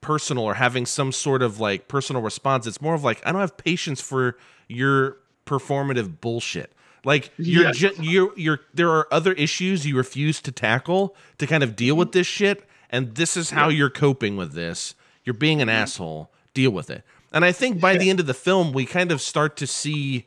personal 0.00 0.42
or 0.42 0.54
having 0.54 0.84
some 0.84 1.12
sort 1.12 1.42
of 1.42 1.60
like 1.60 1.86
personal 1.86 2.20
response. 2.20 2.66
It's 2.66 2.80
more 2.80 2.94
of 2.94 3.04
like 3.04 3.24
I 3.24 3.30
don't 3.30 3.40
have 3.40 3.56
patience 3.56 4.00
for 4.00 4.36
your 4.68 5.18
performative 5.46 6.20
bullshit. 6.20 6.72
Like 7.04 7.30
you're 7.38 7.66
Yeah. 7.66 7.72
ju- 7.72 7.94
you're 8.00 8.32
you're 8.36 8.60
there 8.74 8.90
are 8.90 9.06
other 9.12 9.32
issues 9.34 9.86
you 9.86 9.96
refuse 9.96 10.40
to 10.42 10.50
tackle 10.50 11.14
to 11.38 11.46
kind 11.46 11.62
of 11.62 11.76
deal 11.76 11.94
with 11.94 12.08
mm-hmm. 12.08 12.18
this 12.18 12.26
shit, 12.26 12.68
and 12.90 13.14
this 13.14 13.36
is 13.36 13.50
how 13.50 13.68
you're 13.68 13.90
coping 13.90 14.36
with 14.36 14.52
this. 14.54 14.96
You're 15.24 15.34
being 15.34 15.62
an 15.62 15.68
mm-hmm. 15.68 15.82
asshole. 15.82 16.30
Deal 16.54 16.72
with 16.72 16.90
it. 16.90 17.04
And 17.32 17.44
I 17.44 17.52
think 17.52 17.80
by 17.80 17.96
the 17.96 18.08
end 18.08 18.18
of 18.18 18.26
the 18.26 18.34
film, 18.34 18.72
we 18.72 18.86
kind 18.86 19.12
of 19.12 19.20
start 19.20 19.56
to 19.58 19.66
see 19.66 20.26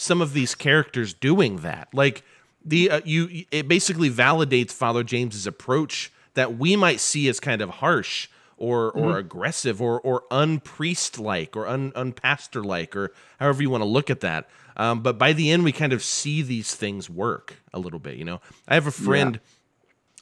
some 0.00 0.22
of 0.22 0.32
these 0.32 0.54
characters 0.54 1.12
doing 1.12 1.58
that. 1.58 1.88
Like 1.92 2.22
the 2.64 2.90
uh, 2.90 3.00
you 3.04 3.44
it 3.50 3.66
basically 3.66 4.10
validates 4.10 4.70
Father 4.72 5.02
James's 5.02 5.46
approach 5.46 6.12
that 6.34 6.56
we 6.56 6.76
might 6.76 7.00
see 7.00 7.28
as 7.28 7.40
kind 7.40 7.60
of 7.60 7.68
harsh 7.70 8.28
or 8.56 8.90
or 8.92 9.14
Mhm. 9.14 9.18
aggressive 9.18 9.82
or 9.82 10.00
or 10.00 10.22
unpriest 10.30 11.18
like 11.18 11.56
or 11.56 11.66
un 11.66 11.92
unpastor 11.92 12.64
like 12.64 12.94
or 12.96 13.12
however 13.40 13.62
you 13.62 13.70
want 13.70 13.82
to 13.82 13.88
look 13.88 14.08
at 14.10 14.20
that. 14.20 14.48
Um, 14.76 15.00
but 15.02 15.18
by 15.18 15.32
the 15.32 15.50
end, 15.50 15.64
we 15.64 15.72
kind 15.72 15.92
of 15.92 16.04
see 16.04 16.40
these 16.42 16.74
things 16.76 17.10
work 17.10 17.56
a 17.74 17.80
little 17.80 17.98
bit. 17.98 18.16
You 18.16 18.24
know, 18.24 18.40
I 18.68 18.74
have 18.74 18.86
a 18.86 18.92
friend. 18.92 19.40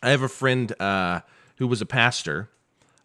I 0.02 0.10
have 0.10 0.22
a 0.22 0.28
friend 0.28 0.72
uh, 0.80 1.20
who 1.56 1.66
was 1.66 1.80
a 1.82 1.86
pastor 1.86 2.48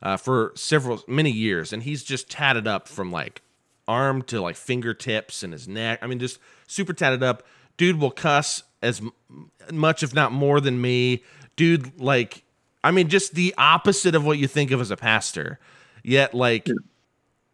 uh, 0.01 0.15
for 0.17 0.51
several 0.55 1.03
many 1.07 1.31
years, 1.31 1.73
and 1.73 1.83
he's 1.83 2.03
just 2.03 2.29
tatted 2.29 2.67
up 2.67 2.87
from 2.87 3.11
like 3.11 3.41
arm 3.91 4.21
to 4.23 4.41
like 4.41 4.55
fingertips 4.55 5.43
and 5.43 5.53
his 5.53 5.67
neck. 5.67 5.99
I 6.01 6.07
mean, 6.07 6.19
just 6.19 6.39
super 6.67 6.93
tatted 6.93 7.23
up. 7.23 7.43
Dude 7.77 7.99
will 7.99 8.11
cuss 8.11 8.63
as 8.81 8.99
m- 9.01 9.11
much, 9.71 10.03
if 10.03 10.13
not 10.13 10.31
more, 10.31 10.59
than 10.61 10.79
me. 10.81 11.23
Dude, 11.55 11.99
like, 11.99 12.43
I 12.83 12.91
mean, 12.91 13.07
just 13.09 13.33
the 13.35 13.53
opposite 13.57 14.15
of 14.15 14.25
what 14.25 14.37
you 14.37 14.47
think 14.47 14.71
of 14.71 14.79
as 14.81 14.91
a 14.91 14.97
pastor. 14.97 15.59
Yet, 16.03 16.33
like, 16.33 16.67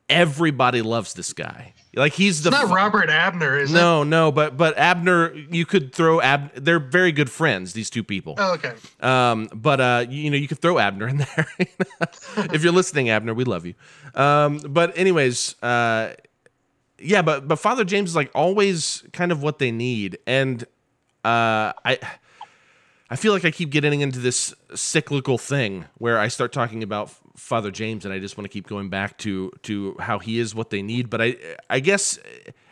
everybody 0.10 0.82
loves 0.82 1.14
this 1.14 1.34
guy. 1.34 1.74
Like, 1.96 2.14
he's 2.14 2.44
the 2.44 2.50
It's 2.50 2.60
not 2.62 2.70
Robert 2.74 3.10
Abner, 3.10 3.58
is 3.58 3.72
it? 3.72 3.74
no, 3.74 4.04
no, 4.04 4.32
but 4.32 4.56
but 4.56 4.78
Abner, 4.78 5.34
you 5.34 5.66
could 5.66 5.94
throw 5.96 6.22
Ab. 6.22 6.54
They're 6.56 6.80
very 6.80 7.12
good 7.12 7.30
friends. 7.30 7.74
These 7.74 7.90
two 7.90 8.04
people. 8.04 8.36
Oh, 8.38 8.54
okay. 8.54 8.74
Um, 9.02 9.50
but 9.54 9.82
uh, 9.82 10.06
you, 10.08 10.24
you 10.24 10.30
know, 10.30 10.38
you 10.38 10.48
could 10.48 10.60
throw 10.60 10.78
Abner 10.78 11.08
in 11.08 11.18
there. 11.36 11.48
if 12.54 12.64
you're 12.64 12.74
listening, 12.74 13.10
Abner, 13.10 13.34
we 13.34 13.46
love 13.46 13.66
you. 13.66 13.74
Um, 14.14 14.60
but 14.60 14.96
anyways, 14.98 15.56
uh, 15.64 16.14
yeah, 17.00 17.22
but 17.22 17.48
but 17.48 17.58
Father 17.58 17.84
James 17.84 18.12
is 18.12 18.16
like 18.16 18.32
always 18.34 19.04
kind 19.14 19.32
of 19.32 19.42
what 19.42 19.60
they 19.60 19.72
need, 19.72 20.18
and 20.26 20.64
uh, 21.24 21.74
I. 21.86 22.00
I 23.10 23.16
feel 23.16 23.32
like 23.32 23.46
I 23.46 23.52
keep 23.52 23.70
getting 23.70 24.02
into 24.02 24.20
this 24.20 24.54
cyclical 24.76 25.38
thing 25.38 25.86
where 25.98 26.20
I 26.20 26.28
start 26.28 26.52
talking 26.52 26.84
about 26.84 27.10
Father 27.38 27.72
James 27.72 28.04
and 28.04 28.14
I 28.14 28.20
just 28.20 28.38
want 28.38 28.44
to 28.44 28.50
keep 28.50 28.68
going 28.68 28.90
back 28.90 29.18
to 29.20 29.50
to 29.64 29.96
how 29.98 30.20
he 30.20 30.40
is 30.40 30.54
what 30.54 30.72
they 30.72 30.82
need. 30.82 31.10
But 31.10 31.22
I 31.22 31.38
I 31.70 31.80
guess 31.80 32.20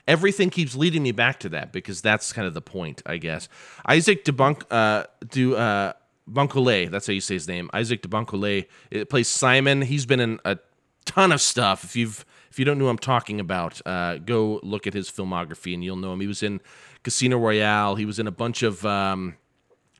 everything 0.09 0.49
keeps 0.49 0.75
leading 0.75 1.03
me 1.03 1.13
back 1.13 1.39
to 1.39 1.49
that 1.49 1.71
because 1.71 2.01
that's 2.01 2.33
kind 2.33 2.47
of 2.47 2.53
the 2.53 2.61
point. 2.61 3.01
I 3.05 3.15
guess 3.15 3.47
Isaach 3.87 4.25
de 4.25 4.33
Bunk 4.33 4.65
uh, 4.69 5.05
do 5.29 5.55
uh, 5.55 5.93
Buncolet, 6.29 6.89
that's 6.89 7.07
how 7.07 7.13
you 7.13 7.21
say 7.21 7.35
his 7.35 7.47
name. 7.47 7.69
Isaach 7.73 8.01
de 8.01 8.65
it 8.91 9.09
plays 9.09 9.27
Simon. 9.27 9.83
He's 9.83 10.05
been 10.05 10.19
in 10.19 10.39
a 10.43 10.57
ton 11.05 11.31
of 11.31 11.41
stuff. 11.41 11.83
If 11.83 11.95
you've 11.95 12.25
if 12.55 12.59
you 12.59 12.63
don't 12.63 12.77
know 12.77 12.85
who 12.85 12.89
I'm 12.89 12.97
talking 12.97 13.41
about, 13.41 13.81
uh, 13.85 14.17
go 14.19 14.61
look 14.63 14.87
at 14.87 14.93
his 14.93 15.11
filmography 15.11 15.73
and 15.73 15.83
you'll 15.83 15.97
know 15.97 16.13
him. 16.13 16.21
He 16.21 16.27
was 16.27 16.41
in 16.41 16.61
Casino 17.03 17.37
Royale. 17.37 17.95
He 17.95 18.05
was 18.05 18.17
in 18.17 18.27
a 18.27 18.31
bunch 18.31 18.63
of 18.63 18.85
um, 18.85 19.35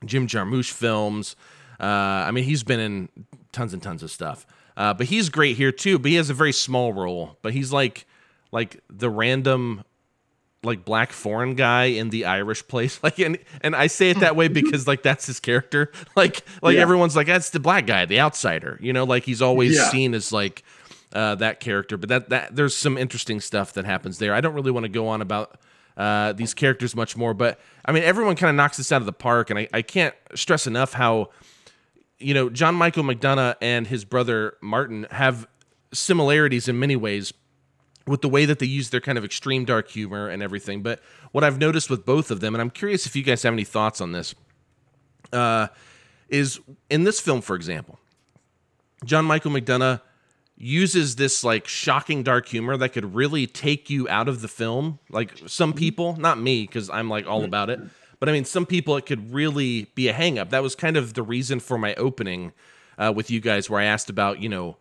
Jim 0.06 0.26
Jarmusch 0.26 0.72
films. 0.72 1.36
Uh, 1.82 1.84
I 1.84 2.32
mean, 2.32 2.46
he's 2.46 2.64
been 2.64 2.80
in 2.80 3.10
tons 3.52 3.74
and 3.74 3.84
tons 3.84 4.04
of 4.04 4.10
stuff. 4.10 4.48
Uh, 4.78 4.94
but 4.94 5.08
he's 5.08 5.28
great 5.28 5.58
here 5.58 5.74
too. 5.74 6.00
But 6.00 6.12
he 6.12 6.16
has 6.16 6.30
a 6.30 6.34
very 6.34 6.54
small 6.54 6.94
role. 6.94 7.38
But 7.42 7.52
he's 7.52 7.74
like 7.74 8.06
like 8.54 8.80
the 8.90 9.10
random 9.10 9.84
like 10.64 10.86
black 10.86 11.12
foreign 11.12 11.56
guy 11.56 11.84
in 11.86 12.10
the 12.10 12.24
Irish 12.24 12.66
place. 12.70 13.00
Like 13.04 13.20
and 13.20 13.38
and 13.60 13.76
I 13.76 13.88
say 13.88 14.12
it 14.12 14.22
that 14.22 14.38
way 14.38 14.48
because 14.62 14.88
like 14.88 15.04
that's 15.04 15.26
his 15.28 15.42
character. 15.42 15.92
Like 16.16 16.42
like 16.62 16.76
Yeah. 16.76 16.82
everyone's 16.84 17.18
like 17.18 17.28
that's 17.28 17.50
the 17.50 17.60
black 17.60 17.86
guy, 17.86 18.06
the 18.06 18.22
outsider. 18.22 18.80
You 18.82 18.94
know, 18.94 19.04
like 19.04 19.26
he's 19.26 19.42
always 19.42 19.76
Yeah. 19.76 19.90
seen 19.90 20.14
as 20.14 20.32
like 20.32 20.64
uh, 21.16 21.34
that 21.36 21.60
character. 21.60 21.98
But 21.98 22.10
that 22.10 22.30
that 22.30 22.56
there's 22.56 22.76
some 22.76 22.98
interesting 22.98 23.40
stuff 23.40 23.74
that 23.74 23.86
happens 23.86 24.20
there. 24.20 24.34
I 24.34 24.42
don't 24.42 24.54
really 24.54 24.72
want 24.72 24.84
to 24.84 24.90
go 24.90 25.08
on 25.08 25.22
about 25.22 25.58
uh, 25.98 26.34
these 26.34 26.54
characters 26.54 26.96
much 26.96 27.16
more, 27.16 27.34
but 27.34 27.60
I 27.86 27.94
mean 27.94 28.04
everyone 28.04 28.36
kind 28.36 28.50
of 28.50 28.56
knocks 28.56 28.78
this 28.78 28.92
out 28.92 29.02
of 29.02 29.06
the 29.06 29.14
park, 29.14 29.50
and 29.50 29.58
I, 29.58 29.68
I 29.74 29.82
can't 29.82 30.14
stress 30.36 30.68
enough 30.68 30.94
how 30.94 31.30
you 32.20 32.34
know 32.34 32.50
John 32.50 32.76
Michael 32.76 33.04
McDonagh 33.04 33.56
and 33.62 33.88
his 33.88 34.04
brother 34.04 34.58
Martin 34.62 35.08
have 35.10 35.48
similarities 35.94 36.68
in 36.68 36.78
many 36.78 36.98
ways 36.98 37.34
with 38.06 38.22
the 38.22 38.30
way 38.30 38.46
that 38.46 38.60
they 38.60 38.66
use 38.66 38.90
their 38.90 39.02
kind 39.02 39.18
of 39.18 39.24
extreme 39.24 39.66
dark 39.66 39.90
humor 39.90 40.28
and 40.28 40.44
everything. 40.44 40.84
But 40.84 41.00
what 41.32 41.44
I've 41.44 41.58
noticed 41.58 41.90
with 41.90 42.06
both 42.06 42.30
of 42.30 42.40
them, 42.40 42.54
and 42.54 42.62
I'm 42.62 42.70
curious 42.70 43.08
if 43.08 43.16
you 43.16 43.24
guys 43.24 43.42
have 43.44 43.54
any 43.54 43.64
thoughts 43.64 44.00
on 44.00 44.12
this, 44.12 44.36
uh, 45.34 45.68
is 46.30 46.60
in 46.90 47.04
this 47.06 47.20
film, 47.20 47.42
for 47.42 47.56
example, 47.56 47.98
John 49.06 49.26
Michael 49.26 49.52
McDonagh 49.52 50.02
uses 50.58 51.18
this 51.18 51.44
like 51.44 51.68
shocking 51.68 52.24
dark 52.24 52.48
humor 52.48 52.78
that 52.78 52.90
could 52.90 53.14
really 53.14 53.46
take 53.46 53.90
you 53.90 54.08
out 54.10 54.28
of 54.28 54.42
the 54.42 54.48
film. 54.48 55.00
Like 55.10 55.42
some 55.48 55.74
people, 55.74 56.16
not 56.18 56.40
me, 56.40 56.62
because 56.62 56.90
I'm 56.90 57.10
like 57.10 57.28
all 57.28 57.44
about 57.44 57.70
it. 57.70 57.80
But 58.20 58.30
I 58.30 58.32
mean, 58.32 58.46
some 58.46 58.66
people 58.66 58.96
it 58.96 59.06
could 59.06 59.34
really 59.34 59.88
be 59.96 60.08
a 60.08 60.14
hang 60.14 60.40
up. 60.40 60.50
That 60.52 60.64
was 60.64 60.76
kind 60.76 60.98
of 60.98 61.14
the 61.14 61.24
reason 61.24 61.60
for 61.60 61.78
my 61.78 61.94
opening 61.96 62.54
uh, 62.98 63.12
with 63.14 63.30
you 63.30 63.42
guys, 63.42 63.70
where 63.70 63.82
I 63.82 63.86
asked 63.86 64.10
about, 64.10 64.42
you 64.42 64.48
know, 64.48 64.78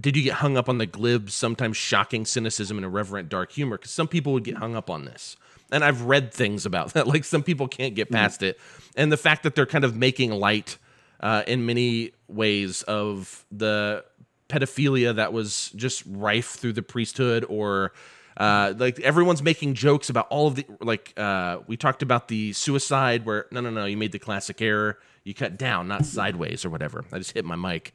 did 0.00 0.16
you 0.16 0.22
get 0.22 0.34
hung 0.34 0.56
up 0.56 0.68
on 0.68 0.78
the 0.78 0.86
glib, 0.86 1.30
sometimes 1.30 1.76
shocking 1.76 2.24
cynicism 2.24 2.76
and 2.76 2.84
irreverent 2.84 3.28
dark 3.28 3.52
humor? 3.52 3.76
Because 3.78 3.90
some 3.90 4.08
people 4.08 4.32
would 4.32 4.44
get 4.44 4.56
hung 4.56 4.76
up 4.76 4.90
on 4.90 5.04
this. 5.04 5.36
And 5.70 5.84
I've 5.84 6.02
read 6.02 6.32
things 6.32 6.66
about 6.66 6.92
that. 6.94 7.06
Like 7.06 7.24
some 7.24 7.42
people 7.42 7.68
can't 7.68 7.94
get 7.94 8.10
past 8.10 8.42
it. 8.42 8.58
And 8.96 9.12
the 9.12 9.16
fact 9.16 9.44
that 9.44 9.54
they're 9.54 9.66
kind 9.66 9.84
of 9.84 9.96
making 9.96 10.32
light 10.32 10.78
uh, 11.20 11.42
in 11.46 11.66
many 11.66 12.12
ways 12.28 12.82
of 12.82 13.44
the 13.50 14.04
pedophilia 14.48 15.14
that 15.16 15.32
was 15.32 15.70
just 15.76 16.02
rife 16.06 16.50
through 16.50 16.72
the 16.72 16.82
priesthood 16.82 17.44
or 17.48 17.92
uh, 18.38 18.72
like 18.78 19.00
everyone's 19.00 19.42
making 19.42 19.74
jokes 19.74 20.08
about 20.08 20.28
all 20.28 20.46
of 20.46 20.54
the 20.54 20.64
like 20.80 21.12
uh, 21.16 21.58
we 21.66 21.76
talked 21.76 22.02
about 22.02 22.28
the 22.28 22.52
suicide 22.52 23.26
where 23.26 23.46
no 23.50 23.60
no 23.60 23.70
no 23.70 23.84
you 23.84 23.96
made 23.96 24.12
the 24.12 24.18
classic 24.18 24.62
error. 24.62 24.98
You 25.24 25.34
cut 25.34 25.58
down 25.58 25.88
not 25.88 26.06
sideways 26.06 26.64
or 26.64 26.70
whatever. 26.70 27.04
I 27.12 27.18
just 27.18 27.32
hit 27.32 27.44
my 27.44 27.56
mic. 27.56 27.92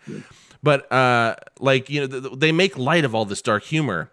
But 0.61 0.91
uh, 0.91 1.35
like 1.59 1.89
you 1.89 2.01
know 2.01 2.07
th- 2.07 2.23
th- 2.23 2.39
they 2.39 2.51
make 2.51 2.77
light 2.77 3.05
of 3.05 3.15
all 3.15 3.25
this 3.25 3.41
dark 3.41 3.63
humor. 3.63 4.11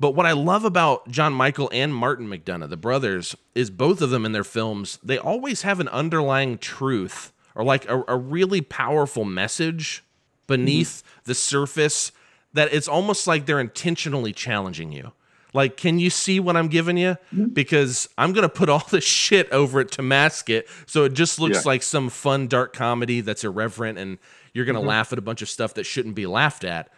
But 0.00 0.14
what 0.14 0.26
I 0.26 0.32
love 0.32 0.64
about 0.64 1.08
John 1.08 1.34
Michael 1.34 1.68
and 1.72 1.94
Martin 1.94 2.26
McDonagh, 2.26 2.70
the 2.70 2.76
brothers, 2.76 3.36
is 3.54 3.70
both 3.70 4.00
of 4.00 4.08
them 4.08 4.24
in 4.24 4.32
their 4.32 4.44
films, 4.44 4.98
they 5.04 5.18
always 5.18 5.60
have 5.62 5.78
an 5.78 5.88
underlying 5.88 6.56
truth 6.56 7.32
or 7.54 7.64
like 7.64 7.86
a, 7.88 8.02
a 8.08 8.16
really 8.16 8.62
powerful 8.62 9.26
message 9.26 10.02
beneath 10.50 11.02
the 11.24 11.34
surface 11.34 12.12
that 12.52 12.72
it's 12.74 12.88
almost 12.88 13.26
like 13.26 13.46
they're 13.46 13.60
intentionally 13.60 14.32
challenging 14.32 14.90
you. 14.92 15.12
Like, 15.54 15.76
can 15.76 15.98
you 15.98 16.10
see 16.10 16.38
what 16.40 16.56
I'm 16.56 16.68
giving 16.68 16.96
you? 16.96 17.16
Because 17.52 18.08
I'm 18.18 18.32
going 18.32 18.42
to 18.42 18.48
put 18.48 18.68
all 18.68 18.84
this 18.90 19.04
shit 19.04 19.50
over 19.50 19.80
it 19.80 19.90
to 19.92 20.02
mask 20.02 20.50
it. 20.50 20.68
So 20.86 21.04
it 21.04 21.14
just 21.14 21.38
looks 21.40 21.58
Yeah. 21.64 21.70
like 21.70 21.82
some 21.82 22.08
fun, 22.08 22.46
dark 22.48 22.72
comedy 22.72 23.20
that's 23.20 23.42
irreverent 23.44 23.98
and 23.98 24.18
you're 24.52 24.64
going 24.64 24.76
to 24.76 24.82
Mhm. 24.82 24.86
laugh 24.88 25.12
at 25.12 25.18
a 25.18 25.22
bunch 25.22 25.42
of 25.42 25.48
stuff 25.48 25.74
that 25.74 25.84
shouldn't 25.84 26.14
be 26.14 26.26
laughed 26.26 26.64
at. 26.64 26.88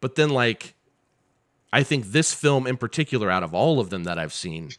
But 0.00 0.14
then, 0.16 0.30
like, 0.30 0.74
I 1.72 1.82
think 1.82 2.06
this 2.12 2.32
film 2.32 2.66
in 2.66 2.76
particular, 2.76 3.30
out 3.30 3.42
of 3.42 3.54
all 3.54 3.80
of 3.80 3.90
them 3.90 4.04
that 4.04 4.18
I've 4.18 4.32
seen, 4.34 4.70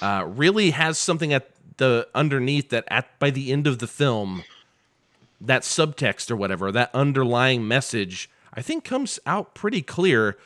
uh, 0.00 0.24
really 0.26 0.70
has 0.70 0.98
something 0.98 1.32
at 1.32 1.50
the 1.78 2.08
underneath 2.14 2.70
that 2.70 2.84
at 2.88 3.18
by 3.18 3.30
the 3.30 3.52
end 3.52 3.66
of 3.66 3.78
the 3.80 3.86
film, 3.86 4.44
that 5.40 5.62
subtext 5.62 6.30
or 6.30 6.36
whatever, 6.36 6.72
that 6.72 6.90
underlying 6.94 7.66
message, 7.66 8.30
I 8.54 8.62
think 8.62 8.84
comes 8.84 9.18
out 9.26 9.54
pretty 9.54 9.82
clear. 9.82 10.36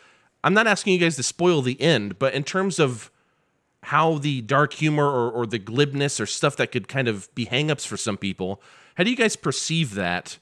I'm 0.43 0.55
not 0.55 0.67
asking 0.67 0.95
you 0.95 0.99
guys 0.99 1.17
to 1.17 1.23
spoil 1.23 1.63
the 1.63 1.81
end, 1.81 2.19
but 2.19 2.35
in 2.35 2.45
terms 2.45 2.79
of 2.79 3.11
how 3.85 4.19
the 4.19 4.41
dark 4.43 4.75
humor 4.75 5.07
or, 5.07 5.31
or 5.31 5.47
the 5.47 5.59
glibness 5.59 6.21
or 6.21 6.27
stuff 6.27 6.57
that 6.57 6.73
could 6.73 6.89
kind 6.89 7.09
of 7.09 7.33
be 7.35 7.47
hangups 7.47 7.87
for 7.87 7.97
some 7.97 8.17
people, 8.17 8.61
how 8.97 9.05
do 9.05 9.11
you 9.11 9.17
guys 9.17 9.37
perceive 9.37 9.95
that 9.95 10.39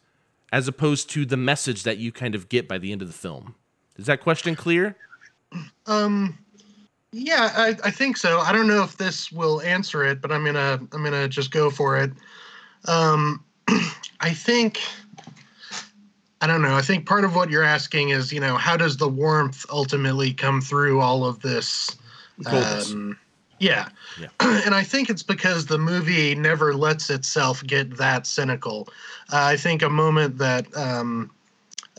as 0.53 0.66
opposed 0.66 1.11
to 1.11 1.27
the 1.27 1.37
message 1.37 1.83
that 1.83 1.99
you 1.99 2.11
kind 2.11 2.35
of 2.35 2.49
get 2.49 2.66
by 2.66 2.79
the 2.79 2.91
end 2.91 3.03
of 3.03 3.09
the 3.09 3.15
film? 3.15 3.55
Is 3.97 4.07
that 4.07 4.20
question 4.20 4.55
clear? 4.55 4.97
Um, 5.87 6.39
yeah, 7.12 7.53
I, 7.57 7.69
I 7.85 7.91
think 7.91 8.16
so. 8.16 8.41
I 8.41 8.53
don't 8.53 8.69
know 8.69 8.83
if 8.83 8.97
this 8.97 9.33
will 9.33 9.61
answer 9.62 10.05
it, 10.05 10.20
but 10.20 10.31
I'm 10.31 10.45
gonna 10.45 10.79
I'm 10.93 11.05
gonna 11.05 11.29
just 11.29 11.51
go 11.51 11.70
for 11.70 11.97
it. 11.99 12.12
Um, 12.87 13.45
I 14.20 14.32
think 14.32 14.81
I 16.40 16.47
don't 16.47 16.62
know. 16.62 16.77
I 16.77 16.82
think 16.82 17.07
part 17.07 17.24
of 17.24 17.35
what 17.35 17.51
you're 17.51 17.65
asking 17.65 18.11
is, 18.11 18.32
you 18.32 18.40
know, 18.40 18.57
how 18.57 18.77
does 18.77 18.97
the 18.97 19.09
warmth 19.09 19.66
ultimately 19.70 20.32
come 20.32 20.61
through 20.61 21.01
all 21.01 21.24
of 21.24 21.40
this? 21.40 21.97
Um, 22.47 23.19
yeah. 23.59 23.89
Yeah. 24.20 24.28
and 24.40 24.74
I 24.74 24.85
think 24.85 25.11
it's 25.11 25.23
because 25.23 25.66
the 25.66 25.78
movie 25.78 26.36
never 26.36 26.74
lets 26.74 27.11
itself 27.11 27.65
get 27.66 27.97
that 27.97 28.27
cynical. 28.27 28.89
Uh, 29.32 29.43
I 29.43 29.57
think 29.57 29.82
a 29.82 29.90
moment 29.90 30.39
that 30.39 30.66
um, 30.77 31.31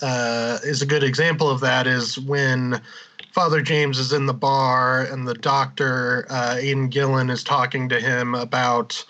uh, 0.01 0.59
is 0.63 0.81
a 0.81 0.85
good 0.85 1.03
example 1.03 1.49
of 1.49 1.59
that 1.59 1.85
is 1.85 2.17
when 2.17 2.81
Father 3.31 3.61
James 3.61 3.99
is 3.99 4.11
in 4.11 4.25
the 4.25 4.33
bar 4.33 5.03
and 5.03 5.27
the 5.27 5.35
doctor, 5.35 6.25
uh, 6.29 6.55
Aidan 6.57 6.89
Gillen, 6.89 7.29
is 7.29 7.43
talking 7.43 7.87
to 7.89 7.99
him 7.99 8.35
about 8.35 9.03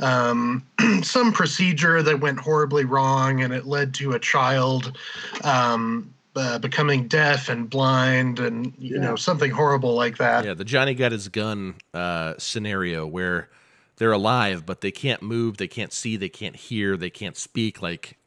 um, 0.00 0.64
some 1.02 1.32
procedure 1.32 2.02
that 2.02 2.20
went 2.20 2.38
horribly 2.38 2.84
wrong 2.84 3.42
and 3.42 3.52
it 3.52 3.66
led 3.66 3.92
to 3.94 4.12
a 4.12 4.18
child 4.18 4.96
um, 5.42 6.12
uh, 6.36 6.58
becoming 6.58 7.06
deaf 7.08 7.48
and 7.48 7.68
blind 7.70 8.40
and, 8.40 8.72
you 8.78 8.98
know, 8.98 9.16
something 9.16 9.50
horrible 9.50 9.94
like 9.94 10.18
that. 10.18 10.44
Yeah, 10.44 10.54
the 10.54 10.64
Johnny 10.64 10.94
got 10.94 11.12
his 11.12 11.28
gun 11.28 11.74
uh, 11.92 12.34
scenario 12.38 13.06
where 13.06 13.48
they're 13.96 14.12
alive, 14.12 14.66
but 14.66 14.80
they 14.80 14.90
can't 14.90 15.22
move, 15.22 15.56
they 15.56 15.68
can't 15.68 15.92
see, 15.92 16.16
they 16.16 16.28
can't 16.28 16.56
hear, 16.56 16.96
they 16.96 17.10
can't 17.10 17.36
speak. 17.36 17.80
Like, 17.80 18.18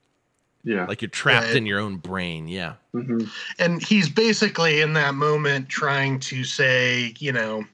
yeah, 0.64 0.86
like 0.86 1.02
you're 1.02 1.10
trapped 1.10 1.48
Right. 1.48 1.56
in 1.56 1.66
your 1.66 1.80
own 1.80 1.98
brain. 1.98 2.48
Yeah, 2.48 2.74
Mm-hmm. 2.96 3.26
and 3.60 3.84
he's 3.84 4.10
basically 4.10 4.82
in 4.82 4.94
that 4.94 5.14
moment 5.16 5.70
trying 5.70 6.20
to 6.22 6.44
say, 6.44 7.14
you 7.20 7.32
know, 7.32 7.66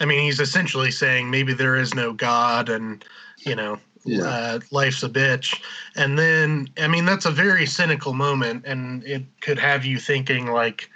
I 0.00 0.04
mean, 0.04 0.20
he's 0.20 0.40
essentially 0.40 0.90
saying 0.90 1.30
maybe 1.30 1.52
there 1.52 1.76
is 1.76 1.94
no 1.94 2.12
God, 2.12 2.68
and 2.68 3.04
you 3.38 3.54
know, 3.54 3.78
Yeah. 4.04 4.24
uh, 4.24 4.60
life's 4.70 5.02
a 5.02 5.08
bitch. 5.08 5.60
And 5.96 6.18
then, 6.18 6.68
I 6.78 6.88
mean, 6.88 7.04
that's 7.04 7.26
a 7.26 7.30
very 7.30 7.66
cynical 7.66 8.14
moment, 8.14 8.64
and 8.66 9.04
it 9.04 9.24
could 9.40 9.58
have 9.58 9.84
you 9.84 9.98
thinking 9.98 10.46
like, 10.46 10.90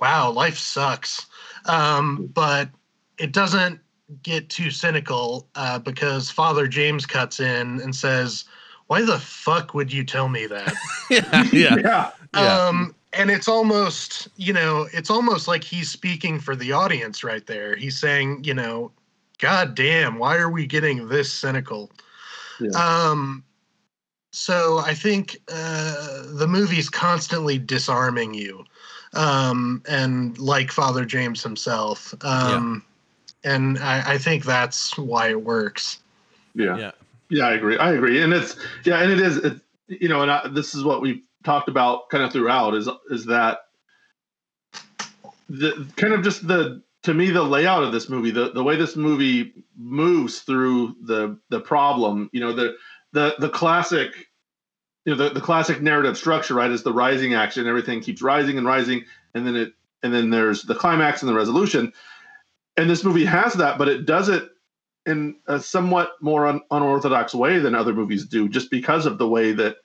"Wow, 0.00 0.30
life 0.30 0.58
sucks," 0.58 1.26
um, 1.66 2.30
but 2.34 2.70
it 3.18 3.32
doesn't 3.32 3.80
get 4.22 4.48
too 4.50 4.70
cynical 4.70 5.48
uh, 5.54 5.78
because 5.78 6.30
Father 6.30 6.66
James 6.66 7.06
cuts 7.06 7.40
in 7.40 7.80
and 7.80 7.94
says, 7.94 8.44
"Why 8.92 9.02
the 9.02 9.18
fuck 9.18 9.72
would 9.74 9.90
you 9.92 10.04
tell 10.04 10.28
me 10.28 10.46
that?" 10.46 10.74
yeah, 11.10 11.48
yeah. 11.52 11.76
yeah. 11.76 12.10
Yeah. 12.34 12.66
Um, 12.66 12.94
and 13.12 13.30
it's 13.30 13.48
almost, 13.48 14.28
you 14.36 14.52
know, 14.52 14.86
it's 14.92 15.10
almost 15.10 15.48
like 15.48 15.64
he's 15.64 15.90
speaking 15.90 16.40
for 16.40 16.56
the 16.56 16.72
audience 16.72 17.22
right 17.22 17.46
there. 17.46 17.76
He's 17.76 17.98
saying, 17.98 18.44
you 18.44 18.54
know, 18.54 18.90
God 19.38 19.74
damn, 19.74 20.18
why 20.18 20.36
are 20.36 20.50
we 20.50 20.66
getting 20.66 21.08
this 21.08 21.30
cynical? 21.32 21.90
Yeah. 22.60 22.70
Um, 22.70 23.44
so 24.30 24.78
I 24.78 24.94
think 24.94 25.36
uh, 25.52 26.24
the 26.40 26.46
movie's 26.46 26.88
constantly 26.88 27.58
disarming 27.58 28.34
you, 28.34 28.64
um, 29.12 29.82
and 29.88 30.38
like 30.38 30.70
Father 30.70 31.04
James 31.04 31.42
himself. 31.42 32.14
Um, 32.24 32.84
And 33.44 33.78
I, 33.78 34.14
I 34.14 34.18
think 34.18 34.44
that's 34.44 34.96
why 34.96 35.30
it 35.30 35.42
works. 35.42 35.98
Yeah. 36.54 36.76
yeah, 36.76 36.92
Yeah, 37.32 37.46
I 37.46 37.54
agree. 37.54 37.78
I 37.78 37.92
agree, 37.92 38.22
and 38.22 38.30
it's 38.34 38.56
yeah, 38.84 39.02
and 39.02 39.10
it 39.10 39.18
is. 39.18 39.38
It, 39.38 39.60
you 39.88 40.08
know, 40.08 40.20
and 40.20 40.30
I, 40.30 40.48
this 40.48 40.74
is 40.74 40.84
what 40.84 41.00
we've 41.00 41.22
talked 41.44 41.68
about 41.70 42.10
kind 42.10 42.22
of 42.22 42.30
throughout 42.30 42.74
is 42.74 42.90
is 43.10 43.24
that 43.24 43.60
the 45.48 45.90
kind 45.96 46.12
of 46.12 46.22
just 46.22 46.46
the 46.46 46.82
to 47.04 47.14
me 47.14 47.30
the 47.30 47.42
layout 47.42 47.84
of 47.84 47.90
this 47.90 48.10
movie, 48.10 48.30
the 48.32 48.52
the 48.52 48.62
way 48.62 48.76
this 48.76 48.96
movie 48.96 49.54
moves 49.78 50.40
through 50.40 50.94
the 51.04 51.38
the 51.48 51.58
problem. 51.60 52.28
You 52.34 52.40
know, 52.40 52.52
the 52.52 52.76
the 53.12 53.34
the 53.38 53.48
classic. 53.48 54.10
You 55.06 55.16
know 55.16 55.24
the, 55.24 55.34
the 55.34 55.40
classic 55.40 55.80
narrative 55.82 56.18
structure, 56.18 56.54
right? 56.54 56.70
Is 56.70 56.82
the 56.82 56.92
rising 56.92 57.32
action. 57.34 57.66
Everything 57.66 58.02
keeps 58.02 58.20
rising 58.22 58.58
and 58.58 58.66
rising, 58.66 59.04
and 59.34 59.44
then 59.46 59.56
it, 59.56 59.72
and 60.02 60.14
then 60.14 60.28
there's 60.30 60.62
the 60.62 60.76
climax 60.76 61.22
and 61.22 61.30
the 61.30 61.34
resolution. 61.34 61.92
And 62.76 62.88
this 62.88 63.02
movie 63.02 63.24
has 63.24 63.54
that, 63.54 63.78
but 63.78 63.88
it 63.88 64.06
does 64.06 64.28
it 64.28 64.51
in 65.06 65.36
a 65.46 65.60
somewhat 65.60 66.12
more 66.20 66.46
un- 66.46 66.60
unorthodox 66.70 67.34
way 67.34 67.58
than 67.58 67.74
other 67.74 67.92
movies 67.92 68.26
do, 68.26 68.48
just 68.48 68.70
because 68.70 69.06
of 69.06 69.18
the 69.18 69.28
way 69.28 69.52
that 69.52 69.76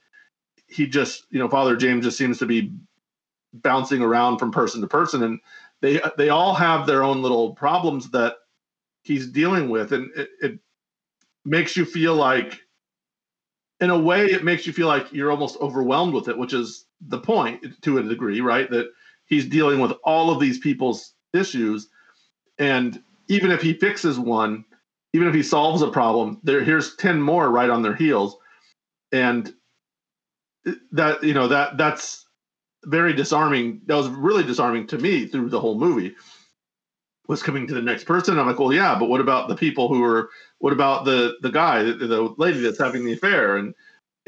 he 0.67 0.85
just, 0.87 1.25
you 1.29 1.39
know, 1.39 1.49
Father 1.49 1.75
James 1.75 2.05
just 2.05 2.17
seems 2.17 2.37
to 2.39 2.45
be 2.45 2.71
bouncing 3.53 4.01
around 4.01 4.37
from 4.37 4.51
person 4.51 4.81
to 4.81 4.87
person, 4.87 5.23
and 5.23 5.39
they 5.81 5.99
they 6.17 6.29
all 6.29 6.53
have 6.53 6.85
their 6.85 7.03
own 7.03 7.21
little 7.21 7.53
problems 7.55 8.11
that 8.11 8.35
he's 9.03 9.27
dealing 9.27 9.69
with, 9.69 9.93
and 9.93 10.11
it, 10.15 10.29
it 10.41 10.59
makes 11.45 11.77
you 11.77 11.85
feel 11.85 12.13
like, 12.13 12.59
in 13.79 13.89
a 13.89 13.97
way, 13.97 14.25
it 14.25 14.43
makes 14.43 14.67
you 14.67 14.73
feel 14.73 14.87
like 14.87 15.11
you're 15.13 15.31
almost 15.31 15.57
overwhelmed 15.61 16.13
with 16.13 16.27
it, 16.27 16.37
which 16.37 16.53
is 16.53 16.85
the 17.07 17.19
point 17.19 17.63
to 17.81 17.97
a 17.99 18.03
degree, 18.03 18.41
right? 18.41 18.69
That 18.69 18.87
he's 19.25 19.45
dealing 19.45 19.79
with 19.79 19.93
all 20.03 20.29
of 20.29 20.39
these 20.39 20.59
people's 20.59 21.13
issues, 21.33 21.89
and 22.59 23.01
even 23.29 23.51
if 23.51 23.61
he 23.61 23.73
fixes 23.73 24.19
one, 24.19 24.65
even 25.13 25.27
if 25.27 25.33
he 25.33 25.43
solves 25.43 25.81
a 25.81 25.89
problem, 25.89 26.39
there 26.43 26.63
here's 26.63 26.95
10 26.95 27.21
more 27.21 27.49
right 27.49 27.69
on 27.69 27.81
their 27.81 27.95
heels. 27.95 28.37
And 29.11 29.53
that, 30.91 31.23
you 31.23 31.33
know, 31.33 31.47
that 31.47 31.77
that's 31.77 32.25
very 32.85 33.13
disarming. 33.13 33.81
That 33.85 33.95
was 33.95 34.09
really 34.09 34.43
disarming 34.43 34.87
to 34.87 34.97
me 34.97 35.27
through 35.27 35.49
the 35.49 35.59
whole 35.59 35.77
movie. 35.77 36.15
Was 37.27 37.43
coming 37.43 37.67
to 37.67 37.73
the 37.73 37.81
next 37.81 38.05
person. 38.05 38.39
I'm 38.39 38.47
like, 38.47 38.59
well, 38.59 38.71
yeah, 38.71 38.97
but 38.97 39.09
what 39.09 39.19
about 39.19 39.49
the 39.49 39.55
people 39.55 39.89
who 39.89 40.03
are? 40.03 40.29
What 40.59 40.71
about 40.71 41.03
the 41.03 41.35
the 41.41 41.51
guy, 41.51 41.83
the, 41.83 41.93
the 41.93 42.33
lady 42.37 42.61
that's 42.61 42.79
having 42.79 43.03
the 43.03 43.13
affair, 43.13 43.57
and 43.57 43.73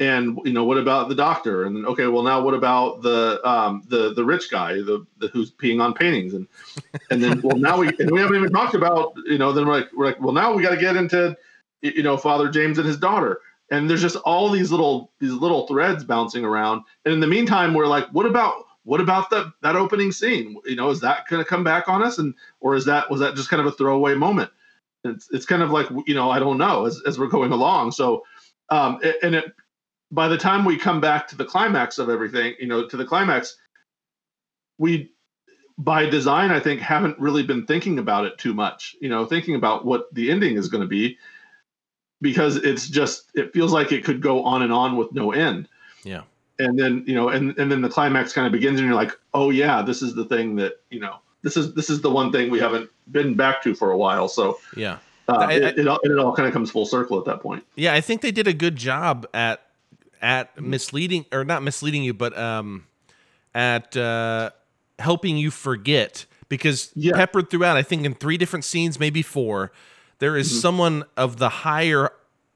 and 0.00 0.38
you 0.44 0.54
know, 0.54 0.64
what 0.64 0.78
about 0.78 1.10
the 1.10 1.14
doctor? 1.14 1.64
And 1.64 1.76
then, 1.76 1.84
okay, 1.84 2.06
well, 2.06 2.22
now 2.22 2.40
what 2.40 2.54
about 2.54 3.02
the 3.02 3.46
um 3.48 3.82
the 3.88 4.14
the 4.14 4.24
rich 4.24 4.50
guy, 4.50 4.74
the, 4.74 5.06
the 5.18 5.28
who's 5.28 5.52
peeing 5.52 5.80
on 5.80 5.92
paintings, 5.92 6.32
and 6.32 6.48
and 7.10 7.22
then 7.22 7.40
well, 7.42 7.58
now 7.58 7.78
we 7.78 7.88
and 7.98 8.10
we 8.10 8.18
haven't 8.18 8.36
even 8.36 8.50
talked 8.50 8.74
about 8.74 9.12
you 9.26 9.38
know, 9.38 9.52
then 9.52 9.66
we're 9.66 9.74
like 9.74 9.88
we're 9.94 10.06
like, 10.06 10.20
well, 10.20 10.32
now 10.32 10.54
we 10.54 10.62
got 10.62 10.70
to 10.70 10.80
get 10.80 10.96
into 10.96 11.36
you 11.82 12.02
know 12.02 12.16
Father 12.16 12.48
James 12.48 12.78
and 12.78 12.86
his 12.86 12.96
daughter, 12.96 13.40
and 13.70 13.88
there's 13.88 14.00
just 14.00 14.16
all 14.16 14.48
these 14.48 14.70
little 14.70 15.12
these 15.20 15.32
little 15.32 15.66
threads 15.66 16.02
bouncing 16.02 16.44
around, 16.46 16.82
and 17.04 17.12
in 17.12 17.20
the 17.20 17.26
meantime, 17.26 17.74
we're 17.74 17.86
like, 17.86 18.08
what 18.08 18.24
about 18.24 18.64
what 18.84 19.02
about 19.02 19.28
that 19.30 19.52
that 19.60 19.76
opening 19.76 20.12
scene? 20.12 20.56
You 20.64 20.76
know, 20.76 20.88
is 20.88 21.00
that 21.00 21.28
going 21.28 21.42
to 21.42 21.48
come 21.48 21.62
back 21.62 21.88
on 21.88 22.02
us, 22.02 22.16
and 22.16 22.34
or 22.60 22.74
is 22.74 22.86
that 22.86 23.10
was 23.10 23.20
that 23.20 23.36
just 23.36 23.50
kind 23.50 23.60
of 23.60 23.66
a 23.66 23.72
throwaway 23.72 24.14
moment? 24.14 24.50
It's 25.04 25.28
it's 25.30 25.44
kind 25.44 25.62
of 25.62 25.70
like 25.70 25.88
you 26.06 26.14
know 26.14 26.30
I 26.30 26.38
don't 26.38 26.56
know 26.56 26.86
as 26.86 27.02
as 27.06 27.18
we're 27.18 27.26
going 27.26 27.52
along. 27.52 27.92
So, 27.92 28.24
um, 28.70 28.98
and 29.22 29.34
it 29.34 29.52
by 30.10 30.28
the 30.28 30.36
time 30.38 30.64
we 30.64 30.76
come 30.76 31.00
back 31.00 31.28
to 31.28 31.36
the 31.36 31.44
climax 31.44 31.98
of 31.98 32.08
everything, 32.08 32.54
you 32.58 32.66
know, 32.66 32.86
to 32.88 32.96
the 32.96 33.04
climax, 33.04 33.56
we 34.78 35.12
by 35.78 36.04
design 36.06 36.50
I 36.50 36.60
think 36.60 36.80
haven't 36.80 37.18
really 37.18 37.42
been 37.42 37.64
thinking 37.66 37.98
about 37.98 38.24
it 38.26 38.36
too 38.38 38.52
much. 38.54 38.96
You 39.00 39.08
know, 39.08 39.24
thinking 39.24 39.54
about 39.54 39.84
what 39.84 40.12
the 40.14 40.30
ending 40.30 40.56
is 40.56 40.68
going 40.68 40.82
to 40.82 40.88
be 40.88 41.16
because 42.20 42.56
it's 42.56 42.88
just 42.88 43.30
it 43.34 43.52
feels 43.52 43.72
like 43.72 43.92
it 43.92 44.04
could 44.04 44.20
go 44.20 44.44
on 44.44 44.62
and 44.62 44.72
on 44.72 44.96
with 44.96 45.10
no 45.12 45.32
end 45.32 45.66
yeah. 46.04 46.20
and 46.58 46.78
then 46.78 47.02
you 47.06 47.14
know 47.14 47.30
and 47.30 47.56
and 47.58 47.72
then 47.72 47.80
the 47.80 47.88
climax 47.88 48.32
kind 48.34 48.46
of 48.46 48.52
begins 48.52 48.78
and 48.78 48.86
you're 48.86 48.94
like 48.96 49.12
oh 49.32 49.48
yeah 49.48 49.80
this 49.80 50.02
is 50.02 50.14
the 50.14 50.26
thing 50.26 50.54
that 50.56 50.74
you 50.90 51.00
know 51.00 51.16
this 51.40 51.56
is 51.56 51.72
this 51.72 51.88
is 51.88 52.02
the 52.02 52.10
one 52.10 52.30
thing 52.30 52.50
we 52.50 52.58
haven't 52.58 52.90
been 53.10 53.34
back 53.34 53.62
to 53.62 53.74
for 53.74 53.90
a 53.92 53.96
while 53.96 54.28
so 54.28 54.58
Yeah. 54.76 54.98
uh, 55.28 55.32
I- 55.48 55.52
it, 55.54 55.62
I- 55.64 55.80
it, 55.80 55.88
all, 55.88 55.98
it 56.02 56.18
all 56.18 56.34
kind 56.34 56.46
of 56.46 56.52
comes 56.52 56.70
full 56.70 56.84
circle 56.84 57.18
at 57.18 57.24
that 57.24 57.40
point 57.40 57.64
Yeah, 57.74 57.94
I 57.94 58.02
think 58.02 58.20
they 58.20 58.32
did 58.32 58.46
a 58.46 58.52
good 58.52 58.76
job 58.76 59.26
at 59.32 59.62
at 60.22 60.60
misleading 60.60 61.24
or 61.32 61.44
not 61.44 61.62
misleading 61.62 62.02
you, 62.04 62.14
but 62.14 62.36
um 62.38 62.86
at 63.54 63.96
uh 63.96 64.50
helping 64.98 65.36
you 65.36 65.50
forget 65.50 66.26
because 66.48 66.92
peppered 67.14 67.48
throughout, 67.50 67.76
I 67.76 67.82
think 67.82 68.04
in 68.04 68.14
three 68.14 68.36
different 68.36 68.64
scenes, 68.64 68.98
maybe 69.00 69.22
four, 69.22 69.72
there 70.18 70.36
is 70.36 70.48
Mhm. 70.50 70.60
someone 70.60 71.04
of 71.16 71.38
the 71.38 71.48
higher 71.48 72.10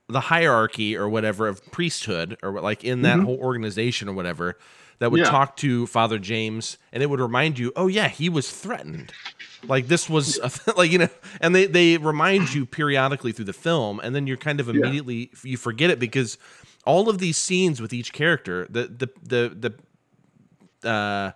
the 0.08 0.20
hierarchy 0.20 0.94
or 0.96 1.08
whatever 1.08 1.48
of 1.48 1.64
priesthood 1.72 2.36
or 2.42 2.60
like 2.60 2.84
in 2.84 3.02
that 3.02 3.18
Mhm. 3.20 3.24
whole 3.24 3.38
organization 3.38 4.06
or 4.08 4.12
whatever 4.12 4.58
that 4.98 5.10
would 5.10 5.20
Yeah. 5.20 5.30
talk 5.30 5.56
to 5.58 5.86
Father 5.86 6.18
James 6.18 6.76
and 6.92 7.02
it 7.02 7.08
would 7.08 7.20
remind 7.20 7.58
you, 7.58 7.72
oh 7.74 7.86
yeah, 7.86 8.08
he 8.08 8.28
was 8.28 8.50
threatened. 8.50 9.14
Like 9.66 9.88
this 9.88 10.10
was 10.10 10.36
a 10.42 10.50
th- 10.50 10.76
like 10.76 10.92
you 10.92 10.98
know, 10.98 11.08
and 11.40 11.54
they 11.54 11.64
they 11.66 11.96
remind 11.96 12.52
you 12.52 12.66
periodically 12.66 13.32
through 13.32 13.46
the 13.46 13.54
film, 13.54 13.98
and 14.00 14.14
then 14.14 14.26
you're 14.26 14.36
kind 14.36 14.60
of 14.60 14.66
Yeah. 14.68 14.74
immediately 14.74 15.30
you 15.42 15.56
forget 15.56 15.88
it 15.88 15.98
because 15.98 16.36
all 16.86 17.08
of 17.08 17.18
these 17.18 17.36
scenes 17.36 17.80
with 17.80 17.92
each 17.92 18.12
character, 18.12 18.66
the 18.70 18.86
the 18.86 19.08
the 19.22 19.72
the 20.82 20.88
uh, 20.88 21.32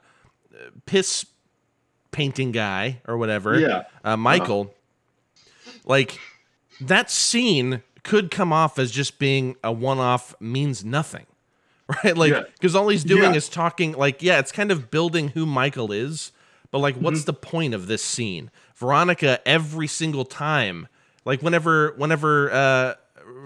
piss 0.87 1.27
painting 2.11 2.53
guy 2.53 3.01
or 3.07 3.17
whatever, 3.17 3.59
Yeah. 3.59 3.85
uh, 4.05 4.17
Michael, 4.17 4.75
like 5.85 6.19
that 6.81 7.11
scene 7.11 7.83
could 8.03 8.31
come 8.31 8.53
off 8.53 8.79
as 8.79 8.91
just 8.91 9.19
being 9.19 9.57
a 9.63 9.73
one-off 9.73 10.35
means 10.41 10.85
nothing 10.85 11.27
right 12.05 12.17
like 12.17 12.33
Yeah. 12.33 12.43
because 12.55 12.75
all 12.75 12.89
he's 12.89 13.05
doing 13.05 13.33
Yeah. 13.33 13.37
is 13.37 13.49
talking 13.49 13.93
like 13.93 14.23
yeah 14.23 14.39
it's 14.39 14.53
kind 14.53 14.71
of 14.71 14.91
building 14.91 15.29
who 15.31 15.45
michael 15.45 15.93
is 15.93 16.33
but 16.71 16.79
like 16.79 16.95
Mm-hmm. 16.95 17.05
what's 17.05 17.25
the 17.25 17.33
point 17.35 17.75
of 17.75 17.87
this 17.89 18.03
scene 18.05 18.51
veronica 18.77 19.41
every 19.47 19.87
single 19.89 20.25
time 20.25 20.87
like 21.27 21.43
whenever 21.43 21.93
whenever 21.97 22.51
uh 22.53 22.95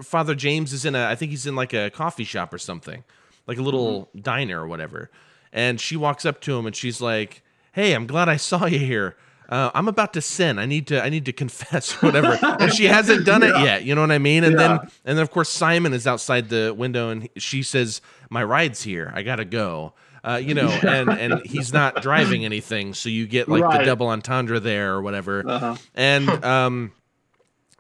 father 0.03 0.35
james 0.35 0.73
is 0.73 0.85
in 0.85 0.95
a 0.95 1.07
i 1.07 1.15
think 1.15 1.31
he's 1.31 1.47
in 1.47 1.55
like 1.57 1.73
a 1.73 1.91
coffee 1.91 2.25
shop 2.25 2.53
or 2.55 2.59
something 2.59 3.05
like 3.47 3.59
a 3.59 3.63
little 3.63 4.07
Mm-hmm. 4.07 4.21
diner 4.21 4.63
or 4.63 4.67
whatever 4.67 5.11
and 5.53 5.81
she 5.81 5.97
walks 5.97 6.25
up 6.25 6.41
to 6.43 6.57
him 6.59 6.67
and 6.67 6.75
she's 6.77 7.01
like 7.01 7.43
hey 7.73 7.93
i'm 7.95 8.07
glad 8.07 8.29
i 8.29 8.37
saw 8.37 8.67
you 8.67 8.79
here 8.79 9.17
uh, 9.49 9.71
I'm 9.75 9.87
about 9.87 10.15
to 10.15 10.23
sin. 10.23 10.59
I 10.59 10.65
need 10.65 10.87
to. 10.87 11.05
I 11.05 11.11
need 11.11 11.27
to 11.27 11.33
confess, 11.43 12.01
whatever. 12.01 12.39
and 12.43 12.73
she 12.73 12.85
hasn't 12.87 13.27
done 13.33 13.43
it 13.43 13.55
yet. 13.63 13.85
You 13.85 13.95
know 13.95 14.01
what 14.01 14.11
I 14.11 14.17
mean? 14.17 14.45
And 14.45 14.55
Yeah. 14.59 14.69
then, 14.69 14.79
and 15.05 15.19
then, 15.19 15.23
of 15.23 15.31
course, 15.31 15.51
Simon 15.51 15.93
is 15.93 16.07
outside 16.07 16.49
the 16.49 16.73
window, 16.75 17.11
and 17.11 17.29
she 17.37 17.63
says, 17.63 18.01
"My 18.31 18.43
ride's 18.43 18.83
here. 18.83 19.13
I 19.15 19.23
gotta 19.23 19.45
go." 19.45 19.93
Uh, 20.25 20.41
you 20.43 20.55
know, 20.55 20.69
and 20.71 21.11
and 21.11 21.45
he's 21.45 21.71
not 21.71 22.01
driving 22.01 22.47
anything, 22.47 22.95
so 22.95 23.11
you 23.11 23.27
get 23.27 23.47
like 23.47 23.79
the 23.79 23.85
double 23.85 24.07
entendre 24.09 24.59
there 24.59 24.95
or 24.95 25.03
whatever. 25.03 25.47
Uh-huh. 25.47 25.77
And 25.95 26.31
um, 26.47 26.93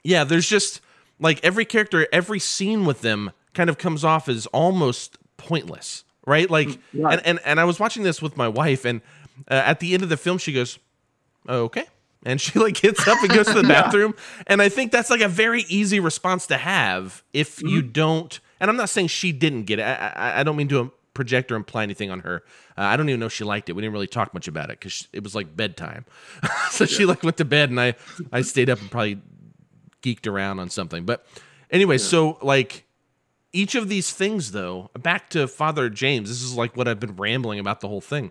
yeah, 0.05 0.25
there's 0.25 0.49
just 0.51 0.82
like 1.23 1.41
every 1.43 1.65
character, 1.65 2.07
every 2.13 2.39
scene 2.39 2.85
with 2.85 3.01
them 3.01 3.31
kind 3.55 3.71
of 3.71 3.79
comes 3.79 4.05
off 4.05 4.29
as 4.29 4.47
almost 4.47 5.17
pointless, 5.39 6.05
right? 6.27 6.51
Like, 6.51 6.79
Right. 6.93 7.15
and 7.19 7.27
and 7.27 7.41
and 7.45 7.61
I 7.61 7.65
was 7.65 7.81
watching 7.81 8.03
this 8.03 8.21
with 8.21 8.37
my 8.37 8.49
wife, 8.49 8.85
and 8.85 9.01
uh, 9.51 9.55
at 9.55 9.81
the 9.81 9.95
end 9.95 10.03
of 10.03 10.09
the 10.11 10.17
film, 10.17 10.39
she 10.39 10.53
goes, 10.53 10.79
"Okay." 11.49 11.85
And 12.25 12.41
she 12.41 12.57
like 12.59 12.75
gets 12.81 13.07
up 13.09 13.19
and 13.21 13.31
goes 13.31 13.47
to 13.47 13.55
the 13.55 13.63
bathroom. 13.69 14.15
And 14.47 14.63
I 14.63 14.69
think 14.69 14.93
that's 14.93 15.11
like 15.11 15.23
a 15.23 15.29
very 15.29 15.63
easy 15.63 15.99
response 15.99 16.47
to 16.49 16.57
have 16.57 17.25
if 17.33 17.61
you 17.63 17.83
don't. 17.83 18.39
And 18.61 18.71
I'm 18.71 18.77
not 18.77 18.91
saying 18.91 19.09
she 19.09 19.33
didn't 19.33 19.65
get 19.65 19.81
it. 19.81 19.83
I, 19.83 20.13
I, 20.15 20.41
I 20.41 20.43
don't 20.45 20.55
mean 20.55 20.69
to 20.69 20.93
project 21.15 21.51
or 21.51 21.57
imply 21.57 21.83
anything 21.83 22.13
on 22.13 22.21
her. 22.21 22.45
Uh, 22.79 22.83
I 22.83 22.97
don't 22.97 23.09
even 23.09 23.19
know 23.19 23.27
if 23.27 23.33
she 23.33 23.43
liked 23.43 23.69
it. 23.69 23.73
We 23.73 23.83
didn't 23.83 23.93
really 23.93 24.07
talk 24.07 24.33
much 24.35 24.47
about 24.47 24.71
it 24.71 24.79
because 24.79 25.09
it 25.13 25.25
was 25.25 25.35
like 25.35 25.57
bedtime. 25.57 26.05
so 26.71 26.87
she 26.87 27.07
like 27.07 27.25
went 27.25 27.39
to 27.39 27.45
bed 27.45 27.71
and 27.71 27.81
I 27.81 27.97
I 28.31 28.43
stayed 28.43 28.71
up 28.71 28.81
and 28.81 28.89
probably 28.89 29.19
geeked 30.03 30.27
around 30.27 30.59
on 30.59 30.69
something. 30.71 31.05
But 31.05 31.25
anyway, 31.71 31.99
so 31.99 32.39
like 32.43 32.85
each 33.53 33.75
of 33.75 33.89
these 33.89 34.13
things 34.13 34.53
though, 34.53 34.91
back 34.99 35.29
to 35.31 35.47
Father 35.49 35.89
James. 35.89 36.29
This 36.29 36.43
is 36.43 36.55
like 36.55 36.77
what 36.77 36.89
I've 36.89 37.01
been 37.01 37.17
rambling 37.17 37.59
about 37.59 37.81
the 37.81 37.89
whole 37.89 38.01
thing. 38.01 38.31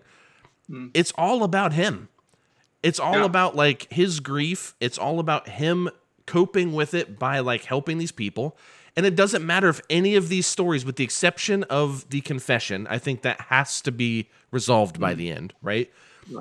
It's 0.94 1.12
all 1.18 1.42
about 1.44 1.72
him. 1.74 2.08
It's 2.82 2.98
all 2.98 3.18
Yeah. 3.18 3.24
about 3.24 3.54
like 3.56 3.92
his 3.92 4.20
grief. 4.20 4.74
It's 4.80 4.98
all 4.98 5.18
about 5.20 5.48
him 5.48 5.90
coping 6.26 6.72
with 6.72 6.94
it 6.94 7.18
by 7.18 7.40
like 7.40 7.64
helping 7.64 7.98
these 7.98 8.12
people. 8.12 8.56
And 8.96 9.06
it 9.06 9.16
doesn't 9.16 9.44
matter 9.44 9.68
if 9.68 9.80
any 9.88 10.16
of 10.16 10.28
these 10.28 10.46
stories, 10.46 10.84
with 10.84 10.96
the 10.96 11.04
exception 11.04 11.62
of 11.64 12.08
the 12.10 12.20
confession, 12.20 12.86
I 12.90 12.98
think 12.98 13.22
that 13.22 13.40
has 13.42 13.80
to 13.82 13.92
be 13.92 14.28
resolved 14.50 15.00
by 15.00 15.14
the 15.14 15.30
end, 15.30 15.54
right? 15.62 15.90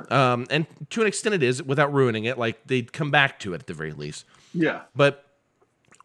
Um, 0.09 0.47
and 0.49 0.65
to 0.91 1.01
an 1.01 1.07
extent, 1.07 1.33
it 1.35 1.43
is 1.43 1.63
without 1.63 1.93
ruining 1.93 2.25
it. 2.25 2.37
Like 2.37 2.65
they'd 2.67 2.91
come 2.93 3.09
back 3.09 3.39
to 3.39 3.53
it 3.53 3.61
at 3.61 3.67
the 3.67 3.73
very 3.73 3.93
least. 3.93 4.25
Yeah. 4.53 4.81
But 4.95 5.25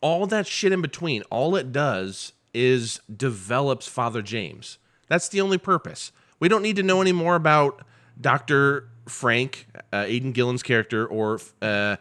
all 0.01 0.27
that 0.27 0.47
shit 0.47 0.73
in 0.73 0.81
between, 0.82 1.23
all 1.31 1.56
it 1.56 1.73
does 1.73 2.32
is 2.55 3.01
develops 3.14 3.86
Father 3.89 4.23
James. 4.23 4.78
That's 5.09 5.28
the 5.28 5.40
only 5.40 5.59
purpose. 5.59 6.12
We 6.40 6.48
don't 6.48 6.62
need 6.62 6.77
to 6.77 6.82
know 6.82 7.01
any 7.01 7.12
more 7.12 7.35
about 7.36 7.82
Dr. 8.20 8.89
Frank, 9.09 9.66
uh, 9.93 10.05
Aidan 10.06 10.32
Gillen's 10.32 10.62
character, 10.62 11.06
or 11.06 11.40
uh, 11.62 11.97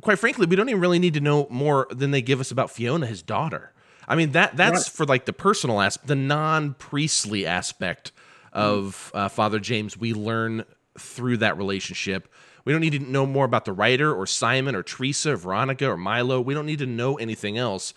quite 0.00 0.18
frankly, 0.18 0.46
we 0.46 0.56
don't 0.56 0.68
even 0.68 0.80
really 0.80 0.98
need 0.98 1.14
to 1.14 1.20
know 1.20 1.46
more 1.50 1.86
than 1.90 2.10
they 2.10 2.22
give 2.22 2.40
us 2.40 2.50
about 2.50 2.70
Fiona, 2.70 3.06
his 3.06 3.22
daughter. 3.22 3.72
I 4.08 4.16
mean 4.16 4.32
that 4.32 4.56
that's 4.56 4.88
Right. 4.88 4.96
for 4.96 5.06
like 5.06 5.24
the 5.26 5.32
personal 5.32 5.80
aspect, 5.80 6.08
the 6.08 6.16
non-priestly 6.16 7.46
aspect 7.46 8.12
of 8.52 9.10
uh, 9.14 9.28
Father 9.28 9.58
James. 9.60 9.96
We 9.96 10.12
learn 10.12 10.64
through 10.98 11.38
that 11.38 11.56
relationship. 11.56 12.28
We 12.64 12.72
don't 12.72 12.80
need 12.80 12.92
to 12.92 12.98
know 13.00 13.26
more 13.26 13.44
about 13.44 13.64
the 13.64 13.72
writer 13.72 14.14
or 14.14 14.26
Simon 14.26 14.74
or 14.74 14.82
Teresa 14.82 15.32
or 15.32 15.36
Veronica 15.36 15.88
or 15.88 15.96
Milo. 15.96 16.40
We 16.40 16.54
don't 16.54 16.66
need 16.66 16.78
to 16.78 16.86
know 16.86 17.16
anything 17.18 17.58
else. 17.58 17.92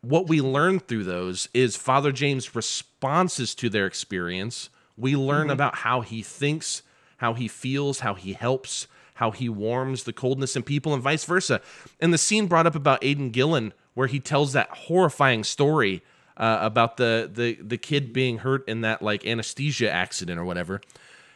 What 0.00 0.28
we 0.28 0.40
learn 0.40 0.80
through 0.80 1.04
those 1.04 1.48
is 1.54 1.76
Father 1.76 2.10
James' 2.10 2.54
responses 2.54 3.54
to 3.56 3.68
their 3.68 3.86
experience. 3.86 4.70
We 4.96 5.14
learn 5.16 5.48
Mhm. 5.48 5.52
about 5.52 5.76
how 5.76 6.00
he 6.00 6.22
thinks, 6.22 6.82
how 7.18 7.34
he 7.34 7.48
feels, 7.48 8.00
how 8.00 8.14
he 8.14 8.32
helps, 8.32 8.86
how 9.14 9.30
he 9.30 9.48
warms 9.48 10.04
the 10.04 10.12
coldness 10.12 10.56
in 10.56 10.62
people, 10.62 10.94
and 10.94 11.02
vice 11.02 11.24
versa. 11.24 11.60
And 12.00 12.12
the 12.12 12.18
scene 12.18 12.46
brought 12.46 12.66
up 12.66 12.74
about 12.74 13.04
Aidan 13.04 13.30
Gillen, 13.30 13.74
where 13.94 14.06
he 14.06 14.18
tells 14.20 14.52
that 14.54 14.70
horrifying 14.70 15.44
story 15.44 16.02
uh, 16.36 16.58
about 16.62 16.96
the, 16.96 17.30
the 17.30 17.58
the 17.60 17.76
kid 17.76 18.14
being 18.14 18.38
hurt 18.38 18.66
in 18.66 18.80
that 18.80 19.02
like 19.02 19.26
anesthesia 19.26 19.90
accident 19.90 20.40
or 20.40 20.44
whatever. 20.44 20.80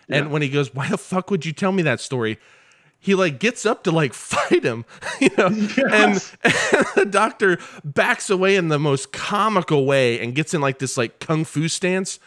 And 0.09 0.31
when 0.31 0.41
he 0.41 0.49
goes, 0.49 0.73
"Why 0.75 0.89
the 0.89 0.97
fuck 0.97 1.31
would 1.31 1.45
you 1.45 1.53
tell 1.53 1.73
me 1.73 1.83
that 1.83 2.01
story?" 2.01 2.39
He 3.05 3.15
like 3.15 3.39
gets 3.39 3.67
up 3.67 3.85
to 3.85 3.91
like 3.91 4.15
fight 4.15 4.65
him, 4.65 4.87
you 5.21 5.29
know, 5.37 5.49
and, 5.49 5.71
and 5.93 6.15
the 6.97 7.07
doctor 7.09 7.59
backs 7.85 8.31
away 8.31 8.57
in 8.57 8.69
the 8.69 8.79
most 8.79 9.13
comical 9.13 9.85
way 9.85 10.19
and 10.21 10.35
gets 10.35 10.55
in 10.55 10.63
like 10.63 10.79
this 10.79 10.97
like 10.97 11.21
kung 11.21 11.45
fu 11.45 11.69
stance. 11.69 12.19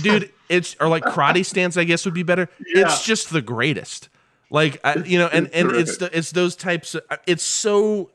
Dude, 0.00 0.32
it's 0.48 0.76
or 0.80 0.88
like 0.88 1.02
karate 1.04 1.44
stance, 1.44 1.76
I 1.76 1.84
guess 1.84 2.06
would 2.06 2.14
be 2.14 2.22
better. 2.22 2.48
It's 2.58 3.04
just 3.04 3.28
the 3.30 3.42
greatest. 3.42 4.08
Like 4.48 4.80
I, 4.82 4.96
you 4.96 5.18
know, 5.18 5.26
and 5.26 5.48
it's 5.48 5.54
and 5.54 5.70
it's 5.72 5.96
the, 5.98 6.16
it's 6.16 6.30
those 6.32 6.56
types. 6.56 6.94
Of, 6.94 7.02
uh, 7.10 7.18
it's 7.26 7.42
so 7.42 8.12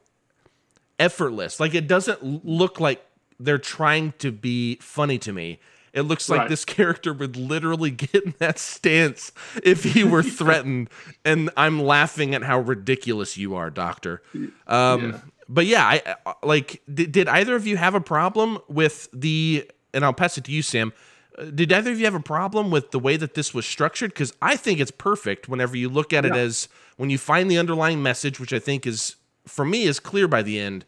effortless. 0.97 1.59
Like 1.59 1.75
it 1.75 1.87
doesn't 1.87 2.43
look 2.43 2.79
like 2.79 3.05
they're 3.39 3.59
trying 3.59 4.13
to 4.17 4.31
be 4.31 4.77
funny 4.81 5.19
to 5.19 5.31
me. 5.31 5.59
It 5.93 6.03
looks 6.03 6.29
like 6.29 6.39
Right. 6.41 6.49
this 6.49 6.63
character 6.65 7.13
would 7.13 7.35
literally 7.35 7.91
get 8.05 8.13
in 8.23 8.33
that 8.39 8.57
stance 8.59 9.31
if 9.63 9.83
he 9.83 10.03
were 10.03 10.23
threatened, 10.39 10.89
and 11.25 11.49
I'm 11.57 11.81
laughing 11.81 12.33
at 12.33 12.43
how 12.43 12.59
ridiculous 12.59 13.37
you 13.37 13.55
are, 13.55 13.69
Doctor. 13.69 14.21
Um, 14.67 15.21
But 15.49 15.65
yeah, 15.65 15.85
I 15.85 16.15
I- 16.25 16.33
like. 16.43 16.81
Did, 16.93 17.11
did 17.11 17.27
either 17.27 17.55
of 17.55 17.67
you 17.67 17.75
have 17.77 17.93
a 17.95 17.99
problem 18.01 18.59
with 18.69 19.09
the? 19.13 19.69
And 19.93 20.05
I'll 20.05 20.13
pass 20.13 20.37
it 20.37 20.45
to 20.45 20.51
you, 20.53 20.61
Sam. 20.61 20.93
Uh, 21.37 21.45
Did 21.45 21.73
either 21.73 21.91
of 21.91 21.99
you 21.99 22.05
have 22.05 22.15
a 22.15 22.21
problem 22.21 22.71
with 22.71 22.91
the 22.91 22.99
way 22.99 23.17
that 23.17 23.33
this 23.33 23.53
was 23.53 23.65
structured? 23.65 24.11
Because 24.13 24.33
I 24.41 24.55
think 24.55 24.79
it's 24.79 24.91
perfect. 24.91 25.49
Whenever 25.49 25.75
you 25.75 25.89
look 25.89 26.13
at 26.13 26.23
it 26.25 26.33
as 26.33 26.69
when 26.95 27.09
you 27.09 27.17
find 27.17 27.51
the 27.51 27.57
underlying 27.57 28.01
message, 28.01 28.39
which 28.39 28.53
I 28.53 28.59
think 28.59 28.87
is 28.87 29.17
for 29.45 29.65
me 29.65 29.83
is 29.83 29.99
clear 29.99 30.29
by 30.29 30.41
the 30.41 30.57
end, 30.57 30.85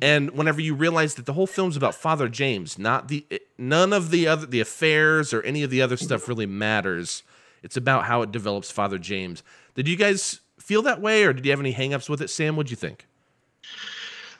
and 0.00 0.30
whenever 0.30 0.60
you 0.60 0.74
realize 0.74 1.16
that 1.16 1.26
the 1.26 1.32
whole 1.32 1.46
film's 1.46 1.76
about 1.76 1.94
Father 1.94 2.28
James, 2.28 2.78
not 2.78 3.08
the 3.08 3.26
none 3.58 3.92
of 3.92 4.10
the 4.10 4.26
other 4.28 4.46
the 4.46 4.60
affairs 4.60 5.32
or 5.32 5.42
any 5.42 5.62
of 5.62 5.70
the 5.70 5.82
other 5.82 5.96
stuff 5.96 6.28
really 6.28 6.46
matters. 6.46 7.22
It's 7.62 7.76
about 7.76 8.04
how 8.04 8.22
it 8.22 8.32
develops 8.32 8.70
Father 8.70 8.98
James. 8.98 9.42
Did 9.74 9.88
you 9.88 9.96
guys 9.96 10.40
feel 10.58 10.82
that 10.82 11.00
way, 11.00 11.24
or 11.24 11.32
did 11.32 11.44
you 11.44 11.50
have 11.50 11.60
any 11.60 11.74
hangups 11.74 12.08
with 12.08 12.22
it, 12.22 12.28
Sam? 12.28 12.56
What'd 12.56 12.70
you 12.70 12.76
think? 12.76 13.06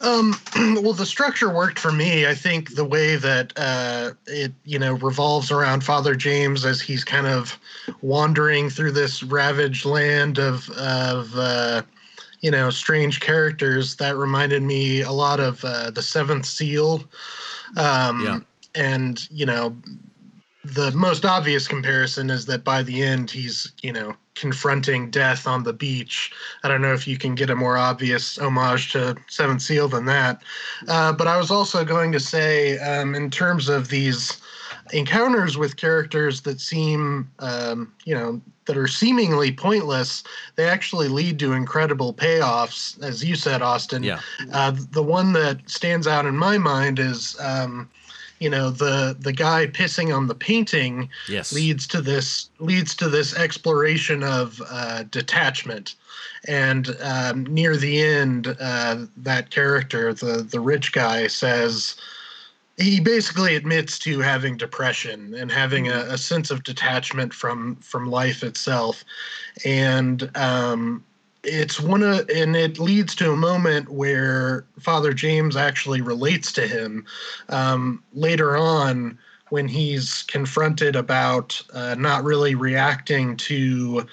Um, 0.00 0.34
well, 0.82 0.92
the 0.92 1.04
structure 1.04 1.52
worked 1.52 1.78
for 1.78 1.92
me. 1.92 2.26
I 2.26 2.34
think 2.34 2.74
the 2.74 2.84
way 2.84 3.16
that 3.16 3.52
uh, 3.56 4.12
it, 4.26 4.52
you 4.64 4.78
know, 4.78 4.94
revolves 4.94 5.50
around 5.50 5.84
Father 5.84 6.14
James 6.14 6.64
as 6.64 6.80
he's 6.80 7.04
kind 7.04 7.26
of 7.26 7.58
wandering 8.00 8.70
through 8.70 8.92
this 8.92 9.22
ravaged 9.22 9.84
land 9.84 10.38
of 10.38 10.70
of 10.70 11.36
uh, 11.36 11.82
you 12.40 12.50
know 12.50 12.70
strange 12.70 13.20
characters. 13.20 13.96
That 13.96 14.16
reminded 14.16 14.62
me 14.62 15.02
a 15.02 15.12
lot 15.12 15.40
of 15.40 15.64
uh, 15.64 15.90
the 15.90 16.02
Seventh 16.02 16.46
Seal. 16.46 17.04
Um, 17.76 18.22
Yeah. 18.24 18.40
And 18.76 19.28
you 19.32 19.46
know, 19.46 19.74
the 20.64 20.92
most 20.92 21.24
obvious 21.24 21.66
comparison 21.66 22.30
is 22.30 22.46
that 22.46 22.64
by 22.64 22.82
the 22.82 23.02
end 23.02 23.30
he's 23.30 23.72
you 23.82 23.92
know 23.92 24.14
confronting 24.34 25.10
death 25.10 25.46
on 25.46 25.62
the 25.62 25.72
beach 25.72 26.32
i 26.62 26.68
don't 26.68 26.82
know 26.82 26.92
if 26.92 27.08
you 27.08 27.16
can 27.16 27.34
get 27.34 27.50
a 27.50 27.56
more 27.56 27.76
obvious 27.76 28.38
homage 28.38 28.92
to 28.92 29.16
seventh 29.28 29.62
seal 29.62 29.88
than 29.88 30.04
that 30.04 30.42
uh, 30.88 31.12
but 31.12 31.26
i 31.26 31.36
was 31.36 31.50
also 31.50 31.84
going 31.84 32.12
to 32.12 32.20
say 32.20 32.78
um, 32.78 33.14
in 33.14 33.30
terms 33.30 33.68
of 33.68 33.88
these 33.88 34.40
encounters 34.92 35.56
with 35.56 35.76
characters 35.76 36.40
that 36.42 36.60
seem 36.60 37.30
um, 37.38 37.92
you 38.04 38.14
know 38.14 38.40
that 38.66 38.76
are 38.76 38.88
seemingly 38.88 39.50
pointless 39.52 40.22
they 40.56 40.64
actually 40.68 41.08
lead 41.08 41.38
to 41.38 41.52
incredible 41.52 42.14
payoffs 42.14 43.00
as 43.02 43.24
you 43.24 43.34
said 43.34 43.62
austin 43.62 44.02
Yeah. 44.04 44.20
uh, 44.52 44.72
the 44.92 45.02
one 45.02 45.32
that 45.34 45.68
stands 45.68 46.06
out 46.06 46.26
in 46.26 46.36
my 46.36 46.58
mind 46.58 46.98
is 46.98 47.36
um, 47.40 47.88
you 48.38 48.48
know 48.50 48.70
the 48.70 49.16
the 49.18 49.32
guy 49.32 49.66
pissing 49.66 50.14
on 50.16 50.26
the 50.26 50.34
painting 50.34 51.08
Yes. 51.28 51.52
leads 51.52 51.86
to 51.88 52.00
this 52.00 52.50
leads 52.58 52.94
to 52.96 53.08
this 53.08 53.34
exploration 53.34 54.22
of 54.22 54.60
uh, 54.70 55.04
detachment 55.10 55.94
and 56.48 56.96
um, 57.02 57.44
near 57.44 57.76
the 57.76 58.00
end 58.02 58.56
uh, 58.60 58.96
that 59.16 59.50
character 59.50 60.14
the 60.14 60.46
the 60.50 60.60
rich 60.60 60.92
guy 60.92 61.26
says 61.26 61.96
he 62.80 62.98
basically 62.98 63.56
admits 63.56 63.98
to 64.00 64.20
having 64.20 64.56
depression 64.56 65.34
and 65.34 65.52
having 65.52 65.88
a, 65.88 66.00
a 66.08 66.18
sense 66.18 66.50
of 66.50 66.62
detachment 66.62 67.32
from 67.32 67.76
from 67.76 68.10
life 68.10 68.42
itself. 68.42 69.04
And 69.64 70.30
um, 70.36 71.04
it's 71.42 71.80
one 71.80 72.02
of 72.02 72.28
and 72.30 72.56
it 72.56 72.78
leads 72.78 73.14
to 73.16 73.32
a 73.32 73.36
moment 73.36 73.88
where 73.88 74.66
father 74.78 75.12
james 75.12 75.56
actually 75.56 76.02
relates 76.02 76.52
to 76.52 76.66
him 76.66 77.06
um, 77.48 78.02
later 78.12 78.56
on 78.56 79.18
when 79.48 79.66
he's 79.66 80.22
confronted 80.24 80.94
about 80.96 81.60
uh, 81.72 81.94
not 81.98 82.24
really 82.24 82.54
reacting 82.54 83.36
to 83.36 84.06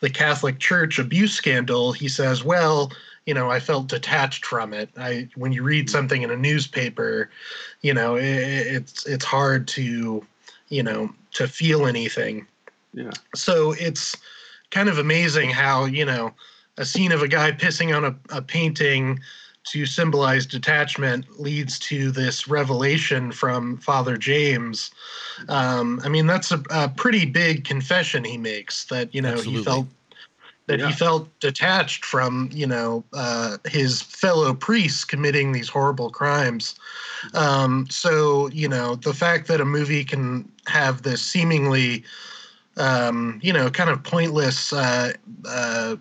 the 0.00 0.10
catholic 0.10 0.58
church 0.58 0.98
abuse 0.98 1.32
scandal. 1.32 1.92
He 1.92 2.08
says 2.08 2.42
well 2.42 2.90
you 3.26 3.34
know 3.34 3.50
i 3.50 3.60
felt 3.60 3.86
detached 3.88 4.44
from 4.44 4.72
it. 4.72 4.90
I 4.96 5.28
when 5.36 5.52
you 5.52 5.62
read 5.62 5.88
something 5.88 6.22
in 6.22 6.30
a 6.30 6.36
newspaper 6.36 7.30
you 7.82 7.94
know 7.94 8.16
it, 8.16 8.24
it's 8.24 9.06
it's 9.06 9.24
hard 9.24 9.68
to 9.68 10.24
you 10.68 10.82
know 10.82 11.10
to 11.34 11.48
feel 11.48 11.86
anything. 11.86 12.46
Yeah. 12.94 13.10
so 13.34 13.72
it's 13.72 14.14
kind 14.70 14.90
of 14.90 14.98
amazing 14.98 15.50
how 15.50 15.86
you 15.86 16.04
know 16.04 16.32
a 16.76 16.84
scene 16.84 17.12
of 17.12 17.22
a 17.22 17.28
guy 17.28 17.52
pissing 17.52 17.96
on 17.96 18.04
a, 18.04 18.36
a 18.36 18.42
painting 18.42 19.18
to 19.64 19.86
symbolize 19.86 20.44
detachment 20.44 21.40
leads 21.40 21.78
to 21.78 22.10
this 22.10 22.48
revelation 22.48 23.30
from 23.30 23.78
father 23.78 24.16
james. 24.16 24.90
Um, 25.48 26.00
i 26.04 26.08
mean 26.08 26.26
that's 26.26 26.52
a, 26.52 26.62
a 26.70 26.88
pretty 26.88 27.24
big 27.24 27.64
confession 27.64 28.24
he 28.24 28.36
makes 28.36 28.84
that 28.86 29.14
you 29.14 29.22
know 29.22 29.30
Absolutely. 29.30 29.58
he 29.58 29.64
felt 29.64 29.86
that 30.66 30.80
Yeah. 30.80 30.88
he 30.88 30.92
felt 30.92 31.28
detached 31.40 32.04
from 32.04 32.48
you 32.52 32.66
know 32.66 33.04
uh, 33.12 33.58
his 33.66 34.02
fellow 34.02 34.54
priests 34.54 35.04
committing 35.04 35.52
these 35.52 35.68
horrible 35.68 36.10
crimes 36.10 36.74
um, 37.34 37.86
so 37.90 38.48
you 38.48 38.68
know 38.68 38.96
the 38.96 39.14
fact 39.14 39.48
that 39.48 39.60
a 39.60 39.64
movie 39.64 40.04
can 40.04 40.50
have 40.66 41.02
this 41.02 41.22
seemingly 41.22 42.04
um, 42.76 43.40
you 43.42 43.52
know 43.52 43.70
kind 43.70 43.90
of 43.90 44.02
pointless 44.02 44.72
uh, 44.72 45.12
uh, 45.46 45.96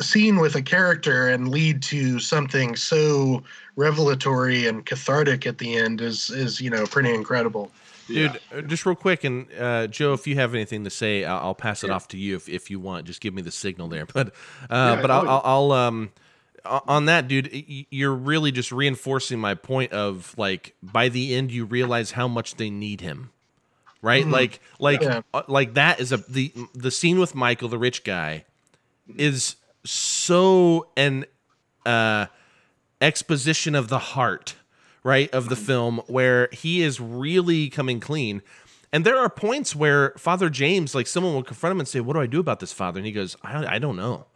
scene 0.00 0.36
with 0.36 0.54
a 0.54 0.62
character 0.62 1.28
and 1.28 1.48
lead 1.48 1.82
to 1.82 2.18
something 2.18 2.76
so 2.76 3.42
revelatory 3.76 4.66
and 4.66 4.86
cathartic 4.86 5.46
at 5.46 5.58
the 5.58 5.76
end 5.76 6.00
is 6.00 6.30
is 6.30 6.60
you 6.60 6.70
know 6.70 6.84
pretty 6.86 7.12
incredible 7.12 7.70
dude 8.08 8.40
yeah. 8.52 8.60
just 8.62 8.84
real 8.84 8.96
quick 8.96 9.24
and 9.24 9.46
uh, 9.58 9.86
joe 9.86 10.12
if 10.12 10.26
you 10.26 10.34
have 10.34 10.54
anything 10.54 10.84
to 10.84 10.90
say 10.90 11.24
i'll, 11.24 11.38
I'll 11.38 11.54
pass 11.54 11.84
it 11.84 11.88
yeah. 11.88 11.94
off 11.94 12.08
to 12.08 12.18
you 12.18 12.36
if, 12.36 12.48
if 12.48 12.70
you 12.70 12.80
want 12.80 13.06
just 13.06 13.20
give 13.20 13.34
me 13.34 13.42
the 13.42 13.50
signal 13.50 13.88
there 13.88 14.06
but 14.12 14.28
uh, 14.70 14.94
yeah, 14.96 15.00
but 15.00 15.10
I'll, 15.10 15.28
I'll, 15.28 15.42
I'll 15.44 15.72
um 15.72 16.10
on 16.64 17.06
that 17.06 17.28
dude 17.28 17.50
you're 17.90 18.14
really 18.14 18.52
just 18.52 18.72
reinforcing 18.72 19.38
my 19.38 19.54
point 19.54 19.92
of 19.92 20.34
like 20.36 20.74
by 20.82 21.08
the 21.08 21.34
end 21.34 21.50
you 21.52 21.64
realize 21.64 22.10
how 22.10 22.28
much 22.28 22.56
they 22.56 22.70
need 22.70 23.00
him 23.00 23.30
right 24.02 24.24
mm-hmm. 24.24 24.32
like 24.32 24.60
like 24.78 25.00
yeah. 25.00 25.22
uh, 25.32 25.42
like 25.48 25.74
that 25.74 26.00
is 26.00 26.12
a 26.12 26.18
the 26.28 26.52
the 26.74 26.90
scene 26.90 27.18
with 27.18 27.34
michael 27.34 27.68
the 27.68 27.78
rich 27.78 28.04
guy 28.04 28.44
is 29.16 29.56
so 29.84 30.88
an 30.96 31.24
uh 31.86 32.26
exposition 33.00 33.74
of 33.74 33.88
the 33.88 33.98
heart 33.98 34.56
right 35.08 35.32
of 35.32 35.48
the 35.48 35.56
film 35.56 36.00
where 36.06 36.48
he 36.52 36.82
is 36.82 37.00
really 37.00 37.68
coming 37.68 38.00
clean 38.00 38.42
and 38.92 39.04
there 39.04 39.18
are 39.18 39.30
points 39.30 39.74
where 39.74 40.12
father 40.16 40.50
james 40.50 40.94
like 40.94 41.06
someone 41.06 41.34
will 41.34 41.42
confront 41.42 41.72
him 41.72 41.80
and 41.80 41.88
say 41.88 42.00
what 42.00 42.14
do 42.14 42.20
i 42.20 42.26
do 42.26 42.40
about 42.40 42.60
this 42.60 42.72
father 42.72 42.98
and 42.98 43.06
he 43.06 43.12
goes 43.12 43.36
i, 43.42 43.76
I 43.76 43.78
don't 43.78 43.96
know 43.96 44.26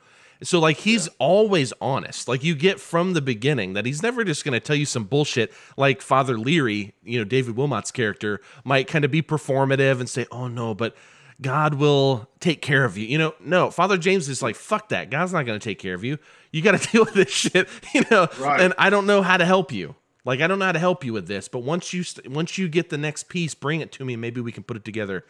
so 0.43 0.59
like 0.59 0.79
he's 0.79 1.07
yeah. 1.07 1.13
always 1.19 1.73
honest. 1.81 2.29
Like 2.29 2.43
you 2.43 2.55
get 2.55 2.81
from 2.81 3.13
the 3.13 3.23
beginning 3.23 3.75
that 3.75 3.87
he's 3.87 4.03
never 4.03 4.25
just 4.25 4.45
going 4.45 4.55
to 4.55 4.61
tell 4.61 4.77
you 4.77 4.87
some 4.87 5.05
bullshit 5.05 5.53
like 5.77 6.03
Father 6.03 6.39
Leary, 6.39 6.95
you 7.03 7.19
know, 7.19 7.25
David 7.25 7.57
Wilmot's 7.57 7.91
character 7.91 8.41
might 8.65 8.89
kind 8.89 9.05
of 9.05 9.11
be 9.11 9.23
performative 9.23 10.01
and 10.01 10.09
say, 10.09 10.27
"Oh 10.31 10.49
no, 10.49 10.75
but 10.75 10.97
God 11.41 11.75
will 11.75 12.29
take 12.41 12.61
care 12.61 12.85
of 12.85 12.99
you." 12.99 13.07
You 13.07 13.19
know, 13.19 13.35
no, 13.41 13.71
Father 13.71 13.97
James 13.97 14.29
is 14.29 14.43
like, 14.43 14.57
"Fuck 14.57 14.89
that. 14.89 15.11
God's 15.11 15.33
not 15.33 15.47
going 15.47 15.59
to 15.59 15.65
take 15.65 15.79
care 15.79 15.95
of 15.95 16.05
you. 16.05 16.19
You 16.51 16.63
got 16.63 16.79
to 16.79 16.89
deal 16.93 17.05
with 17.05 17.15
this 17.15 17.31
shit." 17.31 17.69
You 17.95 18.05
know, 18.11 18.29
right. 18.41 18.61
and 18.61 18.75
I 18.79 18.91
don't 18.91 19.07
know 19.07 19.23
how 19.23 19.37
to 19.37 19.45
help 19.45 19.71
you. 19.71 19.95
Like 20.25 20.41
I 20.41 20.47
don't 20.47 20.59
know 20.59 20.67
how 20.67 20.73
to 20.73 20.79
help 20.79 21.05
you 21.05 21.13
with 21.13 21.27
this, 21.27 21.49
but 21.49 21.61
once 21.61 21.93
you 21.93 22.03
st- 22.03 22.31
once 22.31 22.57
you 22.57 22.69
get 22.69 22.91
the 22.91 22.99
next 22.99 23.29
piece, 23.29 23.55
bring 23.55 23.81
it 23.81 23.91
to 23.93 24.05
me. 24.05 24.17
Maybe 24.17 24.41
we 24.41 24.53
can 24.53 24.63
put 24.63 24.77
it 24.77 24.85
together. 24.85 25.25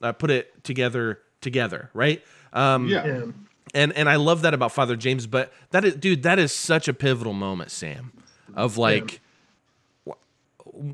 Uh, 0.00 0.12
put 0.12 0.30
it 0.30 0.62
together 0.62 1.20
together, 1.40 1.90
right? 1.94 2.22
Um, 2.52 2.86
yeah. 2.86 3.06
yeah 3.06 3.24
and 3.74 3.92
and 3.92 4.08
I 4.08 4.16
love 4.16 4.42
that 4.42 4.54
about 4.54 4.72
Father 4.72 4.96
James. 4.96 5.26
But 5.26 5.52
that 5.70 5.84
is, 5.84 5.94
dude, 5.94 6.22
that 6.22 6.38
is 6.38 6.52
such 6.52 6.88
a 6.88 6.94
pivotal 6.94 7.32
moment, 7.32 7.70
Sam, 7.70 8.12
of 8.54 8.76
like. 8.76 9.20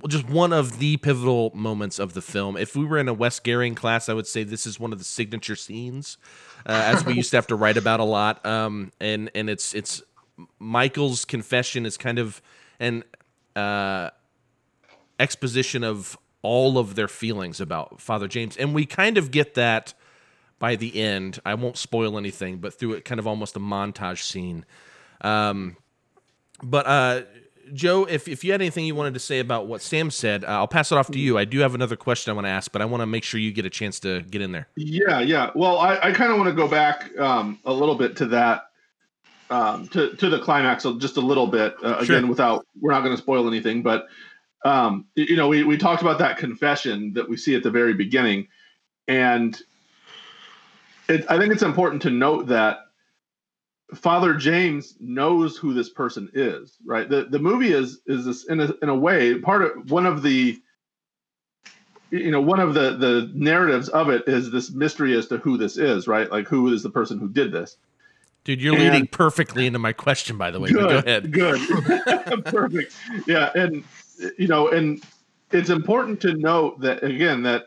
Just 0.06 0.28
one 0.28 0.52
of 0.52 0.78
the 0.78 0.96
pivotal 0.98 1.50
moments 1.54 1.98
of 1.98 2.14
the 2.14 2.22
film. 2.22 2.56
If 2.56 2.76
we 2.76 2.84
were 2.84 2.98
in 2.98 3.08
a 3.08 3.14
Wes 3.14 3.40
Goering 3.40 3.74
class, 3.74 4.08
I 4.08 4.12
would 4.14 4.28
say 4.28 4.44
this 4.44 4.64
is 4.64 4.78
one 4.78 4.92
of 4.92 4.98
the 4.98 5.04
signature 5.04 5.56
scenes, 5.56 6.18
uh, 6.66 6.70
as 6.70 7.04
we 7.04 7.14
used 7.14 7.30
to 7.30 7.36
have 7.36 7.48
to 7.48 7.56
write 7.56 7.76
about 7.76 7.98
a 7.98 8.04
lot. 8.04 8.44
Um, 8.46 8.92
and 9.00 9.28
and 9.34 9.50
it's 9.50 9.74
it's 9.74 10.00
Michael's 10.60 11.24
confession 11.24 11.84
is 11.84 11.96
kind 11.96 12.20
of 12.20 12.40
an 12.78 13.02
uh, 13.56 14.10
exposition 15.18 15.84
of 15.84 16.18
all 16.42 16.78
of 16.78 16.94
their 16.94 17.08
feelings 17.08 17.60
about 17.60 18.00
Father 18.00 18.28
James, 18.28 18.56
and 18.56 18.74
we 18.74 18.86
kind 18.86 19.18
of 19.18 19.30
get 19.30 19.54
that 19.54 19.94
by 20.58 20.76
the 20.76 21.00
end. 21.00 21.40
I 21.44 21.54
won't 21.54 21.76
spoil 21.76 22.18
anything, 22.18 22.58
but 22.58 22.74
through 22.74 22.94
it 22.94 23.04
kind 23.04 23.18
of 23.18 23.26
almost 23.26 23.56
a 23.56 23.60
montage 23.60 24.22
scene. 24.22 24.64
Um, 25.20 25.76
but 26.62 26.86
uh, 26.86 27.22
Joe, 27.72 28.04
if, 28.04 28.28
if 28.28 28.44
you 28.44 28.52
had 28.52 28.60
anything 28.60 28.84
you 28.84 28.94
wanted 28.94 29.14
to 29.14 29.20
say 29.20 29.38
about 29.38 29.66
what 29.66 29.82
Sam 29.82 30.10
said, 30.10 30.44
uh, 30.44 30.48
I'll 30.48 30.68
pass 30.68 30.92
it 30.92 30.98
off 30.98 31.10
to 31.12 31.18
you. 31.18 31.38
I 31.38 31.44
do 31.44 31.60
have 31.60 31.74
another 31.74 31.96
question 31.96 32.30
I 32.30 32.34
want 32.34 32.46
to 32.46 32.50
ask, 32.50 32.70
but 32.70 32.82
I 32.82 32.84
want 32.84 33.02
to 33.02 33.06
make 33.06 33.24
sure 33.24 33.40
you 33.40 33.52
get 33.52 33.66
a 33.66 33.70
chance 33.70 33.98
to 34.00 34.22
get 34.22 34.42
in 34.42 34.52
there. 34.52 34.68
Yeah, 34.76 35.20
yeah. 35.20 35.50
Well, 35.54 35.78
I, 35.78 35.96
I 35.98 36.12
kind 36.12 36.32
of 36.32 36.38
want 36.38 36.48
to 36.48 36.54
go 36.54 36.68
back 36.68 37.16
um, 37.18 37.58
a 37.64 37.72
little 37.72 37.94
bit 37.94 38.16
to 38.16 38.26
that, 38.26 38.71
um, 39.52 39.86
to 39.88 40.16
to 40.16 40.30
the 40.30 40.38
climax, 40.38 40.84
just 40.98 41.18
a 41.18 41.20
little 41.20 41.46
bit. 41.46 41.76
Uh, 41.84 41.98
again, 41.98 42.28
without 42.28 42.66
we're 42.80 42.92
not 42.92 43.00
going 43.00 43.14
to 43.14 43.22
spoil 43.22 43.46
anything, 43.46 43.82
but 43.82 44.08
um, 44.64 45.06
you 45.14 45.36
know, 45.36 45.48
we 45.48 45.62
we 45.62 45.76
talked 45.76 46.02
about 46.02 46.18
that 46.20 46.38
confession 46.38 47.12
that 47.14 47.28
we 47.28 47.36
see 47.36 47.54
at 47.54 47.62
the 47.62 47.70
very 47.70 47.92
beginning, 47.92 48.48
and 49.08 49.60
it, 51.08 51.26
I 51.28 51.38
think 51.38 51.52
it's 51.52 51.62
important 51.62 52.00
to 52.02 52.10
note 52.10 52.46
that 52.46 52.78
Father 53.94 54.34
James 54.34 54.94
knows 55.00 55.58
who 55.58 55.74
this 55.74 55.90
person 55.90 56.30
is, 56.32 56.78
right? 56.86 57.08
The 57.08 57.24
the 57.24 57.38
movie 57.38 57.72
is 57.72 58.00
is 58.06 58.24
this 58.24 58.44
in 58.44 58.60
a 58.60 58.72
in 58.80 58.88
a 58.88 58.96
way 58.96 59.38
part 59.38 59.62
of 59.62 59.90
one 59.90 60.06
of 60.06 60.22
the 60.22 60.58
you 62.10 62.30
know 62.30 62.40
one 62.40 62.60
of 62.60 62.72
the 62.72 62.96
the 62.96 63.30
narratives 63.34 63.90
of 63.90 64.08
it 64.08 64.26
is 64.26 64.50
this 64.50 64.70
mystery 64.70 65.14
as 65.14 65.26
to 65.26 65.36
who 65.38 65.58
this 65.58 65.76
is, 65.76 66.08
right? 66.08 66.30
Like 66.30 66.48
who 66.48 66.72
is 66.72 66.82
the 66.82 66.90
person 66.90 67.18
who 67.18 67.28
did 67.28 67.52
this? 67.52 67.76
Dude, 68.44 68.60
you're 68.60 68.74
and, 68.74 68.82
leading 68.82 69.06
perfectly 69.06 69.66
into 69.66 69.78
my 69.78 69.92
question, 69.92 70.36
by 70.36 70.50
the 70.50 70.58
way. 70.58 70.70
Good, 70.70 70.88
go 70.88 70.98
ahead. 70.98 71.32
Good, 71.32 71.60
perfect. 72.44 72.94
Yeah, 73.26 73.50
and 73.54 73.84
you 74.38 74.48
know, 74.48 74.68
and 74.68 75.02
it's 75.52 75.70
important 75.70 76.20
to 76.22 76.34
note 76.34 76.80
that 76.80 77.02
again 77.04 77.42
that 77.44 77.66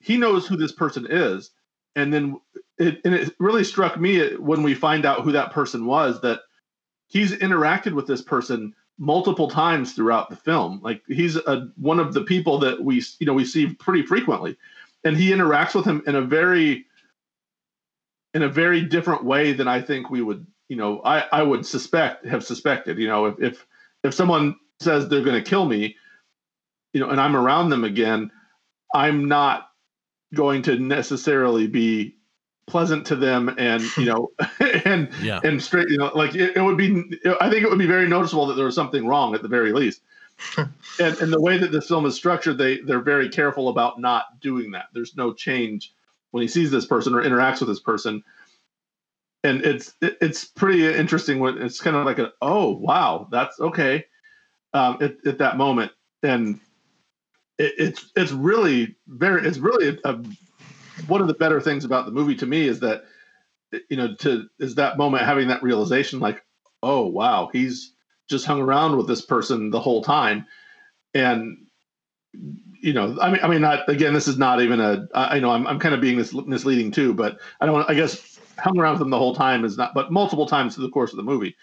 he 0.00 0.16
knows 0.16 0.46
who 0.46 0.56
this 0.56 0.72
person 0.72 1.06
is, 1.08 1.50
and 1.96 2.12
then 2.12 2.38
it, 2.78 3.00
and 3.04 3.14
it 3.14 3.34
really 3.38 3.64
struck 3.64 3.98
me 3.98 4.34
when 4.36 4.62
we 4.62 4.74
find 4.74 5.06
out 5.06 5.22
who 5.22 5.32
that 5.32 5.52
person 5.52 5.86
was 5.86 6.20
that 6.20 6.40
he's 7.06 7.32
interacted 7.32 7.92
with 7.92 8.06
this 8.06 8.22
person 8.22 8.74
multiple 8.98 9.48
times 9.48 9.92
throughout 9.92 10.30
the 10.30 10.36
film 10.36 10.80
like 10.82 11.02
he's 11.08 11.34
a, 11.34 11.68
one 11.76 11.98
of 11.98 12.14
the 12.14 12.22
people 12.22 12.58
that 12.58 12.80
we 12.80 13.02
you 13.18 13.26
know 13.26 13.32
we 13.32 13.44
see 13.44 13.66
pretty 13.74 14.06
frequently 14.06 14.56
and 15.02 15.16
he 15.16 15.30
interacts 15.30 15.74
with 15.74 15.84
him 15.84 16.00
in 16.06 16.14
a 16.14 16.22
very 16.22 16.86
in 18.34 18.42
a 18.42 18.48
very 18.48 18.82
different 18.82 19.24
way 19.24 19.52
than 19.52 19.68
i 19.68 19.80
think 19.80 20.10
we 20.10 20.20
would 20.20 20.46
you 20.68 20.76
know 20.76 21.00
i 21.04 21.24
i 21.32 21.42
would 21.42 21.64
suspect 21.64 22.26
have 22.26 22.44
suspected 22.44 22.98
you 22.98 23.08
know 23.08 23.26
if 23.26 23.40
if 23.40 23.66
if 24.02 24.14
someone 24.14 24.56
says 24.80 25.08
they're 25.08 25.22
going 25.22 25.42
to 25.42 25.48
kill 25.48 25.64
me 25.64 25.96
you 26.92 27.00
know 27.00 27.10
and 27.10 27.20
i'm 27.20 27.36
around 27.36 27.70
them 27.70 27.84
again 27.84 28.30
i'm 28.94 29.26
not 29.26 29.70
going 30.34 30.62
to 30.62 30.78
necessarily 30.78 31.66
be 31.66 32.16
pleasant 32.66 33.06
to 33.06 33.16
them 33.16 33.54
and 33.58 33.82
you 33.96 34.06
know 34.06 34.30
and 34.84 35.10
yeah. 35.22 35.40
and 35.44 35.62
straight 35.62 35.88
you 35.88 35.98
know 35.98 36.10
like 36.14 36.34
it, 36.34 36.56
it, 36.56 36.60
would 36.60 36.76
be 36.76 37.04
i 37.40 37.50
think 37.50 37.62
it 37.62 37.68
would 37.68 37.78
be 37.78 37.86
very 37.86 38.08
noticeable 38.08 38.46
that 38.46 38.54
there 38.54 38.64
was 38.64 38.74
something 38.74 39.06
wrong 39.06 39.34
at 39.34 39.42
the 39.42 39.48
very 39.48 39.72
least 39.72 40.00
and 40.56 41.16
and 41.20 41.32
the 41.32 41.40
way 41.40 41.58
that 41.58 41.70
this 41.70 41.88
film 41.88 42.06
is 42.06 42.14
structured 42.14 42.58
they 42.58 42.78
they're 42.80 43.00
very 43.00 43.28
careful 43.28 43.68
about 43.68 44.00
not 44.00 44.40
doing 44.40 44.70
that 44.70 44.86
there's 44.92 45.14
no 45.14 45.32
change 45.32 45.92
when 46.34 46.42
he 46.42 46.48
sees 46.48 46.72
this 46.72 46.84
person 46.84 47.14
or 47.14 47.22
interacts 47.22 47.60
with 47.60 47.68
this 47.68 47.78
person. 47.78 48.24
And 49.44 49.64
it's 49.64 49.92
it's 50.00 50.44
pretty 50.44 50.84
interesting 50.84 51.38
when 51.38 51.62
it's 51.62 51.80
kind 51.80 51.94
of 51.94 52.04
like 52.04 52.18
a 52.18 52.32
oh 52.42 52.72
wow 52.72 53.28
that's 53.30 53.60
okay 53.60 54.06
um 54.72 54.98
at, 55.00 55.24
at 55.24 55.38
that 55.38 55.56
moment. 55.56 55.92
And 56.24 56.58
it, 57.56 57.74
it's 57.78 58.10
it's 58.16 58.32
really 58.32 58.96
very 59.06 59.46
it's 59.46 59.58
really 59.58 59.96
a, 60.04 60.18
one 61.06 61.20
of 61.20 61.28
the 61.28 61.34
better 61.34 61.60
things 61.60 61.84
about 61.84 62.04
the 62.04 62.10
movie 62.10 62.34
to 62.34 62.46
me 62.46 62.66
is 62.66 62.80
that 62.80 63.04
you 63.88 63.96
know 63.96 64.16
to 64.16 64.48
is 64.58 64.74
that 64.74 64.98
moment 64.98 65.24
having 65.24 65.46
that 65.48 65.62
realization 65.62 66.18
like 66.18 66.44
oh 66.82 67.06
wow 67.06 67.48
he's 67.52 67.92
just 68.28 68.44
hung 68.44 68.60
around 68.60 68.96
with 68.96 69.06
this 69.06 69.24
person 69.24 69.70
the 69.70 69.78
whole 69.78 70.02
time. 70.02 70.46
And 71.14 71.58
you 72.84 72.92
know 72.92 73.16
i 73.20 73.30
mean 73.30 73.40
i 73.42 73.48
mean 73.48 73.62
not 73.62 73.88
again 73.88 74.12
this 74.12 74.28
is 74.28 74.36
not 74.36 74.60
even 74.60 74.78
a 74.78 75.08
i 75.14 75.38
know 75.38 75.50
i'm, 75.50 75.66
I'm 75.66 75.78
kind 75.78 75.94
of 75.94 76.02
being 76.02 76.18
this 76.18 76.34
misleading 76.34 76.90
too 76.90 77.14
but 77.14 77.38
i 77.60 77.66
don't 77.66 77.88
i 77.88 77.94
guess 77.94 78.38
hung 78.58 78.78
around 78.78 78.92
with 78.92 78.98
them 79.00 79.10
the 79.10 79.18
whole 79.18 79.34
time 79.34 79.64
is 79.64 79.78
not 79.78 79.94
but 79.94 80.12
multiple 80.12 80.46
times 80.46 80.74
through 80.74 80.84
the 80.84 80.92
course 80.92 81.10
of 81.12 81.16
the 81.16 81.22
movie. 81.22 81.56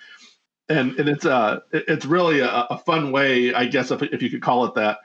And 0.68 0.98
and 0.99 1.07
it's 1.10 1.26
uh 1.26 1.60
it's 1.72 2.06
really 2.06 2.39
a, 2.39 2.49
a 2.49 2.77
fun 2.77 3.11
way 3.11 3.53
i 3.53 3.65
guess 3.65 3.91
if, 3.91 4.02
if 4.02 4.22
you 4.22 4.30
could 4.30 4.41
call 4.41 4.65
it 4.65 4.76
that 4.76 4.99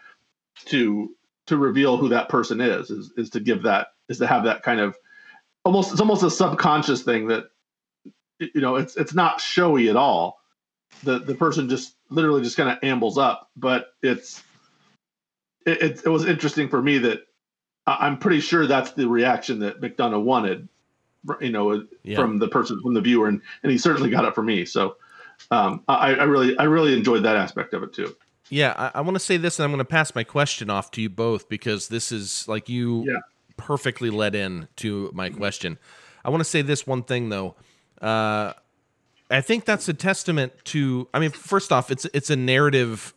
to 0.66 1.14
to 1.46 1.56
reveal 1.56 1.96
who 1.96 2.08
that 2.08 2.28
person 2.28 2.60
is 2.60 2.90
is 2.90 3.12
is 3.16 3.30
to 3.30 3.40
give 3.40 3.62
that 3.64 3.88
is 4.08 4.18
to 4.18 4.26
have 4.26 4.44
that 4.44 4.62
kind 4.62 4.80
of 4.80 4.96
almost 5.64 5.92
it's 5.92 6.00
almost 6.00 6.22
a 6.22 6.30
subconscious 6.30 7.02
thing 7.02 7.26
that 7.28 7.46
you 8.38 8.60
know 8.60 8.76
it's 8.76 8.96
it's 8.96 9.14
not 9.14 9.40
showy 9.40 9.88
at 9.90 9.96
all. 9.96 10.40
The 11.02 11.18
the 11.18 11.34
person 11.34 11.68
just 11.68 11.96
literally 12.10 12.42
just 12.42 12.56
kind 12.56 12.70
of 12.70 12.78
ambles 12.84 13.18
up 13.18 13.50
but 13.56 13.88
it's 14.02 14.42
it, 15.66 15.82
it, 15.82 16.02
it 16.04 16.08
was 16.08 16.24
interesting 16.24 16.68
for 16.68 16.80
me 16.80 16.98
that 16.98 17.26
i'm 17.86 18.18
pretty 18.18 18.40
sure 18.40 18.66
that's 18.66 18.92
the 18.92 19.06
reaction 19.06 19.58
that 19.58 19.80
McDonagh 19.80 20.22
wanted 20.22 20.68
you 21.40 21.50
know 21.50 21.86
yeah. 22.02 22.16
from 22.16 22.38
the 22.38 22.48
person 22.48 22.80
from 22.80 22.94
the 22.94 23.00
viewer 23.00 23.28
and 23.28 23.40
and 23.62 23.72
he 23.72 23.78
certainly 23.78 24.10
got 24.10 24.24
it 24.24 24.34
for 24.34 24.42
me 24.42 24.64
so 24.64 24.96
um, 25.50 25.82
I, 25.86 26.14
I 26.14 26.24
really 26.24 26.56
i 26.58 26.64
really 26.64 26.96
enjoyed 26.96 27.24
that 27.24 27.36
aspect 27.36 27.74
of 27.74 27.82
it 27.82 27.92
too 27.92 28.16
yeah, 28.48 28.74
I, 28.76 28.98
I 28.98 29.00
want 29.00 29.16
to 29.16 29.20
say 29.20 29.36
this, 29.36 29.58
and 29.58 29.64
I'm 29.64 29.70
going 29.70 29.78
to 29.78 29.84
pass 29.84 30.14
my 30.14 30.24
question 30.24 30.70
off 30.70 30.90
to 30.92 31.02
you 31.02 31.08
both 31.08 31.48
because 31.48 31.88
this 31.88 32.12
is 32.12 32.46
like 32.46 32.68
you 32.68 33.04
yeah. 33.04 33.18
perfectly 33.56 34.10
led 34.10 34.34
in 34.34 34.68
to 34.76 35.10
my 35.12 35.30
question. 35.30 35.78
I 36.24 36.30
want 36.30 36.40
to 36.40 36.48
say 36.48 36.62
this 36.62 36.86
one 36.86 37.02
thing 37.02 37.28
though. 37.28 37.54
Uh, 38.00 38.52
I 39.30 39.40
think 39.40 39.64
that's 39.64 39.88
a 39.88 39.94
testament 39.94 40.52
to. 40.66 41.08
I 41.12 41.18
mean, 41.18 41.30
first 41.30 41.72
off, 41.72 41.90
it's 41.90 42.04
it's 42.14 42.30
a 42.30 42.36
narrative 42.36 43.14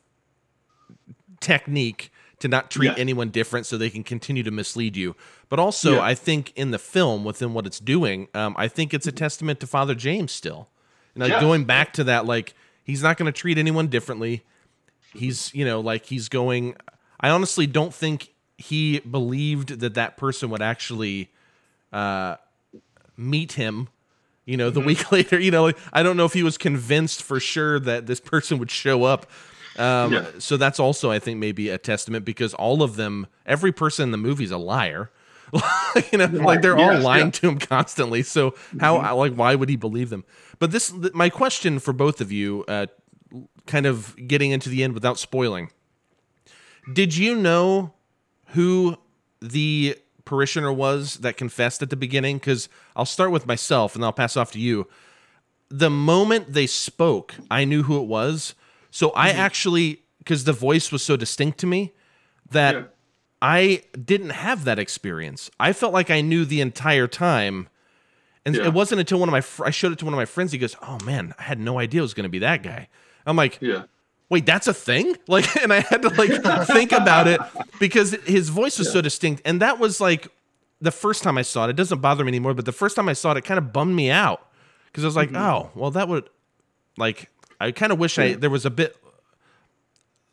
technique 1.40 2.12
to 2.40 2.48
not 2.48 2.72
treat 2.72 2.88
Yeah. 2.88 2.96
anyone 2.98 3.30
different 3.30 3.66
so 3.66 3.78
they 3.78 3.90
can 3.90 4.04
continue 4.04 4.44
to 4.44 4.52
mislead 4.52 4.96
you. 4.96 5.16
But 5.50 5.60
also, 5.60 5.94
Yeah. 5.96 6.02
I 6.02 6.16
think 6.16 6.54
in 6.56 6.72
the 6.72 6.80
film, 6.80 7.24
within 7.24 7.54
what 7.54 7.66
it's 7.66 7.80
doing, 7.80 8.28
um, 8.34 8.56
I 8.58 8.68
think 8.68 8.94
it's 8.94 9.08
a 9.08 9.12
testament 9.12 9.60
to 9.60 9.68
Father 9.68 9.96
James 9.96 10.32
still. 10.32 10.70
And 11.16 11.24
like 11.24 11.32
Yeah. 11.34 11.42
going 11.42 11.66
back 11.66 11.94
to 11.94 12.04
that, 12.06 12.26
like 12.26 12.54
he's 12.84 13.04
not 13.04 13.18
going 13.18 13.32
to 13.32 13.38
treat 13.38 13.58
anyone 13.58 13.88
differently. 13.88 14.44
He's, 15.14 15.54
you 15.54 15.66
know, 15.66 15.80
like 15.80 16.06
he's 16.06 16.30
going. 16.30 16.76
I 17.20 17.30
honestly 17.30 17.68
don't 17.68 17.94
think 17.94 18.34
he 18.58 19.00
believed 19.00 19.80
that 19.80 19.94
that 19.96 20.16
person 20.18 20.50
would 20.50 20.62
actually 20.62 21.30
uh, 21.92 22.36
meet 23.18 23.54
him. 23.54 23.90
You 24.46 24.58
know, 24.58 24.70
the 24.70 24.80
week 24.80 25.12
later, 25.12 25.40
you 25.40 25.52
know, 25.52 25.64
like, 25.64 25.78
I 25.94 26.02
don't 26.04 26.18
know 26.18 26.26
if 26.26 26.34
he 26.34 26.44
was 26.44 26.58
convinced 26.58 27.22
for 27.22 27.40
sure 27.40 27.80
that 27.82 28.08
this 28.08 28.20
person 28.20 28.58
would 28.60 28.72
show 28.72 29.04
up. 29.04 29.30
Um, 29.80 30.14
Yeah. 30.14 30.26
So 30.40 30.58
that's 30.58 30.80
also, 30.80 31.12
I 31.12 31.20
think, 31.20 31.40
maybe 31.40 31.70
a 31.70 31.78
testament 31.78 32.26
because 32.26 32.54
all 32.54 32.84
of 32.84 32.96
them, 32.96 33.28
every 33.46 33.72
person 33.72 34.04
in 34.04 34.12
the 34.12 34.18
movie 34.18 34.44
is 34.44 34.52
a 34.52 34.58
liar. 34.58 35.12
you 36.12 36.18
know, 36.20 36.26
like 36.26 36.62
they're 36.62 36.78
all 36.78 37.00
lying 37.00 37.28
yeah. 37.28 37.32
to 37.32 37.50
him 37.50 37.60
constantly. 37.60 38.22
So 38.22 38.54
how, 38.80 39.16
like, 39.16 39.34
why 39.34 39.56
would 39.56 39.70
he 39.70 39.76
believe 39.76 40.10
them? 40.10 40.24
But 40.60 40.72
this, 40.72 40.92
th- 40.92 41.14
my 41.14 41.30
question 41.30 41.80
for 41.80 41.94
both 41.94 42.22
of 42.22 42.32
you, 42.32 42.66
uh, 42.68 42.86
kind 43.66 43.86
of 43.86 44.16
getting 44.28 44.52
into 44.52 44.70
the 44.70 44.84
end 44.84 44.94
without 44.94 45.18
spoiling. 45.18 45.72
Did 46.92 47.16
you 47.16 47.36
know 47.36 47.94
who 48.48 48.98
the 49.42 49.98
parishioner 50.26 50.74
was 50.74 51.16
that 51.18 51.38
confessed 51.38 51.82
at 51.82 51.90
the 51.90 51.96
beginning? 51.96 52.38
Because 52.38 52.70
I'll 52.96 53.06
start 53.06 53.32
with 53.32 53.46
myself 53.46 53.96
and 53.96 54.04
I'll 54.04 54.14
pass 54.14 54.36
off 54.36 54.52
to 54.54 54.60
you. 54.60 54.88
The 55.70 55.90
moment 55.90 56.54
they 56.54 56.68
spoke, 56.68 57.36
I 57.50 57.64
knew 57.64 57.84
who 57.84 58.02
it 58.02 58.08
was. 58.08 58.56
So 58.92 59.12
I 59.16 59.30
mm-hmm. 59.30 59.40
actually, 59.40 60.02
because 60.20 60.44
the 60.44 60.54
voice 60.54 60.92
was 60.92 61.04
so 61.04 61.16
distinct 61.16 61.60
to 61.60 61.68
me, 61.68 61.94
that 62.52 62.94
I 63.42 63.84
didn't 64.04 64.32
have 64.32 64.66
that 64.66 64.80
experience. 64.80 65.50
I 65.60 65.74
felt 65.74 65.94
like 65.94 66.10
I 66.10 66.22
knew 66.22 66.46
the 66.46 66.62
entire 66.62 67.08
time. 67.08 67.70
And 68.46 68.56
Yeah. 68.56 68.66
it 68.66 68.74
wasn't 68.74 69.00
until 69.00 69.20
one 69.20 69.30
of 69.30 69.32
my 69.32 69.42
fr- 69.42 69.66
I 69.66 69.70
showed 69.70 69.92
it 69.92 70.00
to 70.00 70.06
one 70.06 70.14
of 70.14 70.18
my 70.18 70.26
friends. 70.26 70.52
He 70.52 70.58
goes, 70.58 70.76
"Oh 70.82 70.98
man, 71.06 71.34
I 71.38 71.44
had 71.44 71.60
no 71.60 71.80
idea 71.80 72.00
it 72.00 72.04
was 72.04 72.14
going 72.14 72.24
to 72.24 72.30
be 72.30 72.40
that 72.40 72.64
guy." 72.64 72.88
I'm 73.26 73.36
like, 73.36 73.60
Yeah. 73.62 73.84
wait, 74.30 74.46
that's 74.46 74.68
a 74.68 74.74
thing? 74.74 75.16
Like, 75.28 75.56
and 75.58 75.72
I 75.72 75.82
had 75.82 76.02
to 76.02 76.10
like 76.10 76.68
think 76.68 76.92
about 76.92 77.28
it 77.28 77.40
because 77.80 78.12
his 78.26 78.50
voice 78.50 78.80
was 78.80 78.92
so 78.92 79.02
distinct. 79.02 79.42
And 79.46 79.62
that 79.62 79.80
was 79.80 80.02
like 80.02 80.28
the 80.82 80.92
first 80.92 81.24
time 81.24 81.38
I 81.38 81.44
saw 81.44 81.66
it. 81.66 81.72
It 81.72 81.76
doesn't 81.76 82.00
bother 82.00 82.24
me 82.24 82.30
anymore, 82.30 82.54
but 82.54 82.66
the 82.66 82.72
first 82.72 82.96
time 82.96 83.08
I 83.08 83.14
saw 83.14 83.32
it, 83.32 83.38
it 83.38 83.44
kind 83.44 83.58
of 83.58 83.72
bummed 83.72 83.96
me 83.96 84.10
out 84.10 84.48
because 84.88 85.04
I 85.04 85.08
was 85.08 85.16
like, 85.16 85.30
mm-hmm. 85.30 85.38
oh, 85.38 85.72
well, 85.76 85.92
that 85.92 86.08
would 86.08 86.30
like, 86.98 87.30
I 87.60 87.72
kind 87.72 87.92
of 87.92 88.00
wish 88.00 88.18
I 88.18 88.34
there 88.34 88.50
was 88.50 88.66
a 88.66 88.70
bit 88.70 88.96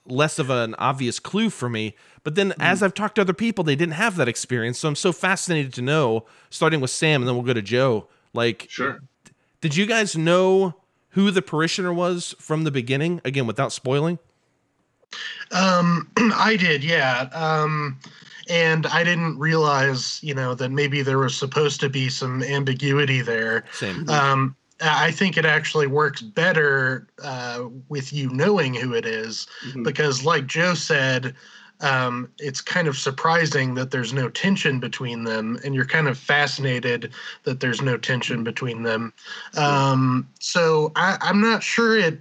less 0.06 0.38
of 0.38 0.50
an 0.50 0.74
obvious 0.76 1.18
clue 1.18 1.50
for 1.50 1.68
me. 1.68 1.94
But 2.22 2.34
then 2.34 2.54
as 2.60 2.82
I've 2.82 2.94
talked 2.94 3.16
to 3.16 3.20
other 3.20 3.32
people, 3.32 3.64
they 3.64 3.76
didn't 3.76 3.94
have 3.94 4.16
that 4.16 4.28
experience. 4.28 4.78
So 4.78 4.88
I'm 4.88 4.96
so 4.96 5.12
fascinated 5.12 5.72
to 5.74 5.82
know, 5.82 6.26
starting 6.50 6.80
with 6.80 6.90
Sam 6.90 7.22
and 7.22 7.28
then 7.28 7.34
we'll 7.36 7.44
go 7.44 7.52
to 7.54 7.62
Joe. 7.62 8.06
Like, 8.32 8.66
Sure. 8.68 9.00
did 9.60 9.76
you 9.76 9.86
guys 9.86 10.16
know 10.16 10.74
who 11.10 11.30
the 11.30 11.42
parishioner 11.42 11.92
was 11.92 12.34
from 12.38 12.64
the 12.64 12.70
beginning? 12.70 13.20
Again, 13.24 13.46
without 13.46 13.72
spoiling. 13.72 14.18
Um, 15.52 16.10
I 16.16 16.56
did, 16.56 16.84
yeah. 16.84 17.28
Um, 17.32 17.98
and 18.48 18.86
I 18.86 19.02
didn't 19.02 19.38
realize, 19.38 20.20
you 20.22 20.34
know, 20.34 20.54
that 20.54 20.70
maybe 20.70 21.02
there 21.02 21.18
was 21.18 21.36
supposed 21.36 21.80
to 21.80 21.88
be 21.88 22.08
some 22.08 22.42
ambiguity 22.42 23.22
there. 23.22 23.64
Same. 23.72 24.08
Um, 24.08 24.56
I 24.80 25.10
think 25.10 25.36
it 25.36 25.46
actually 25.46 25.86
works 25.86 26.20
better 26.20 27.08
uh, 27.22 27.64
with 27.88 28.12
you 28.12 28.28
knowing 28.30 28.74
who 28.74 28.92
it 28.92 29.06
is, 29.06 29.46
because, 29.82 30.24
like 30.24 30.46
Joe 30.46 30.74
said, 30.74 31.34
um, 31.80 32.30
it's 32.38 32.60
kind 32.60 32.88
of 32.88 32.96
surprising 32.96 33.74
that 33.74 33.90
there's 33.90 34.12
no 34.12 34.28
tension 34.28 34.78
between 34.78 35.24
them, 35.24 35.58
and 35.64 35.74
you're 35.74 35.86
kind 35.86 36.08
of 36.08 36.18
fascinated 36.18 37.12
that 37.44 37.60
there's 37.60 37.80
no 37.80 37.96
tension 37.96 38.44
between 38.44 38.82
them. 38.82 39.12
Um, 39.56 40.28
so 40.40 40.92
I, 40.96 41.16
I'm 41.20 41.40
not 41.40 41.62
sure 41.62 41.98
it. 41.98 42.20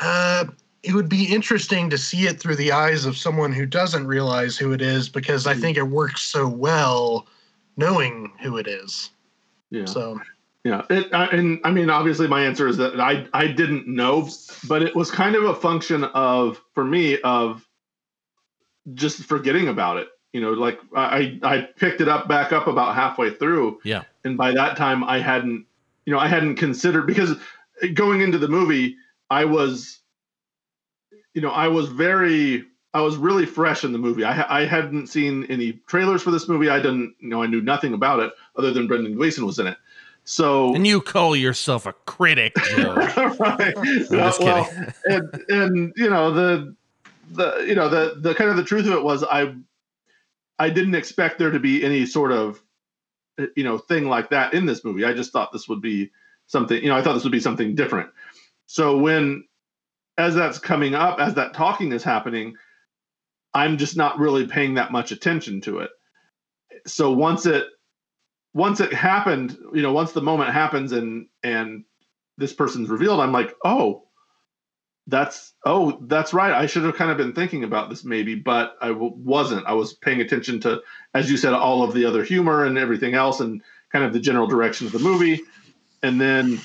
Uh, 0.00 0.46
it 0.82 0.94
would 0.94 1.08
be 1.08 1.24
interesting 1.24 1.90
to 1.90 1.98
see 1.98 2.26
it 2.26 2.38
through 2.38 2.56
the 2.56 2.72
eyes 2.72 3.06
of 3.06 3.16
someone 3.16 3.52
who 3.52 3.66
doesn't 3.66 4.06
realize 4.06 4.56
who 4.56 4.72
it 4.72 4.80
is, 4.80 5.08
because 5.08 5.46
I 5.46 5.54
think 5.54 5.76
it 5.76 5.82
works 5.82 6.22
so 6.22 6.46
well 6.46 7.26
knowing 7.76 8.32
who 8.40 8.56
it 8.56 8.66
is. 8.66 9.10
Yeah. 9.70 9.86
So 9.86 10.20
Yeah, 10.66 10.82
it, 10.90 11.14
I, 11.14 11.26
and 11.26 11.60
I 11.62 11.70
mean, 11.70 11.90
obviously, 11.90 12.26
my 12.26 12.44
answer 12.44 12.66
is 12.66 12.76
that 12.78 12.98
I 12.98 13.28
I 13.32 13.46
didn't 13.46 13.86
know, 13.86 14.28
but 14.66 14.82
it 14.82 14.96
was 14.96 15.12
kind 15.12 15.36
of 15.36 15.44
a 15.44 15.54
function 15.54 16.02
of 16.02 16.60
for 16.74 16.84
me 16.84 17.20
of 17.20 17.64
just 18.94 19.22
forgetting 19.22 19.68
about 19.68 19.98
it. 19.98 20.08
You 20.32 20.40
know, 20.40 20.50
like 20.50 20.80
I 20.96 21.38
I 21.44 21.60
picked 21.76 22.00
it 22.00 22.08
up 22.08 22.26
back 22.26 22.50
up 22.52 22.66
about 22.66 22.96
halfway 22.96 23.30
through, 23.30 23.78
Yeah. 23.84 24.02
and 24.24 24.36
by 24.36 24.50
that 24.54 24.76
time 24.76 25.04
I 25.04 25.20
hadn't, 25.20 25.66
you 26.04 26.12
know, 26.12 26.18
I 26.18 26.26
hadn't 26.26 26.56
considered 26.56 27.06
because 27.06 27.36
going 27.94 28.20
into 28.20 28.38
the 28.38 28.48
movie 28.48 28.96
I 29.30 29.44
was, 29.44 30.00
you 31.32 31.42
know, 31.42 31.50
I 31.50 31.68
was 31.68 31.88
very. 31.90 32.64
I 32.92 33.02
was 33.02 33.18
really 33.18 33.44
fresh 33.44 33.84
in 33.84 33.92
the 33.92 33.98
movie. 33.98 34.24
I, 34.24 34.62
I 34.62 34.64
hadn't 34.64 35.08
seen 35.08 35.44
any 35.50 35.74
trailers 35.86 36.22
for 36.22 36.30
this 36.30 36.48
movie. 36.48 36.70
I 36.70 36.78
didn't, 36.80 37.14
you 37.20 37.28
know, 37.28 37.42
I 37.42 37.46
knew 37.46 37.60
nothing 37.60 37.92
about 37.92 38.20
it 38.20 38.32
other 38.56 38.72
than 38.72 38.86
Brendan 38.86 39.14
Gleeson 39.16 39.44
was 39.44 39.58
in 39.58 39.66
it. 39.66 39.76
So 40.28 40.74
And 40.74 40.84
you 40.84 41.00
call 41.00 41.36
yourself 41.36 41.86
a 41.86 41.92
critic, 42.04 42.56
right. 42.76 43.74
Just 44.10 44.40
well, 44.40 44.68
and 45.04 45.44
and 45.48 45.92
you 45.96 46.10
know 46.10 46.32
the 46.32 46.74
the 47.30 47.64
you 47.66 47.76
know 47.76 47.88
the 47.88 48.16
the 48.18 48.34
kind 48.34 48.50
of 48.50 48.56
the 48.56 48.64
truth 48.64 48.86
of 48.86 48.92
it 48.92 49.04
was 49.04 49.22
I 49.22 49.54
I 50.58 50.70
didn't 50.70 50.96
expect 50.96 51.38
there 51.38 51.52
to 51.52 51.60
be 51.60 51.84
any 51.84 52.06
sort 52.06 52.32
of 52.32 52.60
eh, 53.38 53.46
you 53.54 53.62
know 53.62 53.78
thing 53.78 54.08
like 54.08 54.30
that 54.30 54.52
in 54.52 54.66
this 54.66 54.84
movie. 54.84 55.04
I 55.04 55.12
just 55.12 55.32
thought 55.32 55.52
this 55.52 55.68
would 55.68 55.80
be 55.80 56.10
something 56.48 56.82
you 56.82 56.88
know 56.88 56.96
I 56.96 57.02
thought 57.02 57.14
this 57.14 57.22
would 57.22 57.30
be 57.30 57.38
something 57.38 57.76
different. 57.76 58.10
So 58.66 58.98
when 58.98 59.44
as 60.18 60.34
that's 60.34 60.58
coming 60.58 60.96
up, 60.96 61.20
as 61.20 61.34
that 61.34 61.54
talking 61.54 61.92
is 61.92 62.02
happening, 62.02 62.56
I'm 63.54 63.78
just 63.78 63.96
not 63.96 64.18
really 64.18 64.48
paying 64.48 64.74
that 64.74 64.90
much 64.90 65.12
attention 65.12 65.60
to 65.62 65.78
it. 65.78 65.90
So 66.84 67.12
once 67.12 67.46
it 67.46 67.66
once 68.56 68.80
it 68.80 68.90
happened, 68.90 69.58
you 69.74 69.82
know, 69.82 69.92
once 69.92 70.12
the 70.12 70.22
moment 70.22 70.50
happens 70.50 70.92
and 70.92 71.26
and 71.42 71.84
this 72.38 72.54
person's 72.54 72.88
revealed, 72.88 73.20
I'm 73.20 73.30
like, 73.30 73.54
oh, 73.66 74.04
that's 75.06 75.52
oh, 75.66 75.98
that's 76.06 76.32
right. 76.32 76.52
I 76.52 76.64
should 76.64 76.84
have 76.84 76.96
kind 76.96 77.10
of 77.10 77.18
been 77.18 77.34
thinking 77.34 77.64
about 77.64 77.90
this 77.90 78.02
maybe, 78.02 78.34
but 78.34 78.76
I 78.80 78.88
w- 78.88 79.12
wasn't. 79.14 79.66
I 79.66 79.74
was 79.74 79.92
paying 79.92 80.22
attention 80.22 80.58
to, 80.60 80.80
as 81.12 81.30
you 81.30 81.36
said, 81.36 81.52
all 81.52 81.82
of 81.82 81.92
the 81.92 82.06
other 82.06 82.24
humor 82.24 82.64
and 82.64 82.78
everything 82.78 83.12
else, 83.12 83.40
and 83.40 83.60
kind 83.92 84.06
of 84.06 84.14
the 84.14 84.20
general 84.20 84.46
direction 84.46 84.86
of 84.86 84.92
the 84.94 85.00
movie. 85.00 85.42
And 86.02 86.18
then 86.18 86.58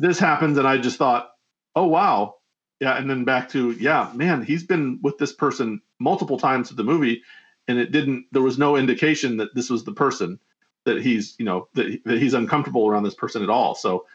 this 0.00 0.18
happens, 0.18 0.58
and 0.58 0.66
I 0.66 0.78
just 0.78 0.98
thought, 0.98 1.30
oh 1.76 1.86
wow, 1.86 2.34
yeah. 2.80 2.98
And 2.98 3.08
then 3.08 3.24
back 3.24 3.48
to 3.50 3.70
yeah, 3.70 4.10
man, 4.16 4.42
he's 4.42 4.64
been 4.64 4.98
with 5.00 5.16
this 5.18 5.32
person 5.32 5.80
multiple 6.00 6.38
times 6.40 6.72
in 6.72 6.76
the 6.76 6.82
movie, 6.82 7.22
and 7.68 7.78
it 7.78 7.92
didn't. 7.92 8.26
There 8.32 8.42
was 8.42 8.58
no 8.58 8.74
indication 8.74 9.36
that 9.36 9.54
this 9.54 9.70
was 9.70 9.84
the 9.84 9.94
person 9.94 10.40
that 10.86 11.02
he's 11.02 11.34
you 11.38 11.44
know 11.44 11.68
that, 11.74 12.00
that 12.06 12.18
he's 12.18 12.32
uncomfortable 12.34 12.88
around 12.88 13.02
this 13.02 13.14
person 13.14 13.42
at 13.42 13.50
all. 13.50 13.74
So 13.74 14.06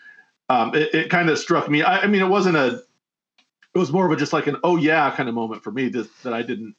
um, 0.49 0.73
it, 0.75 0.93
it 0.93 1.09
kind 1.09 1.29
of 1.29 1.37
struck 1.37 1.69
me. 1.69 1.83
I, 1.83 1.99
I 1.99 2.07
mean, 2.07 2.21
it 2.21 2.27
wasn't 2.27 2.57
a. 2.57 2.83
It 3.73 3.77
was 3.79 3.91
more 3.91 4.05
of 4.05 4.11
a 4.11 4.15
just 4.17 4.33
like 4.33 4.47
an 4.47 4.57
oh 4.63 4.75
yeah 4.77 5.15
kind 5.15 5.29
of 5.29 5.35
moment 5.35 5.63
for 5.63 5.71
me 5.71 5.87
that, 5.89 6.09
that 6.23 6.33
I 6.33 6.41
didn't 6.41 6.75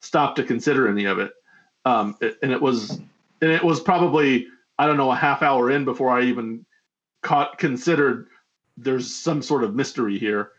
stop 0.00 0.36
to 0.36 0.44
consider 0.44 0.86
any 0.88 1.06
of 1.06 1.18
it. 1.18 1.32
Um, 1.84 2.16
it- 2.20 2.38
and 2.42 2.52
it 2.52 2.60
was 2.60 2.90
and 3.40 3.50
it 3.50 3.64
was 3.64 3.80
probably 3.80 4.46
I 4.78 4.86
don't 4.86 4.96
know 4.98 5.10
a 5.10 5.16
half 5.16 5.42
hour 5.42 5.70
in 5.70 5.84
before 5.84 6.10
I 6.10 6.22
even 6.22 6.64
caught 7.22 7.58
considered 7.58 8.28
there's 8.76 9.12
some 9.12 9.42
sort 9.42 9.64
of 9.64 9.74
mystery 9.74 10.16
here 10.18 10.52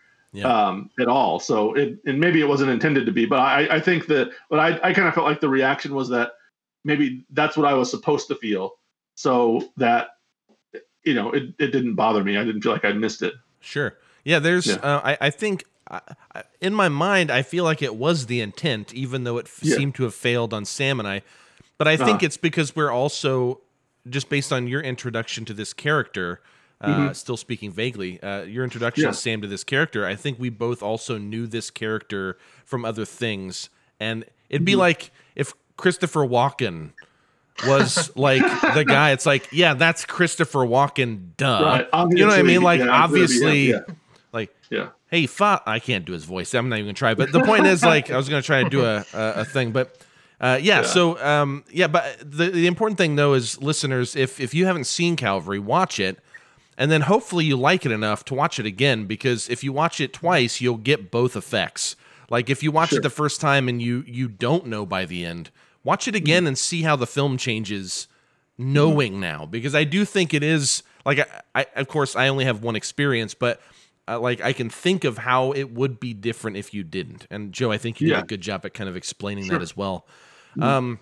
um, 0.44 0.90
at 1.00 1.08
all. 1.08 1.40
So 1.40 1.74
it 1.76 1.98
and 2.06 2.20
maybe 2.20 2.42
it 2.42 2.48
wasn't 2.48 2.72
intended 2.72 3.06
to 3.06 3.12
be, 3.14 3.26
but 3.26 3.40
I, 3.40 3.78
I 3.78 3.80
think 3.80 4.08
that 4.08 4.32
but 4.50 4.60
I, 4.60 4.90
I 4.90 4.94
kind 4.94 5.08
of 5.08 5.14
felt 5.14 5.26
like 5.26 5.40
the 5.40 5.48
reaction 5.50 5.96
was 5.96 6.10
that 6.10 6.34
maybe 6.84 7.26
that's 7.32 7.58
what 7.58 7.66
I 7.68 7.74
was 7.74 7.90
supposed 7.90 8.28
to 8.30 8.36
feel. 8.36 8.74
So 9.16 9.70
that 9.78 10.10
you 11.04 11.14
know 11.14 11.32
it, 11.32 11.54
it 11.60 11.68
didn't 11.72 11.96
bother 11.96 12.24
me. 12.24 12.38
I 12.38 12.44
didn't 12.44 12.62
feel 12.62 12.72
like 12.72 12.86
I 12.86 12.94
missed 12.94 13.22
it. 13.22 13.34
Sure. 13.60 13.96
Yeah, 14.24 14.40
there's. 14.40 14.68
Yeah. 14.68 14.76
Uh, 14.76 15.02
I, 15.04 15.18
I 15.22 15.30
think 15.30 15.66
I, 15.90 16.02
I- 16.36 16.44
in 16.62 16.74
my 16.74 16.90
mind, 16.90 17.32
I 17.32 17.42
feel 17.42 17.64
like 17.64 17.82
it 17.82 17.96
was 17.96 18.26
the 18.28 18.42
intent, 18.42 18.94
even 18.94 19.24
though 19.24 19.38
it 19.38 19.46
f- 19.48 19.60
Yeah. 19.64 19.76
seemed 19.78 19.96
to 19.96 20.04
have 20.04 20.14
failed 20.14 20.54
on 20.54 20.66
Sam 20.66 21.00
and 21.00 21.08
I. 21.08 21.22
But 21.78 21.88
I 21.88 21.96
think 21.98 22.10
Uh-huh. 22.18 22.26
it's 22.26 22.38
because 22.38 22.76
we're 22.76 22.92
also 22.92 23.62
just 24.10 24.30
based 24.30 24.52
on 24.54 24.68
your 24.68 24.82
introduction 24.82 25.46
to 25.46 25.54
this 25.54 25.74
character. 25.74 26.42
Uh, 26.82 27.10
Mhm. 27.10 27.16
Still 27.16 27.36
speaking 27.36 27.72
vaguely, 27.74 28.22
uh, 28.24 28.44
your 28.44 28.64
introduction, 28.64 29.04
Yeah. 29.04 29.12
Sam, 29.12 29.42
to 29.42 29.48
this 29.48 29.66
character. 29.66 30.06
I 30.06 30.16
think 30.16 30.40
we 30.40 30.50
both 30.50 30.82
also 30.82 31.18
knew 31.18 31.46
this 31.46 31.70
character 31.70 32.38
from 32.64 32.86
other 32.86 33.04
things, 33.04 33.70
and 34.00 34.24
it'd 34.50 34.62
Mm-hmm. 34.62 34.66
be 34.66 34.76
like 34.78 35.02
if 35.04 35.12
Christopher 35.80 36.22
Walken 36.22 36.92
was 37.66 38.16
like 38.16 38.42
the 38.74 38.86
guy. 38.86 39.12
It's 39.12 39.26
like, 39.26 39.50
yeah, 39.52 39.74
that's 39.74 40.06
Christopher 40.06 40.60
Walken. 40.60 41.32
Duh. 41.38 41.88
Right, 41.94 42.10
You 42.12 42.26
know 42.26 42.28
what 42.28 42.40
I 42.40 42.44
mean? 42.44 42.62
Like, 42.62 42.80
yeah, 42.80 42.86
it's 42.86 42.90
gonna 42.90 43.14
be 43.14 43.20
him, 43.20 43.24
obviously, 43.24 43.70
yeah. 43.72 43.80
Like, 44.32 44.56
yeah. 44.70 44.90
Hey, 45.10 45.26
fa 45.26 45.62
I 45.66 45.80
can't 45.80 46.06
do 46.06 46.14
his 46.14 46.24
voice. 46.26 46.54
I'm 46.54 46.70
not 46.70 46.76
even 46.76 46.88
gonna 46.88 46.94
try. 46.94 47.14
But 47.16 47.32
the 47.32 47.42
point 47.44 47.66
is, 47.66 47.84
like, 47.84 48.12
I 48.12 48.18
was 48.18 48.30
gonna 48.30 48.42
try 48.42 48.64
to 48.64 48.70
do 48.70 48.86
a 48.86 49.06
a, 49.14 49.34
a 49.42 49.46
thing, 49.46 49.72
but. 49.72 49.96
Uh, 50.42 50.58
yeah, 50.62 50.82
Yeah. 50.82 50.86
So 50.86 51.22
um, 51.22 51.66
yeah, 51.70 51.88
but 51.88 52.18
the 52.20 52.50
the 52.50 52.66
important 52.66 52.98
thing 52.98 53.18
though 53.18 53.34
is 53.34 53.62
listeners, 53.62 54.16
if 54.16 54.40
if 54.40 54.54
you 54.54 54.66
haven't 54.68 54.86
seen 54.86 55.18
Calvary, 55.18 55.60
watch 55.60 56.00
it, 56.00 56.18
and 56.78 56.90
then 56.90 57.02
hopefully 57.02 57.44
you 57.44 57.58
like 57.58 57.86
it 57.86 57.92
enough 57.92 58.24
to 58.26 58.34
watch 58.34 58.58
it 58.58 58.66
again. 58.66 59.06
Because 59.06 59.50
if 59.50 59.66
you 59.66 59.74
watch 59.74 60.00
it 60.00 60.14
twice, 60.14 60.62
you'll 60.62 60.78
get 60.78 61.12
both 61.12 61.36
effects. 61.36 61.98
Like 62.30 62.50
if 62.50 62.64
you 62.64 62.72
watch 62.72 62.92
Sure. 62.92 63.00
it 63.00 63.02
the 63.02 63.10
first 63.10 63.42
time 63.42 63.68
and 63.68 63.82
you 63.82 64.06
you 64.08 64.30
don't 64.30 64.66
know 64.68 64.86
by 64.86 65.04
the 65.04 65.26
end, 65.26 65.50
watch 65.84 66.08
it 66.08 66.16
again 66.16 66.46
and 66.48 66.58
see 66.58 66.82
how 66.84 66.96
the 66.96 67.08
film 67.08 67.38
changes, 67.38 68.08
knowing 68.58 69.20
now. 69.20 69.46
Because 69.46 69.76
I 69.76 69.84
do 69.84 70.06
think 70.06 70.34
it 70.34 70.44
is 70.44 70.84
like 71.06 71.20
I, 71.20 71.64
I 71.76 71.80
of 71.80 71.88
course 71.88 72.16
I 72.16 72.28
only 72.28 72.46
have 72.46 72.62
one 72.64 72.76
experience, 72.76 73.34
but. 73.34 73.62
Uh, 74.08 74.20
like 74.20 74.42
I 74.42 74.54
can 74.54 74.72
think 74.72 75.04
of 75.04 75.20
how 75.20 75.52
it 75.52 75.72
would 75.72 76.00
be 76.00 76.16
different 76.16 76.58
if 76.58 76.74
you 76.74 76.84
didn't, 76.84 77.28
and 77.30 77.54
Joe, 77.54 77.72
I 77.72 77.78
think 77.78 78.02
you 78.02 78.08
Yeah. 78.08 78.16
did 78.16 78.24
a 78.24 78.26
good 78.26 78.42
job 78.42 78.66
at 78.66 78.74
kind 78.74 78.90
of 78.90 78.96
explaining 78.96 79.44
Sure. 79.44 79.60
that 79.60 79.62
as 79.62 79.78
well. 79.78 80.08
Um, 80.60 80.98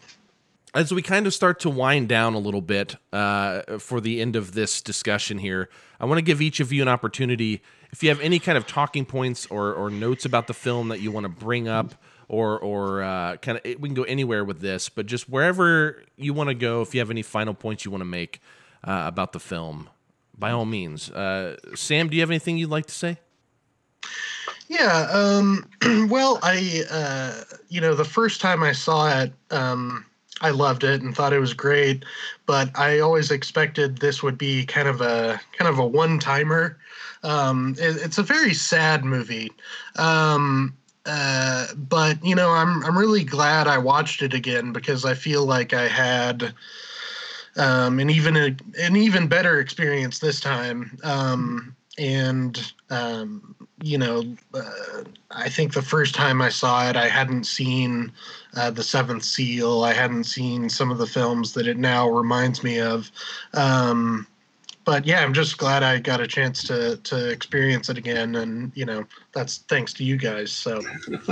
as 0.75 0.93
we 0.93 1.01
kind 1.01 1.25
of 1.25 1.33
start 1.33 1.61
to 1.61 1.69
wind 1.69 2.09
down 2.09 2.33
a 2.33 2.37
little 2.37 2.59
bit 2.59 2.97
uh, 3.13 3.61
for 3.79 4.01
the 4.01 4.19
end 4.19 4.35
of 4.35 4.51
this 4.51 4.81
discussion 4.81 5.37
here, 5.37 5.69
I 6.01 6.05
want 6.05 6.17
to 6.17 6.21
give 6.21 6.41
each 6.41 6.59
of 6.59 6.73
you 6.73 6.81
an 6.81 6.89
opportunity. 6.89 7.61
If 7.93 8.03
you 8.03 8.09
have 8.09 8.19
any 8.19 8.39
kind 8.39 8.57
of 8.57 8.67
talking 8.67 9.05
points 9.05 9.45
or, 9.45 9.73
or 9.73 9.89
notes 9.89 10.25
about 10.25 10.47
the 10.47 10.53
film 10.53 10.89
that 10.89 10.99
you 10.99 11.09
want 11.09 11.23
to 11.23 11.29
bring 11.29 11.69
up, 11.69 11.95
or 12.27 12.59
or 12.59 13.01
uh, 13.01 13.37
kind 13.37 13.57
of 13.57 13.63
we 13.79 13.89
can 13.89 13.93
go 13.93 14.03
anywhere 14.03 14.43
with 14.43 14.59
this, 14.59 14.89
but 14.89 15.05
just 15.05 15.29
wherever 15.29 16.03
you 16.15 16.33
want 16.33 16.49
to 16.49 16.55
go. 16.55 16.81
If 16.81 16.93
you 16.93 16.99
have 16.99 17.11
any 17.11 17.23
final 17.23 17.53
points 17.53 17.85
you 17.85 17.91
want 17.91 18.01
to 18.01 18.05
make 18.05 18.41
uh, 18.83 19.03
about 19.05 19.33
the 19.33 19.39
film, 19.39 19.89
by 20.37 20.51
all 20.51 20.65
means. 20.65 21.09
Uh, 21.09 21.57
Sam, 21.75 22.09
do 22.09 22.15
you 22.15 22.21
have 22.21 22.29
anything 22.29 22.57
you'd 22.57 22.69
like 22.69 22.85
to 22.87 22.93
say? 22.93 23.17
Yeah. 24.67 25.07
Um, 25.11 25.67
well, 26.09 26.39
I, 26.43 26.83
uh, 26.91 27.43
you 27.69 27.81
know, 27.81 27.95
the 27.95 28.05
first 28.05 28.41
time 28.41 28.63
I 28.63 28.73
saw 28.73 29.21
it, 29.21 29.33
um, 29.51 30.05
I 30.41 30.51
loved 30.51 30.83
it 30.83 31.01
and 31.01 31.15
thought 31.15 31.33
it 31.33 31.39
was 31.39 31.53
great, 31.53 32.05
but 32.45 32.69
I 32.77 32.99
always 32.99 33.31
expected 33.31 33.97
this 33.97 34.21
would 34.21 34.37
be 34.37 34.65
kind 34.65 34.87
of 34.87 35.01
a 35.01 35.39
kind 35.57 35.69
of 35.69 35.79
a 35.79 35.85
one 35.85 36.19
timer. 36.19 36.77
Um, 37.23 37.75
it, 37.79 37.97
it's 37.97 38.19
a 38.19 38.23
very 38.23 38.53
sad 38.53 39.03
movie. 39.03 39.51
Um, 39.95 40.77
uh, 41.07 41.67
but 41.75 42.23
you 42.23 42.35
know, 42.35 42.51
I'm 42.51 42.83
I'm 42.83 42.97
really 42.97 43.23
glad 43.23 43.67
I 43.67 43.77
watched 43.77 44.21
it 44.21 44.33
again 44.33 44.73
because 44.73 45.05
I 45.05 45.13
feel 45.13 45.45
like 45.45 45.73
I 45.73 45.87
had 45.87 46.53
um, 47.55 47.99
an 47.99 48.09
even 48.09 48.35
a, 48.35 48.55
an 48.79 48.95
even 48.95 49.27
better 49.27 49.59
experience 49.59 50.19
this 50.19 50.39
time. 50.39 50.97
Um, 51.03 51.75
and 51.97 52.73
um, 52.89 53.55
you 53.81 53.97
know, 53.97 54.23
uh, 54.53 55.03
I 55.31 55.49
think 55.49 55.73
the 55.73 55.81
first 55.81 56.13
time 56.13 56.41
I 56.41 56.49
saw 56.49 56.89
it, 56.89 56.95
I 56.95 57.07
hadn't 57.07 57.45
seen 57.45 58.11
uh, 58.55 58.71
the 58.71 58.83
Seventh 58.83 59.23
Seal. 59.23 59.83
I 59.83 59.93
hadn't 59.93 60.25
seen 60.25 60.69
some 60.69 60.91
of 60.91 60.97
the 60.97 61.07
films 61.07 61.53
that 61.53 61.67
it 61.67 61.77
now 61.77 62.09
reminds 62.09 62.63
me 62.63 62.79
of. 62.79 63.11
Um, 63.53 64.27
but 64.87 65.05
yeah, 65.05 65.21
I'm 65.21 65.33
just 65.33 65.57
glad 65.57 65.83
I 65.83 65.99
got 65.99 66.21
a 66.21 66.27
chance 66.27 66.63
to 66.63 66.95
to 66.95 67.29
experience 67.29 67.89
it 67.89 67.97
again, 67.97 68.35
and 68.35 68.71
you 68.73 68.85
know, 68.85 69.03
that's 69.33 69.57
thanks 69.67 69.91
to 69.95 70.03
you 70.05 70.15
guys. 70.15 70.49
So 70.49 70.81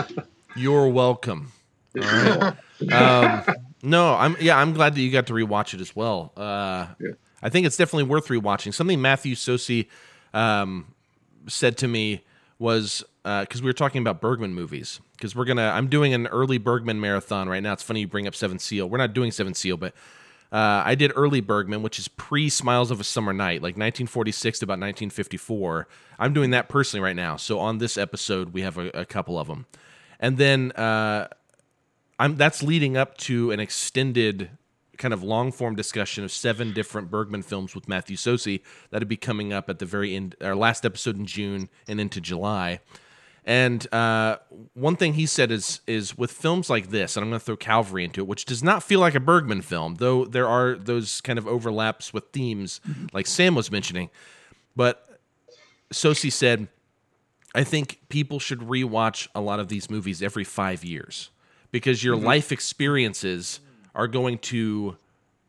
You're 0.57 0.89
welcome. 0.89 1.53
All 1.95 2.03
right. 2.03 2.53
um, 2.91 3.43
no, 3.81 4.13
I'm 4.13 4.35
yeah, 4.41 4.57
I'm 4.57 4.73
glad 4.73 4.93
that 4.95 5.01
you 5.01 5.09
got 5.09 5.27
to 5.27 5.33
rewatch 5.33 5.73
it 5.73 5.79
as 5.79 5.95
well. 5.95 6.33
Uh, 6.35 6.87
I 7.41 7.47
think 7.49 7.65
it's 7.65 7.77
definitely 7.77 8.03
worth 8.03 8.27
rewatching. 8.27 8.73
Something 8.73 9.01
Matthew 9.01 9.35
Sosi 9.35 9.87
um, 10.33 10.93
said 11.47 11.77
to 11.77 11.87
me 11.87 12.25
was 12.59 13.05
because 13.23 13.61
we 13.61 13.69
were 13.69 13.73
talking 13.73 14.01
about 14.01 14.19
Bergman 14.19 14.53
movies. 14.53 14.99
Because 15.13 15.33
we're 15.33 15.45
gonna, 15.45 15.69
I'm 15.69 15.87
doing 15.87 16.13
an 16.13 16.27
early 16.27 16.57
Bergman 16.57 16.99
marathon 16.99 17.47
right 17.47 17.63
now. 17.63 17.71
It's 17.71 17.83
funny 17.83 18.01
you 18.01 18.07
bring 18.07 18.27
up 18.27 18.35
Seven 18.35 18.59
Seal. 18.59 18.89
We're 18.89 18.97
not 18.97 19.13
doing 19.13 19.31
Seven 19.31 19.53
Seal, 19.53 19.77
but 19.77 19.93
uh, 20.55 20.83
I 20.85 20.95
did 20.95 21.11
early 21.17 21.41
Bergman, 21.41 21.81
which 21.81 21.99
is 21.99 22.07
pre 22.07 22.47
Smiles 22.47 22.89
of 22.89 23.01
a 23.01 23.03
Summer 23.03 23.33
Night, 23.33 23.55
like 23.55 23.75
1946 23.75 24.59
to 24.59 24.63
about 24.63 24.79
1954. 24.79 25.85
I'm 26.17 26.31
doing 26.31 26.51
that 26.51 26.69
personally 26.69 27.03
right 27.03 27.15
now. 27.15 27.35
So 27.35 27.59
on 27.59 27.79
this 27.79 27.97
episode, 27.97 28.53
we 28.53 28.61
have 28.61 28.77
a, 28.77 28.87
a 28.91 29.03
couple 29.03 29.37
of 29.37 29.47
them, 29.49 29.65
and 30.17 30.37
then 30.37 30.71
uh, 30.71 31.27
I'm 32.17 32.37
that's 32.37 32.63
leading 32.63 32.95
up 32.95 33.17
to 33.17 33.51
an 33.51 33.59
extended 33.59 34.49
kind 34.97 35.13
of 35.13 35.23
long 35.23 35.51
form 35.51 35.75
discussion 35.75 36.23
of 36.23 36.31
seven 36.31 36.71
different 36.71 37.11
Bergman 37.11 37.41
films 37.41 37.75
with 37.75 37.89
Matthew 37.89 38.15
Sosi 38.15 38.61
that'll 38.91 39.09
be 39.09 39.17
coming 39.17 39.51
up 39.51 39.69
at 39.69 39.79
the 39.79 39.85
very 39.85 40.15
end, 40.15 40.37
our 40.39 40.55
last 40.55 40.85
episode 40.85 41.17
in 41.17 41.25
June 41.25 41.67
and 41.85 41.99
into 41.99 42.21
July. 42.21 42.79
And 43.47 43.93
uh, 43.93 44.37
one 44.73 44.95
thing 44.95 45.13
he 45.13 45.27
said 45.27 45.51
is 45.51 45.81
is 45.85 46.17
with 46.17 46.31
films 46.31 46.67
like 46.67 46.89
this, 46.89 47.15
and 47.15 47.23
I'm 47.23 47.29
going 47.29 47.39
to 47.39 47.45
throw 47.45 47.55
Calvary 47.55 48.03
into 48.03 48.21
it, 48.21 48.27
which 48.27 48.45
does 48.45 48.63
not 48.63 48.81
feel 48.81 48.99
like 48.99 49.13
a 49.13 49.19
Bergman 49.19 49.61
film, 49.61 49.95
though 49.95 50.25
there 50.25 50.47
are 50.47 50.75
those 50.75 51.21
kind 51.21 51.37
of 51.37 51.47
overlaps 51.47 52.11
with 52.11 52.23
themes, 52.33 52.81
like 53.13 53.27
Sam 53.27 53.53
was 53.53 53.69
mentioning. 53.69 54.09
But 54.75 55.19
Sosi 55.93 56.31
said, 56.31 56.67
I 57.53 57.63
think 57.63 57.99
people 58.09 58.39
should 58.39 58.59
rewatch 58.61 59.27
a 59.35 59.41
lot 59.41 59.59
of 59.59 59.67
these 59.67 59.91
movies 59.91 60.23
every 60.23 60.43
five 60.43 60.83
years 60.83 61.29
because 61.71 62.03
your 62.03 62.17
Mhm. 62.17 62.23
life 62.23 62.51
experiences 62.51 63.59
are 63.93 64.07
going 64.07 64.39
to 64.39 64.97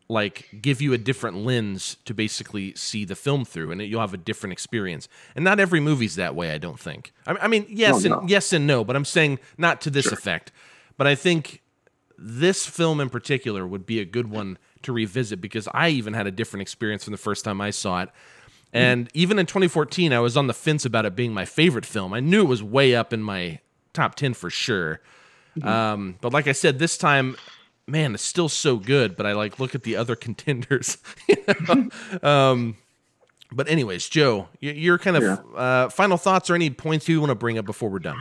like 0.09 0.49
give 0.63 0.81
you 0.81 0.93
a 0.93 0.99
different 0.99 1.37
lens 1.39 1.97
to 2.05 2.15
basically 2.15 2.73
see 2.77 3.05
the 3.05 3.17
film 3.17 3.45
through 3.45 3.73
and 3.73 3.83
you'll 3.83 4.01
have 4.01 4.15
a 4.15 4.19
different 4.19 4.53
experience. 4.53 5.09
And 5.35 5.45
not 5.45 5.59
every 5.59 5.81
movie's 5.81 6.15
that 6.17 6.35
way 6.37 6.53
i 6.53 6.59
don't 6.59 6.79
think. 6.79 7.13
I, 7.27 7.33
I 7.43 7.49
mean 7.49 7.67
yes 7.69 8.05
No, 8.05 8.15
and 8.15 8.23
no. 8.23 8.29
yes 8.29 8.53
and 8.53 8.67
no 8.67 8.85
but 8.85 8.95
i'm 8.95 9.05
saying 9.05 9.39
not 9.59 9.81
to 9.83 9.91
this 9.91 10.05
Sure. 10.05 10.13
effect. 10.15 10.53
But 10.97 11.07
i 11.09 11.15
think 11.17 11.61
this 12.19 12.65
film 12.67 13.01
in 13.01 13.11
particular 13.11 13.67
would 13.67 13.85
be 13.85 13.99
a 14.01 14.05
good 14.05 14.31
one 14.31 14.59
to 14.83 14.93
revisit 14.93 15.41
because 15.41 15.69
i 15.75 15.89
even 15.89 16.15
had 16.15 16.27
a 16.29 16.31
different 16.31 16.63
experience 16.63 17.03
from 17.05 17.11
the 17.13 17.19
first 17.19 17.45
time 17.45 17.61
i 17.61 17.71
saw 17.71 18.03
it. 18.03 18.09
And 18.73 19.09
even 19.13 19.39
in 19.41 19.47
2014 19.47 20.13
i 20.13 20.21
was 20.21 20.37
on 20.37 20.47
the 20.47 20.55
fence 20.55 20.85
about 20.85 21.05
it 21.05 21.17
being 21.17 21.35
my 21.35 21.45
favorite 21.45 21.85
film. 21.87 22.13
I 22.15 22.21
knew 22.21 22.43
it 22.43 22.49
was 22.49 22.63
way 22.63 22.95
up 22.95 23.13
in 23.13 23.23
my 23.23 23.59
top 23.93 24.15
10 24.15 24.35
for 24.35 24.51
sure. 24.51 25.01
Um, 25.63 26.17
but 26.21 26.33
like 26.33 26.47
i 26.47 26.53
said 26.53 26.79
this 26.79 26.97
time 26.97 27.37
man, 27.87 28.15
it's 28.15 28.23
still 28.23 28.49
so 28.49 28.77
good. 28.77 29.17
But 29.17 29.27
I 29.27 29.33
like 29.33 29.59
look 29.59 29.75
at 29.75 29.83
the 29.83 29.97
other 29.97 30.17
contenders. 30.27 30.99
you 31.29 31.37
know? 31.69 31.89
um, 32.29 32.77
but 33.53 33.69
anyways, 33.69 34.09
Joe, 34.09 34.49
your 34.61 34.99
kind 34.99 35.17
of 35.17 35.23
Yeah. 35.23 35.35
uh, 35.57 35.89
final 35.89 36.17
thoughts 36.17 36.51
or 36.51 36.55
any 36.55 36.69
points 36.71 37.09
you 37.09 37.21
want 37.21 37.31
to 37.31 37.37
bring 37.37 37.59
up 37.59 37.65
before 37.65 37.89
we're 37.89 38.01
done? 38.01 38.19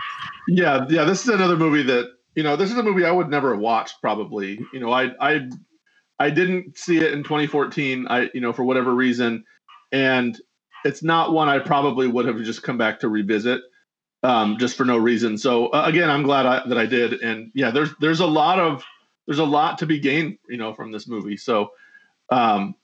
Yeah, 0.47 0.85
yeah. 0.89 1.03
This 1.03 1.23
is 1.23 1.29
another 1.29 1.57
movie 1.57 1.83
that 1.83 2.11
you 2.35 2.43
know. 2.43 2.55
This 2.55 2.71
is 2.71 2.77
a 2.77 2.83
movie 2.83 3.05
I 3.05 3.11
would 3.11 3.29
never 3.29 3.51
have 3.53 3.59
watched. 3.59 4.01
Probably, 4.01 4.59
you 4.71 4.79
know, 4.79 4.91
I 4.91 5.11
I 5.19 5.49
I 6.19 6.29
didn't 6.29 6.77
see 6.77 6.97
it 6.97 7.11
in 7.13 7.23
2014. 7.23 8.07
I 8.07 8.29
you 8.33 8.41
know 8.41 8.53
for 8.53 8.63
whatever 8.63 8.93
reason, 8.93 9.43
and 9.91 10.39
it's 10.83 11.01
not 11.01 11.33
one 11.33 11.49
I 11.49 11.57
probably 11.57 12.07
would 12.07 12.27
have 12.27 12.37
just 12.43 12.61
come 12.61 12.77
back 12.77 12.99
to 12.99 13.09
revisit, 13.09 13.61
um, 14.21 14.57
just 14.59 14.77
for 14.77 14.85
no 14.85 14.97
reason. 14.97 15.35
So 15.39 15.67
uh, 15.69 15.85
again, 15.87 16.11
I'm 16.11 16.21
glad 16.21 16.45
I, 16.45 16.61
that 16.69 16.77
I 16.77 16.85
did. 16.85 17.13
And 17.21 17.49
yeah, 17.55 17.71
there's 17.71 17.89
there's 17.99 18.19
a 18.19 18.27
lot 18.27 18.59
of 18.59 18.83
there's 19.25 19.39
a 19.39 19.45
lot 19.45 19.77
to 19.79 19.85
be 19.85 19.99
gained, 19.99 20.37
you 20.47 20.57
know, 20.57 20.73
from 20.73 20.91
this 20.91 21.07
movie. 21.07 21.37
So 21.37 21.71
um, 22.29 22.75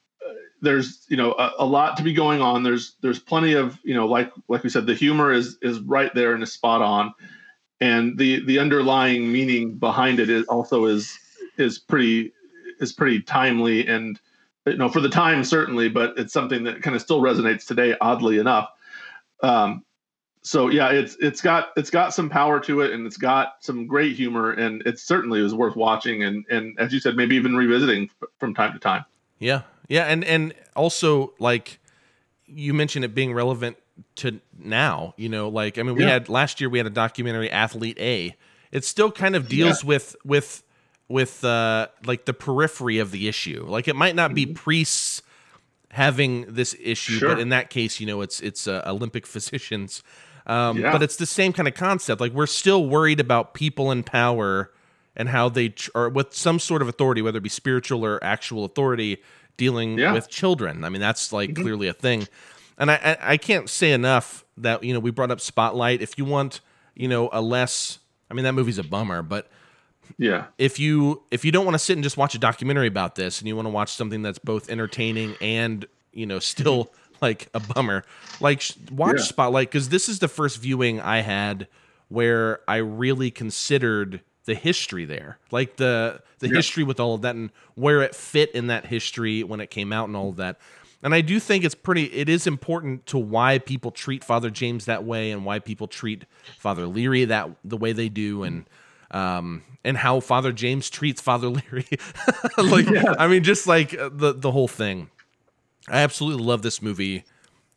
there's 0.62 1.06
you 1.10 1.18
know 1.18 1.34
a, 1.34 1.54
a 1.60 1.66
lot 1.66 1.98
to 1.98 2.04
be 2.04 2.14
going 2.14 2.42
on. 2.42 2.64
There's 2.64 2.96
there's 3.02 3.20
plenty 3.20 3.54
of 3.54 3.80
you 3.84 3.94
know 3.94 4.08
like 4.08 4.32
like 4.48 4.64
we 4.64 4.70
said, 4.70 4.86
the 4.86 4.94
humor 4.94 5.32
is 5.32 5.58
is 5.62 5.80
right 5.80 6.14
there 6.14 6.34
and 6.34 6.44
is 6.44 6.54
spot 6.54 6.82
on, 6.82 7.14
and 7.80 8.18
the 8.18 8.46
the 8.46 8.60
underlying 8.60 9.32
meaning 9.32 9.78
behind 9.78 10.20
it 10.20 10.30
is 10.30 10.46
also 10.46 10.86
is 10.86 11.18
is 11.58 11.80
pretty 11.80 12.32
is 12.80 12.94
pretty 12.94 13.22
timely 13.22 13.88
and 13.88 14.20
you 14.66 14.78
know 14.78 14.90
for 14.90 15.02
the 15.02 15.10
time 15.10 15.44
certainly, 15.44 15.90
but 15.90 16.18
it's 16.18 16.34
something 16.34 16.64
that 16.64 16.82
kind 16.82 16.96
of 16.96 17.02
still 17.02 17.22
resonates 17.22 17.66
today, 17.66 17.96
oddly 18.00 18.38
enough. 18.38 18.70
Um, 19.44 19.84
so 20.44 20.70
yeah, 20.70 20.90
it's 20.90 21.16
it's 21.20 21.42
got 21.42 21.70
it's 21.78 21.90
got 21.90 22.14
some 22.14 22.30
power 22.30 22.60
to 22.62 22.82
it, 22.82 22.92
and 22.94 23.06
it's 23.06 23.18
got 23.18 23.56
some 23.60 23.86
great 23.86 24.16
humor, 24.16 24.52
and 24.52 24.82
it 24.88 24.98
certainly 25.00 25.42
was 25.42 25.54
worth 25.54 25.76
watching, 25.76 26.24
and 26.24 26.46
and 26.50 26.78
as 26.80 26.92
you 26.94 27.00
said, 27.00 27.16
maybe 27.16 27.36
even 27.36 27.56
revisiting 27.56 28.10
from 28.40 28.54
time 28.54 28.74
to 28.74 28.80
time. 28.80 29.06
Yeah, 29.40 29.62
yeah, 29.88 30.06
and 30.06 30.24
and 30.24 30.54
also 30.76 31.34
like 31.40 31.80
you 32.48 32.74
mentioned 32.74 33.06
it 33.06 33.14
being 33.16 33.34
relevant 33.34 33.78
to 34.16 34.40
now. 34.58 35.14
You 35.18 35.30
know, 35.30 35.48
like 35.50 35.78
I 35.78 35.84
mean, 35.84 35.96
we 35.96 36.04
Yeah. 36.04 36.10
had 36.12 36.30
last 36.30 36.60
year 36.60 36.70
we 36.70 36.80
had 36.80 36.88
a 36.88 36.92
documentary, 36.92 37.50
Athlete 37.52 37.98
A. 38.00 38.36
It 38.72 38.84
still 38.86 39.12
kind 39.12 39.36
of 39.36 39.48
deals 39.48 39.84
Yeah. 39.84 39.88
with 39.90 40.16
with 40.26 40.64
with 41.08 41.44
uh 41.44 41.88
like 42.06 42.26
the 42.26 42.34
periphery 42.34 42.98
of 42.98 43.12
the 43.12 43.28
issue. 43.28 43.66
Like 43.68 43.88
it 43.88 43.96
might 43.96 44.16
not 44.16 44.34
be 44.34 44.46
Mm-hmm. 44.46 44.54
priests 44.56 45.22
having 45.92 46.46
this 46.54 46.74
issue, 46.82 47.20
Sure. 47.20 47.30
but 47.30 47.40
in 47.40 47.50
that 47.50 47.70
case, 47.70 48.00
you 48.00 48.08
know, 48.08 48.22
it's 48.22 48.40
it's 48.40 48.68
uh, 48.68 48.82
Olympic 48.88 49.28
physicians. 49.36 50.02
Um, 50.48 50.78
Yeah. 50.78 50.92
But 50.92 51.04
it's 51.04 51.16
the 51.18 51.26
same 51.26 51.54
kind 51.54 51.68
of 51.68 51.74
concept. 51.74 52.20
Like 52.22 52.34
we're 52.34 52.48
still 52.48 52.86
worried 52.88 53.20
about 53.20 53.54
people 53.54 53.92
in 53.92 54.04
power 54.04 54.72
and 55.16 55.30
how 55.30 55.50
they 55.50 55.70
tr- 55.70 55.90
or 55.96 56.10
with 56.10 56.34
some 56.34 56.58
sort 56.60 56.82
of 56.82 56.88
authority, 56.88 57.22
whether 57.22 57.38
it 57.38 57.42
be 57.44 57.50
spiritual 57.50 58.06
or 58.06 58.24
actual 58.24 58.64
authority, 58.66 59.22
dealing 59.58 59.98
Yeah. 59.98 60.14
with 60.14 60.30
children. 60.30 60.84
I 60.84 60.90
mean, 60.90 61.02
that's 61.02 61.32
like 61.34 61.56
clearly 61.56 61.88
a 61.88 61.94
thing. 61.94 62.28
And 62.78 62.90
I, 62.90 62.96
I 62.96 63.18
I 63.34 63.38
can't 63.38 63.70
say 63.70 63.92
enough 63.92 64.44
that 64.58 64.84
you 64.84 64.94
know 64.94 65.00
we 65.00 65.12
brought 65.12 65.30
up 65.32 65.40
Spotlight. 65.42 66.02
If 66.02 66.18
you 66.18 66.26
want, 66.26 66.62
you 66.96 67.08
know, 67.08 67.30
a 67.32 67.42
less, 67.42 68.00
I 68.30 68.34
mean, 68.34 68.44
that 68.46 68.54
movie's 68.54 68.78
a 68.80 68.84
bummer, 68.84 69.22
but 69.22 69.50
yeah, 70.18 70.46
if 70.58 70.80
you 70.80 71.22
if 71.30 71.46
you 71.46 71.52
don't 71.52 71.66
want 71.66 71.76
to 71.76 71.80
sit 71.80 71.94
and 71.94 72.04
just 72.04 72.18
watch 72.18 72.34
a 72.34 72.40
documentary 72.40 72.88
about 72.88 73.16
this, 73.16 73.40
and 73.40 73.48
you 73.48 73.56
want 73.56 73.68
to 73.68 73.70
watch 73.72 73.92
something 73.94 74.22
that's 74.24 74.40
both 74.40 74.70
entertaining 74.70 75.36
and 75.42 75.86
you 76.12 76.26
know 76.26 76.40
still 76.40 76.92
like 77.22 77.48
a 77.54 77.60
bummer, 77.60 78.04
like 78.40 78.64
watch 78.92 79.18
Yeah. 79.18 79.24
Spotlight 79.24 79.70
because 79.70 79.90
this 79.90 80.10
is 80.10 80.20
the 80.20 80.28
first 80.28 80.62
viewing 80.62 81.00
I 81.00 81.22
had 81.22 81.68
where 82.10 82.60
I 82.68 82.78
really 82.78 83.32
considered 83.32 84.22
the 84.46 84.56
history 84.56 85.06
there, 85.06 85.38
like 85.52 85.78
the 85.78 86.22
the 86.40 86.48
Yeah. 86.50 86.56
history 86.56 86.84
with 86.84 87.00
all 87.00 87.14
of 87.16 87.22
that 87.22 87.36
and 87.36 87.52
where 87.76 88.02
it 88.02 88.16
fit 88.16 88.52
in 88.52 88.68
that 88.68 88.88
history 88.88 89.44
when 89.44 89.60
it 89.62 89.70
came 89.70 89.94
out 89.94 90.08
and 90.08 90.18
all 90.18 90.30
of 90.30 90.38
that. 90.38 90.60
And 91.04 91.16
I 91.16 91.22
do 91.22 91.40
think 91.40 91.64
it's 91.64 91.74
pretty. 91.76 92.06
It 92.06 92.30
is 92.30 92.46
important 92.46 93.06
to 93.08 93.18
why 93.18 93.58
people 93.60 93.90
treat 93.92 94.24
Father 94.24 94.50
James 94.52 94.86
that 94.86 95.04
way 95.04 95.32
and 95.32 95.46
why 95.46 95.60
people 95.60 95.88
treat 95.88 96.26
Father 96.60 96.86
Leary 96.86 97.26
that 97.26 97.50
the 97.64 97.78
way 97.78 97.92
they 97.92 98.10
do 98.10 98.44
and 98.44 98.66
um 99.12 99.64
and 99.84 99.98
how 99.98 100.20
Father 100.20 100.52
James 100.52 100.90
treats 100.92 101.20
Father 101.22 101.48
Leary. 101.58 101.88
like 102.58 102.88
I 103.20 103.28
mean, 103.28 103.44
just 103.44 103.66
like 103.68 103.98
uh, 103.98 104.10
the 104.14 104.34
the 104.34 104.52
whole 104.52 104.68
thing. 104.68 105.10
I 105.88 106.00
absolutely 106.00 106.44
love 106.44 106.62
this 106.62 106.82
movie 106.82 107.26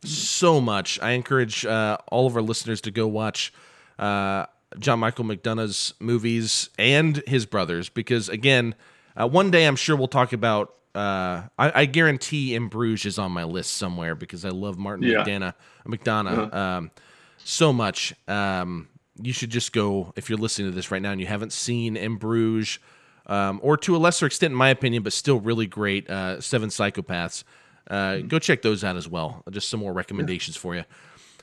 so 0.05 0.61
much. 0.61 1.01
I 1.01 1.13
encourage 1.13 1.65
uh, 1.65 1.99
all 2.09 2.27
of 2.27 2.37
our 2.37 2.43
listeners 2.43 2.81
to 2.83 2.91
go 2.91 3.07
watch 3.07 3.53
uh, 3.99 4.47
John 4.79 4.99
Michael 5.01 5.25
McDonagh's 5.25 5.95
movies 6.01 6.69
and 6.79 7.23
his 7.27 7.47
brothers 7.47 7.89
because, 7.89 8.29
again, 8.29 8.75
uh, 9.17 9.29
one 9.29 9.51
day 9.51 9.67
I'm 9.67 9.77
sure 9.77 9.97
we'll 9.97 10.09
talk 10.09 10.33
about. 10.33 10.75
Uh, 10.95 11.43
I, 11.59 11.83
I 11.83 11.85
guarantee 11.87 12.55
In 12.55 12.69
Bruges 12.69 13.05
is 13.07 13.19
on 13.19 13.33
my 13.33 13.45
list 13.45 13.73
somewhere 13.73 14.15
because 14.15 14.45
I 14.45 14.51
love 14.51 14.79
Martin 14.79 15.07
Yeah. 15.07 15.25
McDonagh, 15.25 15.55
McDonagh 15.87 16.55
um, 16.55 16.91
so 17.39 17.73
much. 17.73 18.15
Um, 18.29 18.89
you 19.21 19.33
should 19.33 19.51
just 19.51 19.73
go 19.73 20.13
if 20.17 20.29
you're 20.29 20.39
listening 20.39 20.71
to 20.71 20.75
this 20.75 20.91
right 20.91 21.03
now 21.03 21.11
and 21.13 21.21
you 21.21 21.27
haven't 21.27 21.53
seen 21.53 21.97
In 21.97 22.17
Bruges, 22.17 22.79
um, 23.27 23.59
or 23.63 23.77
to 23.79 23.97
a 23.97 23.99
lesser 23.99 24.27
extent, 24.27 24.53
in 24.53 24.57
my 24.57 24.69
opinion, 24.69 25.03
but 25.03 25.13
still 25.13 25.41
really 25.41 25.67
great. 25.67 26.09
Uh, 26.11 26.41
Seven 26.41 26.69
Psychopaths. 26.69 27.43
Uh, 27.89 28.19
go 28.19 28.39
check 28.39 28.63
those 28.63 28.83
out 28.83 28.97
as 28.97 29.09
well. 29.09 29.43
Just 29.51 29.69
some 29.69 29.81
more 29.81 29.93
recommendations 29.93 30.57
for 30.57 30.75
you. 30.75 30.85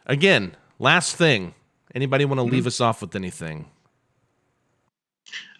Again, 0.05 0.55
last 0.79 1.15
thing. 1.15 1.53
Anybody 1.93 2.25
want 2.25 2.39
to 2.39 2.43
leave 2.43 2.67
us 2.67 2.79
off 2.79 3.01
with 3.01 3.15
anything? 3.15 3.69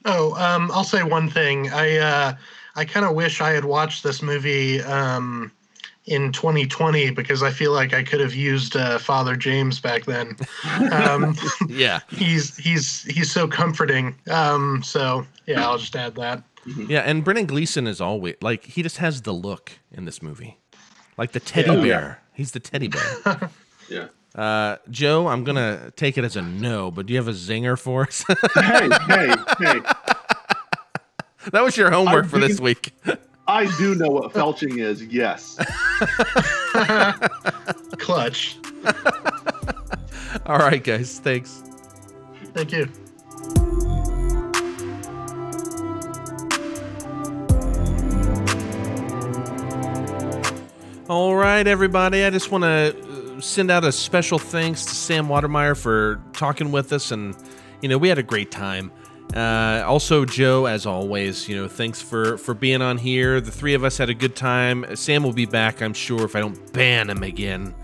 Oh, 0.05 0.33
um, 0.35 0.71
I'll 0.71 0.83
say 0.83 1.03
one 1.03 1.29
thing. 1.29 1.69
I 1.71 1.97
uh, 1.97 2.33
I 2.75 2.85
kind 2.85 3.05
of 3.05 3.15
wish 3.15 3.41
I 3.41 3.51
had 3.51 3.65
watched 3.65 4.03
this 4.03 4.21
movie 4.21 4.81
um, 4.81 5.51
in 6.05 6.31
2020 6.31 7.11
because 7.11 7.43
I 7.43 7.51
feel 7.51 7.71
like 7.71 7.93
I 7.93 8.03
could 8.03 8.19
have 8.19 8.33
used 8.33 8.75
uh, 8.75 8.97
Father 8.97 9.35
James 9.35 9.79
back 9.79 10.05
then. 10.05 10.35
Um, 10.91 11.35
yeah, 11.67 11.99
he's 12.09 12.57
he's 12.57 13.03
he's 13.03 13.31
so 13.31 13.47
comforting. 13.47 14.15
Um, 14.29 14.81
so 14.83 15.25
yeah, 15.45 15.67
I'll 15.67 15.77
just 15.77 15.95
add 15.95 16.15
that. 16.15 16.43
Yeah, 16.87 16.99
and 16.99 17.23
Brendan 17.23 17.47
Gleeson 17.47 17.87
is 17.87 17.99
always 17.99 18.35
like 18.41 18.65
he 18.65 18.83
just 18.83 18.97
has 18.97 19.21
the 19.23 19.33
look 19.33 19.73
in 19.91 20.05
this 20.05 20.21
movie, 20.21 20.57
like 21.21 21.33
the 21.33 21.39
teddy 21.39 21.69
Yeah. 21.69 21.77
Oh, 21.77 21.81
bear. 21.81 21.85
yeah. 21.85 22.15
He's 22.33 22.51
the 22.51 22.59
teddy 22.59 22.87
bear. 22.87 23.49
Yeah. 23.89 24.07
Uh, 24.33 24.77
Joe, 24.89 25.27
I'm 25.27 25.43
gonna 25.43 25.91
take 25.97 26.17
it 26.17 26.23
as 26.23 26.37
a 26.37 26.41
no, 26.41 26.91
but 26.91 27.05
do 27.07 27.13
you 27.13 27.19
have 27.19 27.27
a 27.27 27.33
zinger 27.33 27.77
for 27.77 28.03
us? 28.03 28.23
hey, 28.55 28.87
hey, 29.05 29.35
hey. 29.59 29.81
that 31.51 31.61
was 31.61 31.75
your 31.75 31.91
homework 31.91 32.23
I 32.23 32.27
for 32.29 32.39
this 32.39 32.61
week. 32.61 32.93
I 33.49 33.65
do 33.77 33.95
know 33.95 34.07
what 34.07 34.31
felching 34.31 34.79
is. 34.79 35.03
Yes. 35.03 35.57
Clutch. 37.97 38.55
All 40.45 40.57
right, 40.59 40.81
guys. 40.81 41.19
Thanks. 41.19 41.61
Thank 42.53 42.71
you. 42.71 42.89
All 51.11 51.35
right, 51.35 51.67
everybody. 51.67 52.23
I 52.23 52.29
just 52.29 52.51
want 52.51 52.63
to 52.63 53.41
send 53.41 53.69
out 53.69 53.83
a 53.83 53.91
special 53.91 54.39
thanks 54.39 54.85
to 54.85 54.95
Sam 54.95 55.27
Watermeyer 55.27 55.75
for 55.75 56.21
talking 56.31 56.71
with 56.71 56.93
us, 56.93 57.11
and 57.11 57.35
you 57.81 57.89
know 57.89 57.97
we 57.97 58.07
had 58.07 58.17
a 58.17 58.23
great 58.23 58.49
time. 58.49 58.93
Uh, 59.35 59.83
also, 59.85 60.23
Joe, 60.23 60.67
as 60.67 60.85
always, 60.85 61.49
you 61.49 61.57
know, 61.57 61.67
thanks 61.67 62.01
for 62.01 62.37
for 62.37 62.53
being 62.53 62.81
on 62.81 62.97
here. 62.97 63.41
The 63.41 63.51
three 63.51 63.73
of 63.73 63.83
us 63.83 63.97
had 63.97 64.09
a 64.09 64.13
good 64.13 64.37
time. 64.37 64.85
Sam 64.95 65.21
will 65.21 65.33
be 65.33 65.45
back, 65.45 65.81
I'm 65.81 65.93
sure, 65.93 66.23
if 66.23 66.33
I 66.33 66.39
don't 66.39 66.71
ban 66.71 67.09
him 67.09 67.23
again. 67.23 67.75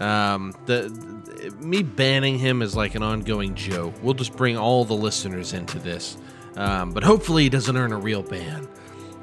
Um, 0.00 0.52
the, 0.66 0.88
the- 0.88 1.50
me 1.64 1.84
banning 1.84 2.40
him 2.40 2.60
is 2.60 2.74
like 2.74 2.96
an 2.96 3.04
ongoing 3.04 3.54
joke. 3.54 3.94
We'll 4.02 4.14
just 4.14 4.34
bring 4.36 4.58
all 4.58 4.84
the 4.84 4.94
listeners 4.94 5.52
into 5.52 5.78
this, 5.78 6.16
um, 6.56 6.90
but 6.90 7.04
hopefully 7.04 7.44
he 7.44 7.48
doesn't 7.50 7.76
earn 7.76 7.92
a 7.92 7.98
real 7.98 8.24
ban. 8.24 8.66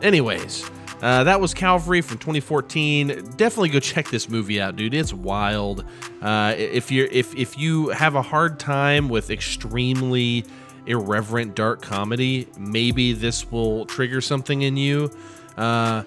Anyways, 0.02 0.72
uh, 1.02 1.24
that 1.24 1.42
was 1.42 1.54
Calvary 1.54 2.02
from 2.02 2.20
2014. 2.20 3.08
Definitely 3.36 3.70
go 3.70 3.80
check 3.80 4.10
this 4.10 4.30
movie 4.30 4.62
out, 4.62 4.76
dude. 4.76 4.94
It's 4.94 5.14
wild. 5.14 5.84
Uh, 6.22 6.54
if 6.58 6.92
you 6.92 7.08
if 7.12 7.36
if 7.36 7.58
you 7.58 7.90
have 7.90 8.16
a 8.16 8.22
hard 8.22 8.60
time 8.60 9.10
with 9.10 9.32
extremely 9.32 10.46
irreverent 10.86 11.56
dark 11.56 11.82
comedy, 11.82 12.48
maybe 12.58 13.14
this 13.14 13.52
will 13.52 13.86
trigger 13.86 14.22
something 14.22 14.62
in 14.62 14.78
you. 14.78 15.12
Uh, 15.58 16.04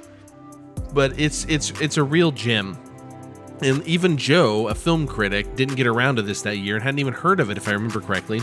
but 0.93 1.19
it's 1.19 1.45
it's 1.47 1.73
it's 1.81 1.97
a 1.97 2.03
real 2.03 2.31
gem. 2.31 2.79
And 3.63 3.83
even 3.87 4.17
Joe, 4.17 4.69
a 4.69 4.75
film 4.75 5.07
critic, 5.07 5.57
didn't 5.57 5.77
get 5.77 5.87
around 5.87 6.17
to 6.17 6.23
this 6.23 6.43
that 6.43 6.59
year 6.59 6.77
and 6.77 6.85
hadn't 6.85 6.99
even 6.99 7.15
heard 7.15 7.41
of 7.41 7.51
it, 7.51 7.57
if 7.57 7.67
I 7.67 7.73
remember 7.73 8.01
correctly. 8.01 8.43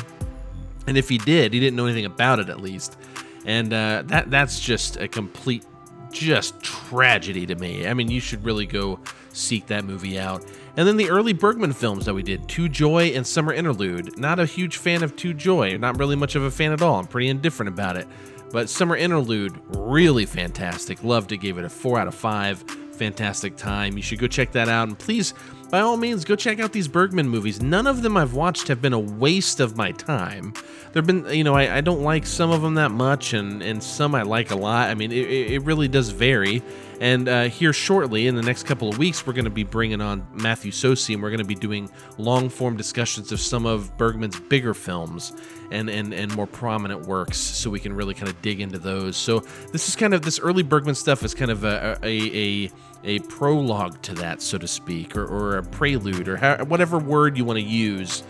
And 0.88 0.98
if 0.98 1.08
he 1.08 1.18
did, 1.18 1.54
he 1.54 1.60
didn't 1.60 1.76
know 1.76 1.86
anything 1.86 2.06
about 2.06 2.40
it 2.40 2.50
at 2.50 2.60
least. 2.60 2.98
And 3.46 3.72
uh, 3.72 4.04
that 4.08 4.30
that's 4.30 4.60
just 4.60 4.98
a 4.98 5.08
complete 5.08 5.64
just 6.12 6.62
tragedy 6.62 7.46
to 7.46 7.56
me. 7.56 7.88
I 7.88 7.94
mean, 7.94 8.10
you 8.10 8.20
should 8.20 8.44
really 8.44 8.66
go 8.66 9.00
seek 9.34 9.68
that 9.68 9.86
movie 9.86 10.20
out. 10.20 10.46
And 10.78 10.88
then 10.88 10.98
the 10.98 11.10
early 11.10 11.34
Bergman 11.34 11.74
films 11.74 12.06
that 12.06 12.14
we 12.14 12.24
did, 12.24 12.48
To 12.50 12.70
Joy 12.70 13.08
and 13.08 13.26
Summer 13.26 13.54
Interlude. 13.54 14.18
Not 14.18 14.40
a 14.40 14.46
huge 14.46 14.78
fan 14.78 15.04
of 15.04 15.16
To 15.18 15.34
Joy, 15.34 15.78
not 15.78 16.00
really 16.00 16.16
much 16.16 16.36
of 16.36 16.44
a 16.44 16.52
fan 16.52 16.72
at 16.72 16.82
all. 16.82 17.00
I'm 17.00 17.08
pretty 17.08 17.30
indifferent 17.30 17.70
about 17.70 17.98
it. 17.98 18.08
But 18.52 18.70
Summer 18.70 18.96
Interlude, 18.96 19.60
really 19.78 20.26
fantastic. 20.26 21.04
Loved 21.04 21.32
it, 21.32 21.38
gave 21.38 21.58
it 21.58 21.66
a 21.66 21.70
4 21.70 22.00
out 22.00 22.08
of 22.08 22.16
5. 22.16 22.64
Fantastic 22.94 23.56
time. 23.56 23.96
You 23.98 24.04
should 24.04 24.20
go 24.20 24.28
check 24.28 24.52
that 24.52 24.68
out. 24.68 24.88
And 24.88 25.00
please, 25.00 25.34
by 25.72 25.80
all 25.80 25.96
means, 25.96 26.26
go 26.26 26.36
check 26.36 26.60
out 26.60 26.74
these 26.74 26.90
Bergman 26.90 27.30
movies. 27.30 27.62
None 27.62 27.88
of 27.88 28.02
them 28.02 28.18
I've 28.18 28.34
watched 28.34 28.68
have 28.68 28.82
been 28.82 28.92
a 28.92 29.00
waste 29.00 29.62
of 29.62 29.78
my 29.78 29.94
time. 29.94 30.54
There've 30.92 31.08
been, 31.08 31.26
you 31.34 31.46
know, 31.46 31.56
I, 31.56 31.78
I 31.78 31.82
don't 31.82 32.04
like 32.04 32.26
some 32.26 32.52
of 32.52 32.62
them 32.62 32.74
that 32.74 32.92
much, 32.92 33.34
and 33.34 33.64
and 33.64 33.82
some 33.82 34.14
I 34.14 34.24
like 34.24 34.52
a 34.52 34.56
lot. 34.56 34.90
I 34.90 34.96
mean, 34.96 35.14
it, 35.14 35.26
it 35.30 35.64
really 35.64 35.88
does 35.88 36.10
vary. 36.10 36.62
And 37.00 37.28
uh, 37.28 37.44
here 37.46 37.74
shortly, 37.74 38.28
in 38.28 38.36
the 38.36 38.44
next 38.44 38.64
couple 38.64 38.90
of 38.90 39.00
weeks, 39.00 39.26
we're 39.26 39.34
going 39.34 39.46
to 39.46 39.50
be 39.50 39.64
bringing 39.64 40.02
on 40.02 40.28
Matthew 40.34 40.72
Sosi, 40.72 41.14
and 41.14 41.24
we're 41.24 41.30
going 41.30 41.40
to 41.40 41.46
be 41.46 41.56
doing 41.56 41.90
long 42.18 42.50
form 42.50 42.78
discussions 42.78 43.32
of 43.32 43.40
some 43.40 43.66
of 43.66 43.98
Bergman's 43.98 44.40
bigger 44.40 44.74
films 44.74 45.34
and, 45.72 45.90
and 45.90 46.14
and 46.14 46.36
more 46.36 46.48
prominent 46.48 47.08
works, 47.08 47.38
so 47.38 47.70
we 47.70 47.80
can 47.80 47.94
really 47.94 48.14
kind 48.14 48.28
of 48.28 48.40
dig 48.42 48.60
into 48.60 48.78
those. 48.78 49.16
So 49.16 49.40
this 49.72 49.88
is 49.88 49.96
kind 49.96 50.14
of 50.14 50.22
this 50.22 50.40
early 50.40 50.64
Bergman 50.64 50.96
stuff 50.96 51.24
is 51.24 51.34
kind 51.34 51.50
of 51.50 51.64
a 51.64 51.98
a, 52.04 52.66
a, 52.66 52.72
a 53.04 53.20
prologue 53.20 54.02
to 54.04 54.14
that, 54.16 54.42
so 54.42 54.58
to 54.58 54.68
speak, 54.68 55.16
or, 55.16 55.26
or 55.26 55.58
a 55.58 55.64
prelude, 55.64 56.28
or 56.28 56.38
how, 56.38 56.64
whatever 56.66 56.98
word 56.98 57.38
you 57.38 57.46
want 57.46 57.58
to 57.58 57.66
use. 57.66 58.24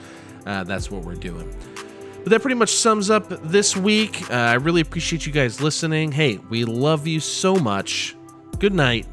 Uh, 0.46 0.64
that's 0.64 0.90
what 0.90 1.04
we're 1.04 1.16
doing. 1.16 1.54
But 2.24 2.30
that 2.30 2.42
pretty 2.42 2.56
much 2.56 2.74
sums 2.74 3.10
up 3.10 3.28
this 3.44 3.76
week. 3.76 4.30
Uh, 4.30 4.36
I 4.36 4.54
really 4.54 4.82
appreciate 4.82 5.26
you 5.26 5.32
guys 5.32 5.60
listening. 5.60 6.12
Hey, 6.12 6.38
we 6.50 6.66
love 6.66 7.08
you 7.08 7.20
so 7.20 7.56
much. 7.56 8.16
Good 8.60 8.74
night, 8.74 9.08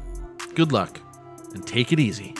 good 0.55 0.71
luck, 0.71 0.99
and 1.53 1.65
take 1.65 1.91
it 1.91 1.99
easy. 1.99 2.35